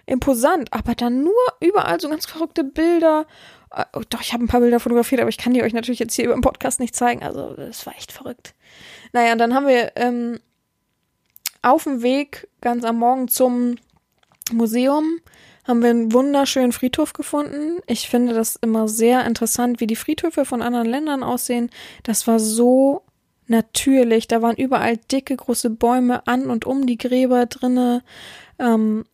imposant, 0.06 0.72
aber 0.72 0.96
dann 0.96 1.24
nur 1.24 1.34
überall 1.60 2.00
so 2.00 2.10
ganz 2.10 2.26
verrückte 2.26 2.64
Bilder. 2.64 3.26
Oh, 3.94 4.02
doch, 4.10 4.22
ich 4.22 4.34
habe 4.34 4.44
ein 4.44 4.48
paar 4.48 4.60
Bilder 4.60 4.80
fotografiert, 4.80 5.22
aber 5.22 5.30
ich 5.30 5.38
kann 5.38 5.54
die 5.54 5.64
euch 5.64 5.74
natürlich 5.74 6.00
jetzt 6.00 6.16
hier 6.16 6.26
über 6.26 6.34
den 6.34 6.42
Podcast 6.42 6.80
nicht 6.80 6.96
zeigen. 6.96 7.24
Also, 7.24 7.56
es 7.56 7.86
war 7.86 7.96
echt 7.96 8.12
verrückt. 8.12 8.54
Naja, 9.14 9.32
und 9.32 9.38
dann 9.38 9.54
haben 9.54 9.68
wir 9.68 9.94
ähm, 9.96 10.40
auf 11.62 11.84
dem 11.86 12.02
Weg 12.02 12.50
ganz 12.60 12.84
am 12.84 12.98
Morgen 12.98 13.28
zum 13.28 13.78
Museum 14.52 15.22
haben 15.64 15.84
wir 15.84 15.92
einen 15.92 16.12
wunderschönen 16.12 16.72
Friedhof 16.72 17.14
gefunden. 17.14 17.80
Ich 17.88 18.10
finde 18.10 18.34
das 18.34 18.56
immer 18.56 18.88
sehr 18.88 19.26
interessant, 19.26 19.80
wie 19.80 19.88
die 19.88 19.96
Friedhöfe 19.96 20.44
von 20.44 20.62
anderen 20.62 20.88
Ländern 20.88 21.24
aussehen. 21.24 21.70
Das 22.04 22.26
war 22.28 22.40
so 22.40 23.04
natürlich. 23.48 24.28
Da 24.28 24.42
waren 24.42 24.56
überall 24.56 24.98
dicke, 24.98 25.36
große 25.36 25.70
Bäume 25.70 26.26
an 26.28 26.50
und 26.50 26.66
um 26.66 26.88
die 26.88 26.98
Gräber 26.98 27.46
drinne. 27.46 28.04
Ähm, 28.58 29.06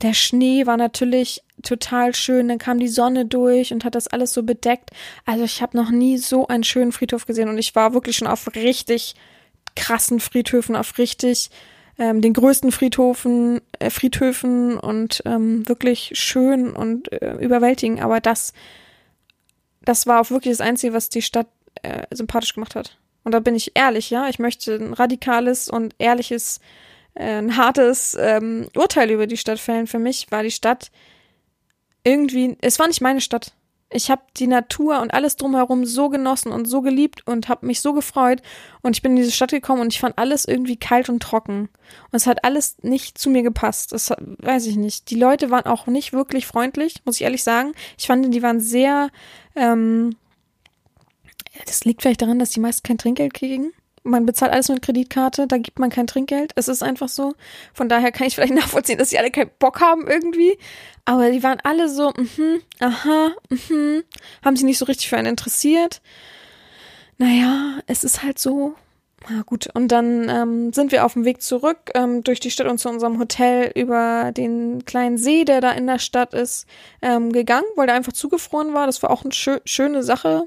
der 0.00 0.14
Schnee 0.14 0.66
war 0.66 0.76
natürlich 0.76 1.42
total 1.62 2.14
schön, 2.14 2.48
dann 2.48 2.58
kam 2.58 2.78
die 2.78 2.88
Sonne 2.88 3.26
durch 3.26 3.72
und 3.72 3.84
hat 3.84 3.94
das 3.94 4.08
alles 4.08 4.32
so 4.32 4.42
bedeckt. 4.42 4.90
Also 5.24 5.44
ich 5.44 5.62
habe 5.62 5.76
noch 5.76 5.90
nie 5.90 6.18
so 6.18 6.46
einen 6.48 6.64
schönen 6.64 6.92
Friedhof 6.92 7.26
gesehen 7.26 7.48
und 7.48 7.58
ich 7.58 7.74
war 7.74 7.94
wirklich 7.94 8.16
schon 8.16 8.28
auf 8.28 8.54
richtig 8.54 9.14
krassen 9.76 10.20
Friedhöfen, 10.20 10.76
auf 10.76 10.98
richtig 10.98 11.50
ähm, 11.98 12.20
den 12.20 12.32
größten 12.32 12.72
Friedhofen, 12.72 13.60
äh, 13.78 13.90
Friedhöfen 13.90 14.78
und 14.78 15.22
ähm, 15.24 15.68
wirklich 15.68 16.12
schön 16.14 16.72
und 16.72 17.10
äh, 17.12 17.36
überwältigend. 17.38 18.00
Aber 18.00 18.20
das, 18.20 18.52
das 19.82 20.06
war 20.06 20.20
auch 20.20 20.30
wirklich 20.30 20.56
das 20.56 20.66
Einzige, 20.66 20.92
was 20.92 21.08
die 21.08 21.22
Stadt 21.22 21.48
äh, 21.82 22.02
sympathisch 22.10 22.54
gemacht 22.54 22.74
hat. 22.74 22.96
Und 23.24 23.32
da 23.32 23.40
bin 23.40 23.54
ich 23.54 23.72
ehrlich, 23.74 24.10
ja. 24.10 24.28
Ich 24.28 24.38
möchte 24.38 24.76
ein 24.76 24.94
radikales 24.94 25.68
und 25.68 25.94
ehrliches, 25.98 26.60
äh, 27.14 27.38
ein 27.38 27.56
hartes 27.56 28.16
ähm, 28.18 28.68
Urteil 28.76 29.10
über 29.10 29.26
die 29.26 29.36
Stadt 29.36 29.58
fällen. 29.58 29.86
Für 29.86 29.98
mich 29.98 30.30
war 30.30 30.42
die 30.42 30.50
Stadt 30.50 30.90
irgendwie, 32.08 32.56
es 32.60 32.78
war 32.78 32.86
nicht 32.86 33.00
meine 33.00 33.20
Stadt 33.20 33.52
ich 33.90 34.10
habe 34.10 34.22
die 34.36 34.46
Natur 34.46 35.00
und 35.00 35.14
alles 35.14 35.36
drumherum 35.36 35.86
so 35.86 36.10
genossen 36.10 36.52
und 36.52 36.66
so 36.66 36.82
geliebt 36.82 37.26
und 37.26 37.48
habe 37.48 37.66
mich 37.66 37.80
so 37.80 37.94
gefreut 37.94 38.42
und 38.82 38.96
ich 38.96 39.02
bin 39.02 39.12
in 39.12 39.16
diese 39.16 39.32
Stadt 39.32 39.50
gekommen 39.50 39.80
und 39.80 39.92
ich 39.92 40.00
fand 40.00 40.18
alles 40.18 40.44
irgendwie 40.44 40.76
kalt 40.76 41.08
und 41.08 41.22
trocken 41.22 41.60
und 42.10 42.12
es 42.12 42.26
hat 42.26 42.44
alles 42.44 42.76
nicht 42.82 43.16
zu 43.16 43.30
mir 43.30 43.42
gepasst. 43.42 43.92
Das 43.92 44.12
weiß 44.18 44.66
ich 44.66 44.76
nicht. 44.76 45.10
Die 45.10 45.18
Leute 45.18 45.50
waren 45.50 45.64
auch 45.64 45.86
nicht 45.86 46.12
wirklich 46.12 46.46
freundlich, 46.46 46.96
muss 47.04 47.16
ich 47.16 47.22
ehrlich 47.22 47.42
sagen. 47.42 47.72
Ich 47.96 48.06
fand, 48.06 48.32
die 48.32 48.42
waren 48.42 48.60
sehr. 48.60 49.08
Ähm, 49.56 50.16
das 51.64 51.84
liegt 51.84 52.02
vielleicht 52.02 52.22
daran, 52.22 52.38
dass 52.38 52.50
die 52.50 52.60
meisten 52.60 52.86
kein 52.86 52.98
Trinkgeld 52.98 53.32
kriegen 53.32 53.72
man 54.02 54.26
bezahlt 54.26 54.52
alles 54.52 54.68
mit 54.68 54.82
Kreditkarte, 54.82 55.46
da 55.46 55.58
gibt 55.58 55.78
man 55.78 55.90
kein 55.90 56.06
Trinkgeld. 56.06 56.52
Es 56.56 56.68
ist 56.68 56.82
einfach 56.82 57.08
so. 57.08 57.34
Von 57.72 57.88
daher 57.88 58.12
kann 58.12 58.26
ich 58.26 58.34
vielleicht 58.34 58.54
nachvollziehen, 58.54 58.98
dass 58.98 59.10
sie 59.10 59.18
alle 59.18 59.30
keinen 59.30 59.50
Bock 59.58 59.80
haben 59.80 60.06
irgendwie. 60.06 60.58
Aber 61.04 61.30
die 61.30 61.42
waren 61.42 61.58
alle 61.62 61.88
so, 61.88 62.12
mhm, 62.16 62.60
aha, 62.80 63.32
mhm, 63.48 64.04
haben 64.44 64.56
sich 64.56 64.64
nicht 64.64 64.78
so 64.78 64.84
richtig 64.84 65.08
für 65.08 65.16
einen 65.16 65.28
interessiert. 65.28 66.00
Naja, 67.18 67.80
es 67.86 68.04
ist 68.04 68.22
halt 68.22 68.38
so. 68.38 68.74
Na 69.28 69.42
gut, 69.42 69.68
und 69.74 69.88
dann 69.88 70.28
ähm, 70.28 70.72
sind 70.72 70.92
wir 70.92 71.04
auf 71.04 71.14
dem 71.14 71.24
Weg 71.24 71.42
zurück 71.42 71.90
ähm, 71.94 72.22
durch 72.22 72.38
die 72.38 72.52
Stadt 72.52 72.68
und 72.68 72.78
zu 72.78 72.88
unserem 72.88 73.18
Hotel 73.18 73.72
über 73.74 74.30
den 74.32 74.84
kleinen 74.84 75.18
See, 75.18 75.44
der 75.44 75.60
da 75.60 75.72
in 75.72 75.88
der 75.88 75.98
Stadt 75.98 76.34
ist, 76.34 76.66
ähm, 77.02 77.32
gegangen, 77.32 77.66
weil 77.74 77.86
der 77.86 77.96
einfach 77.96 78.12
zugefroren 78.12 78.74
war. 78.74 78.86
Das 78.86 79.02
war 79.02 79.10
auch 79.10 79.24
eine 79.24 79.32
schö 79.32 79.58
schöne 79.64 80.04
Sache 80.04 80.46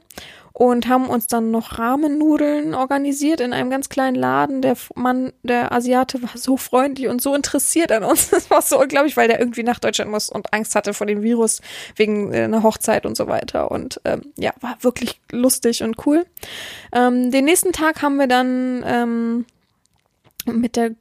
und 0.53 0.87
haben 0.87 1.07
uns 1.07 1.27
dann 1.27 1.51
noch 1.51 1.79
Rahmennudeln 1.79 2.73
organisiert 2.73 3.39
in 3.39 3.53
einem 3.53 3.69
ganz 3.69 3.89
kleinen 3.89 4.15
Laden. 4.15 4.61
Der 4.61 4.75
Mann, 4.95 5.33
der 5.43 5.71
Asiate, 5.71 6.21
war 6.21 6.35
so 6.35 6.57
freundlich 6.57 7.07
und 7.07 7.21
so 7.21 7.33
interessiert 7.35 7.91
an 7.91 8.03
uns. 8.03 8.29
Das 8.41 8.49
war 8.49 8.61
so 8.61 8.79
unglaublich, 8.79 9.17
weil 9.17 9.27
der 9.27 9.39
irgendwie 9.39 9.63
nach 9.63 9.79
Deutschland 9.79 10.09
muss 10.09 10.29
und 10.29 10.53
Angst 10.53 10.73
hatte 10.73 10.93
vor 10.93 11.05
dem 11.05 11.21
Virus 11.21 11.61
wegen 11.95 12.33
äh, 12.33 12.43
einer 12.43 12.63
Hochzeit 12.63 13.05
und 13.05 13.15
so 13.15 13.27
weiter. 13.27 13.71
Und 13.71 14.01
ähm, 14.05 14.33
ja, 14.35 14.51
war 14.61 14.77
wirklich 14.81 15.21
lustig 15.31 15.83
und 15.83 16.05
cool. 16.05 16.25
Ähm, 16.91 17.29
den 17.31 17.45
nächsten 17.45 17.71
Tag 17.71 18.01
haben 18.01 18.17
wir 18.17 18.27
dann 18.27 18.83
ähm, 18.85 19.45
mit 20.45 20.75
der 20.75 20.91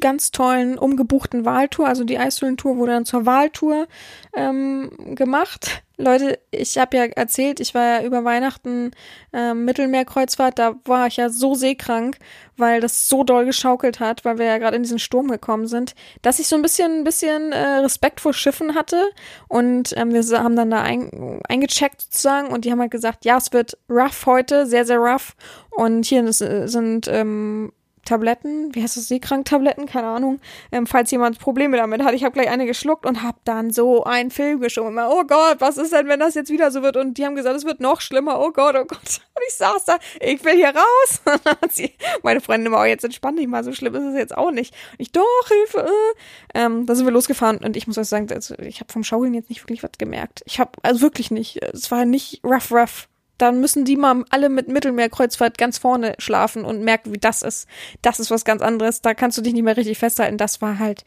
ganz 0.00 0.30
tollen 0.30 0.78
umgebuchten 0.78 1.44
Wahltour, 1.44 1.86
also 1.86 2.04
die 2.04 2.18
Eishöhlentour 2.18 2.76
wurde 2.76 2.92
dann 2.92 3.04
zur 3.04 3.26
Wahltour 3.26 3.86
ähm, 4.34 4.90
gemacht. 5.14 5.82
Leute, 6.00 6.38
ich 6.52 6.78
habe 6.78 6.96
ja 6.96 7.04
erzählt, 7.06 7.58
ich 7.58 7.74
war 7.74 7.84
ja 7.84 8.02
über 8.04 8.24
Weihnachten 8.24 8.92
ähm, 9.32 9.64
Mittelmeerkreuzfahrt, 9.64 10.56
da 10.56 10.76
war 10.84 11.08
ich 11.08 11.16
ja 11.16 11.28
so 11.28 11.56
seekrank, 11.56 12.18
weil 12.56 12.80
das 12.80 13.08
so 13.08 13.24
doll 13.24 13.44
geschaukelt 13.44 13.98
hat, 13.98 14.24
weil 14.24 14.38
wir 14.38 14.46
ja 14.46 14.58
gerade 14.58 14.76
in 14.76 14.84
diesen 14.84 15.00
Sturm 15.00 15.28
gekommen 15.28 15.66
sind, 15.66 15.96
dass 16.22 16.38
ich 16.38 16.46
so 16.46 16.54
ein 16.54 16.62
bisschen, 16.62 17.00
ein 17.00 17.04
bisschen 17.04 17.50
äh, 17.50 17.78
Respekt 17.78 18.20
vor 18.20 18.32
Schiffen 18.32 18.76
hatte 18.76 19.02
und 19.48 19.92
ähm, 19.96 20.12
wir 20.12 20.22
haben 20.40 20.54
dann 20.54 20.70
da 20.70 20.82
ein, 20.82 21.40
eingecheckt 21.48 22.00
sozusagen 22.02 22.48
und 22.48 22.64
die 22.64 22.70
haben 22.70 22.80
halt 22.80 22.92
gesagt, 22.92 23.24
ja, 23.24 23.36
es 23.36 23.52
wird 23.52 23.76
rough 23.90 24.24
heute, 24.26 24.66
sehr, 24.66 24.84
sehr 24.84 24.98
rough 24.98 25.34
und 25.70 26.06
hier 26.06 26.32
sind 26.32 27.08
ähm, 27.08 27.72
Tabletten, 28.08 28.74
wie 28.74 28.82
heißt 28.82 28.96
das, 28.96 29.08
Seekrank-Tabletten, 29.08 29.86
keine 29.86 30.08
Ahnung, 30.08 30.40
ähm, 30.72 30.86
falls 30.86 31.10
jemand 31.10 31.38
Probleme 31.38 31.76
damit 31.76 32.02
hat. 32.02 32.14
Ich 32.14 32.24
habe 32.24 32.32
gleich 32.32 32.48
eine 32.48 32.66
geschluckt 32.66 33.04
und 33.04 33.22
habe 33.22 33.38
dann 33.44 33.70
so 33.70 34.04
einen 34.04 34.30
Film 34.30 34.60
geschoben. 34.60 34.98
Oh 34.98 35.24
Gott, 35.24 35.60
was 35.60 35.76
ist 35.76 35.92
denn, 35.92 36.08
wenn 36.08 36.20
das 36.20 36.34
jetzt 36.34 36.50
wieder 36.50 36.70
so 36.70 36.82
wird? 36.82 36.96
Und 36.96 37.18
die 37.18 37.26
haben 37.26 37.34
gesagt, 37.34 37.56
es 37.56 37.64
wird 37.64 37.80
noch 37.80 38.00
schlimmer. 38.00 38.40
Oh 38.40 38.50
Gott, 38.50 38.76
oh 38.76 38.84
Gott. 38.84 38.98
Und 39.38 39.42
ich 39.46 39.54
saß 39.54 39.84
da, 39.84 39.98
ich 40.20 40.44
will 40.44 40.56
hier 40.56 40.74
raus. 40.74 41.20
Meine 42.22 42.40
Freundin 42.40 42.66
immer, 42.66 42.80
oh, 42.80 42.84
jetzt 42.84 43.04
entspann 43.04 43.36
dich 43.36 43.46
mal, 43.46 43.62
so 43.62 43.72
schlimm 43.72 43.94
ist 43.94 44.02
es 44.02 44.16
jetzt 44.16 44.36
auch 44.36 44.50
nicht. 44.50 44.74
Und 44.92 45.00
ich, 45.00 45.12
doch, 45.12 45.48
Hilfe. 45.48 45.86
Äh. 45.86 46.60
Ähm, 46.60 46.86
da 46.86 46.94
sind 46.94 47.06
wir 47.06 47.12
losgefahren 47.12 47.58
und 47.58 47.76
ich 47.76 47.86
muss 47.86 47.98
euch 47.98 48.08
sagen, 48.08 48.26
also, 48.32 48.54
ich 48.58 48.80
habe 48.80 48.92
vom 48.92 49.04
Schaukeln 49.04 49.34
jetzt 49.34 49.50
nicht 49.50 49.62
wirklich 49.62 49.82
was 49.82 49.92
gemerkt. 49.98 50.42
Ich 50.46 50.58
habe, 50.58 50.72
also 50.82 51.02
wirklich 51.02 51.30
nicht, 51.30 51.62
es 51.62 51.90
war 51.90 52.04
nicht 52.04 52.40
rough, 52.42 52.72
rough 52.72 53.08
dann 53.38 53.60
müssen 53.60 53.84
die 53.84 53.96
mal 53.96 54.24
alle 54.30 54.48
mit 54.48 54.68
Mittelmeerkreuzfahrt 54.68 55.56
ganz 55.56 55.78
vorne 55.78 56.14
schlafen 56.18 56.64
und 56.64 56.82
merken, 56.82 57.12
wie 57.12 57.18
das 57.18 57.42
ist. 57.42 57.68
Das 58.02 58.20
ist 58.20 58.30
was 58.30 58.44
ganz 58.44 58.62
anderes. 58.62 59.00
Da 59.00 59.14
kannst 59.14 59.38
du 59.38 59.42
dich 59.42 59.54
nicht 59.54 59.62
mehr 59.62 59.76
richtig 59.76 59.98
festhalten. 59.98 60.36
Das 60.36 60.60
war 60.60 60.78
halt, 60.78 61.04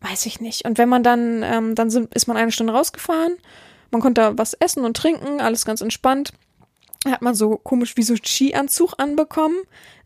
weiß 0.00 0.26
ich 0.26 0.40
nicht. 0.40 0.64
Und 0.64 0.78
wenn 0.78 0.88
man 0.88 1.02
dann, 1.02 1.42
ähm, 1.42 1.74
dann 1.74 1.90
sind, 1.90 2.14
ist 2.14 2.26
man 2.26 2.36
eine 2.36 2.50
Stunde 2.50 2.72
rausgefahren. 2.72 3.36
Man 3.90 4.00
konnte 4.00 4.22
da 4.22 4.38
was 4.38 4.54
essen 4.54 4.84
und 4.84 4.96
trinken, 4.96 5.40
alles 5.40 5.64
ganz 5.64 5.80
entspannt. 5.80 6.32
Hat 7.06 7.20
man 7.20 7.34
so 7.34 7.58
komisch 7.58 7.96
wie 7.96 8.02
so 8.02 8.16
Skianzug 8.16 8.94
anbekommen. 8.96 9.56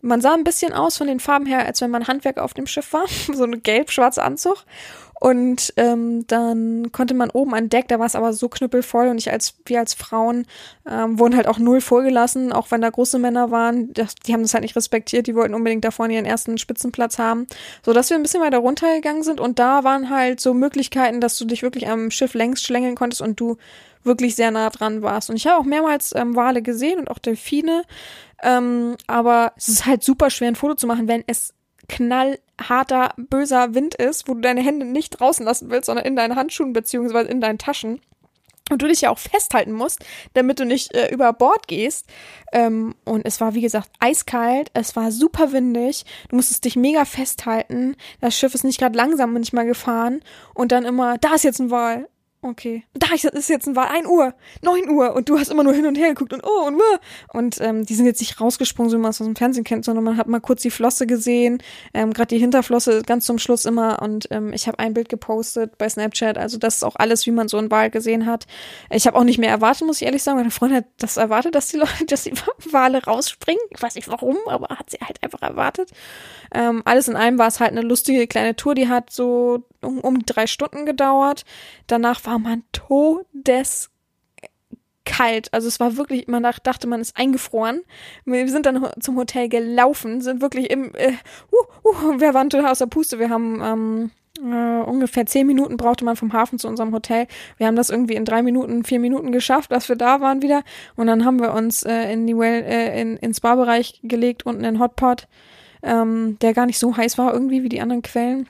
Man 0.00 0.20
sah 0.20 0.34
ein 0.34 0.44
bisschen 0.44 0.72
aus 0.72 0.96
von 0.96 1.06
den 1.06 1.20
Farben 1.20 1.46
her, 1.46 1.64
als 1.64 1.80
wenn 1.80 1.90
man 1.90 2.08
Handwerk 2.08 2.38
auf 2.38 2.54
dem 2.54 2.66
Schiff 2.66 2.92
war. 2.92 3.06
so 3.32 3.44
ein 3.44 3.62
gelb-schwarzer 3.62 4.24
Anzug. 4.24 4.64
Und 5.20 5.72
ähm, 5.76 6.26
dann 6.28 6.92
konnte 6.92 7.14
man 7.14 7.30
oben 7.30 7.52
an 7.52 7.68
Deck, 7.68 7.88
da 7.88 7.98
war 7.98 8.06
es 8.06 8.14
aber 8.14 8.32
so 8.32 8.48
knüppelvoll 8.48 9.08
und 9.08 9.18
ich 9.18 9.32
als 9.32 9.54
wir 9.66 9.80
als 9.80 9.94
Frauen 9.94 10.46
ähm, 10.88 11.18
wurden 11.18 11.34
halt 11.34 11.48
auch 11.48 11.58
null 11.58 11.80
vorgelassen, 11.80 12.52
auch 12.52 12.70
wenn 12.70 12.80
da 12.80 12.90
große 12.90 13.18
Männer 13.18 13.50
waren. 13.50 13.92
Das, 13.92 14.14
die 14.14 14.32
haben 14.32 14.42
das 14.42 14.54
halt 14.54 14.62
nicht 14.62 14.76
respektiert, 14.76 15.26
die 15.26 15.34
wollten 15.34 15.54
unbedingt 15.54 15.84
da 15.84 15.90
vorne 15.90 16.14
ihren 16.14 16.24
ersten 16.24 16.56
Spitzenplatz 16.56 17.18
haben. 17.18 17.48
So 17.84 17.92
dass 17.92 18.10
wir 18.10 18.16
ein 18.16 18.22
bisschen 18.22 18.42
weiter 18.42 18.58
runtergegangen 18.58 19.24
sind 19.24 19.40
und 19.40 19.58
da 19.58 19.82
waren 19.82 20.08
halt 20.08 20.40
so 20.40 20.54
Möglichkeiten, 20.54 21.20
dass 21.20 21.36
du 21.36 21.46
dich 21.46 21.62
wirklich 21.62 21.88
am 21.88 22.12
Schiff 22.12 22.34
längs 22.34 22.62
schlängeln 22.62 22.94
konntest 22.94 23.20
und 23.20 23.40
du 23.40 23.56
wirklich 24.04 24.36
sehr 24.36 24.52
nah 24.52 24.70
dran 24.70 25.02
warst. 25.02 25.30
Und 25.30 25.36
ich 25.36 25.46
habe 25.48 25.58
auch 25.58 25.64
mehrmals 25.64 26.14
ähm, 26.14 26.36
Wale 26.36 26.62
gesehen 26.62 27.00
und 27.00 27.10
auch 27.10 27.18
Delfine. 27.18 27.82
Ähm, 28.42 28.96
aber 29.08 29.52
es 29.56 29.68
ist 29.68 29.86
halt 29.86 30.04
super 30.04 30.30
schwer, 30.30 30.48
ein 30.48 30.54
Foto 30.54 30.74
zu 30.74 30.86
machen, 30.86 31.08
wenn 31.08 31.24
es 31.26 31.54
knallharter, 31.88 33.14
böser 33.16 33.74
Wind 33.74 33.94
ist, 33.94 34.28
wo 34.28 34.34
du 34.34 34.40
deine 34.40 34.62
Hände 34.62 34.86
nicht 34.86 35.20
draußen 35.20 35.44
lassen 35.44 35.70
willst, 35.70 35.86
sondern 35.86 36.06
in 36.06 36.16
deinen 36.16 36.36
Handschuhen 36.36 36.72
beziehungsweise 36.72 37.28
in 37.28 37.40
deinen 37.40 37.58
Taschen. 37.58 38.00
Und 38.70 38.82
du 38.82 38.86
dich 38.86 39.00
ja 39.00 39.10
auch 39.10 39.18
festhalten 39.18 39.72
musst, 39.72 40.04
damit 40.34 40.60
du 40.60 40.66
nicht 40.66 40.94
äh, 40.94 41.08
über 41.10 41.32
Bord 41.32 41.68
gehst. 41.68 42.06
Ähm, 42.52 42.94
und 43.04 43.24
es 43.24 43.40
war, 43.40 43.54
wie 43.54 43.62
gesagt, 43.62 43.88
eiskalt, 43.98 44.70
es 44.74 44.94
war 44.94 45.10
super 45.10 45.52
windig, 45.52 46.04
du 46.28 46.36
musstest 46.36 46.66
dich 46.66 46.76
mega 46.76 47.06
festhalten. 47.06 47.96
Das 48.20 48.38
Schiff 48.38 48.54
ist 48.54 48.64
nicht 48.64 48.78
gerade 48.78 48.96
langsam 48.96 49.32
manchmal 49.32 49.64
gefahren. 49.64 50.20
Und 50.52 50.70
dann 50.72 50.84
immer, 50.84 51.16
da 51.16 51.34
ist 51.34 51.44
jetzt 51.44 51.60
ein 51.60 51.70
Wal, 51.70 52.08
Okay. 52.40 52.84
Da 52.94 53.08
ist 53.14 53.48
jetzt 53.48 53.66
ein 53.66 53.74
Wahl, 53.74 53.88
1 53.88 54.06
Uhr, 54.06 54.32
9 54.62 54.88
Uhr 54.90 55.16
und 55.16 55.28
du 55.28 55.40
hast 55.40 55.50
immer 55.50 55.64
nur 55.64 55.74
hin 55.74 55.86
und 55.86 55.96
her 55.98 56.10
geguckt 56.10 56.32
und 56.32 56.44
oh 56.44 56.66
und 56.66 56.76
wuh. 56.76 56.98
Und 57.32 57.60
ähm, 57.60 57.84
die 57.84 57.94
sind 57.96 58.06
jetzt 58.06 58.20
nicht 58.20 58.40
rausgesprungen, 58.40 58.90
so 58.90 58.96
wie 58.96 59.00
man 59.00 59.10
es 59.10 59.20
aus 59.20 59.26
dem 59.26 59.34
Fernsehen 59.34 59.64
kennt, 59.64 59.84
sondern 59.84 60.04
man 60.04 60.16
hat 60.16 60.28
mal 60.28 60.40
kurz 60.40 60.62
die 60.62 60.70
Flosse 60.70 61.08
gesehen, 61.08 61.60
ähm, 61.94 62.12
gerade 62.12 62.28
die 62.28 62.38
Hinterflosse 62.38 63.02
ganz 63.02 63.26
zum 63.26 63.38
Schluss 63.38 63.64
immer 63.64 64.02
und 64.02 64.28
ähm, 64.30 64.52
ich 64.52 64.68
habe 64.68 64.78
ein 64.78 64.94
Bild 64.94 65.08
gepostet 65.08 65.78
bei 65.78 65.88
Snapchat, 65.88 66.38
also 66.38 66.58
das 66.58 66.76
ist 66.76 66.84
auch 66.84 66.94
alles, 66.94 67.26
wie 67.26 67.32
man 67.32 67.48
so 67.48 67.58
einen 67.58 67.72
Wal 67.72 67.90
gesehen 67.90 68.26
hat. 68.26 68.46
Ich 68.90 69.08
habe 69.08 69.18
auch 69.18 69.24
nicht 69.24 69.38
mehr 69.38 69.50
erwartet, 69.50 69.84
muss 69.84 70.00
ich 70.00 70.06
ehrlich 70.06 70.22
sagen, 70.22 70.38
meine 70.38 70.52
Freundin 70.52 70.78
hat 70.78 70.86
das 70.98 71.16
erwartet, 71.16 71.56
dass 71.56 71.68
die 71.68 71.78
Leute, 71.78 72.04
dass 72.06 72.22
die 72.22 72.34
Wale 72.70 73.02
rausspringen. 73.02 73.62
Ich 73.70 73.82
weiß 73.82 73.96
nicht 73.96 74.08
warum, 74.08 74.36
aber 74.46 74.68
hat 74.78 74.90
sie 74.90 74.98
halt 75.04 75.20
einfach 75.24 75.42
erwartet. 75.42 75.90
Ähm, 76.54 76.82
alles 76.84 77.08
in 77.08 77.16
allem 77.16 77.36
war 77.38 77.48
es 77.48 77.58
halt 77.58 77.72
eine 77.72 77.82
lustige 77.82 78.28
kleine 78.28 78.54
Tour, 78.54 78.76
die 78.76 78.88
hat 78.88 79.10
so 79.10 79.64
um, 79.82 80.24
drei 80.26 80.46
Stunden 80.46 80.86
gedauert. 80.86 81.44
Danach 81.86 82.24
war 82.24 82.38
man 82.38 82.64
todeskalt. 82.72 83.88
Also 85.52 85.68
es 85.68 85.80
war 85.80 85.96
wirklich, 85.96 86.28
man 86.28 86.42
dachte, 86.42 86.86
man 86.86 87.00
ist 87.00 87.16
eingefroren. 87.16 87.82
Wir 88.24 88.48
sind 88.48 88.66
dann 88.66 88.88
zum 89.00 89.16
Hotel 89.16 89.48
gelaufen, 89.48 90.20
sind 90.20 90.40
wirklich 90.40 90.70
im, 90.70 90.94
äh, 90.94 91.12
uh, 91.52 91.88
uh, 91.88 92.20
wir 92.20 92.34
waren 92.34 92.50
total 92.50 92.70
aus 92.70 92.78
der 92.78 92.86
Puste. 92.86 93.18
Wir 93.18 93.30
haben 93.30 93.60
ähm, 93.62 94.10
äh, 94.42 94.82
ungefähr 94.82 95.26
zehn 95.26 95.46
Minuten 95.46 95.76
brauchte 95.76 96.04
man 96.04 96.16
vom 96.16 96.32
Hafen 96.32 96.58
zu 96.58 96.68
unserem 96.68 96.92
Hotel. 96.92 97.26
Wir 97.56 97.66
haben 97.66 97.76
das 97.76 97.90
irgendwie 97.90 98.14
in 98.14 98.24
drei 98.24 98.42
Minuten, 98.42 98.84
vier 98.84 99.00
Minuten 99.00 99.32
geschafft, 99.32 99.72
dass 99.72 99.88
wir 99.88 99.96
da 99.96 100.20
waren 100.20 100.42
wieder. 100.42 100.62
Und 100.96 101.06
dann 101.06 101.24
haben 101.24 101.40
wir 101.40 101.52
uns 101.52 101.82
äh, 101.82 102.12
in 102.12 102.26
die 102.26 102.36
well, 102.36 102.62
äh, 102.62 103.00
in, 103.00 103.16
ins 103.16 103.40
Barbereich 103.40 104.00
gelegt, 104.02 104.46
unten 104.46 104.64
in 104.64 104.78
Hotpot, 104.78 105.26
ähm, 105.82 106.38
der 106.40 106.54
gar 106.54 106.66
nicht 106.66 106.78
so 106.78 106.96
heiß 106.96 107.18
war 107.18 107.32
irgendwie 107.32 107.62
wie 107.62 107.68
die 107.68 107.80
anderen 107.80 108.02
Quellen. 108.02 108.48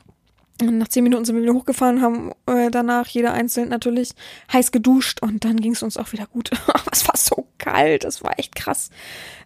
Nach 0.61 0.89
zehn 0.89 1.05
Minuten 1.05 1.25
sind 1.25 1.37
wir 1.37 1.43
wieder 1.43 1.55
hochgefahren, 1.55 2.03
haben 2.03 2.33
äh, 2.47 2.71
danach 2.71 3.07
jeder 3.07 3.33
einzeln 3.33 3.69
natürlich 3.69 4.11
heiß 4.53 4.73
geduscht 4.73 5.23
und 5.23 5.45
dann 5.45 5.61
ging 5.61 5.73
es 5.73 5.85
uns 5.85 5.97
auch 5.97 6.13
wieder 6.13 6.27
gut. 6.27 6.51
Aber 6.67 6.91
es 6.91 7.07
war 7.07 7.17
so 7.17 7.47
kalt, 7.59 8.05
es 8.05 8.25
war 8.25 8.39
echt 8.39 8.57
krass. 8.57 8.91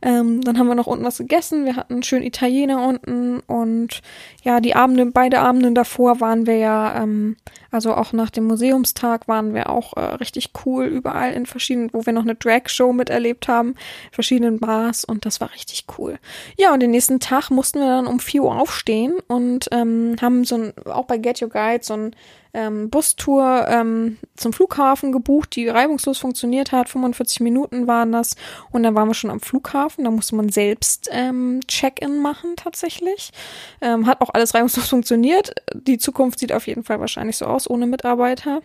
Ähm, 0.00 0.40
dann 0.40 0.58
haben 0.58 0.68
wir 0.68 0.74
noch 0.74 0.86
unten 0.86 1.04
was 1.04 1.18
gegessen, 1.18 1.64
wir 1.66 1.76
hatten 1.76 2.02
schönen 2.02 2.24
Italiener 2.24 2.86
unten 2.86 3.40
und 3.40 4.00
ja, 4.42 4.60
die 4.60 4.74
Abende, 4.74 5.06
beide 5.06 5.40
Abende 5.40 5.72
davor 5.72 6.20
waren 6.20 6.46
wir 6.46 6.56
ja, 6.56 7.02
ähm, 7.02 7.36
also 7.70 7.94
auch 7.94 8.12
nach 8.12 8.30
dem 8.30 8.44
Museumstag 8.44 9.28
waren 9.28 9.54
wir 9.54 9.70
auch 9.70 9.96
äh, 9.96 10.00
richtig 10.00 10.50
cool 10.64 10.86
überall 10.86 11.32
in 11.32 11.46
verschiedenen, 11.46 11.90
wo 11.92 12.04
wir 12.06 12.12
noch 12.12 12.22
eine 12.22 12.34
Drag-Show 12.34 12.92
miterlebt 12.92 13.48
haben, 13.48 13.74
verschiedenen 14.10 14.58
Bars 14.58 15.04
und 15.04 15.24
das 15.26 15.40
war 15.40 15.52
richtig 15.52 15.84
cool. 15.98 16.18
Ja, 16.56 16.72
und 16.72 16.80
den 16.80 16.90
nächsten 16.90 17.20
Tag 17.20 17.50
mussten 17.50 17.80
wir 17.80 17.88
dann 17.88 18.06
um 18.06 18.18
vier 18.18 18.42
Uhr 18.44 18.60
aufstehen 18.60 19.14
und 19.28 19.68
ähm, 19.72 20.16
haben 20.20 20.44
so 20.44 20.56
ein, 20.56 20.72
auch 21.02 21.06
bei 21.06 21.18
Get 21.18 21.42
Your 21.42 21.48
Guide 21.48 21.82
so 21.82 21.94
ein 21.94 22.16
ähm, 22.54 22.90
Bustour 22.90 23.66
ähm, 23.68 24.18
zum 24.36 24.52
Flughafen 24.52 25.12
gebucht, 25.12 25.56
die 25.56 25.68
reibungslos 25.68 26.18
funktioniert 26.18 26.72
hat. 26.72 26.88
45 26.88 27.40
Minuten 27.40 27.86
waren 27.86 28.12
das. 28.12 28.36
Und 28.70 28.82
dann 28.82 28.94
waren 28.94 29.08
wir 29.08 29.14
schon 29.14 29.30
am 29.30 29.40
Flughafen. 29.40 30.04
Da 30.04 30.10
musste 30.10 30.36
man 30.36 30.48
selbst 30.50 31.08
ähm, 31.10 31.60
Check-in 31.66 32.20
machen 32.20 32.54
tatsächlich. 32.56 33.32
Ähm, 33.80 34.06
hat 34.06 34.20
auch 34.20 34.30
alles 34.32 34.54
reibungslos 34.54 34.88
funktioniert. 34.90 35.54
Die 35.74 35.98
Zukunft 35.98 36.38
sieht 36.38 36.52
auf 36.52 36.66
jeden 36.66 36.84
Fall 36.84 37.00
wahrscheinlich 37.00 37.36
so 37.36 37.46
aus, 37.46 37.68
ohne 37.68 37.86
Mitarbeiter. 37.86 38.62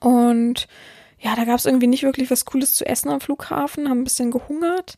Und 0.00 0.68
ja, 1.18 1.34
da 1.36 1.44
gab 1.44 1.56
es 1.56 1.66
irgendwie 1.66 1.86
nicht 1.86 2.02
wirklich 2.02 2.30
was 2.30 2.44
Cooles 2.44 2.74
zu 2.74 2.86
essen 2.86 3.10
am 3.10 3.20
Flughafen, 3.20 3.88
haben 3.88 4.00
ein 4.00 4.04
bisschen 4.04 4.30
gehungert 4.30 4.96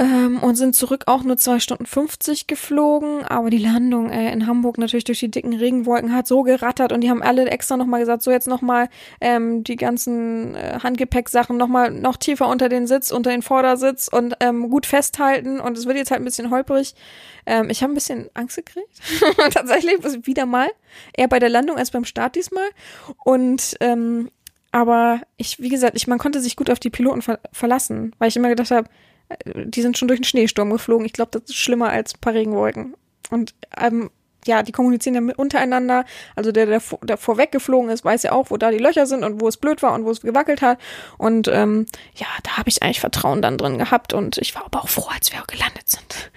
ähm, 0.00 0.38
und 0.38 0.56
sind 0.56 0.74
zurück 0.74 1.04
auch 1.06 1.22
nur 1.24 1.36
zwei 1.36 1.60
Stunden 1.60 1.84
50 1.84 2.46
geflogen. 2.46 3.22
Aber 3.26 3.50
die 3.50 3.58
Landung 3.58 4.08
äh, 4.08 4.32
in 4.32 4.46
Hamburg 4.46 4.78
natürlich 4.78 5.04
durch 5.04 5.20
die 5.20 5.30
dicken 5.30 5.52
Regenwolken 5.52 6.14
hat 6.14 6.26
so 6.26 6.42
gerattert 6.42 6.92
und 6.92 7.02
die 7.02 7.10
haben 7.10 7.22
alle 7.22 7.48
extra 7.50 7.76
nochmal 7.76 8.00
gesagt, 8.00 8.22
so 8.22 8.30
jetzt 8.30 8.48
nochmal 8.48 8.88
ähm, 9.20 9.62
die 9.62 9.76
ganzen 9.76 10.54
äh, 10.54 10.78
Handgepäcksachen 10.82 11.58
nochmal 11.58 11.90
noch 11.90 12.16
tiefer 12.16 12.48
unter 12.48 12.70
den 12.70 12.86
Sitz, 12.86 13.10
unter 13.10 13.30
den 13.30 13.42
Vordersitz 13.42 14.08
und 14.08 14.36
ähm, 14.40 14.70
gut 14.70 14.86
festhalten 14.86 15.60
und 15.60 15.76
es 15.76 15.84
wird 15.84 15.98
jetzt 15.98 16.10
halt 16.10 16.22
ein 16.22 16.24
bisschen 16.24 16.50
holprig. 16.50 16.94
Ähm, 17.44 17.68
ich 17.68 17.82
habe 17.82 17.92
ein 17.92 17.94
bisschen 17.94 18.30
Angst 18.32 18.56
gekriegt. 18.56 18.88
Tatsächlich, 19.52 19.96
wieder 20.26 20.46
mal. 20.46 20.68
Eher 21.12 21.28
bei 21.28 21.38
der 21.38 21.50
Landung 21.50 21.76
als 21.76 21.90
beim 21.90 22.04
Start 22.06 22.36
diesmal. 22.36 22.68
Und 23.22 23.76
ähm, 23.80 24.30
aber 24.72 25.20
ich, 25.36 25.60
wie 25.60 25.68
gesagt, 25.68 25.96
ich, 25.96 26.06
man 26.06 26.18
konnte 26.18 26.40
sich 26.40 26.56
gut 26.56 26.70
auf 26.70 26.78
die 26.78 26.90
Piloten 26.90 27.22
ver 27.22 27.40
verlassen, 27.52 28.14
weil 28.18 28.28
ich 28.28 28.36
immer 28.36 28.48
gedacht 28.48 28.70
habe, 28.70 28.88
die 29.44 29.82
sind 29.82 29.98
schon 29.98 30.08
durch 30.08 30.20
den 30.20 30.24
Schneesturm 30.24 30.70
geflogen. 30.70 31.06
Ich 31.06 31.12
glaube, 31.12 31.30
das 31.32 31.50
ist 31.50 31.56
schlimmer 31.56 31.90
als 31.90 32.14
ein 32.14 32.20
paar 32.20 32.34
Regenwolken. 32.34 32.94
Und 33.30 33.54
ähm, 33.78 34.10
ja, 34.46 34.62
die 34.62 34.72
kommunizieren 34.72 35.28
ja 35.28 35.34
untereinander. 35.36 36.04
Also 36.34 36.52
der, 36.52 36.66
der, 36.66 36.82
der 37.02 37.16
vorweg 37.16 37.52
geflogen 37.52 37.90
ist, 37.90 38.04
weiß 38.04 38.22
ja 38.22 38.32
auch, 38.32 38.50
wo 38.50 38.56
da 38.56 38.70
die 38.70 38.78
Löcher 38.78 39.06
sind 39.06 39.24
und 39.24 39.40
wo 39.40 39.48
es 39.48 39.56
blöd 39.56 39.82
war 39.82 39.92
und 39.94 40.04
wo 40.04 40.10
es 40.10 40.20
gewackelt 40.20 40.62
hat. 40.62 40.78
Und 41.18 41.48
ähm, 41.48 41.86
ja, 42.14 42.26
da 42.42 42.56
habe 42.56 42.68
ich 42.68 42.82
eigentlich 42.82 43.00
Vertrauen 43.00 43.42
dann 43.42 43.58
drin 43.58 43.78
gehabt 43.78 44.12
und 44.12 44.38
ich 44.38 44.54
war 44.54 44.64
aber 44.64 44.82
auch 44.82 44.88
froh, 44.88 45.08
als 45.14 45.32
wir 45.32 45.42
gelandet 45.46 45.88
sind. 45.88 46.30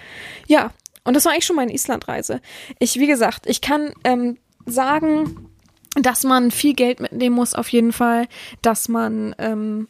Ja, 0.48 0.72
und 1.03 1.15
das 1.15 1.26
war 1.26 1.32
eigentlich 1.32 1.45
schon 1.45 1.56
meine 1.56 1.74
Islandreise. 1.74 2.41
Ich, 2.80 2.99
wie 2.99 3.07
gesagt, 3.07 3.45
ich 3.48 3.61
kann 3.61 3.94
ähm, 4.03 4.38
sagen, 4.65 5.49
dass 5.95 6.24
man 6.24 6.52
viel 6.52 6.74
Geld 6.74 6.99
mitnehmen 6.99 7.36
muss, 7.36 7.53
auf 7.53 7.70
jeden 7.70 7.94
Fall, 7.94 8.28
dass 8.61 8.90
man 8.90 9.36
ähm, 9.38 9.88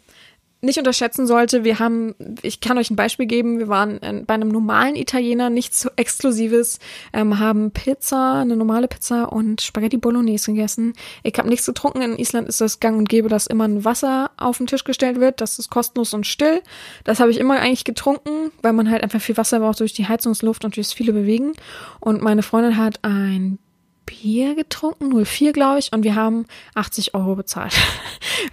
nicht 0.63 0.77
unterschätzen 0.77 1.27
sollte, 1.27 1.63
wir 1.63 1.79
haben, 1.79 2.15
ich 2.41 2.61
kann 2.61 2.77
euch 2.77 2.89
ein 2.89 2.95
Beispiel 2.95 3.25
geben, 3.25 3.59
wir 3.59 3.67
waren 3.67 3.99
bei 4.25 4.33
einem 4.33 4.47
normalen 4.47 4.95
Italiener, 4.95 5.49
nichts 5.49 5.81
so 5.81 5.89
Exklusives, 5.97 6.79
ähm, 7.11 7.39
haben 7.39 7.71
Pizza, 7.71 8.39
eine 8.41 8.55
normale 8.55 8.87
Pizza 8.87 9.31
und 9.31 9.61
Spaghetti 9.61 9.97
Bolognese 9.97 10.53
gegessen. 10.53 10.93
Ich 11.23 11.37
habe 11.37 11.49
nichts 11.49 11.65
getrunken. 11.65 12.01
In 12.01 12.17
Island 12.17 12.47
ist 12.47 12.61
das 12.61 12.79
gang 12.79 12.97
und 12.97 13.09
gäbe, 13.09 13.27
dass 13.27 13.47
immer 13.47 13.65
ein 13.65 13.83
Wasser 13.83 14.31
auf 14.37 14.57
den 14.57 14.67
Tisch 14.67 14.85
gestellt 14.85 15.19
wird. 15.19 15.41
Das 15.41 15.59
ist 15.59 15.69
kostenlos 15.69 16.13
und 16.13 16.25
still. 16.25 16.61
Das 17.03 17.19
habe 17.19 17.31
ich 17.31 17.39
immer 17.39 17.59
eigentlich 17.59 17.83
getrunken, 17.83 18.51
weil 18.61 18.73
man 18.73 18.89
halt 18.89 19.03
einfach 19.03 19.21
viel 19.21 19.37
Wasser 19.37 19.59
braucht 19.59 19.81
durch 19.81 19.93
die 19.93 20.07
Heizungsluft 20.07 20.63
und 20.63 20.75
durchs 20.75 20.93
viele 20.93 21.11
Bewegen. 21.11 21.53
Und 21.99 22.21
meine 22.21 22.43
Freundin 22.43 22.77
hat 22.77 22.99
ein 23.03 23.59
Bier 24.05 24.55
getrunken, 24.55 25.25
04 25.25 25.53
glaube 25.53 25.79
ich, 25.79 25.91
und 25.93 26.03
wir 26.03 26.15
haben 26.15 26.45
80 26.75 27.13
Euro 27.15 27.35
bezahlt. 27.35 27.73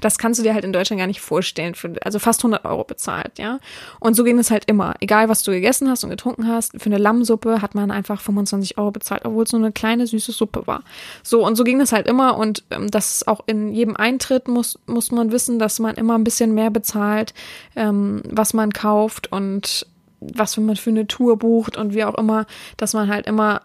Das 0.00 0.18
kannst 0.18 0.38
du 0.38 0.44
dir 0.44 0.54
halt 0.54 0.64
in 0.64 0.72
Deutschland 0.72 0.98
gar 0.98 1.06
nicht 1.06 1.20
vorstellen, 1.20 1.74
für, 1.74 1.94
also 2.04 2.18
fast 2.18 2.40
100 2.40 2.64
Euro 2.64 2.84
bezahlt, 2.84 3.38
ja. 3.38 3.58
Und 3.98 4.14
so 4.14 4.24
ging 4.24 4.38
es 4.38 4.50
halt 4.50 4.66
immer. 4.66 4.94
Egal, 5.00 5.28
was 5.28 5.42
du 5.42 5.50
gegessen 5.50 5.88
hast 5.88 6.04
und 6.04 6.10
getrunken 6.10 6.46
hast, 6.46 6.80
für 6.80 6.86
eine 6.86 6.98
Lammsuppe 6.98 7.60
hat 7.60 7.74
man 7.74 7.90
einfach 7.90 8.20
25 8.20 8.78
Euro 8.78 8.92
bezahlt, 8.92 9.24
obwohl 9.24 9.44
es 9.44 9.52
nur 9.52 9.60
eine 9.60 9.72
kleine 9.72 10.06
süße 10.06 10.32
Suppe 10.32 10.66
war. 10.66 10.84
So, 11.22 11.44
und 11.44 11.56
so 11.56 11.64
ging 11.64 11.80
es 11.80 11.92
halt 11.92 12.06
immer 12.06 12.36
und 12.36 12.62
ähm, 12.70 12.90
das 12.90 13.26
auch 13.26 13.40
in 13.46 13.72
jedem 13.72 13.96
Eintritt 13.96 14.48
muss, 14.48 14.78
muss 14.86 15.10
man 15.10 15.32
wissen, 15.32 15.58
dass 15.58 15.78
man 15.78 15.96
immer 15.96 16.16
ein 16.16 16.24
bisschen 16.24 16.54
mehr 16.54 16.70
bezahlt, 16.70 17.34
ähm, 17.74 18.22
was 18.24 18.54
man 18.54 18.72
kauft 18.72 19.32
und 19.32 19.86
was 20.20 20.56
man 20.56 20.76
für 20.76 20.90
eine 20.90 21.06
Tour 21.06 21.38
bucht 21.38 21.76
und 21.76 21.94
wie 21.94 22.04
auch 22.04 22.14
immer, 22.14 22.46
dass 22.76 22.92
man 22.92 23.08
halt 23.08 23.26
immer 23.26 23.62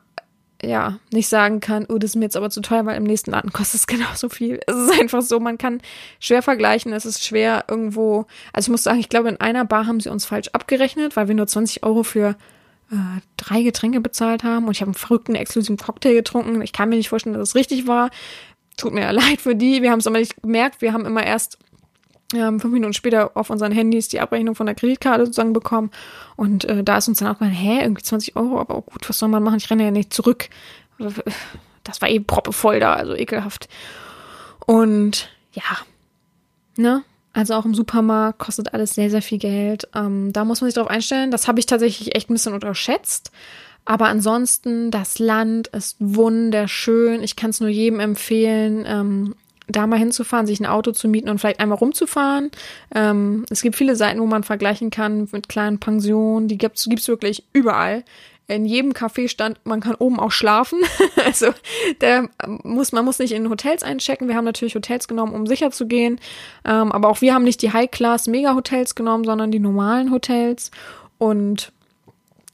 ja, 0.66 1.00
nicht 1.12 1.28
sagen 1.28 1.60
kann, 1.60 1.86
oh, 1.88 1.98
das 1.98 2.12
ist 2.12 2.16
mir 2.16 2.26
jetzt 2.26 2.38
aber 2.38 2.50
zu 2.50 2.62
teuer, 2.62 2.86
weil 2.86 2.98
im 2.98 3.04
nächsten 3.04 3.32
Laden 3.32 3.54
kostet 3.54 3.82
es 3.82 3.88
genauso 3.88 4.30
viel. 4.30 4.60
Es 4.68 4.76
ist 4.76 5.00
einfach 5.00 5.22
so, 5.22 5.40
man 5.40 5.58
kann 5.58 5.82
schwer 6.20 6.42
vergleichen. 6.42 6.94
Es 6.94 7.06
ist 7.06 7.24
schwer 7.24 7.66
irgendwo, 7.68 8.26
also 8.54 8.68
ich 8.68 8.72
muss 8.72 8.84
sagen, 8.84 9.00
ich 9.00 9.10
glaube, 9.10 9.30
in 9.30 9.40
einer 9.40 9.66
Bar 9.66 9.88
haben 9.88 10.00
sie 10.00 10.10
uns 10.10 10.26
falsch 10.26 10.50
abgerechnet, 10.54 11.16
weil 11.16 11.28
wir 11.28 11.36
nur 11.36 11.48
20 11.48 11.84
Euro 11.84 12.04
für 12.04 12.36
äh, 12.92 12.96
drei 13.38 13.62
Getränke 13.62 14.02
bezahlt 14.02 14.44
haben 14.44 14.66
und 14.66 14.72
ich 14.72 14.82
habe 14.82 14.90
einen 14.90 14.96
verrückten 14.96 15.36
exklusiven 15.36 15.78
Cocktail 15.78 16.14
getrunken. 16.14 16.62
Ich 16.62 16.74
kann 16.74 16.90
mir 16.90 16.98
nicht 16.98 17.10
vorstellen, 17.10 17.36
dass 17.36 17.50
es 17.50 17.56
richtig 17.56 17.88
war. 17.88 18.10
Tut 18.78 18.94
mir 18.94 19.12
leid 19.12 19.42
für 19.42 19.56
die. 19.56 19.82
Wir 19.82 19.92
haben 19.92 20.00
es 20.00 20.08
aber 20.08 20.20
nicht 20.20 20.42
gemerkt. 20.42 20.82
Wir 20.82 20.94
haben 20.94 21.06
immer 21.06 21.26
erst 21.26 21.58
ähm, 22.34 22.60
fünf 22.60 22.73
Minuten 22.73 22.93
später 22.93 23.31
auf 23.35 23.49
unseren 23.49 23.72
Handys 23.72 24.07
die 24.07 24.19
Abrechnung 24.19 24.56
von 24.56 24.65
der 24.65 24.76
Kreditkarte 24.76 25.26
sozusagen 25.26 25.53
bekommen. 25.53 25.91
Und 26.35 26.65
äh, 26.65 26.84
da 26.84 26.97
ist 26.97 27.07
uns 27.07 27.19
dann 27.19 27.34
auch 27.34 27.39
mal, 27.39 27.49
hä, 27.49 27.81
irgendwie 27.81 28.03
20 28.03 28.35
Euro, 28.35 28.60
aber 28.60 28.81
gut, 28.81 29.07
was 29.07 29.19
soll 29.19 29.30
man 29.30 29.43
machen? 29.43 29.57
Ich 29.57 29.69
renne 29.69 29.84
ja 29.84 29.91
nicht 29.91 30.14
zurück. 30.14 30.49
Das 31.84 32.02
war 32.02 32.10
eben 32.10 32.26
proppevoll 32.26 32.80
da, 32.80 32.93
also 32.93 33.15
ekelhaft. 33.15 33.69
Und 34.65 35.30
ja, 35.53 35.77
ne? 36.77 37.03
Also 37.34 37.53
auch 37.53 37.65
im 37.65 37.76
Supermarkt 37.76 38.39
kostet 38.39 38.73
alles 38.73 38.95
sehr, 38.95 39.10
sehr 39.10 39.22
viel 39.22 39.39
Geld. 39.39 39.89
Ähm, 39.93 40.31
da 40.31 40.45
muss 40.45 40.61
man 40.61 40.69
sich 40.69 40.76
drauf 40.76 40.89
einstellen. 40.89 41.31
Das 41.31 41.49
habe 41.49 41.60
ich 41.60 41.65
tatsächlich 41.65 42.15
echt 42.15 42.30
ein 42.30 42.34
bisschen 42.34 42.53
unterschätzt. 42.53 43.30
Aber 43.84 44.07
ansonsten, 44.07 44.89
das 44.89 45.19
Land 45.19 45.68
ist 45.68 45.97
wunderschön. 45.99 47.22
Ich 47.22 47.35
kann 47.35 47.49
es 47.49 47.60
nur 47.60 47.69
jedem 47.69 47.99
empfehlen. 47.99 48.85
Ähm, 48.88 49.35
da 49.68 49.88
mal 49.88 50.00
hinzufahren, 50.00 50.46
sich 50.46 50.60
ein 50.60 50.66
Auto 50.66 50.92
zu 50.92 51.08
mieten 51.08 51.30
und 51.30 51.40
vielleicht 51.40 51.60
einmal 51.60 51.78
rumzufahren. 51.78 52.52
Ähm, 52.94 53.46
es 53.50 53.62
gibt 53.62 53.76
viele 53.76 53.96
Seiten, 53.96 54.20
wo 54.20 54.26
man 54.26 54.44
vergleichen 54.44 54.90
kann 54.90 55.28
mit 55.32 55.50
kleinen 55.50 55.80
Pensionen. 55.80 56.48
Die 56.48 56.58
gibt's 56.58 56.86
gibt's 56.90 57.08
wirklich 57.08 57.44
überall. 57.54 58.04
In 58.48 58.66
jedem 58.66 58.92
Café 58.92 59.28
stand, 59.28 59.60
man 59.64 59.80
kann 59.80 59.96
oben 59.96 60.20
auch 60.20 60.32
schlafen. 60.32 60.80
also 61.26 61.48
da 62.00 62.28
muss 62.64 62.92
man 62.92 63.04
muss 63.04 63.18
nicht 63.18 63.32
in 63.32 63.50
Hotels 63.50 63.82
einchecken. 63.82 64.28
Wir 64.28 64.36
haben 64.36 64.46
natürlich 64.46 64.76
Hotels 64.76 65.08
genommen, 65.08 65.34
um 65.34 65.48
sicher 65.48 65.72
zu 65.72 65.88
gehen. 65.88 66.20
Ähm, 66.64 66.92
aber 66.92 67.10
auch 67.10 67.22
wir 67.22 67.34
haben 67.34 67.44
nicht 67.44 67.62
die 67.64 67.74
High-Class-Mega-Hotels 67.74 68.94
genommen, 68.94 69.24
sondern 69.24 69.50
die 69.50 69.60
normalen 69.60 70.12
Hotels. 70.12 70.70
Und 71.18 71.72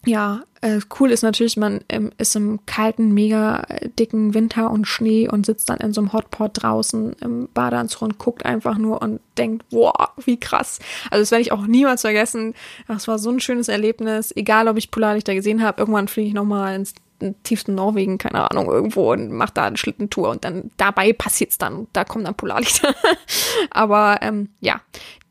ja, 0.06 0.41
äh, 0.61 0.80
cool 0.99 1.11
ist 1.11 1.22
natürlich, 1.22 1.57
man 1.57 1.82
ähm, 1.90 2.11
ist 2.18 2.36
im 2.36 2.60
kalten, 2.65 3.14
mega 3.14 3.65
dicken 3.99 4.34
Winter 4.34 4.72
und 4.72 4.86
Schnee 4.86 5.28
und 5.28 5.45
sitzt 5.45 5.69
dann 5.69 5.78
in 5.78 5.94
so 5.94 6.02
einem 6.02 6.14
Hotpot 6.14 6.52
draußen 6.53 7.14
im 7.22 7.49
Badeanzug 7.53 8.02
und 8.02 8.18
guckt 8.18 8.45
einfach 8.45 8.78
nur 8.78 9.02
und 9.02 9.19
denkt, 9.38 9.65
wow, 9.72 10.10
wie 10.26 10.40
krass. 10.40 10.80
Also 11.10 11.22
das 11.22 11.32
werde 11.32 11.44
ich 11.44 11.52
auch 11.52 11.65
niemals 11.65 12.02
vergessen. 12.02 12.53
Das 12.88 13.07
war 13.07 13.19
so 13.19 13.30
ein 13.30 13.40
schönes 13.40 13.68
Erlebnis. 13.68 14.32
Egal, 14.36 14.68
ob 14.68 14.78
ich 14.78 14.91
Polarlichter 14.91 15.36
gesehen 15.36 15.64
habe, 15.64 15.82
irgendwann 15.82 16.07
fliege 16.07 16.30
ich 16.30 16.34
nochmal 16.34 16.76
ins 16.76 16.94
tiefsten 17.43 17.76
Norwegen, 17.76 18.18
keine 18.18 18.49
Ahnung, 18.49 18.68
irgendwo 18.68 19.11
und 19.11 19.31
macht 19.31 19.57
da 19.57 19.65
eine 19.65 19.77
Schlittentour 19.77 20.30
und 20.30 20.43
dann 20.43 20.72
dabei 20.77 21.14
passiert's 21.14 21.57
dann, 21.57 21.88
da 21.93 22.03
kommen 22.03 22.26
dann 22.26 22.35
Polarlichter. 22.35 22.93
Aber 23.72 24.19
ähm, 24.22 24.49
ja, 24.60 24.81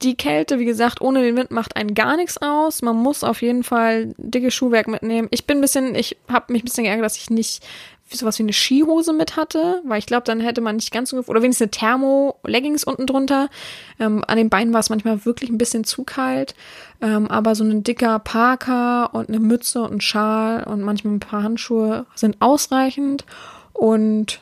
die 0.02 0.16
Kälte, 0.16 0.58
wie 0.58 0.64
gesagt, 0.64 1.00
ohne 1.00 1.22
den 1.22 1.36
Wind 1.36 1.50
macht 1.50 1.76
einen 1.76 1.94
gar 1.94 2.16
nichts 2.16 2.38
aus. 2.38 2.82
Man 2.82 2.96
muss 2.96 3.22
auf 3.22 3.42
jeden 3.42 3.64
Fall 3.64 4.14
dicke 4.16 4.50
Schuhwerk 4.50 4.88
mitnehmen. 4.88 5.28
Ich 5.30 5.46
bin 5.46 5.58
ein 5.58 5.60
bisschen, 5.60 5.94
ich 5.94 6.16
habe 6.28 6.52
mich 6.52 6.62
ein 6.62 6.66
bisschen 6.66 6.84
geärgert, 6.84 7.04
dass 7.04 7.16
ich 7.16 7.28
nicht 7.28 7.62
sowas 8.18 8.38
wie 8.38 8.42
eine 8.42 8.52
Skihose 8.52 9.12
mit 9.12 9.36
hatte, 9.36 9.82
weil 9.84 9.98
ich 9.98 10.06
glaube, 10.06 10.24
dann 10.24 10.40
hätte 10.40 10.60
man 10.60 10.76
nicht 10.76 10.92
ganz 10.92 11.10
so, 11.10 11.18
oder 11.18 11.42
wenigstens 11.42 11.66
eine 11.66 11.70
Thermo-Leggings 11.70 12.84
unten 12.84 13.06
drunter. 13.06 13.48
Ähm, 13.98 14.24
an 14.26 14.36
den 14.36 14.50
Beinen 14.50 14.72
war 14.72 14.80
es 14.80 14.90
manchmal 14.90 15.24
wirklich 15.24 15.50
ein 15.50 15.58
bisschen 15.58 15.84
zu 15.84 16.04
kalt, 16.04 16.54
ähm, 17.00 17.28
aber 17.28 17.54
so 17.54 17.64
ein 17.64 17.84
dicker 17.84 18.18
Parker 18.18 19.14
und 19.14 19.28
eine 19.28 19.40
Mütze 19.40 19.82
und 19.82 19.94
ein 19.94 20.00
Schal 20.00 20.64
und 20.64 20.82
manchmal 20.82 21.14
ein 21.14 21.20
paar 21.20 21.42
Handschuhe 21.42 22.06
sind 22.14 22.36
ausreichend 22.40 23.24
und 23.72 24.40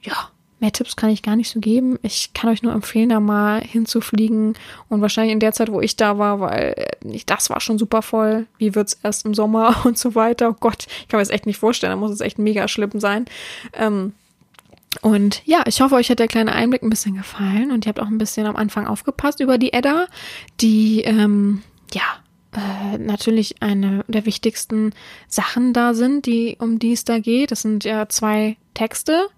ja, 0.00 0.30
Mehr 0.58 0.72
Tipps 0.72 0.96
kann 0.96 1.10
ich 1.10 1.22
gar 1.22 1.36
nicht 1.36 1.50
so 1.50 1.60
geben. 1.60 1.98
Ich 2.02 2.32
kann 2.32 2.48
euch 2.48 2.62
nur 2.62 2.72
empfehlen, 2.72 3.10
da 3.10 3.20
mal 3.20 3.60
hinzufliegen. 3.60 4.54
Und 4.88 5.00
wahrscheinlich 5.02 5.32
in 5.32 5.40
der 5.40 5.52
Zeit, 5.52 5.70
wo 5.70 5.82
ich 5.82 5.96
da 5.96 6.16
war, 6.16 6.40
weil 6.40 6.74
äh, 6.76 7.18
das 7.26 7.50
war 7.50 7.60
schon 7.60 7.78
super 7.78 8.00
voll. 8.00 8.46
Wie 8.56 8.74
wird's 8.74 8.98
erst 9.02 9.26
im 9.26 9.34
Sommer 9.34 9.76
und 9.84 9.98
so 9.98 10.14
weiter? 10.14 10.50
Oh 10.50 10.56
Gott, 10.58 10.86
ich 11.02 11.08
kann 11.08 11.18
mir 11.18 11.22
das 11.22 11.30
echt 11.30 11.46
nicht 11.46 11.58
vorstellen. 11.58 11.92
Da 11.92 11.96
muss 11.96 12.10
es 12.10 12.20
echt 12.20 12.38
mega 12.38 12.68
schlimm 12.68 12.98
sein. 13.00 13.26
Ähm, 13.74 14.14
und 15.02 15.42
ja, 15.44 15.62
ich 15.66 15.82
hoffe, 15.82 15.96
euch 15.96 16.08
hat 16.08 16.20
der 16.20 16.28
kleine 16.28 16.52
Einblick 16.52 16.82
ein 16.82 16.90
bisschen 16.90 17.16
gefallen 17.16 17.70
und 17.70 17.84
ihr 17.84 17.90
habt 17.90 18.00
auch 18.00 18.06
ein 18.06 18.16
bisschen 18.16 18.46
am 18.46 18.56
Anfang 18.56 18.86
aufgepasst 18.86 19.40
über 19.40 19.58
die 19.58 19.74
Edda, 19.74 20.06
die 20.60 21.02
ähm, 21.02 21.62
ja 21.92 22.02
äh, 22.56 22.96
natürlich 22.96 23.56
eine 23.60 24.04
der 24.08 24.24
wichtigsten 24.24 24.94
Sachen 25.28 25.74
da 25.74 25.92
sind, 25.92 26.24
die 26.24 26.56
um 26.58 26.78
die 26.78 26.92
es 26.92 27.04
da 27.04 27.18
geht. 27.18 27.50
Das 27.50 27.60
sind 27.60 27.84
ja 27.84 28.08
zwei 28.08 28.56
Texte 28.72 29.28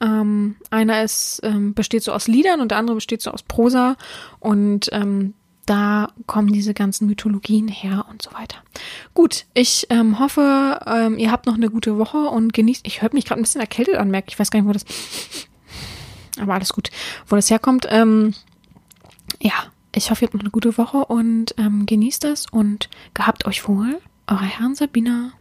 ähm, 0.00 0.56
einer 0.70 1.02
ist, 1.02 1.40
ähm, 1.42 1.74
besteht 1.74 2.02
so 2.02 2.12
aus 2.12 2.28
Liedern 2.28 2.60
und 2.60 2.70
der 2.70 2.78
andere 2.78 2.96
besteht 2.96 3.22
so 3.22 3.30
aus 3.30 3.42
Prosa. 3.42 3.96
Und 4.40 4.88
ähm, 4.92 5.34
da 5.66 6.08
kommen 6.26 6.52
diese 6.52 6.72
ganzen 6.72 7.06
Mythologien 7.06 7.68
her 7.68 8.06
und 8.10 8.22
so 8.22 8.32
weiter. 8.32 8.56
Gut, 9.12 9.44
ich 9.52 9.86
ähm, 9.90 10.18
hoffe, 10.18 10.80
ähm, 10.86 11.18
ihr 11.18 11.30
habt 11.30 11.46
noch 11.46 11.56
eine 11.56 11.68
gute 11.68 11.98
Woche 11.98 12.16
und 12.16 12.54
genießt. 12.54 12.86
Ich 12.86 13.02
höre 13.02 13.12
mich 13.12 13.26
gerade 13.26 13.40
ein 13.40 13.44
bisschen 13.44 13.60
erkältet 13.60 13.96
an, 13.96 14.10
merke 14.10 14.28
ich 14.30 14.38
weiß 14.38 14.50
gar 14.50 14.60
nicht, 14.60 14.68
wo 14.68 14.72
das. 14.72 14.86
Aber 16.40 16.54
alles 16.54 16.72
gut, 16.72 16.90
wo 17.26 17.36
das 17.36 17.50
herkommt. 17.50 17.86
Ähm, 17.90 18.32
ja, 19.40 19.52
ich 19.94 20.10
hoffe, 20.10 20.24
ihr 20.24 20.28
habt 20.28 20.34
noch 20.34 20.40
eine 20.40 20.50
gute 20.50 20.78
Woche 20.78 21.04
und 21.04 21.54
ähm, 21.58 21.84
genießt 21.84 22.24
das 22.24 22.46
und 22.50 22.88
gehabt 23.12 23.44
euch 23.46 23.68
wohl. 23.68 24.00
Eure 24.26 24.44
Herren 24.44 24.74
Sabina. 24.74 25.32